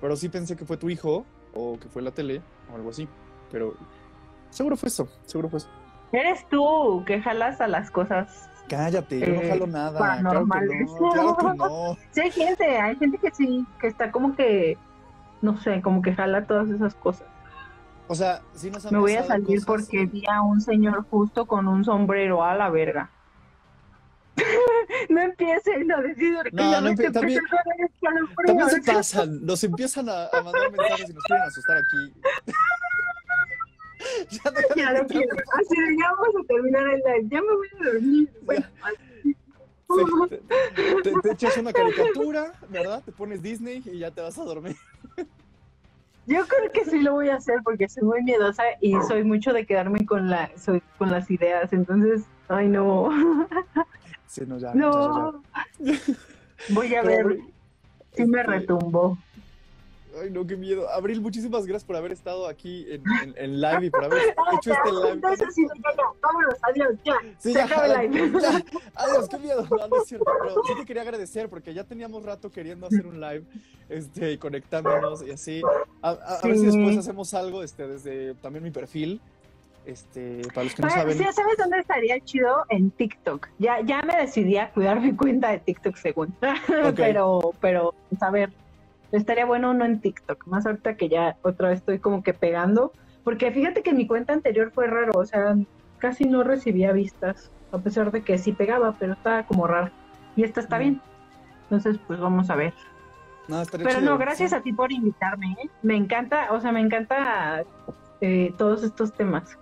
pero 0.01 0.15
sí 0.15 0.29
pensé 0.29 0.57
que 0.57 0.67
fue 0.67 0.77
tu 0.77 0.91
hijo 0.91 1.25
o 1.55 1.79
que 1.79 1.89
fue 1.89 2.03
la 2.03 2.11
tele 2.11 2.43
o 2.71 2.77
algo 2.77 2.91
así, 2.91 3.09
pero 3.51 3.75
seguro 4.51 4.77
fue 4.77 4.89
eso, 4.89 5.09
seguro 5.25 5.49
fue 5.49 5.59
eso. 5.61 5.69
Eres 6.13 6.47
tú 6.49 7.03
que 7.07 7.23
jalas 7.23 7.61
a 7.61 7.69
las 7.69 7.91
cosas. 7.91 8.49
Cállate, 8.69 9.21
yo 9.21 9.27
no 9.29 9.41
Eh, 9.41 9.49
jalo 9.49 9.67
nada. 9.67 9.99
paranormales. 9.99 10.87
Claro 10.99 11.37
que 11.37 11.45
no, 11.45 11.55
claro 11.55 11.55
que 11.57 11.57
no. 11.57 11.97
Sí, 12.11 12.21
hay 12.21 12.31
gente, 12.31 12.65
hay 12.79 12.97
gente 12.97 13.19
que 13.19 13.31
sí, 13.31 13.67
que 13.81 13.87
está 13.87 14.13
como 14.13 14.35
que, 14.37 14.77
no 15.43 15.61
sé, 15.61 15.81
como 15.83 16.03
que 16.03 16.15
jala 16.15 16.47
todas 16.47 16.69
esas 16.71 16.95
cosas. 16.95 17.27
O 18.09 18.15
sea, 18.15 18.43
sí 18.55 18.71
nos 18.71 18.85
han 18.87 18.93
Me 18.93 18.99
voy 18.99 19.15
a 19.15 19.23
salir 19.25 19.65
cosas- 19.65 19.67
porque 19.67 20.07
vi 20.07 20.25
a 20.29 20.43
un 20.43 20.61
señor 20.61 21.05
justo 21.11 21.47
con 21.47 21.69
un 21.69 21.85
sombrero 21.85 22.43
a 22.45 22.55
la 22.57 22.69
verga. 22.71 23.11
no 25.11 25.21
empieces 25.21 25.89
a 25.97 26.01
decir 26.01 26.37
que 26.45 26.51
No, 26.53 26.71
ya 26.73 26.81
no 26.81 26.89
empie- 26.91 27.13
también-. 27.13 27.41
También 28.47 28.69
se 28.71 28.81
pasan, 28.83 29.45
nos 29.45 29.63
empiezan 29.65 30.09
a, 30.09 30.25
a 30.27 30.43
mandar 30.43 30.71
mensajes 30.73 31.11
y 31.11 31.13
nos 31.15 31.25
quieren 31.25 31.45
asustar 31.47 31.77
aquí. 31.79 32.13
ya 34.31 34.43
Ya 34.77 34.93
lo 34.93 35.07
quiero. 35.07 35.37
Así 35.61 35.81
de, 35.81 35.97
ya 35.99 36.11
vamos 36.13 36.35
a 36.43 36.47
terminar 36.47 36.83
el 36.89 37.01
live. 37.01 37.29
Ya 37.31 37.43
me 37.43 37.55
voy 37.55 37.69
a 37.81 37.85
dormir. 37.93 38.31
Bueno, 38.43 38.67
Sí, 39.93 40.05
te, 40.29 41.03
te- 41.11 41.21
te 41.21 41.33
echas 41.33 41.57
una 41.57 41.73
caricatura, 41.73 42.53
¿verdad? 42.69 43.03
Te 43.05 43.11
pones 43.11 43.43
Disney 43.43 43.83
y 43.85 43.99
ya 43.99 44.13
te 44.13 44.21
vas 44.21 44.39
a 44.39 44.45
dormir. 44.45 44.77
Yo 46.27 46.47
creo 46.47 46.71
que 46.73 46.85
sí 46.85 47.01
lo 47.01 47.13
voy 47.15 47.29
a 47.29 47.37
hacer 47.37 47.61
porque 47.65 47.89
soy 47.89 48.05
muy 48.05 48.23
miedosa 48.23 48.63
y 48.81 48.95
soy 49.09 49.25
mucho 49.25 49.53
de 49.53 49.67
quedarme 49.67 50.05
con 50.07 50.29
la, 50.31 50.51
soy, 50.57 50.83
con 50.99 51.11
las 51.11 51.31
ideas. 51.31 51.73
Entonces, 51.73 52.25
ay 52.49 52.69
no, 52.69 53.09
Sí, 54.27 54.43
no, 54.47 54.59
ya. 54.59 54.73
ya, 54.73 54.81
ya, 54.81 54.81
ya. 54.81 54.89
no. 54.91 55.43
Voy 56.69 56.95
a 56.95 57.03
Pero, 57.03 57.29
ver 57.29 57.39
si 58.15 58.25
me 58.27 58.41
este, 58.41 58.51
retumbó. 58.53 59.19
Ay, 60.21 60.31
no, 60.31 60.47
qué 60.47 60.57
miedo. 60.57 60.89
Abril, 60.91 61.21
muchísimas 61.21 61.67
gracias 61.67 61.85
por 61.85 61.97
haber 61.97 62.13
estado 62.13 62.49
aquí 62.49 62.87
en, 62.91 63.03
en- 63.23 63.35
en 63.37 63.61
live 63.61 63.87
y 63.87 63.91
por 63.91 64.05
haber 64.05 64.19
hecho 64.55 64.73
este 64.73 64.91
live. 64.93 65.11
Entonces, 65.13 65.55
sí, 65.55 65.67
ya, 65.69 65.91
ya, 65.97 66.03
vámonos, 66.23 66.55
adiós, 66.63 66.89
ya. 67.05 67.15
Sí, 67.39 67.53
Se 67.53 67.59
ya, 67.59 67.65
acaba 67.65 67.87
el 67.87 68.11
live. 68.13 68.41
ya. 68.41 68.63
Adiós, 68.95 69.29
qué 69.29 69.39
miedo. 69.39 69.67
No, 69.71 69.89
no 69.89 69.97
es 70.03 70.09
cierto. 70.09 70.25
Pero 70.43 70.55
sí 70.67 70.75
te 70.77 70.85
quería 70.85 71.03
agradecer 71.03 71.49
porque 71.49 71.73
ya 71.75 71.85
teníamos 71.85 72.25
rato 72.25 72.51
queriendo 72.51 72.87
hacer 72.87 73.07
un 73.07 73.21
live 73.21 73.45
este, 73.89 74.33
y 74.33 74.39
conectándonos 74.39 75.23
y 75.27 75.31
así. 75.31 75.63
A, 76.03 76.11
a- 76.11 76.39
a 76.43 76.47
ver 76.47 76.57
si 76.59 76.67
después 76.67 76.97
hacemos 76.99 77.33
algo 77.35 77.63
este, 77.63 77.87
desde 77.87 78.35
también 78.37 78.65
mi 78.65 78.71
perfil. 78.71 79.21
Este, 79.87 80.43
para 80.55 80.65
los 80.65 80.75
que 80.75 80.83
no 80.83 80.89
Ah, 80.89 80.91
saben. 80.91 81.17
sí, 81.17 81.25
¿Sabes 81.33 81.57
dónde 81.57 81.79
estaría 81.79 82.21
chido? 82.21 82.65
En 82.69 82.91
TikTok. 82.91 83.49
Ya, 83.59 83.81
ya 83.81 84.03
me 84.03 84.15
decidí 84.15 84.59
a 84.59 84.71
cuidar 84.73 85.01
mi 85.01 85.17
cuenta 85.17 85.51
de 85.51 85.59
TikTok 85.61 85.97
según. 85.97 86.35
pero, 86.97 87.53
pero, 87.61 87.95
pues, 88.11 88.23
a 88.23 88.31
ver, 88.31 88.53
estaría 89.13 89.45
bueno 89.47 89.71
uno 89.71 89.85
en 89.85 90.01
TikTok. 90.01 90.47
Más 90.47 90.67
ahorita 90.67 90.97
que 90.97 91.09
ya 91.09 91.37
otra 91.43 91.69
vez 91.71 91.79
estoy 91.81 91.99
como 91.99 92.23
que 92.23 92.35
pegando. 92.35 92.93
Porque 93.25 93.51
fíjate 93.53 93.83
que 93.83 93.93
mi 93.93 94.07
cuenta 94.07 94.33
anterior 94.33 94.71
fue 94.73 94.87
raro. 94.87 95.13
O 95.15 95.27
sea, 95.27 95.57
casi 95.99 96.25
no 96.25 96.43
recibía 96.43 96.93
vistas. 96.93 97.51
A 97.73 97.79
pesar 97.79 98.11
de 98.11 98.23
que 98.23 98.39
sí 98.39 98.53
pegaba, 98.53 98.97
pero 98.99 99.13
estaba 99.13 99.45
como 99.45 99.67
raro. 99.67 99.91
Y 100.37 100.43
esta 100.45 100.61
está 100.61 100.77
Mm. 100.77 100.81
bien. 100.81 101.01
Entonces, 101.65 101.99
pues 102.07 102.19
vamos 102.19 102.51
a 102.51 102.57
ver. 102.57 102.75
No, 103.49 103.63
Pero 103.71 103.89
chido, 103.89 104.01
no, 104.03 104.19
gracias 104.19 104.51
sí. 104.51 104.57
a 104.57 104.61
ti 104.63 104.73
por 104.73 104.93
invitarme. 104.93 105.53
¿eh? 105.63 105.69
Me 105.83 105.97
encanta, 105.97 106.53
o 106.53 106.61
sea, 106.61 106.71
me 106.73 106.81
encanta 106.81 107.65
eh, 108.21 108.55
todos 108.59 108.83
estos 108.85 109.13
temas. 109.13 109.57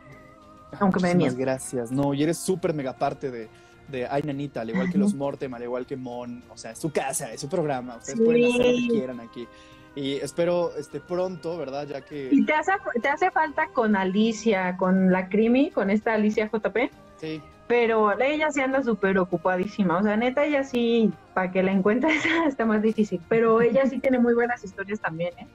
aunque 0.80 1.00
me 1.00 1.08
Muchísimas 1.14 1.34
miedo. 1.34 1.36
gracias. 1.38 1.90
No, 1.90 2.12
y 2.12 2.22
eres 2.22 2.36
súper 2.36 2.74
mega 2.74 2.92
parte 2.92 3.30
de, 3.30 3.48
de 3.88 4.06
Ay 4.06 4.22
Nanita, 4.22 4.60
al 4.60 4.70
igual 4.70 4.90
que 4.90 4.98
los 4.98 5.14
Mortem, 5.14 5.52
al 5.54 5.62
igual 5.62 5.86
que 5.86 5.96
Mon. 5.96 6.42
O 6.50 6.56
sea, 6.56 6.72
es 6.72 6.78
su 6.78 6.90
casa, 6.92 7.32
es 7.32 7.40
su 7.40 7.48
programa. 7.48 7.96
Ustedes 7.96 8.18
Sí. 8.18 8.24
pueden 8.24 8.44
hacer 8.44 8.66
lo 8.66 8.72
que 8.72 8.88
quieran 8.88 9.20
aquí. 9.20 9.48
Y 9.94 10.12
espero 10.16 10.72
este, 10.76 11.00
pronto, 11.00 11.56
¿verdad? 11.58 11.86
Ya 11.88 12.00
que. 12.02 12.28
Y 12.30 12.44
te 12.44 12.52
hace, 12.52 12.72
te 13.02 13.08
hace 13.08 13.30
falta 13.30 13.66
con 13.72 13.96
Alicia, 13.96 14.76
con 14.76 15.10
la 15.10 15.28
Crimi, 15.28 15.70
con 15.70 15.90
esta 15.90 16.14
Alicia 16.14 16.48
JP, 16.52 16.90
Sí, 17.16 17.42
pero 17.66 18.18
ella 18.20 18.50
sí 18.52 18.60
anda 18.60 18.82
súper 18.82 19.18
ocupadísima. 19.18 19.98
O 19.98 20.02
sea, 20.02 20.16
neta, 20.16 20.44
ella 20.44 20.62
sí, 20.62 21.10
para 21.34 21.50
que 21.50 21.62
la 21.62 21.72
encuentres 21.72 22.22
está 22.48 22.64
más 22.64 22.80
difícil. 22.82 23.20
Pero 23.28 23.60
ella 23.60 23.86
sí 23.86 23.98
tiene 23.98 24.18
muy 24.18 24.34
buenas 24.34 24.62
historias 24.62 25.00
también, 25.00 25.32
¿eh? 25.38 25.46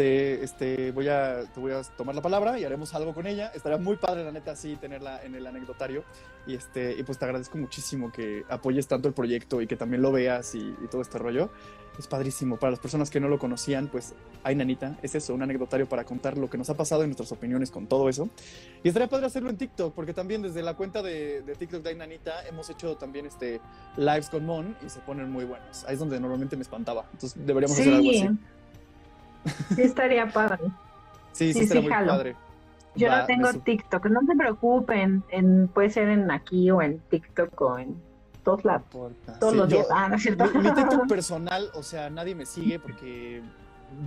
Te, 0.00 0.42
este, 0.42 0.92
voy 0.92 1.08
a, 1.08 1.42
te 1.52 1.60
voy 1.60 1.72
a 1.72 1.82
tomar 1.82 2.14
la 2.14 2.22
palabra 2.22 2.58
y 2.58 2.64
haremos 2.64 2.94
algo 2.94 3.12
con 3.12 3.26
ella. 3.26 3.52
Estaría 3.54 3.76
muy 3.76 3.96
padre, 3.96 4.24
la 4.24 4.32
neta, 4.32 4.56
sí, 4.56 4.78
tenerla 4.80 5.22
en 5.22 5.34
el 5.34 5.46
anecdotario. 5.46 6.04
Y, 6.46 6.54
este, 6.54 6.96
y 6.98 7.02
pues 7.02 7.18
te 7.18 7.26
agradezco 7.26 7.58
muchísimo 7.58 8.10
que 8.10 8.44
apoyes 8.48 8.88
tanto 8.88 9.08
el 9.08 9.14
proyecto 9.14 9.60
y 9.60 9.66
que 9.66 9.76
también 9.76 10.00
lo 10.00 10.10
veas 10.10 10.54
y, 10.54 10.74
y 10.82 10.88
todo 10.90 11.02
este 11.02 11.18
rollo. 11.18 11.50
Es 11.98 12.06
padrísimo. 12.06 12.56
Para 12.56 12.70
las 12.70 12.80
personas 12.80 13.10
que 13.10 13.20
no 13.20 13.28
lo 13.28 13.38
conocían, 13.38 13.88
pues, 13.88 14.14
ay, 14.42 14.54
nanita, 14.54 14.96
es 15.02 15.14
eso, 15.14 15.34
un 15.34 15.42
anecdotario 15.42 15.86
para 15.86 16.04
contar 16.04 16.38
lo 16.38 16.48
que 16.48 16.56
nos 16.56 16.70
ha 16.70 16.74
pasado 16.78 17.02
y 17.04 17.06
nuestras 17.06 17.30
opiniones 17.32 17.70
con 17.70 17.86
todo 17.86 18.08
eso. 18.08 18.30
Y 18.82 18.88
estaría 18.88 19.06
padre 19.06 19.26
hacerlo 19.26 19.50
en 19.50 19.58
TikTok, 19.58 19.92
porque 19.92 20.14
también 20.14 20.40
desde 20.40 20.62
la 20.62 20.74
cuenta 20.78 21.02
de, 21.02 21.42
de 21.42 21.54
TikTok 21.56 21.82
de 21.82 21.90
ay, 21.90 21.96
nanita 21.96 22.46
hemos 22.46 22.70
hecho 22.70 22.96
también 22.96 23.26
este, 23.26 23.60
lives 23.98 24.30
con 24.30 24.46
Mon 24.46 24.74
y 24.86 24.88
se 24.88 25.00
ponen 25.00 25.30
muy 25.30 25.44
buenos. 25.44 25.84
Ahí 25.84 25.92
es 25.92 25.98
donde 25.98 26.18
normalmente 26.18 26.56
me 26.56 26.62
espantaba. 26.62 27.04
Entonces 27.12 27.34
deberíamos 27.44 27.78
hacer 27.78 27.92
algo 27.92 28.08
así. 28.08 28.30
Sí 29.74 29.82
estaría 29.82 30.26
padre. 30.30 30.60
Sí, 31.32 31.52
sí, 31.52 31.52
Sí, 31.52 31.60
estaría 31.60 31.82
sí, 31.82 31.88
muy 31.88 31.94
jalo. 31.96 32.08
padre. 32.12 32.36
Yo 32.96 33.08
Va, 33.08 33.20
no 33.20 33.26
tengo. 33.26 33.52
TikTok, 33.52 34.06
no 34.06 34.20
se 34.26 34.34
preocupen, 34.36 35.22
en, 35.30 35.68
puede 35.68 35.90
ser 35.90 36.08
en 36.08 36.30
aquí 36.30 36.70
o 36.70 36.82
en 36.82 36.98
TikTok 37.08 37.60
o 37.60 37.78
en 37.78 38.02
todos 38.42 38.64
lados, 38.64 38.82
todos 39.38 39.52
Sí, 39.52 39.58
los 39.58 39.68
yo- 39.68 39.76
días. 39.76 39.86
Ah, 39.92 40.08
no 40.08 40.16
es 40.16 40.22
cierto. 40.22 40.44
mi, 40.46 40.58
mi 40.68 40.74
TikTok 40.74 41.06
personal, 41.08 41.70
o 41.74 41.82
sea, 41.82 42.10
nadie 42.10 42.34
me 42.34 42.46
sigue 42.46 42.80
porque, 42.80 43.42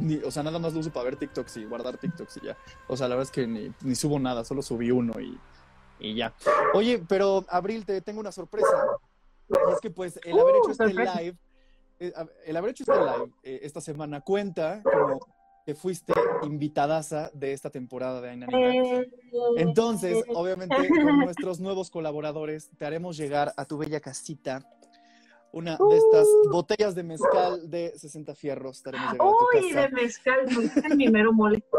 ni- 0.01 0.17
o 0.17 0.29
sea, 0.31 0.43
nada 0.43 0.59
más 0.59 0.73
lo 0.73 0.79
uso 0.81 0.91
para 0.91 1.05
ver 1.05 1.15
TikToks 1.15 1.57
y 1.57 1.65
guardar 1.65 1.97
TikToks 1.97 2.38
y 2.38 2.47
ya. 2.47 2.57
O 2.88 2.97
sea, 2.97 3.07
la 3.07 3.15
verdad 3.15 3.29
es 3.29 3.31
que 3.31 3.47
ni, 3.47 3.71
ni 3.84 3.95
subo 3.95 4.19
nada, 4.19 4.43
solo 4.43 4.61
subí 4.61 4.91
uno 4.91 5.13
y, 5.21 5.39
y 5.99 6.15
ya. 6.15 6.34
Oye, 6.73 7.01
pero 7.07 7.45
Abril, 7.49 7.86
te 7.86 8.01
tengo 8.01 8.19
una 8.19 8.31
sorpresa. 8.34 8.67
Y 9.49 9.71
es 9.73 9.79
que 9.79 9.91
pues 9.91 10.19
el 10.23 10.38
haber 10.38 10.55
Uh, 10.55 10.57
hecho 10.63 10.71
este 10.71 10.93
live, 10.93 11.38
el 12.45 12.58
haber 12.58 12.72
hecho 12.72 12.84
este 12.84 12.95
live 12.95 13.32
eh, 13.43 13.60
esta 13.64 13.82
semana 13.82 14.22
cuenta 14.22 14.82
como 14.84 15.20
que 15.66 15.76
fuiste 15.76 16.14
invitadaza 16.43 17.32
de 17.34 17.54
esta 17.54 17.70
temporada 17.70 18.20
de 18.20 18.32
Ainanita. 18.32 18.58
Eh, 18.58 19.12
Entonces, 19.58 20.24
obviamente, 20.34 20.76
con 20.89 21.20
nuestros 21.20 21.60
nuevos 21.60 21.89
colaboradores, 21.89 22.70
te 22.78 22.86
haremos 22.86 23.16
llegar 23.16 23.54
a 23.56 23.66
tu 23.66 23.78
bella 23.78 24.01
casita 24.01 24.62
una 25.54 25.78
de 25.78 25.97
estas 25.97 26.28
botellas 26.51 26.95
de 26.95 27.04
mezcal 27.04 27.70
de 27.70 27.93
60 27.95 28.34
fierros. 28.34 28.82
A 28.86 29.16
tu 29.16 29.24
Uy, 29.24 29.70
casa. 29.70 29.82
de 29.82 29.89
mezcal, 29.89 30.39
mezcal 30.58 30.97
mi 30.97 31.08
mero 31.08 31.32
mole. 31.32 31.64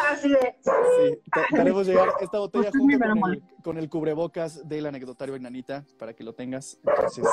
Ah, 0.00 0.12
así 0.12 0.28
de. 0.28 0.56
Sí, 0.62 1.18
te, 1.50 1.60
haremos 1.60 1.86
llegar 1.86 2.10
esta 2.20 2.38
botella 2.38 2.68
Usted 2.68 2.78
junto 2.78 3.04
el, 3.04 3.42
con 3.62 3.76
el 3.76 3.88
cubrebocas 3.88 4.66
del 4.68 4.86
anecdotario 4.86 5.36
Ignanita 5.36 5.84
para 5.98 6.14
que 6.14 6.24
lo 6.24 6.32
tengas. 6.34 6.78
Entonces, 6.84 7.26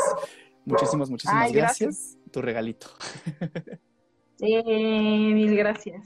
muchísimas, 0.66 1.10
muchísimas 1.10 1.44
Ay, 1.48 1.54
gracias. 1.54 1.80
gracias. 2.16 2.32
Tu 2.32 2.42
regalito. 2.42 2.88
Eh, 4.42 4.64
mil 5.34 5.56
gracias. 5.56 6.06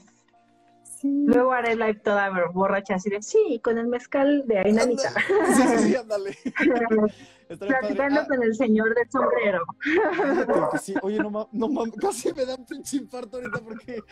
Luego 1.01 1.53
haré 1.53 1.75
live 1.75 1.95
toda 1.95 2.29
borracha, 2.53 2.95
así 2.95 3.09
de 3.09 3.21
sí, 3.23 3.59
con 3.63 3.77
el 3.79 3.87
mezcal 3.87 4.43
de 4.45 4.59
Ainanita. 4.59 5.09
Sí, 5.55 5.61
sí, 5.63 5.77
sí, 5.79 5.95
ándale. 5.95 6.37
Platicando 7.59 8.21
Ah, 8.21 8.27
con 8.27 8.43
el 8.43 8.53
señor 8.53 8.93
del 8.93 9.09
sombrero. 9.09 9.63
Fíjate 9.81 10.53
que 10.71 10.77
sí. 10.77 10.93
Oye, 11.01 11.17
no 11.17 11.31
mames, 11.31 11.47
no 11.53 11.67
mam- 11.69 11.95
casi 11.99 12.31
me 12.33 12.45
da 12.45 12.53
un 12.55 12.65
pinche 12.65 12.97
infarto 12.97 13.37
ahorita 13.37 13.59
porque 13.61 14.03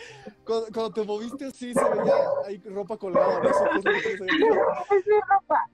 cuando, 0.44 0.68
cuando 0.74 0.92
te 0.94 1.04
moviste 1.04 1.46
así 1.46 1.72
se 1.72 1.84
veía 1.84 2.16
ahí 2.48 2.58
ropa 2.66 2.98
colgada. 2.98 3.40
No 3.40 3.50
es 3.50 3.56
lo 3.62 3.82
que 3.84 4.00
tienes 4.02 4.22
ahí. 4.22 4.28
Es 4.98 5.06
mi 5.06 5.14
ropa. 5.30 5.70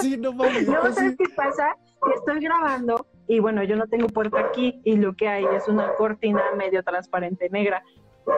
Sí, 0.00 0.16
no 0.16 0.32
mames. 0.32 0.66
No, 0.66 0.90
¿sabes 0.94 1.16
qué 1.18 1.24
pasa? 1.36 1.76
Que 2.02 2.14
estoy 2.14 2.40
grabando 2.40 3.06
y 3.26 3.40
bueno, 3.40 3.62
yo 3.64 3.76
no 3.76 3.86
tengo 3.86 4.08
puerta 4.08 4.40
aquí 4.40 4.80
y 4.84 4.96
lo 4.96 5.14
que 5.14 5.28
hay 5.28 5.44
es 5.54 5.68
una 5.68 5.94
cortina 5.94 6.42
medio 6.56 6.82
transparente 6.82 7.48
negra. 7.50 7.82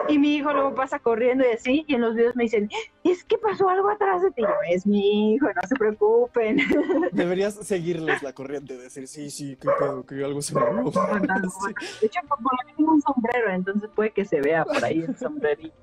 Y 0.07 0.17
mi 0.17 0.35
hijo 0.35 0.51
luego 0.51 0.73
pasa 0.73 0.97
corriendo 0.97 1.43
y 1.45 1.53
así, 1.53 1.85
y 1.87 1.93
en 1.93 2.01
los 2.01 2.15
videos 2.15 2.35
me 2.35 2.43
dicen, 2.43 2.69
es 3.03 3.23
que 3.23 3.37
pasó 3.37 3.69
algo 3.69 3.89
atrás 3.89 4.23
de 4.23 4.31
ti. 4.31 4.41
Yo, 4.41 4.47
es 4.69 4.87
mi 4.87 5.33
hijo, 5.33 5.45
no 5.45 5.67
se 5.67 5.75
preocupen. 5.75 6.57
Deberías 7.11 7.53
seguirles 7.53 8.23
la 8.23 8.33
corriente, 8.33 8.77
decir, 8.77 9.07
sí, 9.07 9.29
sí, 9.29 9.57
qué 9.61 9.69
pedo, 9.77 10.03
que 10.03 10.23
algo 10.23 10.41
se 10.41 10.55
movió. 10.55 10.91
Sí. 10.91 11.73
De 12.01 12.07
hecho, 12.07 12.19
por 12.27 12.53
aquí 12.63 12.73
tengo 12.75 12.93
un 12.93 13.01
sombrero, 13.01 13.51
entonces 13.51 13.89
puede 13.93 14.11
que 14.11 14.25
se 14.25 14.41
vea 14.41 14.65
por 14.65 14.83
ahí 14.83 15.01
el 15.07 15.15
sombrerito. 15.17 15.75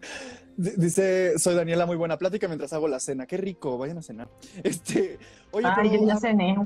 Dice, 0.56 1.38
soy 1.38 1.54
Daniela, 1.54 1.84
muy 1.84 1.96
buena 1.96 2.16
plática 2.16 2.48
mientras 2.48 2.72
hago 2.72 2.88
la 2.88 2.98
cena. 2.98 3.26
Qué 3.26 3.36
rico, 3.36 3.76
vayan 3.76 3.98
a 3.98 4.02
cenar. 4.02 4.28
Este, 4.64 5.18
oye, 5.50 5.66
Ay, 5.76 5.90
yo 6.00 6.06
ya 6.06 6.16
cené. 6.16 6.56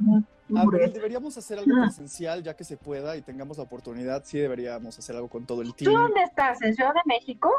Abril, 0.56 0.92
deberíamos 0.92 1.36
hacer 1.36 1.58
algo 1.58 1.70
Ah. 1.76 1.82
presencial 1.86 2.42
ya 2.42 2.54
que 2.54 2.64
se 2.64 2.76
pueda 2.76 3.16
y 3.16 3.22
tengamos 3.22 3.58
la 3.58 3.64
oportunidad. 3.64 4.22
Sí, 4.24 4.38
deberíamos 4.38 4.98
hacer 4.98 5.16
algo 5.16 5.28
con 5.28 5.44
todo 5.46 5.62
el 5.62 5.68
¿Tú 5.74 5.84
team. 5.84 5.92
dónde 5.94 6.22
estás? 6.22 6.60
¿En 6.62 6.74
Ciudad 6.74 6.92
de 6.94 7.00
México? 7.06 7.50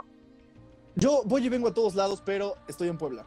Yo 0.95 1.21
voy 1.25 1.45
y 1.45 1.49
vengo 1.49 1.67
a 1.69 1.73
todos 1.73 1.95
lados, 1.95 2.21
pero 2.25 2.55
estoy 2.67 2.89
en 2.89 2.97
Puebla. 2.97 3.25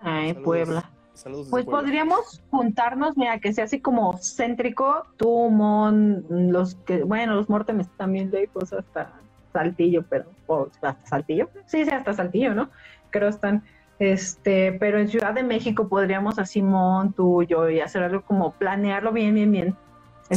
Ay, 0.00 0.28
Saludos. 0.28 0.44
Puebla. 0.44 0.90
Saludos 1.14 1.48
Pues 1.50 1.64
Puebla. 1.66 1.80
podríamos 1.80 2.42
juntarnos, 2.50 3.16
mira, 3.18 3.38
que 3.38 3.52
sea 3.52 3.64
así 3.64 3.80
como 3.80 4.14
céntrico, 4.18 5.04
tú, 5.18 5.50
Mon, 5.50 6.24
los 6.50 6.74
que, 6.74 7.02
bueno, 7.04 7.34
los 7.34 7.50
Mortemes 7.50 7.88
también 7.98 8.30
lejos 8.30 8.72
hasta 8.72 9.12
Saltillo, 9.52 10.04
pero, 10.08 10.26
o 10.46 10.68
hasta 10.82 11.06
Saltillo, 11.06 11.48
sí, 11.66 11.84
sí, 11.84 11.90
hasta 11.90 12.12
Saltillo, 12.12 12.54
¿no? 12.54 12.70
Creo 13.10 13.28
están, 13.28 13.62
este, 13.98 14.72
pero 14.72 14.98
en 14.98 15.08
Ciudad 15.08 15.34
de 15.34 15.42
México 15.42 15.88
podríamos 15.88 16.38
así, 16.38 16.62
Mon, 16.62 17.12
tú, 17.12 17.42
yo, 17.44 17.68
y 17.68 17.80
hacer 17.80 18.02
algo 18.02 18.22
como 18.22 18.52
planearlo 18.52 19.12
bien, 19.12 19.34
bien, 19.34 19.52
bien. 19.52 19.76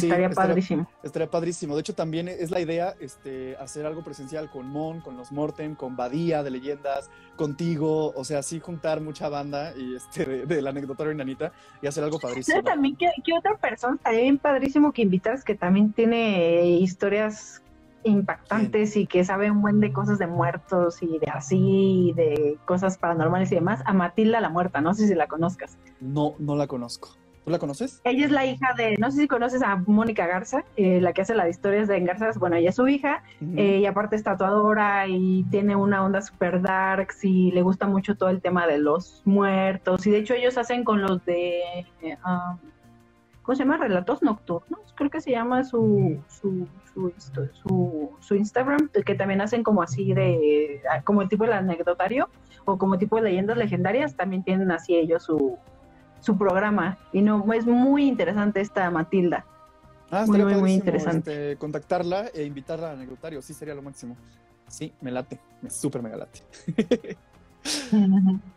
Estaría 0.03 0.29
padrísimo. 0.29 0.87
Estaría 1.03 1.29
padrísimo. 1.29 1.75
De 1.75 1.81
hecho, 1.81 1.95
también 1.95 2.27
es 2.27 2.51
la 2.51 2.59
idea 2.59 2.95
este, 2.99 3.55
hacer 3.57 3.85
algo 3.85 4.03
presencial 4.03 4.49
con 4.49 4.67
Mon, 4.67 5.01
con 5.01 5.15
los 5.15 5.31
Mortem, 5.31 5.75
con 5.75 5.95
Badía 5.95 6.43
de 6.43 6.51
Leyendas, 6.51 7.09
contigo. 7.35 8.11
O 8.15 8.23
sea, 8.23 8.43
sí 8.43 8.59
juntar 8.59 9.01
mucha 9.01 9.29
banda 9.29 9.73
y 9.75 9.95
este, 9.95 10.25
de, 10.25 10.45
del 10.45 10.67
anecdotario 10.67 11.11
enanita 11.11 11.51
y 11.81 11.87
hacer 11.87 12.03
algo 12.03 12.19
padrísimo. 12.19 12.55
¿Sabes 12.55 12.71
también 12.71 12.95
qué, 12.95 13.09
qué 13.23 13.33
otra 13.33 13.57
persona 13.57 13.95
estaría 13.95 14.21
bien 14.21 14.37
padrísimo 14.37 14.91
que 14.91 15.01
invitas 15.01 15.43
que 15.43 15.55
también 15.55 15.93
tiene 15.93 16.59
eh, 16.59 16.69
historias 16.71 17.61
impactantes 18.05 18.95
y 18.95 19.07
que 19.07 19.25
sabe 19.25 19.51
un 19.51 19.61
buen 19.61 19.79
de 19.79 19.91
cosas 19.91 20.17
de 20.19 20.27
muertos 20.27 21.01
y 21.01 21.19
de 21.19 21.27
así, 21.31 22.09
y 22.09 22.13
de 22.13 22.57
cosas 22.65 22.97
paranormales 22.97 23.51
y 23.51 23.55
demás? 23.55 23.81
A 23.85 23.93
Matilda 23.93 24.39
la 24.39 24.49
Muerta, 24.49 24.81
no 24.81 24.93
sé 24.93 25.07
si 25.07 25.15
la 25.15 25.27
conozcas. 25.27 25.77
No, 25.99 26.35
no 26.39 26.55
la 26.55 26.67
conozco. 26.67 27.09
¿Tú 27.45 27.51
la 27.51 27.59
conoces? 27.59 28.01
Ella 28.03 28.25
es 28.25 28.31
la 28.31 28.43
hija 28.43 28.73
de, 28.75 28.95
no 28.97 29.11
sé 29.11 29.21
si 29.21 29.27
conoces 29.27 29.61
a 29.61 29.75
Mónica 29.85 30.25
Garza, 30.25 30.63
eh, 30.77 30.99
la 30.99 31.13
que 31.13 31.21
hace 31.21 31.35
las 31.35 31.47
historias 31.47 31.87
de 31.87 31.99
Garzas, 31.99 32.39
bueno, 32.39 32.55
ella 32.55 32.69
es 32.69 32.75
su 32.75 32.87
hija, 32.87 33.21
eh, 33.55 33.81
y 33.81 33.85
aparte 33.85 34.15
es 34.15 34.23
tatuadora 34.23 35.07
y 35.07 35.43
tiene 35.51 35.75
una 35.75 36.03
onda 36.03 36.23
super 36.23 36.59
darks 36.59 37.23
y 37.23 37.51
le 37.51 37.61
gusta 37.61 37.85
mucho 37.85 38.15
todo 38.15 38.29
el 38.29 38.41
tema 38.41 38.65
de 38.65 38.79
los 38.79 39.21
muertos. 39.25 40.07
Y 40.07 40.09
de 40.09 40.17
hecho 40.17 40.33
ellos 40.33 40.57
hacen 40.57 40.83
con 40.83 41.03
los 41.03 41.23
de, 41.25 41.85
eh, 42.01 42.17
ah, 42.23 42.57
¿cómo 43.45 43.55
se 43.55 43.63
llama? 43.63 43.77
Relatos 43.77 44.23
nocturnos, 44.23 44.79
creo 44.95 45.09
que 45.09 45.21
se 45.21 45.31
llama 45.31 45.63
su, 45.63 46.19
su, 46.27 46.67
su, 46.93 47.13
su, 47.53 48.11
su 48.19 48.35
Instagram, 48.35 48.89
que 48.89 49.15
también 49.15 49.41
hacen 49.41 49.63
como 49.63 49.83
así 49.83 50.13
de, 50.13 50.81
ah, 50.91 51.03
como 51.03 51.21
el 51.21 51.29
tipo 51.29 51.43
del 51.43 51.53
anecdotario 51.53 52.29
o 52.65 52.77
como 52.77 52.97
tipo 52.97 53.17
de 53.17 53.21
leyendas 53.23 53.57
legendarias, 53.57 54.15
también 54.15 54.43
tienen 54.43 54.71
así 54.71 54.95
ellos 54.95 55.23
su, 55.23 55.57
su 56.21 56.37
programa. 56.37 56.97
Y 57.13 57.21
no, 57.21 57.53
es 57.53 57.67
muy 57.67 58.07
interesante 58.07 58.61
esta 58.61 58.89
Matilda. 58.89 59.45
Ah, 60.09 60.25
Muy, 60.27 60.43
muy, 60.55 60.73
interesante. 60.73 61.51
este, 61.51 61.57
contactarla 61.57 62.27
e 62.33 62.43
invitarla 62.43 62.91
al 62.91 62.97
anecdotario. 62.97 63.41
Sí, 63.41 63.53
sería 63.53 63.73
lo 63.73 63.81
máximo. 63.81 64.15
Sí, 64.67 64.93
me 65.01 65.11
late. 65.11 65.39
Me 65.61 65.69
súper 65.69 66.01
mega 66.01 66.17
late. 66.17 66.39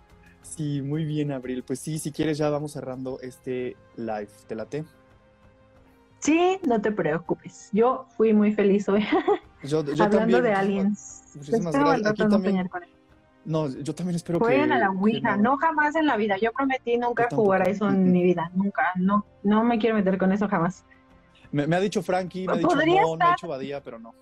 Sí, 0.57 0.83
muy 0.83 1.05
bien, 1.05 1.31
Abril. 1.33 1.63
Pues 1.63 1.79
sí, 1.81 1.99
si 1.99 2.11
quieres 2.13 2.39
ya 2.39 2.51
vamos 2.51 2.73
cerrando 2.73 3.21
este 3.21 3.77
live. 3.97 4.29
¿Te 4.47 4.55
late? 4.55 4.85
Sí, 6.21 6.59
no 6.67 6.81
te 6.81 6.91
preocupes. 6.91 7.69
Yo 7.73 8.07
fui 8.17 8.33
muy 8.33 8.53
feliz 8.53 8.89
hoy 8.89 9.05
Yo, 9.63 9.85
yo 9.85 9.93
hablando 10.05 10.19
también, 10.19 10.43
de 10.43 10.53
aliens. 10.53 11.23
muchísimas 11.35 11.75
al 11.75 11.81
gracias. 11.85 12.11
Aquí 12.11 12.23
no 12.23 12.29
también- 12.29 12.53
soñar 12.55 12.69
con 12.71 12.83
él. 12.83 12.89
No, 13.45 13.67
yo 13.69 13.95
también 13.95 14.17
espero 14.17 14.39
que... 14.39 14.45
Jueguen 14.45 14.73
a 14.73 14.79
la 14.79 14.91
Ouija, 14.91 15.37
no. 15.39 15.57
jamás 15.57 15.95
en 15.97 16.07
la 16.07 16.19
vida. 16.19 16.37
Yo 16.37 16.53
prometí 16.53 16.99
nunca 16.99 17.29
Yo 17.31 17.37
jugar 17.37 17.63
a 17.63 17.71
eso 17.71 17.89
en 17.89 18.13
mi 18.13 18.23
vida, 18.23 18.51
nunca. 18.55 18.83
No, 18.97 19.25
no 19.43 19.65
me 19.65 19.79
quiero 19.79 19.97
meter 19.97 20.19
con 20.19 20.33
eso 20.33 20.49
jamás. 20.49 20.85
Me, 21.51 21.67
me 21.67 21.77
ha 21.77 21.81
dicho 21.81 22.03
Frankie, 22.03 22.47
me 22.47 22.53
ha 22.53 22.57
dicho 22.57 22.69
Mon, 22.77 23.19
me 23.19 23.25
ha 23.25 23.31
dicho 23.31 23.49
Badía, 23.49 23.83
pero 23.83 23.99
no. 23.99 24.15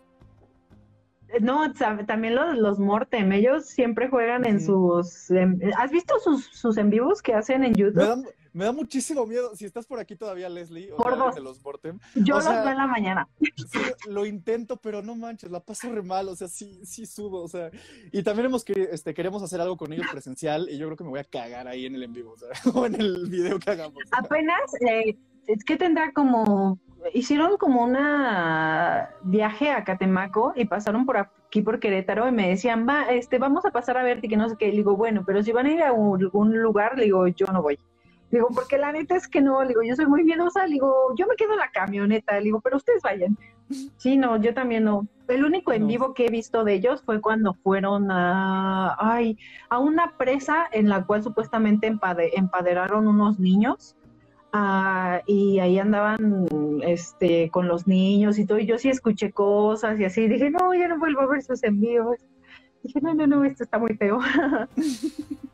No, 1.40 1.72
también 2.06 2.34
los, 2.34 2.56
los 2.56 2.78
Mortem, 2.78 3.32
ellos 3.32 3.66
siempre 3.66 4.08
juegan 4.08 4.46
en 4.46 4.60
sus... 4.64 5.30
em, 5.30 5.58
¿Has 5.76 5.90
visto 5.90 6.18
sus, 6.20 6.44
sus 6.46 6.76
en 6.78 6.90
vivos 6.90 7.20
que 7.22 7.34
hacen 7.34 7.64
en 7.64 7.72
Me 7.72 7.78
YouTube? 7.78 7.96
da, 8.06 8.16
me 8.52 8.64
da 8.64 8.72
muchísimo 8.72 9.26
miedo. 9.26 9.54
Si 9.54 9.64
estás 9.66 9.86
por 9.86 9.98
aquí 9.98 10.16
todavía, 10.16 10.48
Leslie, 10.48 10.90
o 10.92 10.96
Por 10.96 11.14
sea, 11.14 11.24
dos. 11.24 11.34
de 11.34 11.40
los 11.42 11.62
Mortem, 11.62 11.98
Yo 12.14 12.34
o 12.36 12.38
los 12.38 12.44
sea- 12.44 12.62
veo 12.62 12.70
en 12.70 12.78
la 12.78 12.86
mañana. 12.86 13.28
sí, 13.40 13.78
lo 14.08 14.24
intento, 14.24 14.76
pero 14.78 15.02
no 15.02 15.14
manches, 15.14 15.50
la 15.50 15.60
paso 15.60 15.92
re 15.92 16.02
mal, 16.02 16.28
o 16.28 16.36
sea, 16.36 16.48
sí, 16.48 16.80
sí 16.84 17.04
subo, 17.06 17.42
o 17.42 17.48
sea, 17.48 17.70
y 18.12 18.22
también 18.22 18.46
hemos 18.46 18.64
que, 18.64 18.88
este, 18.92 19.12
queremos 19.12 19.42
hacer 19.42 19.60
algo 19.60 19.76
con 19.76 19.92
ellos 19.92 20.06
presencial 20.10 20.68
y 20.70 20.78
yo 20.78 20.86
creo 20.86 20.96
que 20.96 21.04
me 21.04 21.10
voy 21.10 21.20
a 21.20 21.24
cagar 21.24 21.66
ahí 21.68 21.86
en 21.86 21.96
el 21.96 22.04
en 22.04 22.12
vivo, 22.12 22.32
o 22.32 22.38
sea, 22.38 22.48
o 22.74 22.86
en 22.86 22.94
el 22.94 23.28
video 23.28 23.58
que 23.58 23.70
hagamos. 23.70 24.02
Apenas, 24.12 24.60
eh, 24.88 25.18
es 25.48 25.64
que 25.64 25.76
tendrá 25.76 26.12
como, 26.12 26.78
hicieron 27.14 27.57
como 27.57 27.82
una 27.84 29.11
viaje 29.22 29.70
a 29.70 29.84
Catemaco 29.84 30.53
y 30.57 30.64
pasaron 30.64 31.07
por 31.07 31.16
aquí 31.18 31.62
por 31.62 31.78
Querétaro 31.80 32.28
y 32.28 32.32
me 32.32 32.49
decían, 32.49 32.86
va, 32.88 33.05
este, 33.11 33.38
vamos 33.38 33.64
a 33.64 33.70
pasar 33.70 33.97
a 33.97 34.03
verte 34.03 34.26
y 34.26 34.30
que 34.30 34.36
no 34.36 34.49
sé 34.49 34.57
qué. 34.59 34.68
Le 34.68 34.76
digo, 34.78 34.97
bueno, 34.97 35.22
pero 35.26 35.42
si 35.42 35.53
van 35.53 35.66
a 35.66 35.72
ir 35.72 35.82
a 35.82 35.92
un- 35.92 36.20
algún 36.20 36.57
lugar, 36.61 36.97
le 36.99 37.05
digo, 37.05 37.26
yo 37.28 37.47
no 37.53 37.62
voy. 37.62 37.78
Le 38.30 38.38
digo, 38.38 38.49
porque 38.55 38.76
la 38.76 38.90
neta 38.92 39.14
es 39.14 39.28
que 39.28 39.40
no, 39.40 39.62
le 39.62 39.68
digo, 39.68 39.82
yo 39.82 39.94
soy 39.94 40.07
muy 40.07 40.24
miedosa, 40.24 40.66
le 40.66 40.72
digo, 40.74 41.14
yo 41.16 41.26
me 41.28 41.36
quedo 41.36 41.53
en 41.53 41.59
la 41.61 41.70
camioneta, 41.70 42.36
le 42.38 42.44
digo, 42.44 42.61
pero 42.61 42.76
ustedes 42.76 43.03
vayan. 43.03 43.36
Sí, 43.97 44.16
no, 44.16 44.36
yo 44.36 44.53
también 44.55 44.84
no. 44.84 45.07
El 45.28 45.44
único 45.44 45.72
en 45.72 45.82
vivo 45.88 46.14
que 46.14 46.26
he 46.26 46.30
visto 46.30 46.62
de 46.64 46.74
ellos 46.74 47.03
fue 47.05 47.20
cuando 47.20 47.55
fueron 47.55 48.11
a, 48.12 48.97
ay, 48.99 49.38
a 49.70 49.78
una 49.78 50.16
presa 50.18 50.66
en 50.72 50.88
la 50.88 51.05
cual 51.05 51.22
supuestamente 51.22 51.88
empade- 51.92 52.30
empaderaron 52.34 53.07
unos 53.09 53.38
niños. 53.40 53.97
Ah, 54.59 55.20
y 55.26 55.59
ahí 55.59 55.78
andaban 55.78 56.46
este 56.82 57.50
con 57.50 57.68
los 57.68 57.86
niños 57.86 58.38
y 58.38 58.46
todo, 58.46 58.59
y 58.59 58.64
yo 58.64 58.78
sí 58.78 58.88
escuché 58.88 59.30
cosas 59.30 60.00
y 60.00 60.04
así, 60.07 60.28
dije, 60.28 60.48
no, 60.50 60.72
ya 60.74 60.88
no 60.88 60.98
vuelvo 60.98 61.20
a 61.20 61.26
ver 61.26 61.42
sus 61.42 61.62
envíos. 61.62 62.16
Dije, 62.82 63.00
no, 63.02 63.14
no, 63.14 63.26
no, 63.26 63.44
esto 63.44 63.64
está 63.64 63.78
muy 63.78 63.94
feo. 63.96 64.18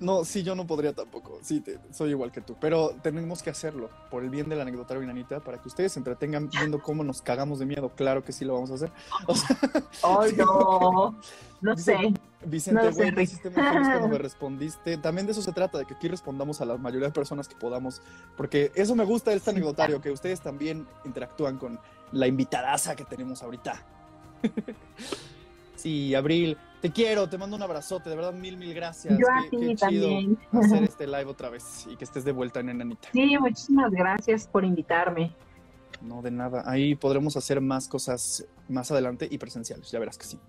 No, 0.00 0.24
sí, 0.24 0.42
yo 0.42 0.54
no 0.54 0.66
podría 0.66 0.92
tampoco, 0.92 1.38
sí, 1.42 1.60
te- 1.60 1.78
soy 1.92 2.10
igual 2.10 2.32
que 2.32 2.40
tú, 2.40 2.56
pero 2.60 2.90
tenemos 3.02 3.42
que 3.42 3.50
hacerlo 3.50 3.88
por 4.10 4.22
el 4.22 4.30
bien 4.30 4.48
del 4.48 4.60
anecdotario 4.60 5.02
Inanita, 5.02 5.40
para 5.40 5.58
que 5.58 5.68
ustedes 5.68 5.92
se 5.92 6.00
entretengan 6.00 6.48
viendo 6.50 6.80
cómo 6.82 7.04
nos 7.04 7.22
cagamos 7.22 7.58
de 7.58 7.66
miedo, 7.66 7.90
claro 7.96 8.24
que 8.24 8.32
sí 8.32 8.44
lo 8.44 8.54
vamos 8.54 8.70
a 8.70 8.74
hacer. 8.74 8.92
O 9.26 9.34
sea, 9.34 9.56
Ay, 10.02 10.32
no, 10.36 11.14
no 11.60 11.74
Dice- 11.74 11.96
sé. 11.98 12.14
Vicente, 12.44 12.80
No 12.82 12.86
lo 12.88 12.92
sé, 12.92 13.22
hiciste 13.22 13.50
muy 13.50 13.62
feliz 13.62 13.86
cuando 13.88 14.08
me 14.08 14.18
respondiste. 14.18 14.96
También 14.96 15.26
de 15.26 15.32
eso 15.32 15.42
se 15.42 15.52
trata, 15.52 15.78
de 15.78 15.84
que 15.86 15.94
aquí 15.94 16.08
respondamos 16.08 16.60
a 16.60 16.64
la 16.64 16.76
mayoría 16.76 17.06
de 17.06 17.12
personas 17.12 17.46
que 17.46 17.54
podamos, 17.54 18.02
porque 18.36 18.72
eso 18.74 18.96
me 18.96 19.04
gusta 19.04 19.30
de 19.30 19.36
este 19.36 19.50
anecdotario, 19.50 20.00
que 20.00 20.10
ustedes 20.10 20.40
también 20.40 20.84
interactúan 21.04 21.58
con 21.58 21.78
la 22.10 22.26
invitadaza 22.26 22.96
que 22.96 23.04
tenemos 23.04 23.44
ahorita. 23.44 23.80
sí, 25.76 26.14
Abril, 26.16 26.56
te 26.82 26.90
quiero, 26.90 27.28
te 27.28 27.38
mando 27.38 27.54
un 27.56 27.62
abrazote, 27.62 28.10
de 28.10 28.16
verdad, 28.16 28.32
mil, 28.32 28.56
mil 28.56 28.74
gracias. 28.74 29.16
Yo 29.16 29.26
a 29.30 29.44
qué 29.48 29.56
ti 29.56 29.76
chido 29.76 30.08
también. 30.08 30.38
hacer 30.50 30.82
este 30.82 31.06
live 31.06 31.26
otra 31.26 31.48
vez 31.48 31.86
y 31.88 31.96
que 31.96 32.04
estés 32.04 32.24
de 32.24 32.32
vuelta 32.32 32.58
en 32.58 32.70
Enanita. 32.70 33.08
Sí, 33.12 33.38
muchísimas 33.38 33.92
gracias 33.92 34.48
por 34.48 34.64
invitarme. 34.64 35.32
No, 36.00 36.20
de 36.22 36.32
nada. 36.32 36.64
Ahí 36.66 36.96
podremos 36.96 37.36
hacer 37.36 37.60
más 37.60 37.86
cosas 37.86 38.44
más 38.68 38.90
adelante 38.90 39.28
y 39.30 39.38
presenciales, 39.38 39.92
ya 39.92 40.00
verás 40.00 40.18
que 40.18 40.24
sí. 40.24 40.40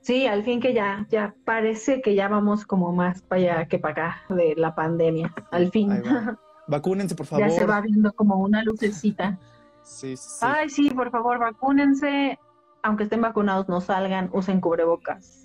Sí, 0.00 0.26
al 0.26 0.42
fin 0.42 0.58
que 0.60 0.74
ya, 0.74 1.06
ya 1.10 1.32
parece 1.44 2.02
que 2.02 2.16
ya 2.16 2.26
vamos 2.26 2.66
como 2.66 2.92
más 2.92 3.22
para 3.22 3.40
allá 3.40 3.68
que 3.68 3.78
para 3.78 3.92
acá 3.92 4.34
de 4.34 4.54
la 4.56 4.74
pandemia. 4.74 5.32
Al 5.52 5.70
fin. 5.70 5.90
Va. 5.90 6.36
Vacúnense, 6.66 7.14
por 7.14 7.26
favor. 7.26 7.48
Ya 7.48 7.54
se 7.54 7.66
va 7.66 7.80
viendo 7.80 8.12
como 8.12 8.36
una 8.38 8.64
lucecita. 8.64 9.38
Sí, 9.84 10.16
sí. 10.16 10.38
Ay, 10.40 10.68
sí, 10.70 10.90
por 10.90 11.10
favor, 11.10 11.38
vacúnense. 11.38 12.38
Aunque 12.82 13.04
estén 13.04 13.20
vacunados, 13.20 13.68
no 13.68 13.80
salgan, 13.80 14.28
usen 14.32 14.60
cubrebocas. 14.60 15.44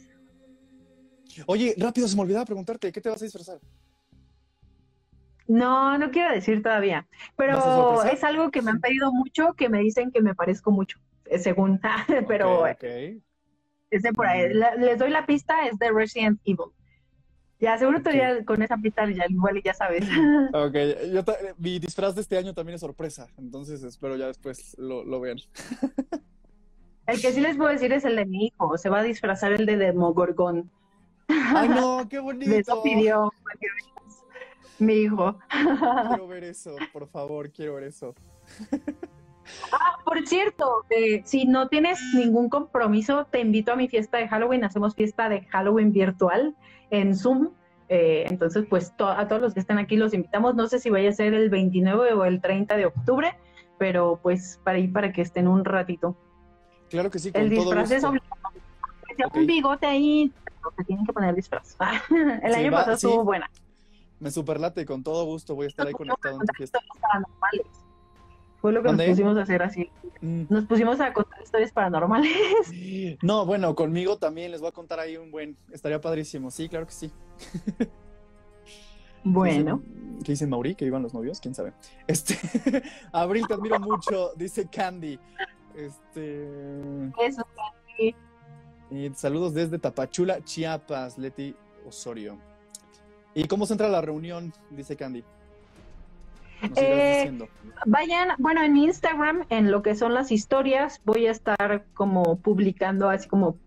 Oye, 1.46 1.76
rápido, 1.78 2.08
se 2.08 2.16
me 2.16 2.24
olvidaba 2.24 2.46
preguntarte, 2.46 2.92
¿qué 2.92 3.00
te 3.00 3.10
vas 3.10 3.22
a 3.22 3.26
disfrazar? 3.26 3.60
No, 5.48 5.98
no 5.98 6.12
quiero 6.12 6.34
decir 6.34 6.62
todavía, 6.62 7.08
¿Vas 7.08 7.20
a 7.20 7.32
pero 7.38 8.04
es 8.04 8.24
algo 8.24 8.52
que 8.52 8.62
me 8.62 8.72
han 8.72 8.82
pedido 8.82 9.14
mucho, 9.14 9.54
que 9.54 9.70
me 9.70 9.80
dicen 9.80 10.12
que 10.12 10.22
me 10.22 10.36
parezco 10.36 10.72
mucho, 10.72 11.00
eh, 11.26 11.40
según, 11.40 11.80
pero 12.28 12.64
Ok, 12.64 12.72
ok. 12.72 12.84
es 13.92 14.02
de 14.02 14.12
por 14.14 14.26
ahí. 14.28 14.50
Mm. 14.50 14.58
La- 14.58 14.76
les 14.76 14.98
doy 15.00 15.10
la 15.10 15.26
pista, 15.26 15.66
es 15.68 15.78
de 15.78 15.92
Resident 15.92 16.42
Evil. 16.44 16.72
Ya, 17.60 17.78
seguro 17.78 18.00
Ok. 18.00 18.04
todavía 18.04 18.46
con 18.46 18.62
esa 18.62 18.78
pista 18.78 19.10
ya 19.10 19.26
igual 19.30 19.58
y 19.58 19.62
ya 19.64 19.74
sabes. 19.74 20.06
Ok, 20.54 20.76
yo 21.14 21.24
mi 21.58 21.80
disfraz 21.80 22.16
de 22.16 22.22
este 22.22 22.38
año 22.38 22.54
también 22.54 22.76
es 22.76 22.82
sorpresa, 22.82 23.28
entonces 23.38 23.84
espero 23.84 24.16
ya 24.18 24.28
después 24.28 24.76
lo, 24.78 25.04
lo 25.06 25.20
vean. 25.20 25.38
El 27.08 27.22
que 27.22 27.32
sí 27.32 27.40
les 27.42 27.56
puedo 27.58 27.70
decir 27.70 27.92
es 27.94 28.06
el 28.06 28.16
de 28.16 28.26
mi 28.26 28.48
hijo, 28.48 28.78
se 28.78 28.90
va 28.90 29.00
a 29.00 29.04
disfrazar 29.04 29.54
el 29.54 29.66
de 29.66 29.78
Demogorgón. 29.78 30.70
¡Ay, 31.30 31.70
no! 31.70 32.06
¡Qué 32.10 32.18
De 32.18 32.22
bonito! 32.22 32.52
eso 32.56 32.84
pidió 32.84 33.32
mi 34.80 34.94
hijo. 34.94 35.38
Quiero 36.10 36.28
ver 36.28 36.44
eso, 36.44 36.76
por 36.94 37.08
favor, 37.08 37.50
quiero 37.52 37.76
ver 37.76 37.86
eso. 37.86 38.14
Ah, 39.72 39.98
por 40.04 40.28
cierto, 40.28 40.84
eh, 40.90 41.22
si 41.24 41.46
no 41.46 41.70
tienes 41.70 42.00
ningún 42.14 42.50
compromiso, 42.50 43.26
te 43.26 43.40
invito 43.40 43.72
a 43.72 43.76
mi 43.78 43.88
fiesta 43.88 44.18
de 44.18 44.28
Halloween. 44.28 44.66
Hacemos 44.66 44.94
fiesta 44.94 45.30
de 45.30 45.42
Halloween 45.46 45.94
virtual 45.94 46.56
en 46.90 47.16
Zoom. 47.16 47.50
Eh, 47.90 48.26
entonces, 48.30 48.66
pues 48.70 48.96
to- 48.98 49.08
a 49.08 49.28
todos 49.30 49.42
los 49.42 49.54
que 49.54 49.62
estén 49.62 49.78
aquí 49.78 49.96
los 49.96 50.14
invitamos. 50.14 50.56
No 50.56 50.68
sé 50.68 50.80
si 50.80 50.90
vaya 50.90 51.10
a 51.10 51.14
ser 51.14 51.34
el 51.34 51.50
29 51.50 52.12
o 52.14 52.26
el 52.26 52.42
30 52.42 52.76
de 52.76 52.86
octubre, 52.88 53.36
pero 53.80 54.20
pues 54.22 54.60
para 54.66 54.78
ir 54.80 54.92
para 54.92 55.14
que 55.14 55.22
estén 55.22 55.48
un 55.48 55.64
ratito. 55.64 56.18
Claro 56.90 57.12
que 57.12 57.20
sí, 57.20 57.32
con 57.32 57.42
El 57.42 57.50
todo 57.50 57.66
disfraz 57.66 57.92
es 57.92 58.04
gusto. 58.04 58.08
obligatorio. 58.10 59.42
un 59.42 59.48
bigote 59.48 59.86
ahí, 59.86 60.32
se 60.78 60.84
tienen 60.84 61.06
que 61.06 61.14
poner 61.14 61.36
disfraz. 61.36 61.76
el 62.44 62.54
año 62.54 62.72
pasado 62.72 62.96
estuvo 62.96 63.24
buena. 63.24 63.50
Me 64.20 64.32
superlate, 64.32 64.86
con 64.86 65.04
todo 65.04 65.26
gusto 65.26 65.56
voy 65.56 65.66
a 65.66 65.70
estar 65.70 65.88
ahí 65.88 65.94
conectado 65.94 66.40
en 66.42 66.48
tu 66.48 66.54
fiesta. 66.56 66.80
Fue 68.60 68.72
lo 68.72 68.82
que 68.82 68.92
nos 68.92 69.02
pusimos 69.04 69.38
a 69.38 69.42
hacer 69.42 69.62
así. 69.62 69.92
Mm. 70.22 70.46
Nos 70.50 70.66
pusimos 70.66 71.00
a 71.00 71.14
contar 71.14 71.42
historias 71.44 71.72
paranormales. 71.72 72.32
No, 73.22 73.46
bueno, 73.46 73.76
conmigo 73.76 74.18
también 74.18 74.52
les 74.52 74.62
voy 74.62 74.70
a 74.70 74.72
contar 74.72 75.00
ahí 75.00 75.18
un 75.18 75.32
buen. 75.32 75.56
Estaría 75.72 76.02
padrísimo. 76.02 76.52
Sí, 76.52 76.68
claro 76.68 76.86
que 76.86 76.94
sí. 76.94 77.12
Bueno. 79.24 79.82
¿Qué 80.24 80.32
dice 80.32 80.48
Mauri? 80.48 80.76
¿Que 80.76 80.86
iban 80.86 81.04
los 81.04 81.14
novios? 81.14 81.42
¿Quién 81.42 81.54
sabe? 81.54 81.74
Este, 82.08 82.38
Abril, 83.12 83.46
te 83.48 83.56
admiro 83.56 83.80
mucho, 83.80 84.32
dice 84.36 84.68
Candy. 84.68 85.20
Este. 85.78 86.48
Eso, 87.22 87.46
Candy. 87.56 88.16
Y 88.90 89.10
saludos 89.14 89.54
desde 89.54 89.78
Tapachula, 89.78 90.44
Chiapas, 90.44 91.18
Leti 91.18 91.56
Osorio. 91.86 92.38
¿Y 93.36 93.46
cómo 93.46 93.68
se 93.68 93.74
entra 93.74 93.88
a 93.88 93.92
la 93.92 94.02
reunión? 94.02 94.52
Dice 94.72 94.96
Candy. 94.96 95.24
Eh, 96.76 97.38
vayan, 97.86 98.30
bueno, 98.40 98.64
en 98.64 98.76
Instagram, 98.76 99.46
en 99.50 99.70
lo 99.70 99.84
que 99.84 99.94
son 99.94 100.16
las 100.16 100.32
historias, 100.32 101.00
voy 101.06 101.28
a 101.28 101.32
estar 101.32 101.86
como 101.94 102.40
publicando 102.40 103.12
así 103.12 103.30
como 103.30 103.58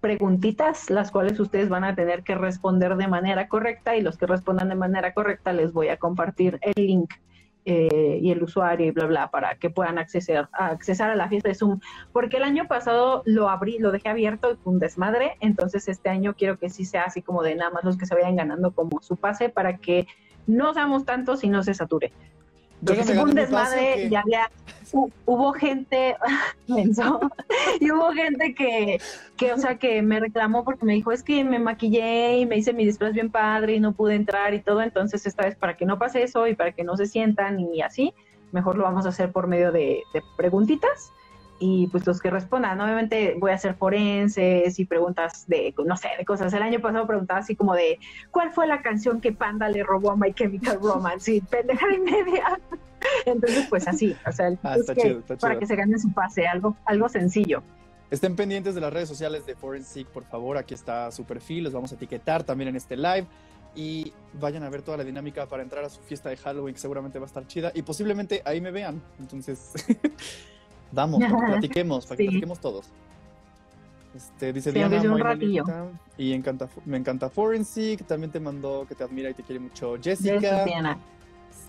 preguntitas, 0.00 0.88
las 0.88 1.10
cuales 1.10 1.38
ustedes 1.38 1.68
van 1.68 1.84
a 1.84 1.94
tener 1.94 2.22
que 2.22 2.34
responder 2.34 2.96
de 2.96 3.06
manera 3.06 3.48
correcta 3.48 3.96
y 3.96 4.00
los 4.00 4.16
que 4.16 4.26
respondan 4.26 4.70
de 4.70 4.76
manera 4.76 5.12
correcta 5.12 5.52
les 5.52 5.74
voy 5.74 5.88
a 5.88 5.98
compartir 5.98 6.58
el 6.62 6.72
link 6.76 7.12
eh, 7.64 8.18
y 8.20 8.30
el 8.30 8.42
usuario 8.42 8.86
y 8.86 8.90
bla, 8.90 9.06
bla, 9.06 9.30
para 9.30 9.56
que 9.56 9.70
puedan 9.70 9.98
acceder, 9.98 10.48
accesar 10.52 11.10
a 11.10 11.16
la 11.16 11.28
fiesta 11.28 11.48
de 11.48 11.54
Zoom. 11.54 11.80
Porque 12.12 12.38
el 12.38 12.42
año 12.42 12.66
pasado 12.66 13.22
lo 13.24 13.48
abrí, 13.48 13.78
lo 13.78 13.92
dejé 13.92 14.08
abierto 14.08 14.52
y 14.52 14.58
un 14.64 14.78
desmadre, 14.78 15.36
entonces 15.40 15.88
este 15.88 16.08
año 16.08 16.34
quiero 16.34 16.58
que 16.58 16.70
sí 16.70 16.84
sea 16.84 17.04
así 17.04 17.22
como 17.22 17.42
de 17.42 17.54
nada 17.54 17.70
más 17.70 17.84
los 17.84 17.96
que 17.96 18.06
se 18.06 18.14
vayan 18.14 18.36
ganando 18.36 18.72
como 18.72 19.00
su 19.00 19.16
pase 19.16 19.48
para 19.48 19.78
que 19.78 20.06
no 20.46 20.74
seamos 20.74 21.04
tantos 21.04 21.44
y 21.44 21.48
no 21.48 21.62
se 21.62 21.74
sature. 21.74 22.12
Fue 22.84 23.22
un 23.22 23.34
desmadre 23.34 24.06
y 24.06 24.14
había, 24.14 24.50
hubo 24.92 25.52
gente, 25.52 26.16
y 26.66 27.90
hubo 27.90 28.12
gente 28.12 28.54
que, 28.54 29.00
que, 29.36 29.52
o 29.52 29.58
sea, 29.58 29.78
que 29.78 30.02
me 30.02 30.18
reclamó 30.18 30.64
porque 30.64 30.84
me 30.84 30.94
dijo, 30.94 31.12
es 31.12 31.22
que 31.22 31.44
me 31.44 31.58
maquillé 31.58 32.38
y 32.38 32.46
me 32.46 32.56
hice 32.56 32.72
mi 32.72 32.84
disfraz 32.84 33.12
bien 33.12 33.30
padre 33.30 33.76
y 33.76 33.80
no 33.80 33.92
pude 33.92 34.16
entrar 34.16 34.52
y 34.54 34.60
todo, 34.60 34.82
entonces 34.82 35.24
esta 35.26 35.44
vez 35.44 35.54
para 35.54 35.76
que 35.76 35.86
no 35.86 35.98
pase 35.98 36.22
eso 36.22 36.46
y 36.48 36.54
para 36.54 36.72
que 36.72 36.82
no 36.82 36.96
se 36.96 37.06
sientan 37.06 37.60
y 37.60 37.82
así, 37.82 38.14
mejor 38.50 38.76
lo 38.76 38.84
vamos 38.84 39.06
a 39.06 39.10
hacer 39.10 39.30
por 39.30 39.46
medio 39.46 39.70
de, 39.70 40.02
de 40.12 40.22
preguntitas 40.36 41.12
y 41.64 41.86
pues 41.86 42.04
los 42.08 42.20
que 42.20 42.28
respondan, 42.28 42.80
obviamente 42.80 43.36
voy 43.38 43.52
a 43.52 43.54
hacer 43.54 43.74
forenses 43.76 44.80
y 44.80 44.84
preguntas 44.84 45.44
de, 45.46 45.72
no 45.86 45.96
sé, 45.96 46.08
de 46.18 46.24
cosas. 46.24 46.52
El 46.52 46.62
año 46.62 46.80
pasado 46.80 47.06
preguntaba 47.06 47.38
así 47.38 47.54
como 47.54 47.74
de, 47.74 48.00
¿cuál 48.32 48.50
fue 48.50 48.66
la 48.66 48.82
canción 48.82 49.20
que 49.20 49.30
Panda 49.30 49.68
le 49.68 49.84
robó 49.84 50.10
a 50.10 50.16
My 50.16 50.34
Chemical 50.34 50.80
Romance? 50.82 51.32
Y 51.32 51.40
pendeja 51.40 51.86
y 51.94 52.00
media. 52.00 52.60
Entonces, 53.26 53.66
pues 53.70 53.86
así, 53.86 54.16
o 54.26 54.32
sea, 54.32 54.48
ah, 54.64 54.76
para 55.40 55.56
que 55.56 55.66
se 55.66 55.76
gane 55.76 55.96
su 56.00 56.12
pase, 56.12 56.48
algo, 56.48 56.76
algo 56.84 57.08
sencillo. 57.08 57.62
Estén 58.10 58.34
pendientes 58.34 58.74
de 58.74 58.80
las 58.80 58.92
redes 58.92 59.08
sociales 59.08 59.46
de 59.46 59.54
Forensic, 59.54 60.08
por 60.08 60.24
favor, 60.24 60.58
aquí 60.58 60.74
está 60.74 61.12
su 61.12 61.24
perfil, 61.24 61.62
los 61.62 61.72
vamos 61.72 61.92
a 61.92 61.94
etiquetar 61.94 62.42
también 62.42 62.70
en 62.70 62.76
este 62.76 62.96
live 62.96 63.26
y 63.76 64.12
vayan 64.34 64.64
a 64.64 64.68
ver 64.68 64.82
toda 64.82 64.96
la 64.96 65.04
dinámica 65.04 65.46
para 65.46 65.62
entrar 65.62 65.84
a 65.84 65.88
su 65.88 66.00
fiesta 66.00 66.28
de 66.28 66.36
Halloween, 66.38 66.74
que 66.74 66.80
seguramente 66.80 67.20
va 67.20 67.26
a 67.26 67.28
estar 67.28 67.46
chida 67.46 67.70
y 67.72 67.82
posiblemente 67.82 68.42
ahí 68.44 68.60
me 68.60 68.72
vean. 68.72 69.00
Entonces, 69.20 69.72
Vamos, 70.92 71.20
para 71.20 71.36
que 71.36 71.46
platiquemos, 71.52 72.06
para 72.06 72.16
que 72.16 72.24
platiquemos 72.24 72.60
todos. 72.60 72.92
Este, 74.14 74.52
dice 74.52 74.72
Diana, 74.72 75.00
y 76.18 76.34
encanta, 76.34 76.68
me 76.84 76.98
encanta 76.98 77.30
Forensic, 77.30 78.04
también 78.04 78.30
te 78.30 78.40
mandó 78.40 78.86
que 78.86 78.94
te 78.94 79.04
admira 79.04 79.30
y 79.30 79.34
te 79.34 79.42
quiere 79.42 79.58
mucho 79.58 79.96
Jessica. 80.00 80.64
Diana. 80.64 80.98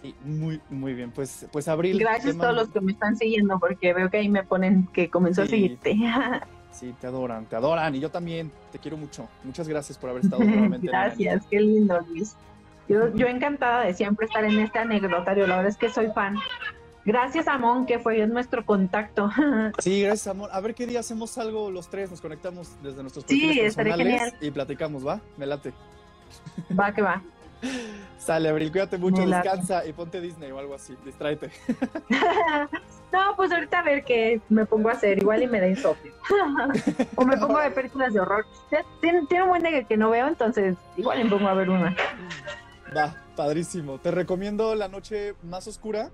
Sí, 0.01 0.13
muy, 0.25 0.59
muy 0.69 0.93
bien. 0.93 1.11
Pues, 1.11 1.47
pues 1.51 1.67
Abril. 1.69 1.97
Gracias 1.97 2.35
a 2.35 2.39
todos 2.39 2.55
los 2.55 2.69
que 2.69 2.81
me 2.81 2.91
están 2.91 3.17
siguiendo, 3.17 3.57
porque 3.59 3.93
veo 3.93 4.09
que 4.09 4.17
ahí 4.17 4.27
me 4.27 4.43
ponen 4.43 4.87
que 4.87 5.09
comenzó 5.09 5.43
a 5.43 5.47
seguirte. 5.47 5.95
sí, 6.71 6.93
te 6.99 7.07
adoran, 7.07 7.45
te 7.45 7.55
adoran. 7.55 7.95
Y 7.95 8.01
yo 8.01 8.09
también 8.11 8.51
te 8.71 8.79
quiero 8.79 8.97
mucho. 8.97 9.29
Muchas 9.45 9.67
gracias 9.67 9.97
por 9.97 10.09
haber 10.09 10.25
estado 10.25 10.43
nuevamente. 10.43 10.87
gracias, 10.87 11.45
qué 11.49 11.61
lindo, 11.61 11.99
Luis. 12.09 12.35
Yo, 12.89 13.15
yo 13.15 13.27
encantada 13.27 13.85
de 13.85 13.93
siempre 13.93 14.25
estar 14.25 14.43
en 14.43 14.59
este 14.59 14.79
anecdotario. 14.79 15.47
La 15.47 15.55
verdad 15.55 15.71
es 15.71 15.77
que 15.77 15.89
soy 15.89 16.07
fan. 16.07 16.35
Gracias, 17.05 17.47
Amón, 17.47 17.85
que 17.85 17.99
fue 17.99 18.25
nuestro 18.27 18.65
contacto. 18.65 19.29
Sí, 19.79 20.01
gracias, 20.01 20.27
Amón. 20.27 20.49
A 20.51 20.59
ver 20.61 20.73
qué 20.75 20.85
día 20.85 20.99
hacemos 20.99 21.37
algo 21.37 21.69
los 21.69 21.89
tres, 21.89 22.09
nos 22.09 22.21
conectamos 22.21 22.71
desde 22.81 23.01
nuestros 23.01 23.25
perfiles 23.25 23.75
personales 23.75 24.33
y 24.39 24.51
platicamos, 24.51 25.05
¿va? 25.05 25.19
Me 25.37 25.45
late. 25.45 25.73
Va 26.77 26.93
que 26.93 27.01
va. 27.01 27.21
Sale, 28.17 28.49
Abril, 28.49 28.71
cuídate 28.71 28.97
mucho, 28.97 29.25
descansa 29.25 29.85
y 29.85 29.93
ponte 29.93 30.21
Disney 30.21 30.51
o 30.51 30.59
algo 30.59 30.75
así, 30.75 30.95
distráete. 31.03 31.51
no, 33.11 33.35
pues 33.35 33.51
ahorita 33.51 33.79
a 33.79 33.83
ver 33.83 34.03
qué 34.05 34.39
me 34.49 34.65
pongo 34.65 34.89
a 34.89 34.93
hacer, 34.93 35.17
igual 35.17 35.43
y 35.43 35.47
me 35.47 35.59
da 35.59 35.67
insomnio. 35.67 36.13
o 37.15 37.25
me 37.25 37.37
pongo 37.37 37.57
a 37.57 37.63
ver 37.63 37.73
películas 37.73 38.13
de 38.13 38.21
horror. 38.21 38.45
Tiene, 39.01 39.19
un 39.41 39.49
buen 39.49 39.63
día 39.63 39.83
que 39.83 39.97
no 39.97 40.09
veo, 40.09 40.27
entonces 40.27 40.75
igual 40.95 41.23
me 41.23 41.29
pongo 41.29 41.47
a 41.47 41.53
ver 41.53 41.69
una. 41.69 41.95
Va, 42.95 43.13
padrísimo. 43.35 43.97
Te 43.97 44.11
recomiendo 44.11 44.75
La 44.75 44.87
Noche 44.87 45.35
Más 45.43 45.67
Oscura 45.67 46.09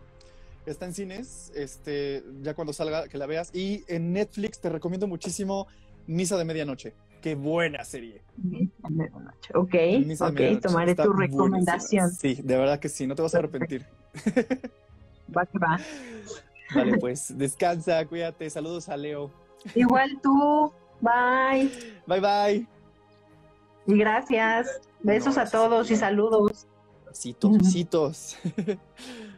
Está 0.65 0.86
en 0.86 0.94
cines, 0.94 1.52
este, 1.56 2.23
ya 2.41 2.53
cuando 2.53 2.73
salga 2.73 3.07
que 3.07 3.18
la 3.18 3.26
veas. 3.26 3.49
Y 3.53 3.84
en 3.88 4.14
Netflix 4.14 4.60
te 4.60 4.69
recomiendo 4.69 5.07
muchísimo 5.07 5.68
Misa 6.06 6.38
de 6.38 6.45
Medianoche. 6.45 6.94
Qué 7.22 7.36
buena 7.36 7.84
serie. 7.84 8.22
Ok, 9.53 9.76
ok, 10.22 10.61
tomaré 10.61 10.95
tu 10.95 11.11
recomendación. 11.11 12.11
Sí, 12.11 12.40
de 12.44 12.57
verdad 12.57 12.80
que 12.80 12.88
sí, 12.88 13.07
no 13.07 13.15
te 13.15 13.22
vas 13.22 13.36
a 13.36 13.40
arrepentir. 13.40 13.86
Va 15.36 15.45
que 15.45 15.60
va. 15.60 15.80
Vale, 16.76 16.98
pues 16.98 17.38
descansa, 17.38 18.06
cuídate. 18.06 18.49
Saludos 18.49 18.90
a 18.90 18.98
Leo. 18.98 19.31
Igual 19.76 20.19
tú. 20.22 20.72
Bye. 21.02 21.69
Bye, 22.06 22.19
bye. 22.19 22.68
Y 23.88 23.98
gracias. 23.98 24.81
Besos 25.02 25.38
a 25.38 25.49
todos 25.49 25.90
y 25.91 25.95
saludos. 25.95 26.68
Besitos, 27.07 27.57
besitos. 27.57 28.38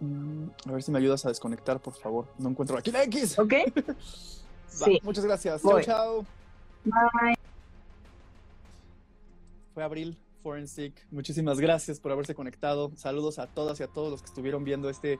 Mm, 0.00 0.48
a 0.66 0.72
ver 0.72 0.82
si 0.82 0.90
me 0.90 0.98
ayudas 0.98 1.24
a 1.24 1.28
desconectar, 1.28 1.80
por 1.80 1.94
favor. 1.94 2.26
No 2.38 2.50
encuentro 2.50 2.76
aquí 2.76 2.90
la 2.90 3.02
X. 3.04 3.38
Ok. 3.38 3.54
sí. 4.68 5.00
Muchas 5.02 5.24
gracias. 5.24 5.62
Chao, 5.62 5.80
chao. 5.80 6.26
Bye. 6.84 7.34
Fue 9.74 9.82
Abril 9.82 10.18
Forensic. 10.42 11.06
Muchísimas 11.10 11.60
gracias 11.60 12.00
por 12.00 12.12
haberse 12.12 12.34
conectado. 12.34 12.92
Saludos 12.96 13.38
a 13.38 13.46
todas 13.46 13.80
y 13.80 13.82
a 13.82 13.88
todos 13.88 14.10
los 14.10 14.22
que 14.22 14.28
estuvieron 14.28 14.64
viendo 14.64 14.88
este, 14.88 15.18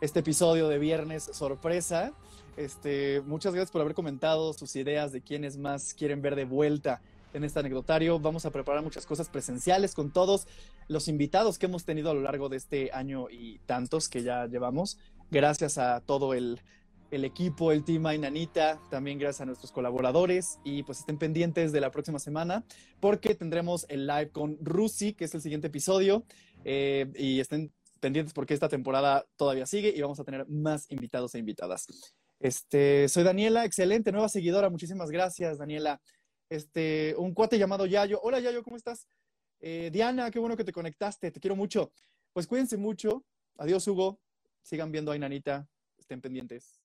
este 0.00 0.20
episodio 0.20 0.68
de 0.68 0.78
Viernes 0.78 1.24
Sorpresa. 1.32 2.12
Este, 2.56 3.20
muchas 3.22 3.52
gracias 3.52 3.72
por 3.72 3.80
haber 3.80 3.94
comentado 3.94 4.52
sus 4.52 4.76
ideas 4.76 5.12
de 5.12 5.20
quiénes 5.20 5.56
más 5.56 5.94
quieren 5.94 6.22
ver 6.22 6.36
de 6.36 6.44
vuelta 6.44 7.00
en 7.34 7.44
este 7.44 7.58
anecdotario. 7.58 8.18
Vamos 8.18 8.46
a 8.46 8.50
preparar 8.50 8.82
muchas 8.82 9.04
cosas 9.04 9.28
presenciales 9.28 9.94
con 9.94 10.12
todos 10.12 10.46
los 10.88 11.08
invitados 11.08 11.58
que 11.58 11.66
hemos 11.66 11.84
tenido 11.84 12.10
a 12.10 12.14
lo 12.14 12.22
largo 12.22 12.48
de 12.48 12.56
este 12.56 12.90
año 12.92 13.28
y 13.30 13.58
tantos 13.66 14.08
que 14.08 14.22
ya 14.22 14.46
llevamos. 14.46 14.98
Gracias 15.30 15.78
a 15.78 16.00
todo 16.00 16.32
el, 16.32 16.60
equipo, 17.10 17.70
el 17.70 17.84
team 17.84 18.06
Ainanita, 18.06 18.80
también 18.90 19.18
gracias 19.18 19.42
a 19.42 19.46
nuestros 19.46 19.70
colaboradores 19.70 20.58
y 20.64 20.82
pues 20.82 21.00
estén 21.00 21.18
pendientes 21.18 21.70
de 21.70 21.80
la 21.80 21.90
próxima 21.90 22.18
semana 22.18 22.64
porque 22.98 23.34
tendremos 23.34 23.86
el 23.88 24.06
live 24.06 24.30
con 24.30 24.58
Rusi, 24.60 25.12
que 25.12 25.26
es 25.26 25.34
el 25.34 25.40
siguiente 25.40 25.68
episodio, 25.68 26.24
eh, 26.64 27.06
y 27.16 27.38
estén 27.38 27.72
pendientes 28.00 28.34
porque 28.34 28.54
esta 28.54 28.68
temporada 28.68 29.26
todavía 29.36 29.66
sigue 29.66 29.92
y 29.94 30.00
vamos 30.00 30.18
a 30.18 30.24
tener 30.24 30.46
más 30.48 30.90
invitados 30.90 31.34
e 31.34 31.38
invitadas. 31.38 31.86
Este, 32.40 33.08
soy 33.08 33.22
Daniela, 33.22 33.64
excelente, 33.64 34.10
nueva 34.12 34.28
seguidora, 34.28 34.68
muchísimas 34.68 35.10
gracias 35.10 35.58
Daniela 35.58 36.00
este, 36.48 37.14
un 37.18 37.34
cuate 37.34 37.58
llamado 37.58 37.86
Yayo. 37.86 38.20
Hola 38.22 38.40
Yayo, 38.40 38.62
¿cómo 38.62 38.76
estás? 38.76 39.08
Eh, 39.60 39.90
Diana, 39.92 40.30
qué 40.30 40.38
bueno 40.38 40.56
que 40.56 40.64
te 40.64 40.72
conectaste, 40.72 41.30
te 41.30 41.40
quiero 41.40 41.56
mucho. 41.56 41.92
Pues 42.32 42.46
cuídense 42.46 42.76
mucho. 42.76 43.24
Adiós 43.56 43.86
Hugo, 43.86 44.20
sigan 44.62 44.92
viendo 44.92 45.12
a 45.12 45.16
Inanita, 45.16 45.68
estén 45.96 46.20
pendientes. 46.20 46.83